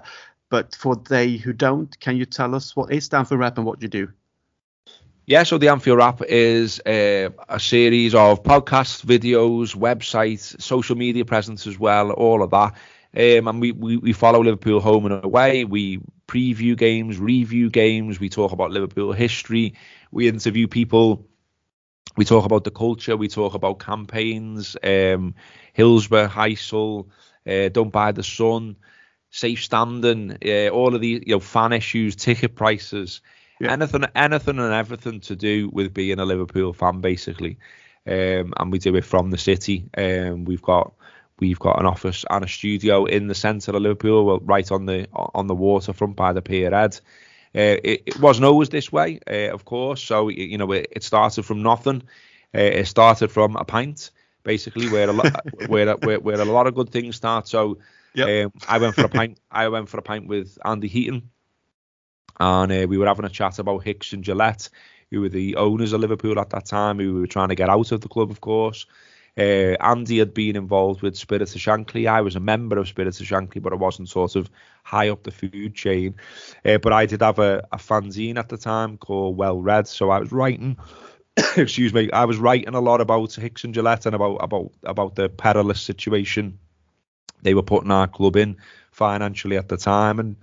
but 0.48 0.74
for 0.74 0.96
they 0.96 1.36
who 1.36 1.52
don't, 1.52 2.00
can 2.00 2.16
you 2.16 2.24
tell 2.24 2.54
us 2.54 2.74
what 2.74 2.90
is 2.90 3.10
the 3.10 3.18
Anfield 3.18 3.40
Wrap 3.40 3.58
and 3.58 3.66
what 3.66 3.82
you 3.82 3.88
do? 3.88 4.08
Yeah, 5.28 5.42
so 5.42 5.58
the 5.58 5.68
Anfield 5.68 5.98
Wrap 5.98 6.22
is 6.26 6.80
uh, 6.86 7.28
a 7.50 7.60
series 7.60 8.14
of 8.14 8.42
podcasts, 8.44 9.04
videos, 9.04 9.76
websites, 9.76 10.58
social 10.58 10.96
media 10.96 11.26
presence 11.26 11.66
as 11.66 11.78
well, 11.78 12.12
all 12.12 12.42
of 12.42 12.48
that. 12.52 12.72
Um, 13.14 13.46
and 13.46 13.60
we, 13.60 13.72
we, 13.72 13.98
we 13.98 14.14
follow 14.14 14.42
Liverpool 14.42 14.80
home 14.80 15.04
and 15.04 15.22
away. 15.22 15.66
We 15.66 16.00
preview 16.26 16.78
games, 16.78 17.18
review 17.18 17.68
games. 17.68 18.18
We 18.18 18.30
talk 18.30 18.52
about 18.52 18.70
Liverpool 18.70 19.12
history. 19.12 19.74
We 20.10 20.28
interview 20.28 20.66
people. 20.66 21.26
We 22.16 22.24
talk 22.24 22.46
about 22.46 22.64
the 22.64 22.70
culture. 22.70 23.14
We 23.14 23.28
talk 23.28 23.52
about 23.52 23.80
campaigns. 23.80 24.78
Um, 24.82 25.34
Hillsborough, 25.74 26.28
Heysel, 26.28 27.08
uh, 27.46 27.68
Don't 27.68 27.92
Buy 27.92 28.12
the 28.12 28.22
Sun, 28.22 28.76
Safe 29.28 29.62
Standing, 29.62 30.38
uh, 30.42 30.68
all 30.70 30.94
of 30.94 31.02
the 31.02 31.22
you 31.26 31.34
know 31.34 31.40
fan 31.40 31.74
issues, 31.74 32.16
ticket 32.16 32.56
prices. 32.56 33.20
Yeah. 33.60 33.72
Anything, 33.72 34.04
anything 34.14 34.58
and 34.58 34.72
everything 34.72 35.20
to 35.20 35.36
do 35.36 35.68
with 35.72 35.92
being 35.92 36.20
a 36.20 36.24
Liverpool 36.24 36.72
fan, 36.72 37.00
basically. 37.00 37.58
um, 38.08 38.54
and 38.56 38.72
we 38.72 38.78
do 38.78 38.96
it 38.96 39.04
from 39.04 39.30
the 39.30 39.38
city. 39.38 39.88
Um, 39.96 40.44
we've 40.44 40.62
got 40.62 40.94
we've 41.40 41.58
got 41.58 41.78
an 41.78 41.86
office 41.86 42.24
and 42.30 42.44
a 42.44 42.48
studio 42.48 43.04
in 43.04 43.28
the 43.28 43.34
centre 43.34 43.72
of 43.72 43.82
Liverpool, 43.82 44.40
right 44.40 44.70
on 44.72 44.86
the 44.86 45.06
on 45.12 45.46
the 45.46 45.54
waterfront 45.54 46.16
by 46.16 46.32
the 46.32 46.42
pier 46.42 46.70
head. 46.70 47.00
Uh, 47.54 47.80
it, 47.82 48.02
it, 48.06 48.20
wasn't 48.20 48.44
always 48.44 48.68
this 48.68 48.92
way, 48.92 49.20
uh, 49.28 49.52
of 49.52 49.64
course. 49.64 50.02
So 50.02 50.28
you 50.28 50.58
know, 50.58 50.70
it, 50.72 50.88
it 50.90 51.02
started 51.02 51.44
from 51.44 51.62
nothing. 51.62 52.02
Uh, 52.54 52.60
it 52.60 52.86
started 52.86 53.30
from 53.30 53.56
a 53.56 53.64
pint, 53.64 54.10
basically, 54.42 54.88
where 54.88 55.08
a 55.08 55.12
lot 55.12 55.40
where, 55.68 55.94
where 55.96 56.20
where 56.20 56.40
a 56.40 56.44
lot 56.44 56.66
of 56.66 56.74
good 56.74 56.90
things 56.90 57.16
start. 57.16 57.48
So 57.48 57.78
yep. 58.14 58.46
um, 58.46 58.52
I 58.68 58.78
went 58.78 58.94
for 58.94 59.04
a 59.04 59.08
pint. 59.08 59.38
I 59.50 59.68
went 59.68 59.88
for 59.88 59.98
a 59.98 60.02
pint 60.02 60.28
with 60.28 60.58
Andy 60.64 60.88
Heaton, 60.88 61.30
and 62.40 62.72
uh, 62.72 62.86
we 62.88 62.98
were 62.98 63.06
having 63.06 63.24
a 63.24 63.30
chat 63.30 63.58
about 63.58 63.84
Hicks 63.84 64.12
and 64.12 64.24
Gillett, 64.24 64.68
who 65.10 65.20
were 65.20 65.28
the 65.28 65.56
owners 65.56 65.92
of 65.92 66.00
Liverpool 66.00 66.38
at 66.38 66.50
that 66.50 66.66
time, 66.66 66.98
who 66.98 67.14
we 67.14 67.20
were 67.20 67.26
trying 67.26 67.48
to 67.48 67.54
get 67.54 67.68
out 67.68 67.92
of 67.92 68.00
the 68.00 68.08
club, 68.08 68.30
of 68.30 68.40
course. 68.40 68.86
Uh, 69.36 69.76
Andy 69.80 70.18
had 70.18 70.34
been 70.34 70.56
involved 70.56 71.00
with 71.00 71.16
Spirits 71.16 71.54
of 71.54 71.60
Shankly. 71.60 72.08
I 72.08 72.22
was 72.22 72.34
a 72.34 72.40
member 72.40 72.76
of 72.76 72.88
Spirits 72.88 73.20
of 73.20 73.26
Shankly, 73.26 73.62
but 73.62 73.72
I 73.72 73.76
wasn't 73.76 74.08
sort 74.08 74.34
of 74.34 74.50
high 74.82 75.08
up 75.08 75.22
the 75.22 75.30
food 75.30 75.74
chain. 75.74 76.16
Uh, 76.64 76.78
but 76.78 76.92
I 76.92 77.06
did 77.06 77.22
have 77.22 77.38
a, 77.38 77.64
a 77.70 77.76
fanzine 77.76 78.36
at 78.36 78.48
the 78.48 78.56
time 78.56 78.98
called 78.98 79.36
Well 79.36 79.60
Red, 79.60 79.86
so 79.86 80.10
I 80.10 80.18
was 80.18 80.32
writing. 80.32 80.76
excuse 81.56 81.94
me, 81.94 82.10
I 82.10 82.24
was 82.24 82.38
writing 82.38 82.74
a 82.74 82.80
lot 82.80 83.00
about 83.00 83.34
Hicks 83.34 83.62
and 83.62 83.72
Gillett 83.72 84.06
and 84.06 84.14
about 84.14 84.38
about 84.40 84.72
about 84.82 85.14
the 85.14 85.28
perilous 85.28 85.80
situation 85.80 86.58
they 87.42 87.54
were 87.54 87.62
putting 87.62 87.92
our 87.92 88.08
club 88.08 88.36
in 88.36 88.56
financially 88.90 89.56
at 89.56 89.68
the 89.68 89.76
time. 89.76 90.18
And 90.18 90.36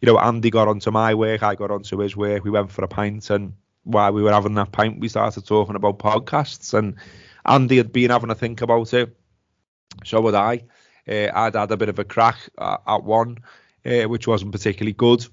you 0.00 0.06
know, 0.06 0.18
Andy 0.18 0.50
got 0.50 0.68
onto 0.68 0.90
my 0.90 1.14
work, 1.14 1.42
I 1.42 1.54
got 1.54 1.70
onto 1.70 1.98
his 1.98 2.16
work. 2.16 2.44
We 2.44 2.50
went 2.50 2.70
for 2.70 2.84
a 2.84 2.88
pint, 2.88 3.30
and 3.30 3.54
while 3.84 4.12
we 4.12 4.22
were 4.22 4.32
having 4.32 4.54
that 4.54 4.72
pint, 4.72 5.00
we 5.00 5.08
started 5.08 5.46
talking 5.46 5.76
about 5.76 5.98
podcasts 5.98 6.74
and 6.74 6.96
Andy 7.44 7.78
had 7.78 7.92
been 7.92 8.10
having 8.10 8.30
a 8.30 8.34
think 8.34 8.60
about 8.60 8.92
it. 8.92 9.16
So 10.04 10.20
would 10.20 10.34
I. 10.34 10.64
Uh, 11.08 11.28
I'd 11.34 11.54
had 11.54 11.72
a 11.72 11.76
bit 11.76 11.88
of 11.88 11.98
a 11.98 12.04
crack 12.04 12.36
at, 12.58 12.82
at 12.86 13.02
one, 13.02 13.38
uh, 13.86 14.02
which 14.04 14.26
wasn't 14.26 14.52
particularly 14.52 14.92
good. 14.92 15.26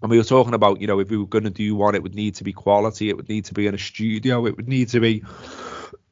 And 0.00 0.10
we 0.10 0.18
were 0.18 0.24
talking 0.24 0.54
about, 0.54 0.80
you 0.80 0.86
know, 0.86 1.00
if 1.00 1.10
we 1.10 1.16
were 1.16 1.26
going 1.26 1.44
to 1.44 1.50
do 1.50 1.74
one, 1.74 1.94
it 1.94 2.02
would 2.02 2.14
need 2.14 2.36
to 2.36 2.44
be 2.44 2.52
quality. 2.52 3.08
It 3.08 3.16
would 3.16 3.28
need 3.28 3.44
to 3.46 3.54
be 3.54 3.66
in 3.66 3.74
a 3.74 3.78
studio. 3.78 4.46
It 4.46 4.56
would 4.56 4.68
need 4.68 4.88
to 4.90 5.00
be, 5.00 5.24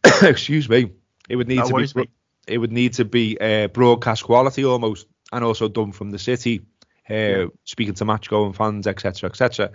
excuse 0.22 0.68
me, 0.68 0.90
it 1.28 1.36
would 1.36 1.48
need 1.48 1.58
no, 1.58 1.68
to 1.68 1.94
be, 1.94 2.10
it 2.46 2.58
would 2.58 2.72
need 2.72 2.94
to 2.94 3.04
be 3.04 3.38
uh, 3.40 3.68
broadcast 3.68 4.24
quality 4.24 4.64
almost, 4.64 5.06
and 5.32 5.44
also 5.44 5.68
done 5.68 5.92
from 5.92 6.10
the 6.10 6.18
city, 6.18 6.62
uh, 7.10 7.46
speaking 7.64 7.94
to 7.94 8.04
match 8.04 8.28
going 8.28 8.52
fans, 8.52 8.86
etc., 8.86 9.30
etc. 9.30 9.72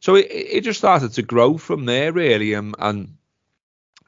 So 0.00 0.14
it, 0.14 0.26
it 0.30 0.60
just 0.64 0.78
started 0.78 1.12
to 1.12 1.22
grow 1.22 1.58
from 1.58 1.84
there 1.84 2.12
really, 2.12 2.54
and, 2.54 2.74
and 2.78 3.16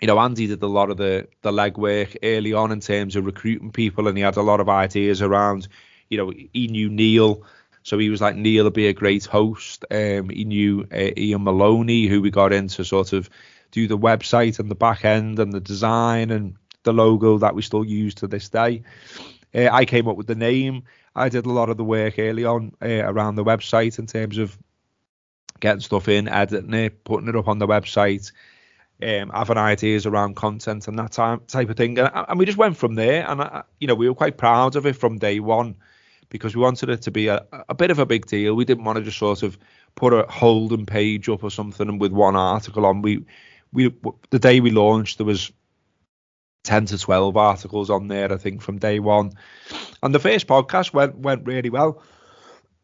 you 0.00 0.06
know, 0.06 0.18
Andy 0.18 0.46
did 0.46 0.62
a 0.62 0.66
lot 0.66 0.90
of 0.90 0.96
the 0.96 1.28
the 1.42 1.50
legwork 1.50 2.16
early 2.22 2.52
on 2.52 2.72
in 2.72 2.80
terms 2.80 3.16
of 3.16 3.26
recruiting 3.26 3.72
people, 3.72 4.08
and 4.08 4.16
he 4.16 4.22
had 4.22 4.36
a 4.36 4.42
lot 4.42 4.60
of 4.60 4.68
ideas 4.68 5.22
around. 5.22 5.68
You 6.08 6.18
know, 6.18 6.32
he 6.52 6.68
knew 6.68 6.88
Neil, 6.88 7.44
so 7.82 7.98
he 7.98 8.08
was 8.08 8.20
like 8.20 8.36
Neil 8.36 8.64
would 8.64 8.74
be 8.74 8.88
a 8.88 8.92
great 8.92 9.24
host. 9.24 9.84
Um, 9.90 10.30
he 10.30 10.44
knew 10.44 10.86
uh, 10.92 11.10
Ian 11.16 11.44
Maloney, 11.44 12.06
who 12.06 12.22
we 12.22 12.30
got 12.30 12.52
in 12.52 12.68
to 12.68 12.84
sort 12.84 13.12
of 13.12 13.28
do 13.70 13.86
the 13.86 13.98
website 13.98 14.58
and 14.58 14.70
the 14.70 14.74
back 14.74 15.04
end 15.04 15.38
and 15.38 15.52
the 15.52 15.60
design 15.60 16.30
and 16.30 16.54
the 16.84 16.92
logo 16.92 17.38
that 17.38 17.54
we 17.54 17.62
still 17.62 17.84
use 17.84 18.14
to 18.16 18.26
this 18.26 18.48
day. 18.48 18.82
Uh, 19.54 19.68
I 19.70 19.84
came 19.84 20.08
up 20.08 20.16
with 20.16 20.26
the 20.26 20.34
name. 20.34 20.84
I 21.14 21.28
did 21.28 21.46
a 21.46 21.52
lot 21.52 21.68
of 21.68 21.76
the 21.76 21.84
work 21.84 22.18
early 22.18 22.44
on 22.44 22.72
uh, 22.82 23.04
around 23.04 23.34
the 23.34 23.44
website 23.44 23.98
in 23.98 24.06
terms 24.06 24.38
of 24.38 24.56
getting 25.60 25.80
stuff 25.80 26.08
in, 26.08 26.28
editing 26.28 26.74
it, 26.74 27.04
putting 27.04 27.28
it 27.28 27.36
up 27.36 27.48
on 27.48 27.58
the 27.58 27.66
website, 27.66 28.30
um, 29.02 29.30
having 29.30 29.58
ideas 29.58 30.06
around 30.06 30.36
content 30.36 30.88
and 30.88 30.98
that 30.98 31.12
type 31.12 31.46
type 31.46 31.68
of 31.68 31.76
thing. 31.76 31.98
And, 31.98 32.10
and 32.14 32.38
we 32.38 32.46
just 32.46 32.58
went 32.58 32.76
from 32.76 32.94
there. 32.94 33.28
And 33.28 33.40
uh, 33.40 33.62
you 33.80 33.86
know, 33.86 33.94
we 33.94 34.08
were 34.08 34.14
quite 34.14 34.38
proud 34.38 34.76
of 34.76 34.86
it 34.86 34.96
from 34.96 35.18
day 35.18 35.40
one 35.40 35.76
because 36.30 36.54
we 36.54 36.62
wanted 36.62 36.90
it 36.90 37.02
to 37.02 37.10
be 37.10 37.28
a, 37.28 37.44
a 37.68 37.74
bit 37.74 37.90
of 37.90 37.98
a 37.98 38.06
big 38.06 38.26
deal. 38.26 38.54
We 38.54 38.64
didn't 38.64 38.84
want 38.84 38.98
to 38.98 39.04
just 39.04 39.18
sort 39.18 39.42
of 39.42 39.58
put 39.94 40.12
a 40.12 40.26
holding 40.28 40.86
page 40.86 41.28
up 41.28 41.42
or 41.42 41.50
something 41.50 41.98
with 41.98 42.12
one 42.12 42.36
article 42.36 42.86
on. 42.86 43.02
We 43.02 43.24
we 43.72 43.92
the 44.30 44.38
day 44.38 44.60
we 44.60 44.70
launched 44.70 45.18
there 45.18 45.26
was 45.26 45.52
10 46.64 46.86
to 46.86 46.98
12 46.98 47.36
articles 47.36 47.88
on 47.88 48.08
there, 48.08 48.32
I 48.32 48.36
think, 48.36 48.60
from 48.60 48.78
day 48.78 48.98
one. 48.98 49.32
And 50.02 50.14
the 50.14 50.18
first 50.20 50.46
podcast 50.46 50.92
went 50.92 51.16
went 51.18 51.46
really 51.46 51.70
well. 51.70 52.02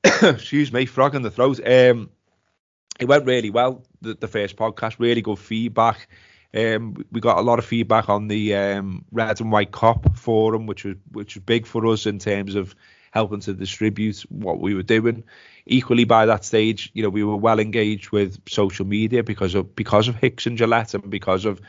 Excuse 0.23 0.73
me, 0.73 0.87
frog 0.87 1.15
in 1.15 1.23
the 1.23 1.31
throat. 1.31 1.61
Um, 1.67 2.11
it 3.01 3.07
went 3.07 3.27
really 3.27 3.51
well. 3.51 3.85
The, 4.03 4.15
the 4.15 4.29
first 4.29 4.57
podcast, 4.57 4.99
really 4.99 5.23
good 5.23 5.39
feedback. 5.39 6.09
Um, 6.55 7.05
we 7.11 7.21
got 7.21 7.39
a 7.39 7.43
lot 7.43 7.59
of 7.59 7.65
feedback 7.65 8.09
on 8.09 8.29
the 8.29 8.55
um, 8.55 9.05
Red 9.11 9.41
and 9.41 9.51
White 9.51 9.73
Kop 9.73 10.17
forum, 10.17 10.67
which 10.67 10.85
was 10.85 10.97
which 11.11 11.35
was 11.35 11.45
big 11.45 11.67
for 11.67 11.87
us 11.87 12.07
in 12.07 12.19
terms 12.19 12.55
of 12.55 12.75
helping 13.11 13.41
to 13.41 13.55
distribute 13.55 14.21
what 14.29 14.61
we 14.61 14.75
were 14.75 14.83
doing. 14.83 15.25
Equally, 15.67 16.05
by 16.05 16.27
that 16.27 16.45
stage, 16.45 16.91
you 16.95 17.03
know, 17.03 17.09
we 17.09 17.25
were 17.25 17.37
well 17.37 17.59
engaged 17.59 18.11
with 18.11 18.41
social 18.49 18.85
media 18.85 19.23
because 19.23 19.55
of 19.55 19.75
because 19.75 20.09
of 20.09 20.17
Hicks 20.17 20.47
and 20.47 20.59
Gillett 20.59 20.95
and 20.95 21.11
because 21.11 21.45
of 21.45 21.61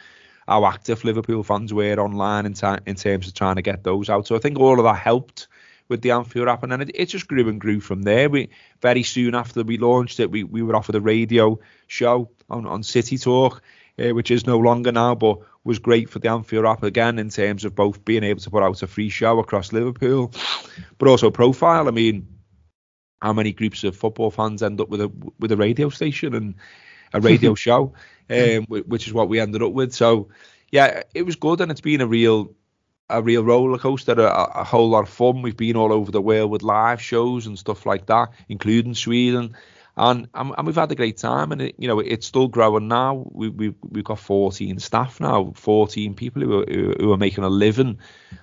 how 0.48 0.66
active 0.66 1.04
Liverpool 1.04 1.44
fans 1.44 1.74
were 1.74 2.00
online 2.00 2.46
in, 2.46 2.54
ta- 2.54 2.80
in 2.86 2.96
terms 2.96 3.28
of 3.28 3.34
trying 3.34 3.56
to 3.56 3.62
get 3.62 3.84
those 3.84 4.10
out. 4.10 4.28
So 4.28 4.36
I 4.36 4.40
think 4.40 4.60
all 4.60 4.80
of 4.80 4.86
that 4.86 4.98
helped 4.98 5.48
with 5.88 6.02
the 6.02 6.12
Anfield 6.12 6.48
Wrap, 6.48 6.64
and 6.64 6.72
then 6.72 6.82
it, 6.82 6.92
it, 6.94 7.06
just 7.06 7.28
grew 7.28 7.48
and 7.48 7.62
grew 7.62 7.80
from 7.80 8.04
there. 8.04 8.30
We 8.30 8.50
very 8.82 9.04
soon 9.04 9.36
after 9.36 9.64
we 9.64 9.78
launched 9.78 10.20
it, 10.20 10.32
we, 10.32 10.44
we 10.44 10.64
were 10.64 10.76
offered 10.76 10.96
a 10.96 11.02
radio 11.02 11.60
show 11.88 12.30
on, 12.50 12.66
on 12.66 12.82
City 12.82 13.18
Talk, 13.18 13.62
uh, 14.00 14.10
which 14.10 14.32
is 14.32 14.48
no 14.48 14.58
longer 14.58 14.92
now, 14.92 15.16
but 15.16 15.40
was 15.64 15.80
great 15.80 16.10
for 16.10 16.20
the 16.20 16.30
Anfield 16.30 16.64
Wrap 16.64 16.84
again 16.84 17.20
in 17.20 17.30
terms 17.30 17.66
of 17.66 17.76
both 17.76 18.04
being 18.04 18.24
able 18.24 18.40
to 18.42 18.50
put 18.50 18.64
out 18.64 18.82
a 18.82 18.88
free 18.88 19.10
show 19.10 19.40
across 19.40 19.74
Liverpool, 19.74 20.32
but 20.98 21.08
also 21.08 21.30
profile. 21.30 21.88
I 21.88 21.92
mean, 21.92 22.28
how 23.22 23.34
many 23.34 23.52
groups 23.52 23.84
of 23.84 23.96
football 23.96 24.32
fans 24.32 24.62
end 24.64 24.82
up 24.82 24.90
with 24.90 25.02
a 25.02 25.12
with 25.40 25.52
a 25.52 25.58
radio 25.58 25.90
station 25.90 26.36
and 26.36 26.56
a 27.16 27.22
radio 27.22 27.56
show, 27.66 27.94
um, 28.30 28.66
which 28.66 29.08
is 29.08 29.14
what 29.14 29.30
we 29.30 29.40
ended 29.40 29.64
up 29.64 29.72
with. 29.72 29.94
So 29.94 30.30
yeah, 30.72 31.04
it 31.14 31.24
was 31.24 31.36
good, 31.36 31.62
and 31.62 31.72
it's 31.72 31.82
been 31.82 32.02
a 32.02 32.08
real 32.08 32.54
a 33.10 33.22
real 33.22 33.44
roller 33.44 33.78
coaster, 33.78 34.14
a, 34.14 34.44
a, 34.56 34.64
whole 34.64 34.90
lot 34.90 35.04
of 35.04 35.10
fun. 35.10 35.44
We've 35.44 35.56
been 35.56 35.76
all 35.76 35.94
over 35.94 36.12
the 36.12 36.22
world 36.22 36.50
with 36.50 36.64
live 36.64 37.02
shows 37.02 37.46
and 37.46 37.58
stuff 37.58 37.86
like 37.86 38.08
that, 38.08 38.30
including 38.50 38.96
Sweden, 38.96 39.56
and 39.96 40.28
and, 40.34 40.54
and 40.58 40.68
we've 40.68 40.76
had 40.76 40.92
a 40.92 40.96
great 40.96 41.18
time. 41.18 41.52
And 41.52 41.62
it, 41.62 41.76
you 41.78 41.88
know, 41.88 42.00
it's 42.00 42.28
still 42.28 42.48
growing 42.48 42.88
now. 42.88 43.26
We 43.32 43.50
we 43.50 43.76
we've 43.88 44.04
got 44.04 44.20
14 44.20 44.80
staff 44.80 45.20
now, 45.20 45.54
14 45.56 46.16
people 46.16 46.42
who 46.42 46.62
are, 46.62 46.66
who 47.00 47.14
are 47.14 47.18
making 47.18 47.44
a 47.44 47.50
living 47.50 48.00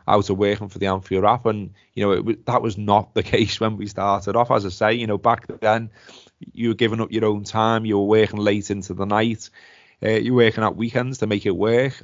out 0.06 0.30
of 0.30 0.38
working 0.38 0.68
for 0.68 0.78
the 0.78 0.86
Anfield 0.86 1.24
Wrap. 1.24 1.44
And 1.46 1.74
you 1.94 2.04
know, 2.04 2.12
it, 2.12 2.46
that 2.46 2.62
was 2.62 2.78
not 2.78 3.14
the 3.14 3.22
case 3.34 3.58
when 3.58 3.76
we 3.76 3.86
started 3.86 4.36
off. 4.36 4.50
As 4.50 4.64
I 4.64 4.70
say, 4.70 4.94
you 4.94 5.06
know, 5.06 5.18
back 5.18 5.46
then 5.60 5.90
you 6.52 6.68
were 6.68 6.74
giving 6.74 7.00
up 7.00 7.12
your 7.12 7.24
own 7.24 7.44
time, 7.44 7.84
you 7.84 7.98
were 7.98 8.04
working 8.04 8.38
late 8.38 8.70
into 8.70 8.94
the 8.94 9.06
night. 9.06 9.50
Uh, 10.02 10.10
you're 10.10 10.34
working 10.34 10.64
at 10.64 10.76
weekends 10.76 11.18
to 11.18 11.26
make 11.26 11.46
it 11.46 11.56
work, 11.56 12.02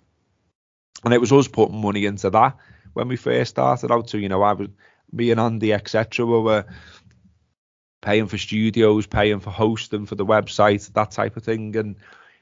and 1.05 1.13
it 1.13 1.21
was 1.21 1.33
us 1.33 1.49
putting 1.49 1.81
money 1.81 2.07
into 2.07 2.31
that 2.31 2.57
when 2.93 3.09
we 3.09 3.17
first 3.17 3.51
started 3.51 3.91
out. 3.91 4.09
So 4.09 4.19
you 4.19 4.29
know, 4.29 4.43
I 4.43 4.53
was 4.53 4.69
me 5.13 5.31
and 5.31 5.41
Andy 5.41 5.73
etc. 5.73 6.25
We 6.25 6.41
were 6.41 6.65
paying 8.01 8.27
for 8.27 8.39
studios, 8.39 9.07
paying 9.07 9.41
for 9.41 9.51
hosting 9.51 10.07
for 10.07 10.15
the 10.15 10.27
website, 10.27 10.93
that 10.93 11.11
type 11.11 11.37
of 11.37 11.43
thing, 11.43 11.75
and 11.77 11.97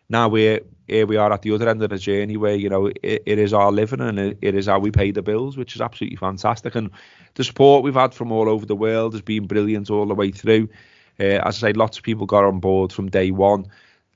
now 0.08 0.28
we're 0.28 0.60
here 0.86 1.06
we 1.06 1.16
are 1.16 1.32
at 1.32 1.42
the 1.42 1.52
other 1.52 1.68
end 1.68 1.82
of 1.82 1.90
the 1.90 1.98
journey 1.98 2.36
where 2.36 2.54
you 2.54 2.68
know 2.68 2.86
it, 2.86 3.22
it 3.26 3.38
is 3.38 3.52
our 3.52 3.72
living 3.72 4.00
and 4.00 4.18
it, 4.18 4.38
it 4.40 4.54
is 4.54 4.66
how 4.66 4.78
we 4.78 4.90
pay 4.90 5.10
the 5.10 5.22
bills 5.22 5.56
which 5.56 5.74
is 5.74 5.80
absolutely 5.80 6.16
fantastic 6.16 6.74
and 6.74 6.90
the 7.34 7.44
support 7.44 7.82
we've 7.82 7.94
had 7.94 8.14
from 8.14 8.30
all 8.30 8.48
over 8.48 8.64
the 8.66 8.76
world 8.76 9.12
has 9.12 9.22
been 9.22 9.46
brilliant 9.46 9.90
all 9.90 10.06
the 10.06 10.14
way 10.14 10.30
through 10.30 10.68
uh, 11.20 11.40
as 11.46 11.62
i 11.62 11.68
say 11.68 11.72
lots 11.72 11.98
of 11.98 12.04
people 12.04 12.26
got 12.26 12.44
on 12.44 12.60
board 12.60 12.92
from 12.92 13.08
day 13.08 13.30
one 13.30 13.66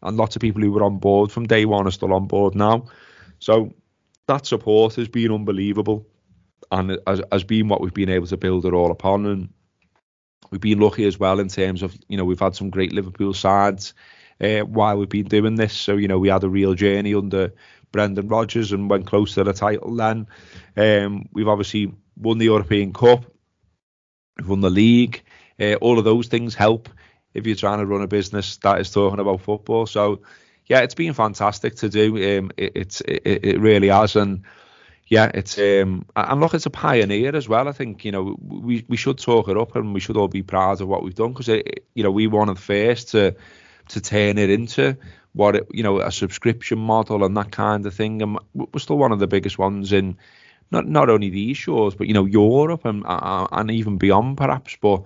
and 0.03 0.17
lots 0.17 0.37
of 0.37 0.43
people 0.43 0.63
who 0.63 0.73
were 0.73 0.85
on 0.85 0.99
board 0.99 1.31
from 1.31 1.47
day 1.47 1.65
one 1.65 1.87
are 1.87 1.93
still 1.93 2.13
on 2.13 2.27
board 2.27 2.55
now 2.55 2.85
so 3.39 3.73
that 4.27 4.47
support 4.47 4.95
has 4.95 5.09
been 5.09 5.33
unbelievable 5.33 6.07
and 6.71 6.99
has, 7.07 7.21
has 7.33 7.45
been 7.45 7.69
what 7.69 7.81
we've 7.81 7.95
been 7.95 8.09
able 8.09 8.27
to 8.29 8.37
build 8.37 8.65
it 8.65 8.73
all 8.73 8.91
upon. 8.91 9.27
And 9.27 9.49
we've 10.51 10.61
been 10.61 10.81
lucky 10.81 11.05
as 11.05 11.19
well 11.19 11.41
in 11.41 11.49
terms 11.49 11.83
of, 11.83 11.97
you 12.09 12.17
know, 12.17 12.25
we've 12.25 12.41
had 12.41 12.55
some 12.55 12.71
great 12.71 12.93
Liverpool 12.93 13.35
sides 13.35 13.95
uh, 14.41 14.61
while 14.61 14.97
we've 14.97 15.09
been 15.09 15.27
doing 15.27 15.57
this. 15.57 15.73
So, 15.73 15.97
you 15.97 16.09
know, 16.09 16.19
we 16.19 16.29
had 16.29 16.45
a 16.45 16.49
real 16.49 16.75
journey 16.75 17.15
under 17.15 17.53
Brendan 17.93 18.29
Rodgers 18.29 18.73
and 18.73 18.89
went 18.89 19.07
close 19.07 19.35
to 19.35 19.45
the 19.45 19.53
title 19.53 19.95
then. 19.95 20.29
Um, 20.77 21.29
we've 21.33 21.49
obviously 21.49 21.93
won 22.17 22.39
the 22.39 22.47
European 22.47 22.93
Cup, 22.93 23.25
we've 24.39 24.49
won 24.49 24.61
the 24.61 24.71
league. 24.71 25.23
Uh, 25.61 25.75
all 25.75 25.99
of 25.99 26.05
those 26.05 26.29
things 26.29 26.55
help 26.55 26.89
if 27.35 27.47
you're 27.47 27.57
trying 27.57 27.79
to 27.79 27.87
run 27.87 28.03
a 28.03 28.07
business 28.07 28.57
that 28.59 28.81
is 28.81 28.91
talking 28.91 29.21
about 29.21 29.41
football. 29.41 29.87
So, 29.87 30.21
yeah, 30.67 30.81
it's 30.81 30.95
been 30.95 31.13
fantastic 31.13 31.77
to 31.77 31.89
do. 31.89 32.39
Um, 32.39 32.51
it, 32.57 32.73
it's 32.75 33.01
it, 33.03 33.23
it 33.25 33.61
really 33.61 33.89
has, 33.89 34.17
and 34.17 34.43
yeah, 35.07 35.31
it's 35.35 35.59
um, 35.59 36.07
and 36.15 36.41
look, 36.41 36.55
it's 36.55 36.67
a 36.67 36.71
pioneer 36.71 37.35
as 37.35 37.49
well. 37.49 37.69
I 37.69 37.73
think 37.73 38.05
you 38.05 38.13
know 38.13 38.37
we 38.41 38.85
we 38.89 38.97
should 38.97 39.19
talk 39.19 39.49
it 39.49 39.57
up, 39.57 39.75
and 39.75 39.93
we 39.93 40.01
should 40.01 40.17
all 40.17 40.29
be 40.29 40.43
proud 40.43 40.81
of 40.81 40.89
what 40.89 41.03
we've 41.03 41.15
done 41.15 41.33
because 41.33 41.49
you 41.49 42.03
know 42.03 42.11
we 42.11 42.27
the 42.27 42.55
first 42.55 43.11
to 43.11 43.35
to 43.89 44.01
turn 44.01 44.39
it 44.39 44.51
into 44.51 44.97
what 45.33 45.57
it, 45.57 45.67
you 45.73 45.83
know 45.83 46.01
a 46.01 46.13
subscription 46.13 46.79
model 46.79 47.25
and 47.25 47.37
that 47.37 47.51
kind 47.51 47.85
of 47.87 47.95
thing. 47.95 48.23
And 48.23 48.39
we're 48.55 48.79
still 48.79 48.99
one 48.99 49.13
of 49.13 49.19
the 49.19 49.27
biggest 49.27 49.59
ones 49.59 49.93
in 49.93 50.17
not 50.71 50.87
not 50.87 51.11
only 51.11 51.31
these 51.31 51.57
shores 51.57 51.95
but 51.97 52.07
you 52.07 52.15
know 52.15 52.25
Europe 52.25 52.85
and 52.85 53.05
uh, 53.05 53.49
and 53.51 53.71
even 53.71 53.99
beyond 53.99 54.37
perhaps. 54.37 54.77
But 54.81 55.03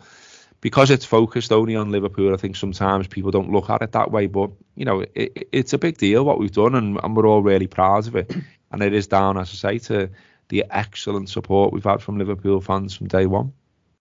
because 0.65 0.91
it's 0.91 1.05
focused 1.05 1.53
only 1.53 1.77
on 1.77 1.93
Liverpool, 1.93 2.33
I 2.33 2.39
think 2.39 2.57
sometimes 2.57 3.07
people 3.07 3.31
don't 3.31 3.53
look 3.53 3.69
at 3.69 3.83
it 3.83 3.93
that 3.93 4.11
way. 4.11 4.29
But 4.29 4.51
you 4.77 4.87
know, 4.87 5.05
it, 5.15 5.49
it's 5.53 5.75
a 5.75 5.79
big 5.79 5.99
deal 5.99 6.25
what 6.25 6.39
we've 6.39 6.51
done, 6.51 6.75
and, 6.75 6.99
and 7.05 7.15
we're 7.15 7.27
all 7.27 7.43
really 7.43 7.67
proud 7.67 8.07
of 8.07 8.17
it. 8.17 8.35
And 8.73 8.83
it 8.83 8.95
is 8.95 9.07
down, 9.07 9.37
as 9.37 9.51
I 9.51 9.73
say, 9.73 9.79
to 9.91 10.11
the 10.49 10.65
excellent 10.71 11.29
support 11.29 11.75
we've 11.75 11.85
had 11.85 12.01
from 12.01 12.17
Liverpool 12.17 12.63
fans 12.63 12.97
from 12.97 13.09
day 13.09 13.27
one. 13.27 13.53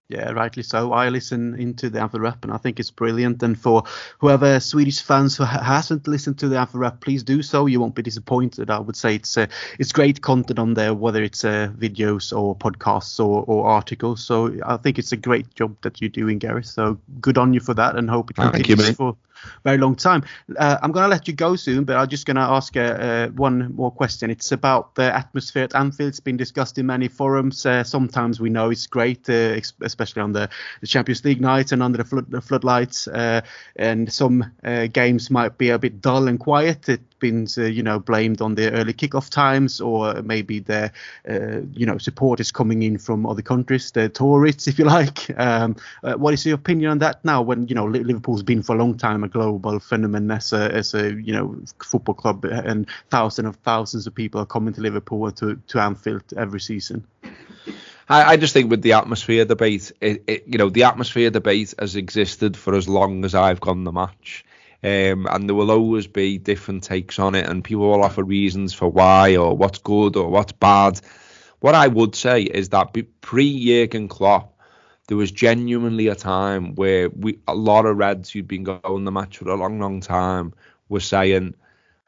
Yeah, 0.10 0.32
rightly 0.32 0.64
so. 0.64 0.91
I 0.91 1.10
listen 1.10 1.56
into 1.60 1.89
the 1.89 2.01
Anfield 2.01 2.22
Wrap 2.22 2.43
and 2.43 2.54
I 2.54 2.58
think 2.58 2.80
it's 2.80 2.91
brilliant. 2.91 3.41
And 3.41 3.58
for 3.58 3.84
whoever 4.20 4.60
Swedish 4.60 5.01
fans 5.01 5.38
who 5.38 5.43
hasn't 5.43 6.08
listened 6.08 6.38
to 6.39 6.49
the 6.49 6.60
Anfield 6.60 6.82
Wrap, 6.82 7.01
please 7.01 7.24
do 7.24 7.41
so. 7.41 7.66
You 7.66 7.80
won't 7.80 7.95
be 7.95 8.04
disappointed. 8.04 8.70
I 8.70 8.80
would 8.80 8.97
say 8.97 9.16
it's 9.16 9.38
uh, 9.38 9.47
it's 9.80 9.91
great 9.91 10.22
content 10.22 10.60
on 10.60 10.74
there, 10.74 10.93
whether 10.93 11.24
it's 11.24 11.45
uh, 11.45 11.70
videos 11.76 12.38
or 12.38 12.56
podcasts 12.56 13.20
or, 13.20 13.43
or 13.47 13.66
articles. 13.66 14.24
So 14.24 14.56
I 14.66 14.78
think 14.78 14.99
it's 14.99 15.14
a 15.14 15.18
great 15.18 15.56
job 15.56 15.78
that 15.82 16.01
you're 16.01 16.10
doing, 16.10 16.38
Gareth. 16.38 16.68
So 16.68 16.99
good 17.22 17.38
on 17.38 17.54
you 17.54 17.62
for 17.62 17.74
that, 17.74 17.95
and 17.95 18.10
hope 18.10 18.30
it 18.30 18.36
continues 18.36 18.89
you, 18.89 18.93
for 18.93 19.18
very 19.63 19.77
long 19.77 19.95
time. 19.95 20.23
Uh, 20.57 20.77
I'm 20.81 20.91
going 20.91 21.03
to 21.03 21.09
let 21.09 21.27
you 21.27 21.33
go 21.33 21.55
soon, 21.55 21.83
but 21.83 21.95
I'm 21.95 22.07
just 22.07 22.25
going 22.25 22.35
to 22.35 22.41
ask 22.41 22.75
uh, 22.75 22.79
uh, 22.79 23.27
one 23.29 23.73
more 23.75 23.91
question. 23.91 24.29
It's 24.29 24.51
about 24.51 24.95
the 24.95 25.15
atmosphere 25.15 25.63
at 25.63 25.75
Anfield. 25.75 26.09
It's 26.09 26.19
been 26.19 26.37
discussed 26.37 26.77
in 26.77 26.85
many 26.85 27.07
forums. 27.07 27.65
Uh, 27.65 27.83
sometimes 27.83 28.39
we 28.39 28.49
know 28.49 28.69
it's 28.69 28.87
great, 28.87 29.29
uh, 29.29 29.59
especially 29.81 30.21
on 30.21 30.33
the, 30.33 30.49
Champions 30.85 31.23
League 31.25 31.41
nights 31.41 31.71
and 31.71 31.81
under 31.81 31.97
the, 31.97 32.03
flood, 32.03 32.29
the 32.29 32.41
floodlights. 32.41 33.07
And 33.75 34.11
some 34.11 34.51
games 34.91 35.31
might 35.31 35.57
be 35.57 35.69
a 35.69 35.79
bit 35.79 36.01
dull 36.01 36.27
and 36.27 36.39
quiet. 36.39 36.89
It 36.89 37.01
been 37.24 37.47
uh, 37.57 37.63
you 37.63 37.82
know 37.82 37.99
blamed 37.99 38.41
on 38.41 38.55
the 38.55 38.69
early 38.74 38.93
kickoff 38.93 39.30
times 39.30 39.80
or 39.80 40.21
maybe 40.24 40.59
their 40.59 40.91
uh, 41.30 41.61
you 41.71 41.86
know 41.86 41.97
support 41.97 42.41
is 42.41 42.51
coming 42.51 42.84
in 42.84 42.97
from 42.97 43.26
other 43.26 43.41
countries 43.41 43.91
the 43.91 44.09
tourists 44.09 44.67
if 44.71 44.78
you 44.78 44.86
like 44.86 45.19
um, 45.39 45.76
uh, 46.03 46.15
what 46.15 46.34
is 46.34 46.45
your 46.45 46.55
opinion 46.55 46.91
on 46.91 46.99
that 46.99 47.24
now 47.24 47.41
when 47.41 47.65
you 47.67 47.76
know 47.76 47.86
Liverpool's 47.86 48.43
been 48.43 48.61
for 48.61 48.76
a 48.76 48.80
long 48.80 48.97
time 48.97 49.24
a 49.24 49.30
global 49.30 49.80
phenomenon 49.80 50.38
as 50.38 50.51
a 50.51 50.71
as 50.74 50.93
a 50.93 51.13
you 51.21 51.32
know 51.32 51.55
football 51.82 52.15
club 52.15 52.43
and 52.43 52.88
thousands 53.09 53.47
of 53.47 53.55
thousands 53.57 54.05
of 54.05 54.13
people 54.13 54.41
are 54.41 54.45
coming 54.45 54.74
to 54.74 54.82
Liverpool 54.82 55.32
to 55.32 55.55
to 55.67 55.80
Anfield 55.80 56.24
every 56.36 56.59
season 56.59 57.07
I, 58.09 58.34
I 58.34 58.38
just 58.38 58.53
think 58.53 58.69
with 58.69 58.82
the 58.82 58.93
atmosphere 58.93 59.45
debate, 59.45 59.93
it, 60.01 60.24
it, 60.28 60.43
you 60.45 60.57
know, 60.57 60.69
the 60.69 60.84
atmosphere 60.84 61.30
debate 61.30 61.74
has 61.80 61.95
existed 61.95 62.57
for 62.57 62.76
as 62.76 62.89
long 62.89 63.24
as 63.24 63.34
I've 63.34 63.61
gone 63.61 63.86
the 63.86 63.93
match. 63.93 64.43
Um, 64.84 65.27
and 65.31 65.47
there 65.47 65.55
will 65.55 65.71
always 65.71 66.07
be 66.07 66.38
different 66.38 66.84
takes 66.84 67.17
on 67.17 67.36
it, 67.36 67.47
and 67.47 67.63
people 67.63 67.89
will 67.89 68.03
offer 68.03 68.23
reasons 68.23 68.73
for 68.73 68.89
why 68.89 69.38
or 69.38 69.55
what's 69.55 69.79
good 69.79 70.17
or 70.17 70.29
what's 70.29 70.51
bad. 70.51 70.99
What 71.61 71.73
I 71.75 71.88
would 71.88 72.15
say 72.15 72.41
is 72.41 72.69
that 72.69 72.93
pre 73.21 73.65
Jurgen 73.65 74.09
Klopp, 74.09 74.59
there 75.07 75.15
was 75.15 75.31
genuinely 75.31 76.07
a 76.09 76.15
time 76.15 76.75
where 76.75 77.09
we 77.09 77.39
a 77.47 77.55
lot 77.55 77.86
of 77.86 77.95
Reds 77.97 78.29
who'd 78.29 78.47
been 78.47 78.65
going 78.65 79.05
the 79.05 79.11
match 79.11 79.38
for 79.38 79.47
a 79.49 79.55
long, 79.55 79.79
long 79.79 80.01
time 80.01 80.53
were 80.89 80.99
saying, 80.99 81.55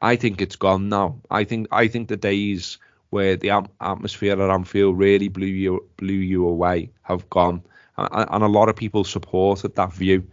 "I 0.02 0.16
think 0.16 0.42
it's 0.42 0.56
gone 0.56 0.90
now. 0.90 1.16
I 1.30 1.44
think 1.44 1.68
I 1.72 1.88
think 1.88 2.08
the 2.08 2.18
days 2.18 2.76
where 3.08 3.36
the 3.36 3.66
atmosphere 3.80 4.32
at 4.32 4.50
Anfield 4.50 4.98
really 4.98 5.28
blew 5.28 5.46
you 5.46 5.88
blew 5.96 6.12
you 6.12 6.46
away 6.46 6.90
have 7.02 7.30
gone." 7.30 7.62
And, 7.96 8.44
a 8.44 8.48
lot 8.48 8.68
of 8.68 8.76
people 8.76 9.04
supported 9.04 9.74
that 9.76 9.94
view. 9.94 10.26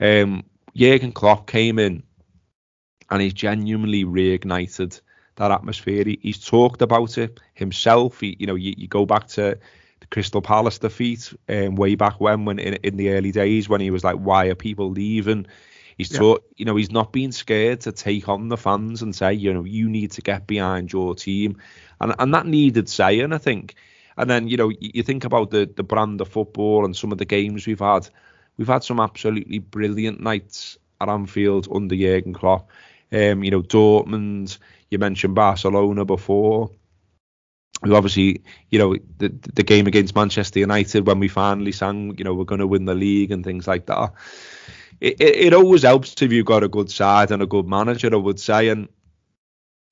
Um, 0.00 0.44
Jurgen 0.74 1.12
Klopp 1.12 1.46
came 1.46 1.78
in 1.78 2.02
and 3.10 3.20
he's 3.20 3.32
genuinely 3.32 4.04
reignited 4.04 5.00
that 5.36 5.50
atmosphere. 5.50 6.04
He, 6.04 6.18
he's 6.22 6.44
talked 6.44 6.82
about 6.82 7.18
it 7.18 7.40
himself. 7.54 8.20
He, 8.20 8.36
you 8.38 8.46
know, 8.46 8.54
you, 8.54 8.74
you 8.76 8.88
go 8.88 9.06
back 9.06 9.26
to 9.28 9.58
the 10.00 10.06
Crystal 10.06 10.42
Palace 10.42 10.78
defeat 10.78 11.32
um, 11.48 11.74
way 11.76 11.94
back 11.94 12.20
when, 12.20 12.44
when 12.44 12.58
in, 12.58 12.74
in 12.74 12.96
the 12.96 13.10
early 13.10 13.32
days, 13.32 13.68
when 13.68 13.80
he 13.80 13.90
was 13.90 14.04
like, 14.04 14.16
"Why 14.16 14.46
are 14.46 14.54
people 14.54 14.90
leaving?" 14.90 15.46
He's 15.98 16.12
yeah. 16.12 16.18
taught, 16.18 16.44
you 16.56 16.64
know, 16.64 16.76
he's 16.76 16.90
not 16.90 17.12
being 17.12 17.32
scared 17.32 17.82
to 17.82 17.92
take 17.92 18.26
on 18.28 18.48
the 18.48 18.56
fans 18.56 19.02
and 19.02 19.14
say, 19.14 19.34
you 19.34 19.52
know, 19.52 19.64
you 19.64 19.86
need 19.90 20.12
to 20.12 20.22
get 20.22 20.46
behind 20.46 20.92
your 20.92 21.14
team, 21.14 21.58
and 22.00 22.14
and 22.18 22.32
that 22.34 22.46
needed 22.46 22.88
saying, 22.88 23.32
I 23.32 23.38
think. 23.38 23.74
And 24.16 24.28
then, 24.28 24.48
you 24.48 24.56
know, 24.56 24.68
you, 24.68 24.90
you 24.94 25.02
think 25.02 25.24
about 25.24 25.50
the 25.50 25.70
the 25.74 25.82
brand 25.82 26.20
of 26.20 26.28
football 26.28 26.84
and 26.84 26.96
some 26.96 27.12
of 27.12 27.18
the 27.18 27.24
games 27.24 27.66
we've 27.66 27.80
had 27.80 28.08
we've 28.56 28.68
had 28.68 28.84
some 28.84 29.00
absolutely 29.00 29.58
brilliant 29.58 30.20
nights 30.20 30.78
at 31.00 31.08
Anfield 31.08 31.68
under 31.74 31.96
Jurgen 31.96 32.34
Klopp. 32.34 32.68
Um, 33.12 33.42
you 33.42 33.50
know, 33.50 33.62
Dortmund, 33.62 34.58
you 34.90 34.98
mentioned 34.98 35.34
Barcelona 35.34 36.04
before. 36.04 36.70
We 37.82 37.94
obviously, 37.94 38.42
you 38.70 38.78
know, 38.78 38.96
the 39.18 39.28
the 39.54 39.62
game 39.62 39.86
against 39.86 40.14
Manchester 40.14 40.58
United 40.58 41.06
when 41.06 41.18
we 41.18 41.28
finally 41.28 41.72
sang, 41.72 42.16
you 42.18 42.24
know, 42.24 42.34
we're 42.34 42.44
going 42.44 42.60
to 42.60 42.66
win 42.66 42.84
the 42.84 42.94
league 42.94 43.32
and 43.32 43.42
things 43.42 43.66
like 43.66 43.86
that. 43.86 44.12
It, 45.00 45.20
it, 45.20 45.36
it 45.36 45.54
always 45.54 45.82
helps 45.82 46.20
if 46.20 46.30
you've 46.30 46.44
got 46.44 46.62
a 46.62 46.68
good 46.68 46.90
side 46.90 47.30
and 47.30 47.42
a 47.42 47.46
good 47.46 47.66
manager, 47.66 48.10
I 48.12 48.18
would 48.18 48.38
say. 48.38 48.68
And 48.68 48.88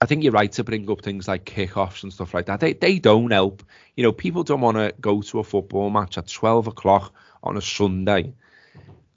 I 0.02 0.06
think 0.06 0.22
you're 0.22 0.32
right 0.32 0.52
to 0.52 0.64
bring 0.64 0.88
up 0.90 1.00
things 1.00 1.26
like 1.26 1.46
kickoffs 1.46 2.02
and 2.02 2.12
stuff 2.12 2.34
like 2.34 2.46
that. 2.46 2.60
They 2.60 2.74
they 2.74 2.98
don't 2.98 3.30
help. 3.30 3.62
You 3.96 4.02
know, 4.04 4.12
people 4.12 4.44
don't 4.44 4.60
want 4.60 4.76
to 4.76 4.94
go 5.00 5.22
to 5.22 5.38
a 5.38 5.44
football 5.44 5.88
match 5.88 6.18
at 6.18 6.28
12 6.28 6.66
o'clock 6.66 7.14
on 7.42 7.56
a 7.56 7.62
Sunday 7.62 8.34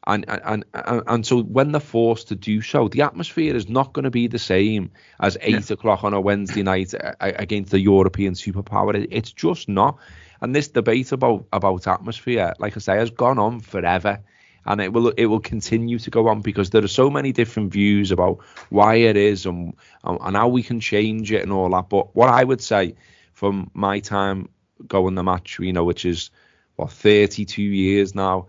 and, 0.08 0.26
and 0.28 0.66
and 0.74 1.04
and 1.06 1.26
so 1.26 1.44
when 1.44 1.72
they're 1.72 1.80
forced 1.80 2.28
to 2.30 2.36
do 2.36 2.62
so, 2.62 2.88
the 2.88 3.04
atmosphere 3.04 3.56
is 3.56 3.70
not 3.70 3.94
going 3.94 4.04
to 4.04 4.12
be 4.12 4.28
the 4.28 4.40
same 4.40 4.92
as 5.20 5.38
eight 5.42 5.70
yeah. 5.70 5.74
o'clock 5.74 6.04
on 6.04 6.14
a 6.14 6.22
Wednesday 6.22 6.64
night 6.64 6.94
uh, 6.96 7.14
against 7.20 7.72
the 7.72 7.80
European 7.80 8.34
superpower. 8.34 9.08
It's 9.12 9.32
just 9.32 9.70
not. 9.70 10.00
And 10.42 10.56
this 10.56 10.70
debate 10.70 11.12
about 11.12 11.46
about 11.54 11.88
atmosphere, 11.88 12.54
like 12.58 12.76
I 12.76 12.80
say, 12.80 12.98
has 12.98 13.12
gone 13.12 13.38
on 13.38 13.60
forever, 13.60 14.20
and 14.66 14.82
it 14.82 14.92
will 14.92 15.10
it 15.10 15.28
will 15.28 15.40
continue 15.40 16.00
to 16.00 16.10
go 16.10 16.28
on 16.30 16.42
because 16.42 16.72
there 16.72 16.84
are 16.84 16.88
so 16.88 17.12
many 17.12 17.32
different 17.32 17.72
views 17.72 18.10
about 18.12 18.40
why 18.70 18.96
it 18.96 19.18
is 19.18 19.46
and 19.46 19.76
and 20.04 20.36
how 20.36 20.48
we 20.48 20.64
can 20.64 20.80
change 20.80 21.32
it 21.32 21.44
and 21.44 21.52
all 21.52 21.70
that. 21.70 21.90
But 21.90 22.16
what 22.16 22.30
I 22.30 22.44
would 22.44 22.62
say 22.62 22.96
from 23.34 23.70
my 23.76 24.00
time 24.00 24.50
going 24.88 25.14
the 25.14 25.22
match, 25.22 25.60
you 25.60 25.74
know, 25.74 25.84
which 25.84 26.06
is 26.06 26.32
what 26.76 26.92
32 26.92 27.62
years 27.62 28.16
now 28.16 28.48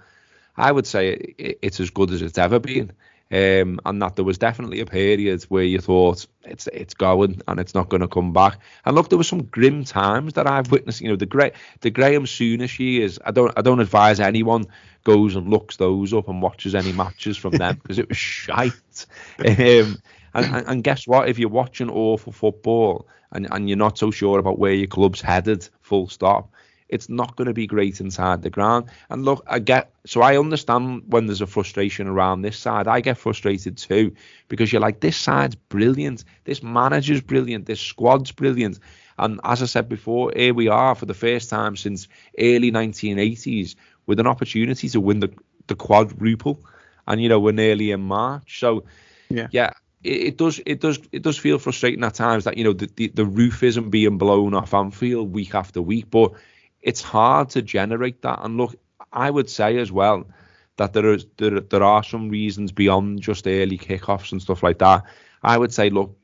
I 0.57 0.73
would 0.73 0.87
say 0.87 1.13
it, 1.39 1.59
it's 1.63 1.81
as 1.81 1.91
good 1.91 2.11
as 2.11 2.23
it's 2.23 2.39
ever 2.39 2.59
been. 2.59 2.93
Um, 3.31 3.81
and 3.87 4.03
that 4.03 4.17
there 4.17 4.27
was 4.27 4.37
definitely 4.37 4.81
a 4.81 4.87
period 4.87 5.43
where 5.45 5.65
you 5.65 5.79
thought 5.79 6.27
it's 6.43 6.67
it's 6.67 6.93
going 6.93 7.41
and 7.49 7.59
it's 7.59 7.75
not 7.75 7.89
going 7.89 8.03
to 8.03 8.09
come 8.09 8.35
back. 8.35 8.59
And 8.85 8.95
look, 8.95 9.09
there 9.09 9.17
were 9.17 9.25
some 9.25 9.45
grim 9.45 9.85
times 9.85 10.35
that 10.35 10.47
I've 10.47 10.71
witnessed. 10.71 11.01
You 11.01 11.09
know, 11.09 11.17
the 11.17 11.25
great 11.25 11.55
the 11.81 11.91
Graeme 11.91 12.27
Souness 12.27 12.79
years. 12.79 13.19
I 13.25 13.31
don't 13.31 13.51
I 13.57 13.63
don't 13.63 13.81
advise 13.81 14.21
anyone 14.21 14.67
goes 15.05 15.35
and 15.35 15.49
looks 15.49 15.79
those 15.79 16.13
up 16.13 16.29
and 16.29 16.43
watches 16.43 16.75
any 16.75 16.93
matches 16.93 17.39
from 17.39 17.53
them 17.53 17.79
because 17.83 17.99
it 17.99 18.09
was 18.09 18.19
shite. 18.19 19.07
Um, 19.39 19.99
and, 20.35 20.67
and 20.67 20.85
guess 20.85 21.07
what? 21.07 21.29
If 21.29 21.39
you're 21.39 21.49
watching 21.49 21.91
awful 21.91 22.33
football 22.33 23.07
and, 23.33 23.47
and 23.51 23.69
you're 23.69 23.79
not 23.79 23.99
so 23.99 24.11
sure 24.11 24.39
about 24.39 24.59
where 24.59 24.73
your 24.73 24.87
club's 24.87 25.21
headed, 25.21 25.69
full 25.81 26.09
stop, 26.09 26.51
it's 26.93 27.09
not 27.09 27.35
going 27.37 27.47
to 27.47 27.55
be 27.55 27.67
great 27.67 28.01
inside 28.01 28.43
the 28.43 28.51
ground. 28.51 28.87
And 29.09 29.25
look, 29.25 29.43
I 29.47 29.59
get 29.59 29.91
so 30.05 30.21
I 30.21 30.37
understand 30.37 31.05
when 31.07 31.27
there's 31.27 31.41
a 31.41 31.47
frustration 31.47 32.07
around 32.07 32.43
this 32.43 32.59
side. 32.59 32.87
I 32.87 33.01
get 33.01 33.17
frustrated 33.17 33.79
too 33.79 34.15
because 34.49 34.71
you're 34.71 34.83
like, 34.83 35.01
this 35.01 35.17
side's 35.17 35.55
brilliant, 35.55 36.25
this 36.45 36.63
manager's 36.63 37.23
brilliant, 37.23 37.65
this 37.65 37.81
squad's 37.81 38.31
brilliant. 38.31 38.79
And 39.19 39.41
as 39.43 39.63
I 39.63 39.67
said 39.67 39.89
before, 39.89 40.33
here 40.37 40.53
we 40.53 40.69
are 40.69 40.95
for 40.95 41.07
the 41.07 41.15
first 41.15 41.49
time 41.49 41.77
since 41.77 42.09
early 42.39 42.71
1980s 42.71 43.75
with 44.07 44.21
an 44.21 44.27
opportunity 44.27 44.89
to 44.91 45.01
win 45.01 45.21
the, 45.21 45.33
the 45.69 45.75
quadruple. 45.75 46.61
And 47.07 47.23
you 47.23 47.29
know, 47.31 47.41
we're 47.41 47.53
nearly 47.53 47.91
in 47.91 48.03
March. 48.03 48.61
So 48.61 48.85
yeah. 49.31 49.49
yeah 49.51 49.71
it, 50.05 50.21
it, 50.21 50.37
does 50.37 50.61
it 50.67 50.81
does 50.81 50.99
it 51.11 51.23
does 51.23 51.39
feel 51.39 51.59
frustrating 51.59 52.05
at 52.05 52.15
times 52.15 52.45
that 52.45 52.59
you 52.59 52.65
know 52.65 52.75
the, 52.75 52.91
the, 52.97 53.09
the 53.09 53.25
roof 53.25 53.63
isn't 53.63 53.91
being 53.91 54.19
blown 54.19 54.53
off 54.53 54.75
Anfield 54.75 55.33
week 55.33 55.55
after 55.55 55.81
week, 55.81 56.11
but 56.11 56.33
it's 56.83 57.01
hard 57.01 57.51
to 57.51 57.63
generate 57.63 58.23
that. 58.23 58.41
And 58.43 58.57
look, 58.57 58.75
I 59.13 59.31
would 59.31 59.49
say 59.49 59.79
as 59.79 59.93
well 59.93 60.27
that 60.77 60.93
there 60.93 61.13
is 61.13 61.27
there, 61.37 61.61
there 61.61 61.83
are 61.83 62.03
some 62.03 62.29
reasons 62.29 62.73
beyond 62.73 63.21
just 63.21 63.47
early 63.47 63.79
kickoffs 63.79 64.33
and 64.33 64.43
stuff 64.43 64.63
like 64.63 64.79
that. 64.79 65.05
I 65.43 65.59
would 65.59 65.73
say, 65.73 65.91
look, 65.91 66.17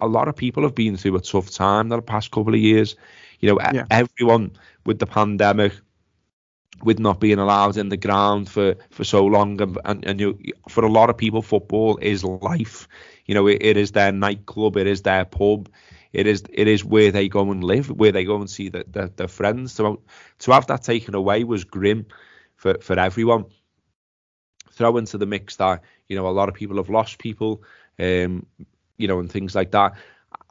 a 0.00 0.06
lot 0.06 0.28
of 0.28 0.36
people 0.36 0.62
have 0.62 0.74
been 0.74 0.96
through 0.96 1.16
a 1.16 1.20
tough 1.20 1.50
time 1.50 1.88
the 1.88 2.00
past 2.00 2.30
couple 2.30 2.54
of 2.54 2.60
years. 2.60 2.96
You 3.40 3.50
know, 3.50 3.58
yeah. 3.72 3.84
everyone 3.90 4.52
with 4.86 4.98
the 4.98 5.06
pandemic, 5.06 5.72
with 6.82 6.98
not 6.98 7.20
being 7.20 7.38
allowed 7.38 7.76
in 7.76 7.88
the 7.88 7.96
ground 7.96 8.48
for, 8.48 8.76
for 8.90 9.04
so 9.04 9.24
long, 9.24 9.60
and, 9.60 9.78
and, 9.84 10.04
and 10.04 10.20
you, 10.20 10.38
for 10.68 10.84
a 10.84 10.90
lot 10.90 11.10
of 11.10 11.16
people, 11.16 11.42
football 11.42 11.98
is 12.00 12.24
life. 12.24 12.86
You 13.26 13.34
know, 13.34 13.46
it, 13.48 13.58
it 13.60 13.76
is 13.76 13.92
their 13.92 14.12
nightclub, 14.12 14.76
it 14.76 14.86
is 14.86 15.02
their 15.02 15.24
pub, 15.24 15.68
it 16.12 16.26
is 16.26 16.44
it 16.50 16.68
is 16.68 16.84
where 16.84 17.10
they 17.10 17.28
go 17.28 17.50
and 17.50 17.64
live, 17.64 17.90
where 17.90 18.12
they 18.12 18.24
go 18.24 18.36
and 18.36 18.50
see 18.50 18.68
the, 18.68 18.84
the, 18.88 19.12
their 19.16 19.28
friends. 19.28 19.72
So 19.72 20.02
to 20.40 20.52
have 20.52 20.66
that 20.66 20.82
taken 20.82 21.14
away 21.14 21.44
was 21.44 21.64
grim 21.64 22.06
for, 22.56 22.78
for 22.80 22.98
everyone. 22.98 23.46
Throw 24.72 24.96
into 24.96 25.18
the 25.18 25.26
mix 25.26 25.56
that 25.56 25.82
you 26.08 26.16
know 26.16 26.26
a 26.28 26.30
lot 26.30 26.48
of 26.48 26.54
people 26.54 26.76
have 26.76 26.90
lost 26.90 27.18
people. 27.18 27.62
Um, 27.98 28.46
you 28.96 29.08
know, 29.08 29.20
and 29.20 29.30
things 29.30 29.54
like 29.54 29.72
that. 29.72 29.94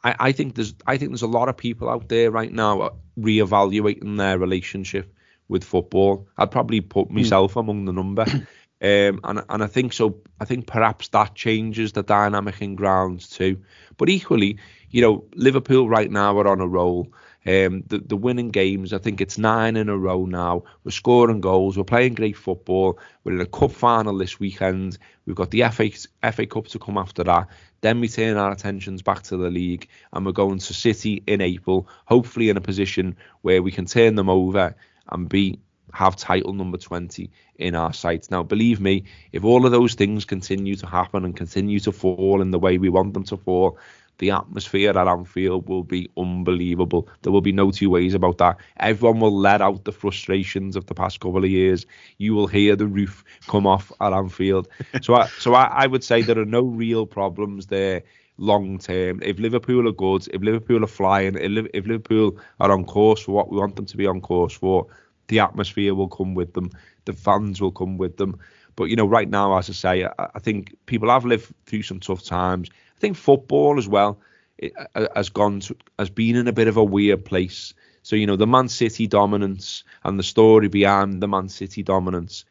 I, 0.04 0.16
I 0.20 0.32
think 0.32 0.56
there's 0.56 0.74
I 0.86 0.98
think 0.98 1.12
there's 1.12 1.22
a 1.22 1.28
lot 1.28 1.50
of 1.50 1.58
people 1.58 1.90
out 1.90 2.10
there 2.10 2.32
right 2.32 2.52
now 2.52 2.92
reevaluating 3.18 4.18
their 4.18 4.38
relationship 4.38 5.14
with 5.48 5.64
football. 5.64 6.28
I'd 6.38 6.52
probably 6.52 6.82
put 6.82 7.08
hmm. 7.08 7.16
myself 7.16 7.54
mm. 7.54 7.60
among 7.60 7.86
the 7.86 7.94
number. 7.94 8.26
Um, 8.82 9.20
and 9.24 9.44
and 9.48 9.64
I 9.64 9.68
think 9.68 9.94
so. 9.94 10.18
I 10.40 10.46
think 10.46 10.66
perhaps 10.66 11.10
that 11.10 11.36
changes 11.36 11.92
the 11.92 12.02
dynamic 12.02 12.62
in 12.62 12.76
grounds 12.76 13.30
too. 13.30 13.62
But 13.98 14.10
equally, 14.10 14.58
you 14.90 15.02
know, 15.02 15.24
Liverpool 15.36 15.88
right 15.88 16.10
now 16.10 16.38
are 16.40 16.48
on 16.48 16.62
a 16.62 16.68
roll. 16.68 17.14
Um, 17.44 17.84
the, 17.88 17.98
the 17.98 18.16
winning 18.16 18.50
games, 18.50 18.94
I 18.94 19.00
think 19.00 19.20
it's 19.20 19.40
nine 19.40 19.76
in 19.76 19.90
a 19.90 19.98
row 19.98 20.26
now. 20.26 20.64
We're 20.84 20.92
scoring 20.92 21.42
goals. 21.42 21.76
We're 21.76 21.84
playing 21.84 22.14
great 22.14 22.38
football. 22.38 23.00
We're 23.24 23.34
in 23.34 23.42
a 23.42 23.48
cup 23.48 23.72
final 23.72 24.16
this 24.18 24.40
weekend. 24.40 25.00
We've 25.26 25.36
got 25.36 25.50
the 25.50 25.64
FA, 25.70 25.90
FA 26.32 26.46
Cup 26.46 26.68
to 26.68 26.80
come 26.80 27.00
after 27.00 27.24
that. 27.24 27.48
Then 27.82 28.00
we 28.00 28.10
turn 28.10 28.38
our 28.38 28.52
attentions 28.52 29.02
back 29.02 29.24
to 29.24 29.38
the 29.38 29.50
league 29.50 29.88
and 30.14 30.24
we're 30.24 30.34
going 30.34 30.60
to 30.60 30.74
City 30.74 31.24
in 31.26 31.42
April, 31.42 31.88
hopefully 32.06 32.50
in 32.50 32.58
a 32.58 32.62
position 32.62 33.18
where 33.42 33.64
we 33.64 33.72
can 33.72 33.86
turn 33.86 34.14
them 34.14 34.30
over 34.30 34.76
and 35.10 35.28
be 35.28 35.60
have 35.94 36.16
title 36.16 36.54
number 36.54 36.78
20 36.78 37.30
in 37.62 37.76
our 37.76 37.94
sights. 37.94 38.32
Now, 38.32 38.44
believe 38.44 38.82
me, 38.82 39.04
if 39.32 39.44
all 39.44 39.66
of 39.66 39.72
those 39.72 39.94
things 39.94 40.26
continue 40.26 40.76
to 40.76 40.88
happen 40.88 41.24
and 41.26 41.36
continue 41.36 41.80
to 41.82 41.92
fall 41.92 42.42
in 42.42 42.52
the 42.52 42.60
way 42.60 42.78
we 42.78 42.90
want 42.90 43.14
them 43.14 43.24
to 43.26 43.38
fall, 43.38 43.78
the 44.18 44.32
atmosphere 44.32 44.98
at 44.98 45.08
Anfield 45.08 45.68
will 45.68 45.84
be 45.84 46.10
unbelievable. 46.16 47.08
There 47.22 47.32
will 47.32 47.42
be 47.42 47.52
no 47.52 47.72
two 47.72 47.90
ways 47.90 48.14
about 48.14 48.38
that. 48.38 48.58
Everyone 48.78 49.20
will 49.20 49.36
let 49.36 49.62
out 49.62 49.84
the 49.84 49.92
frustrations 49.92 50.76
of 50.76 50.86
the 50.86 50.94
past 50.94 51.20
couple 51.20 51.44
of 51.44 51.50
years. 51.50 51.86
You 52.20 52.36
will 52.36 52.48
hear 52.48 52.76
the 52.76 52.86
roof 52.86 53.24
come 53.48 53.66
off 53.66 53.92
at 54.00 54.14
Anfield. 54.14 54.68
so, 55.02 55.16
I, 55.16 55.28
so 55.40 55.56
I, 55.56 55.64
I 55.66 55.88
would 55.88 56.04
say 56.04 56.22
there 56.22 56.38
are 56.38 56.46
no 56.46 56.62
real 56.62 57.08
problems 57.08 57.66
there 57.68 58.04
long 58.38 58.78
term. 58.78 59.22
If 59.24 59.40
Liverpool 59.40 59.88
are 59.88 59.94
good, 59.94 60.28
if 60.34 60.42
Liverpool 60.42 60.84
are 60.84 60.88
flying, 60.88 61.36
if 61.36 61.86
Liverpool 61.88 62.38
are 62.60 62.72
on 62.72 62.86
course 62.86 63.22
for 63.22 63.32
what 63.32 63.52
we 63.52 63.58
want 63.58 63.76
them 63.76 63.86
to 63.86 63.98
be 63.98 64.06
on 64.06 64.22
course 64.22 64.54
for, 64.54 64.88
the 65.28 65.40
atmosphere 65.40 65.96
will 65.96 66.10
come 66.10 66.36
with 66.36 66.54
them. 66.54 66.72
The 67.06 67.14
fans 67.14 67.62
will 67.62 67.72
come 67.72 67.98
with 67.98 68.18
them. 68.18 68.40
But 68.76 68.86
you 68.86 68.96
know, 68.96 69.06
right 69.06 69.30
now, 69.30 69.58
as 69.58 69.70
I 69.70 69.74
say, 69.74 70.06
I, 70.06 70.12
I 70.36 70.40
think 70.40 70.76
people 70.86 71.10
have 71.10 71.26
lived 71.26 71.54
through 71.66 71.84
some 71.84 72.00
tough 72.00 72.24
times. 72.24 72.70
I 72.96 73.00
think 73.00 73.18
football 73.18 73.78
as 73.78 73.88
well 73.88 74.20
it, 74.62 74.74
has 75.16 75.30
gone 75.30 75.60
to, 75.62 75.76
has 76.00 76.10
been 76.10 76.36
in 76.36 76.48
a 76.48 76.54
bit 76.54 76.68
of 76.68 76.78
a 76.78 76.84
weird 76.84 77.26
place. 77.26 77.74
So 78.04 78.16
you 78.16 78.26
know 78.26 78.36
the 78.36 78.48
Man 78.48 78.70
City 78.70 79.08
dominance 79.08 79.84
and 80.04 80.18
the 80.18 80.24
story 80.24 80.68
behind 80.68 81.22
the 81.22 81.28
Man 81.28 81.50
City 81.50 81.84
dominance 81.84 82.46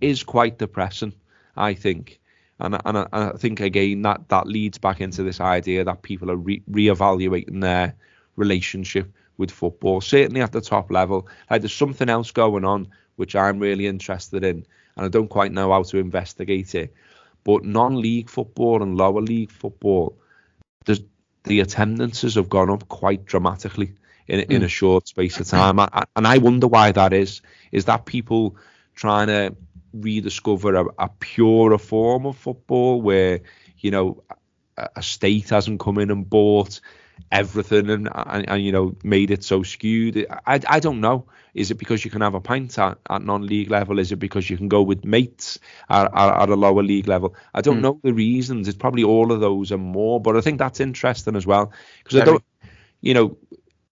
is 0.00 0.22
quite 0.22 0.58
depressing, 0.58 1.12
I 1.56 1.74
think. 1.74 2.20
And 2.58 2.80
and 2.84 2.98
I, 2.98 3.06
I 3.12 3.32
think 3.32 3.60
again 3.60 4.02
that 4.02 4.28
that 4.28 4.46
leads 4.46 4.78
back 4.78 5.00
into 5.00 5.22
this 5.22 5.40
idea 5.40 5.84
that 5.84 6.02
people 6.02 6.30
are 6.30 6.36
re- 6.36 6.62
reevaluating 6.70 7.60
their 7.60 7.94
relationship 8.36 9.12
with 9.36 9.50
football, 9.50 10.00
certainly 10.00 10.40
at 10.40 10.52
the 10.52 10.60
top 10.60 10.90
level. 10.90 11.28
Like 11.50 11.62
there's 11.62 11.74
something 11.74 12.08
else 12.08 12.30
going 12.30 12.64
on 12.64 12.88
which 13.16 13.34
I'm 13.34 13.58
really 13.58 13.86
interested 13.86 14.44
in, 14.44 14.66
and 14.96 15.06
I 15.06 15.08
don't 15.08 15.28
quite 15.28 15.52
know 15.52 15.72
how 15.72 15.82
to 15.82 15.98
investigate 15.98 16.74
it. 16.74 16.94
But 17.44 17.64
non-league 17.64 18.28
football 18.28 18.82
and 18.82 18.96
lower 18.96 19.20
league 19.20 19.52
football, 19.52 20.16
the 21.46 21.60
attendances 21.60 22.34
have 22.34 22.48
gone 22.48 22.70
up 22.70 22.88
quite 22.88 23.24
dramatically 23.24 23.94
in, 24.26 24.40
mm. 24.40 24.50
in 24.50 24.62
a 24.62 24.66
hmm. 24.66 24.68
short 24.68 25.08
space 25.08 25.40
of 25.40 25.46
time. 25.46 25.78
I, 25.78 26.04
and 26.14 26.26
I 26.26 26.38
wonder 26.38 26.66
why 26.66 26.92
that 26.92 27.12
is. 27.12 27.40
Is 27.72 27.86
that 27.86 28.04
people 28.04 28.56
trying 28.94 29.28
to 29.28 29.56
rediscover 29.92 30.74
a, 30.74 30.84
a 30.98 31.08
purer 31.08 31.78
form 31.78 32.26
of 32.26 32.36
football 32.36 33.00
where, 33.00 33.40
you 33.78 33.90
know, 33.90 34.22
a, 34.76 34.88
a 34.96 35.02
state 35.02 35.50
hasn't 35.50 35.80
come 35.80 35.98
in 35.98 36.10
and 36.10 36.28
bought 36.28 36.80
everything 37.30 37.90
and, 37.90 38.08
and, 38.14 38.48
and, 38.48 38.62
you 38.62 38.72
know 38.72 38.96
made 39.02 39.30
it 39.30 39.44
so 39.44 39.62
skewed. 39.62 40.26
I, 40.46 40.60
I 40.68 40.80
don't 40.80 41.00
know. 41.00 41.26
Is 41.54 41.70
it 41.70 41.74
because 41.78 42.04
you 42.04 42.10
can 42.10 42.20
have 42.20 42.34
a 42.34 42.40
pint 42.40 42.78
at, 42.78 42.98
at 43.08 43.22
non-league 43.22 43.70
level? 43.70 43.98
Is 43.98 44.12
it 44.12 44.16
because 44.16 44.50
you 44.50 44.56
can 44.56 44.68
go 44.68 44.82
with 44.82 45.04
mates 45.04 45.58
at, 45.88 46.12
at, 46.14 46.42
at 46.42 46.48
a 46.50 46.54
lower 46.54 46.82
league 46.82 47.08
level? 47.08 47.34
I 47.54 47.62
don't 47.62 47.78
mm. 47.78 47.82
know 47.82 48.00
the 48.02 48.12
reasons. 48.12 48.68
It's 48.68 48.76
probably 48.76 49.04
all 49.04 49.32
of 49.32 49.40
those 49.40 49.72
and 49.72 49.82
more. 49.82 50.20
But 50.20 50.36
I 50.36 50.42
think 50.42 50.58
that's 50.58 50.80
interesting 50.80 51.34
as 51.34 51.46
well 51.46 51.72
because 52.04 52.20
I 52.20 52.24
don't, 52.24 52.44
you 53.00 53.14
know, 53.14 53.38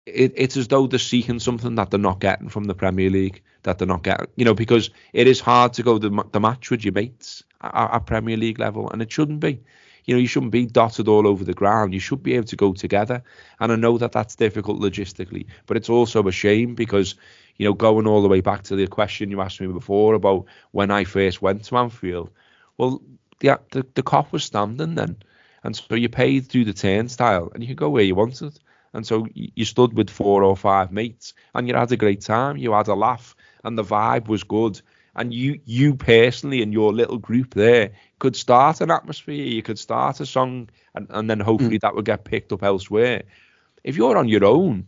it, 0.04 0.34
it's 0.36 0.56
as 0.56 0.68
though 0.68 0.86
they're 0.86 0.98
seeking 0.98 1.40
something 1.40 1.76
that 1.76 1.90
they're 1.90 1.98
not 1.98 2.20
getting 2.20 2.48
from 2.50 2.64
the 2.64 2.74
Premier 2.74 3.10
League. 3.10 3.42
That 3.62 3.78
they're 3.78 3.88
not 3.88 4.04
getting, 4.04 4.26
you 4.36 4.44
know, 4.44 4.54
because 4.54 4.90
it 5.12 5.26
is 5.26 5.40
hard 5.40 5.72
to 5.74 5.82
go 5.82 5.98
the, 5.98 6.24
the 6.30 6.38
match 6.38 6.70
with 6.70 6.84
your 6.84 6.92
mates 6.92 7.42
at, 7.60 7.94
at 7.94 8.06
Premier 8.06 8.36
League 8.36 8.60
level, 8.60 8.88
and 8.90 9.02
it 9.02 9.10
shouldn't 9.10 9.40
be 9.40 9.60
you 10.06 10.14
know, 10.14 10.20
you 10.20 10.28
shouldn't 10.28 10.52
be 10.52 10.66
dotted 10.66 11.08
all 11.08 11.26
over 11.26 11.44
the 11.44 11.52
ground. 11.52 11.92
You 11.92 12.00
should 12.00 12.22
be 12.22 12.34
able 12.34 12.46
to 12.46 12.56
go 12.56 12.72
together. 12.72 13.22
And 13.60 13.72
I 13.72 13.76
know 13.76 13.98
that 13.98 14.12
that's 14.12 14.36
difficult 14.36 14.80
logistically, 14.80 15.46
but 15.66 15.76
it's 15.76 15.90
also 15.90 16.26
a 16.26 16.32
shame 16.32 16.74
because, 16.74 17.16
you 17.56 17.66
know, 17.66 17.74
going 17.74 18.06
all 18.06 18.22
the 18.22 18.28
way 18.28 18.40
back 18.40 18.62
to 18.64 18.76
the 18.76 18.86
question 18.86 19.30
you 19.30 19.40
asked 19.40 19.60
me 19.60 19.66
before 19.66 20.14
about 20.14 20.46
when 20.70 20.90
I 20.90 21.04
first 21.04 21.42
went 21.42 21.64
to 21.64 21.76
Anfield, 21.76 22.30
well, 22.78 23.02
the 23.40 23.58
the, 23.72 23.84
the 23.94 24.02
Kop 24.02 24.32
was 24.32 24.44
standing 24.44 24.94
then, 24.94 25.16
and 25.62 25.76
so 25.76 25.94
you 25.94 26.08
paid 26.08 26.46
through 26.46 26.64
the 26.64 26.72
turnstile, 26.72 27.50
and 27.52 27.62
you 27.62 27.68
could 27.68 27.76
go 27.76 27.90
where 27.90 28.04
you 28.04 28.14
wanted. 28.14 28.58
And 28.92 29.06
so 29.06 29.26
you 29.34 29.66
stood 29.66 29.92
with 29.92 30.08
four 30.08 30.42
or 30.42 30.56
five 30.56 30.90
mates, 30.90 31.34
and 31.54 31.68
you 31.68 31.74
had 31.74 31.92
a 31.92 31.98
great 31.98 32.22
time. 32.22 32.56
You 32.56 32.72
had 32.72 32.88
a 32.88 32.94
laugh, 32.94 33.36
and 33.62 33.76
the 33.76 33.84
vibe 33.84 34.28
was 34.28 34.42
good 34.44 34.80
and 35.16 35.34
you 35.34 35.58
you 35.64 35.94
personally 35.94 36.62
and 36.62 36.72
your 36.72 36.92
little 36.92 37.18
group 37.18 37.54
there 37.54 37.90
could 38.18 38.36
start 38.36 38.80
an 38.80 38.90
atmosphere 38.90 39.34
you 39.34 39.62
could 39.62 39.78
start 39.78 40.20
a 40.20 40.26
song 40.26 40.68
and, 40.94 41.06
and 41.10 41.28
then 41.28 41.40
hopefully 41.40 41.78
mm. 41.78 41.80
that 41.80 41.94
would 41.94 42.04
get 42.04 42.24
picked 42.24 42.52
up 42.52 42.62
elsewhere. 42.62 43.22
If 43.82 43.96
you're 43.96 44.16
on 44.16 44.28
your 44.28 44.44
own 44.44 44.86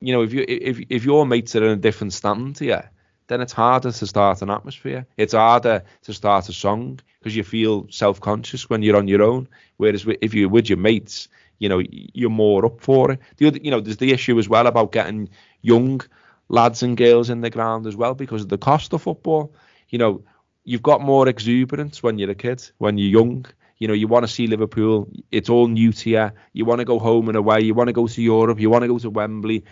you 0.00 0.12
know 0.12 0.22
if 0.22 0.32
you 0.32 0.44
if 0.48 0.80
if 0.88 1.04
your 1.04 1.26
mates 1.26 1.54
are 1.56 1.64
in 1.64 1.72
a 1.72 1.76
different 1.76 2.12
stand 2.12 2.56
to 2.56 2.64
you 2.64 2.80
then 3.26 3.40
it's 3.42 3.52
harder 3.52 3.92
to 3.92 4.06
start 4.06 4.40
an 4.40 4.48
atmosphere. 4.48 5.06
It's 5.18 5.34
harder 5.34 5.84
to 6.04 6.14
start 6.14 6.48
a 6.48 6.52
song 6.54 6.98
because 7.18 7.36
you 7.36 7.44
feel 7.44 7.86
self-conscious 7.90 8.70
when 8.70 8.80
you're 8.80 8.96
on 8.96 9.06
your 9.06 9.22
own. 9.22 9.48
Whereas 9.76 10.06
if 10.22 10.32
you're 10.32 10.48
with 10.48 10.70
your 10.70 10.78
mates 10.78 11.28
you 11.58 11.68
know 11.68 11.82
you're 11.90 12.30
more 12.30 12.64
up 12.64 12.80
for 12.80 13.12
it. 13.12 13.20
The 13.36 13.46
other 13.46 13.58
you 13.62 13.70
know 13.70 13.80
there's 13.80 13.96
the 13.96 14.12
issue 14.12 14.38
as 14.38 14.48
well 14.48 14.66
about 14.66 14.92
getting 14.92 15.28
young 15.62 16.00
lads 16.48 16.82
and 16.82 16.96
girls 16.96 17.30
in 17.30 17.40
the 17.40 17.50
ground 17.50 17.86
as 17.86 17.96
well 17.96 18.14
because 18.14 18.42
of 18.42 18.48
the 18.48 18.58
cost 18.58 18.92
of 18.92 19.02
football. 19.02 19.54
You 19.88 19.98
know, 19.98 20.22
you've 20.64 20.82
got 20.82 21.00
more 21.00 21.28
exuberance 21.28 22.02
when 22.02 22.18
you're 22.18 22.30
a 22.30 22.34
kid, 22.34 22.68
when 22.78 22.98
you're 22.98 23.22
young. 23.22 23.46
You 23.78 23.88
know, 23.88 23.94
you 23.94 24.08
want 24.08 24.26
to 24.26 24.32
see 24.32 24.46
Liverpool. 24.46 25.08
It's 25.30 25.48
all 25.48 25.68
new 25.68 25.92
to 25.92 26.10
you. 26.10 26.30
You 26.52 26.64
want 26.64 26.80
to 26.80 26.84
go 26.84 26.98
home 26.98 27.28
and 27.28 27.36
away. 27.36 27.60
You 27.60 27.74
want 27.74 27.88
to 27.88 27.92
go 27.92 28.08
to 28.08 28.22
Europe. 28.22 28.58
You 28.58 28.70
want 28.70 28.82
to 28.82 28.88
go 28.88 28.98
to 28.98 29.10
Wembley, 29.10 29.64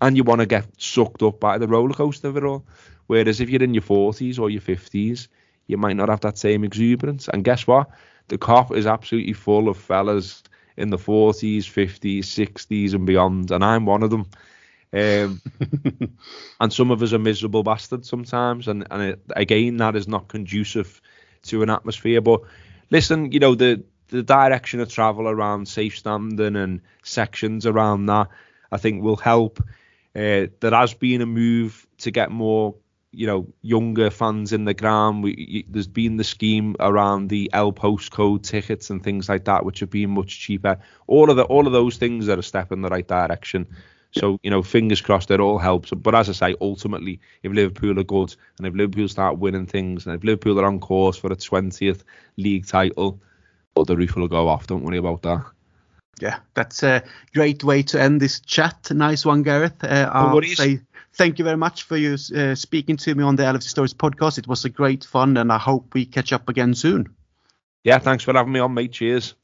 and 0.00 0.16
you 0.16 0.24
want 0.24 0.40
to 0.40 0.46
get 0.46 0.66
sucked 0.78 1.22
up 1.22 1.40
by 1.40 1.58
the 1.58 1.68
roller 1.68 1.92
coaster 1.92 2.28
of 2.28 2.36
it 2.36 2.44
all. 2.44 2.64
Whereas 3.06 3.40
if 3.40 3.50
you're 3.50 3.62
in 3.62 3.74
your 3.74 3.82
40s 3.82 4.38
or 4.38 4.48
your 4.50 4.62
50s, 4.62 5.28
you 5.66 5.76
might 5.76 5.96
not 5.96 6.08
have 6.08 6.20
that 6.20 6.38
same 6.38 6.64
exuberance. 6.64 7.28
And 7.28 7.44
guess 7.44 7.66
what? 7.66 7.90
The 8.28 8.38
Kop 8.38 8.74
is 8.74 8.86
absolutely 8.86 9.32
full 9.32 9.68
of 9.68 9.76
fellas 9.76 10.42
in 10.76 10.90
the 10.90 10.96
40s, 10.96 11.64
50s, 11.64 12.20
60s, 12.20 12.94
and 12.94 13.04
beyond, 13.04 13.50
and 13.50 13.64
I'm 13.64 13.84
one 13.84 14.02
of 14.02 14.10
them. 14.10 14.26
Um, 14.92 15.40
and 16.60 16.72
some 16.72 16.90
of 16.90 17.02
us 17.02 17.12
are 17.12 17.18
miserable 17.18 17.62
bastards 17.62 18.08
sometimes, 18.08 18.66
and 18.68 18.86
and 18.90 19.02
it, 19.02 19.20
again 19.36 19.76
that 19.78 19.96
is 19.96 20.08
not 20.08 20.28
conducive 20.28 21.00
to 21.44 21.62
an 21.62 21.70
atmosphere. 21.70 22.20
But 22.20 22.40
listen, 22.90 23.32
you 23.32 23.38
know 23.38 23.54
the 23.54 23.84
the 24.10 24.22
direction 24.22 24.80
of 24.80 24.92
travel 24.92 25.28
around 25.28 25.68
safe 25.68 25.96
standing 25.98 26.56
and 26.56 26.80
sections 27.02 27.66
around 27.66 28.06
that, 28.06 28.28
I 28.70 28.76
think 28.76 29.02
will 29.02 29.16
help. 29.16 29.62
Uh, 30.14 30.46
there 30.60 30.72
has 30.72 30.94
been 30.94 31.22
a 31.22 31.26
move 31.26 31.86
to 31.98 32.10
get 32.10 32.32
more, 32.32 32.74
you 33.12 33.28
know, 33.28 33.46
younger 33.62 34.10
fans 34.10 34.52
in 34.52 34.64
the 34.64 34.74
ground. 34.74 35.22
We, 35.22 35.64
there's 35.68 35.86
been 35.86 36.16
the 36.16 36.24
scheme 36.24 36.74
around 36.80 37.28
the 37.28 37.48
L 37.52 37.72
postcode 37.72 38.42
tickets 38.42 38.90
and 38.90 39.02
things 39.02 39.28
like 39.28 39.44
that, 39.44 39.64
which 39.64 39.80
have 39.80 39.90
been 39.90 40.10
much 40.10 40.40
cheaper. 40.40 40.78
All 41.06 41.30
of 41.30 41.36
the 41.36 41.44
all 41.44 41.66
of 41.68 41.72
those 41.72 41.96
things 41.96 42.28
are 42.28 42.38
a 42.38 42.42
step 42.42 42.72
in 42.72 42.82
the 42.82 42.88
right 42.88 43.06
direction. 43.06 43.68
So, 44.12 44.38
you 44.42 44.50
know, 44.50 44.62
fingers 44.62 45.00
crossed 45.00 45.30
it 45.30 45.40
all 45.40 45.58
helps. 45.58 45.90
But 45.90 46.14
as 46.14 46.28
I 46.28 46.32
say, 46.32 46.56
ultimately, 46.60 47.20
if 47.42 47.52
Liverpool 47.52 47.98
are 47.98 48.04
good 48.04 48.34
and 48.58 48.66
if 48.66 48.74
Liverpool 48.74 49.08
start 49.08 49.38
winning 49.38 49.66
things 49.66 50.06
and 50.06 50.14
if 50.16 50.24
Liverpool 50.24 50.58
are 50.60 50.66
on 50.66 50.80
course 50.80 51.16
for 51.16 51.32
a 51.32 51.36
20th 51.36 52.02
league 52.36 52.66
title, 52.66 53.20
well, 53.74 53.84
the 53.84 53.96
roof 53.96 54.16
will 54.16 54.28
go 54.28 54.48
off. 54.48 54.66
Don't 54.66 54.82
worry 54.82 54.98
about 54.98 55.22
that. 55.22 55.44
Yeah, 56.20 56.40
that's 56.54 56.82
a 56.82 57.02
great 57.32 57.64
way 57.64 57.82
to 57.84 58.00
end 58.00 58.20
this 58.20 58.40
chat. 58.40 58.90
Nice 58.90 59.24
one, 59.24 59.42
Gareth. 59.42 59.82
Uh, 59.82 60.10
I'll 60.12 60.42
say 60.42 60.80
thank 61.14 61.38
you 61.38 61.44
very 61.44 61.56
much 61.56 61.84
for 61.84 61.96
you 61.96 62.16
uh, 62.36 62.54
speaking 62.54 62.96
to 62.98 63.14
me 63.14 63.24
on 63.24 63.36
the 63.36 63.44
LFC 63.44 63.62
Stories 63.64 63.94
podcast. 63.94 64.38
It 64.38 64.46
was 64.46 64.64
a 64.64 64.68
great 64.68 65.04
fun, 65.04 65.36
and 65.36 65.50
I 65.50 65.58
hope 65.58 65.94
we 65.94 66.04
catch 66.04 66.32
up 66.32 66.48
again 66.48 66.74
soon. 66.74 67.14
Yeah, 67.84 67.98
thanks 67.98 68.24
for 68.24 68.34
having 68.34 68.52
me 68.52 68.60
on, 68.60 68.74
mate. 68.74 68.92
Cheers. 68.92 69.34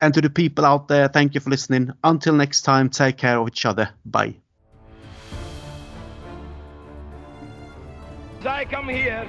And 0.00 0.12
to 0.14 0.20
the 0.20 0.30
people 0.30 0.64
out 0.64 0.88
there, 0.88 1.08
thank 1.08 1.34
you 1.34 1.40
for 1.40 1.50
listening. 1.50 1.92
Until 2.04 2.34
next 2.34 2.62
time, 2.62 2.90
take 2.90 3.16
care 3.16 3.38
of 3.38 3.48
each 3.48 3.64
other. 3.64 3.90
Bye. 4.04 4.36
As 8.40 8.46
I 8.46 8.64
come 8.66 8.88
here 8.88 9.26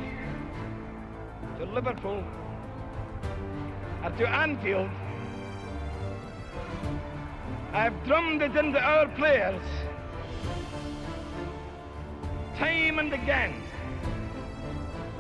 to 1.58 1.66
Liverpool 1.66 2.24
or 4.04 4.10
to 4.12 4.30
Anfield, 4.30 4.90
I've 7.74 8.04
drummed 8.06 8.42
it 8.42 8.56
into 8.56 8.80
our 8.80 9.08
players 9.10 9.62
time 12.58 13.00
and 13.00 13.14
again 13.14 13.54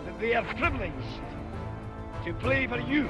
that 0.05 0.19
they 0.19 0.33
are 0.33 0.43
privileged 0.55 1.21
to 2.25 2.33
play 2.33 2.65
for 2.67 2.79
you. 2.79 3.07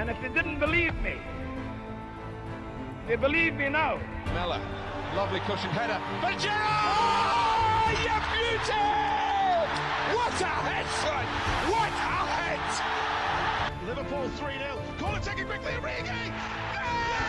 And 0.00 0.08
if 0.08 0.18
they 0.22 0.30
didn't 0.30 0.58
believe 0.58 0.94
me, 1.02 1.12
they 3.06 3.16
believe 3.16 3.52
me 3.52 3.68
now. 3.68 4.00
Mellor, 4.32 4.58
lovely 5.14 5.40
cushion 5.40 5.68
header. 5.68 6.00
But 6.22 6.38
Gerrard! 6.38 6.56
Oh, 6.56 7.90
you 8.00 8.16
beauty! 8.32 8.80
What 10.16 10.40
a 10.40 10.46
head! 10.64 10.86
What 11.68 11.92
a 11.92 12.24
head! 12.32 12.64
Liverpool 13.86 14.26
3 14.38 14.56
0. 14.56 14.82
Corner 14.98 15.20
taken 15.20 15.46
quickly, 15.46 15.72
Origi! 15.72 16.32
Yeah! 16.72 17.20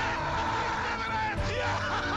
yeah! 1.52 2.11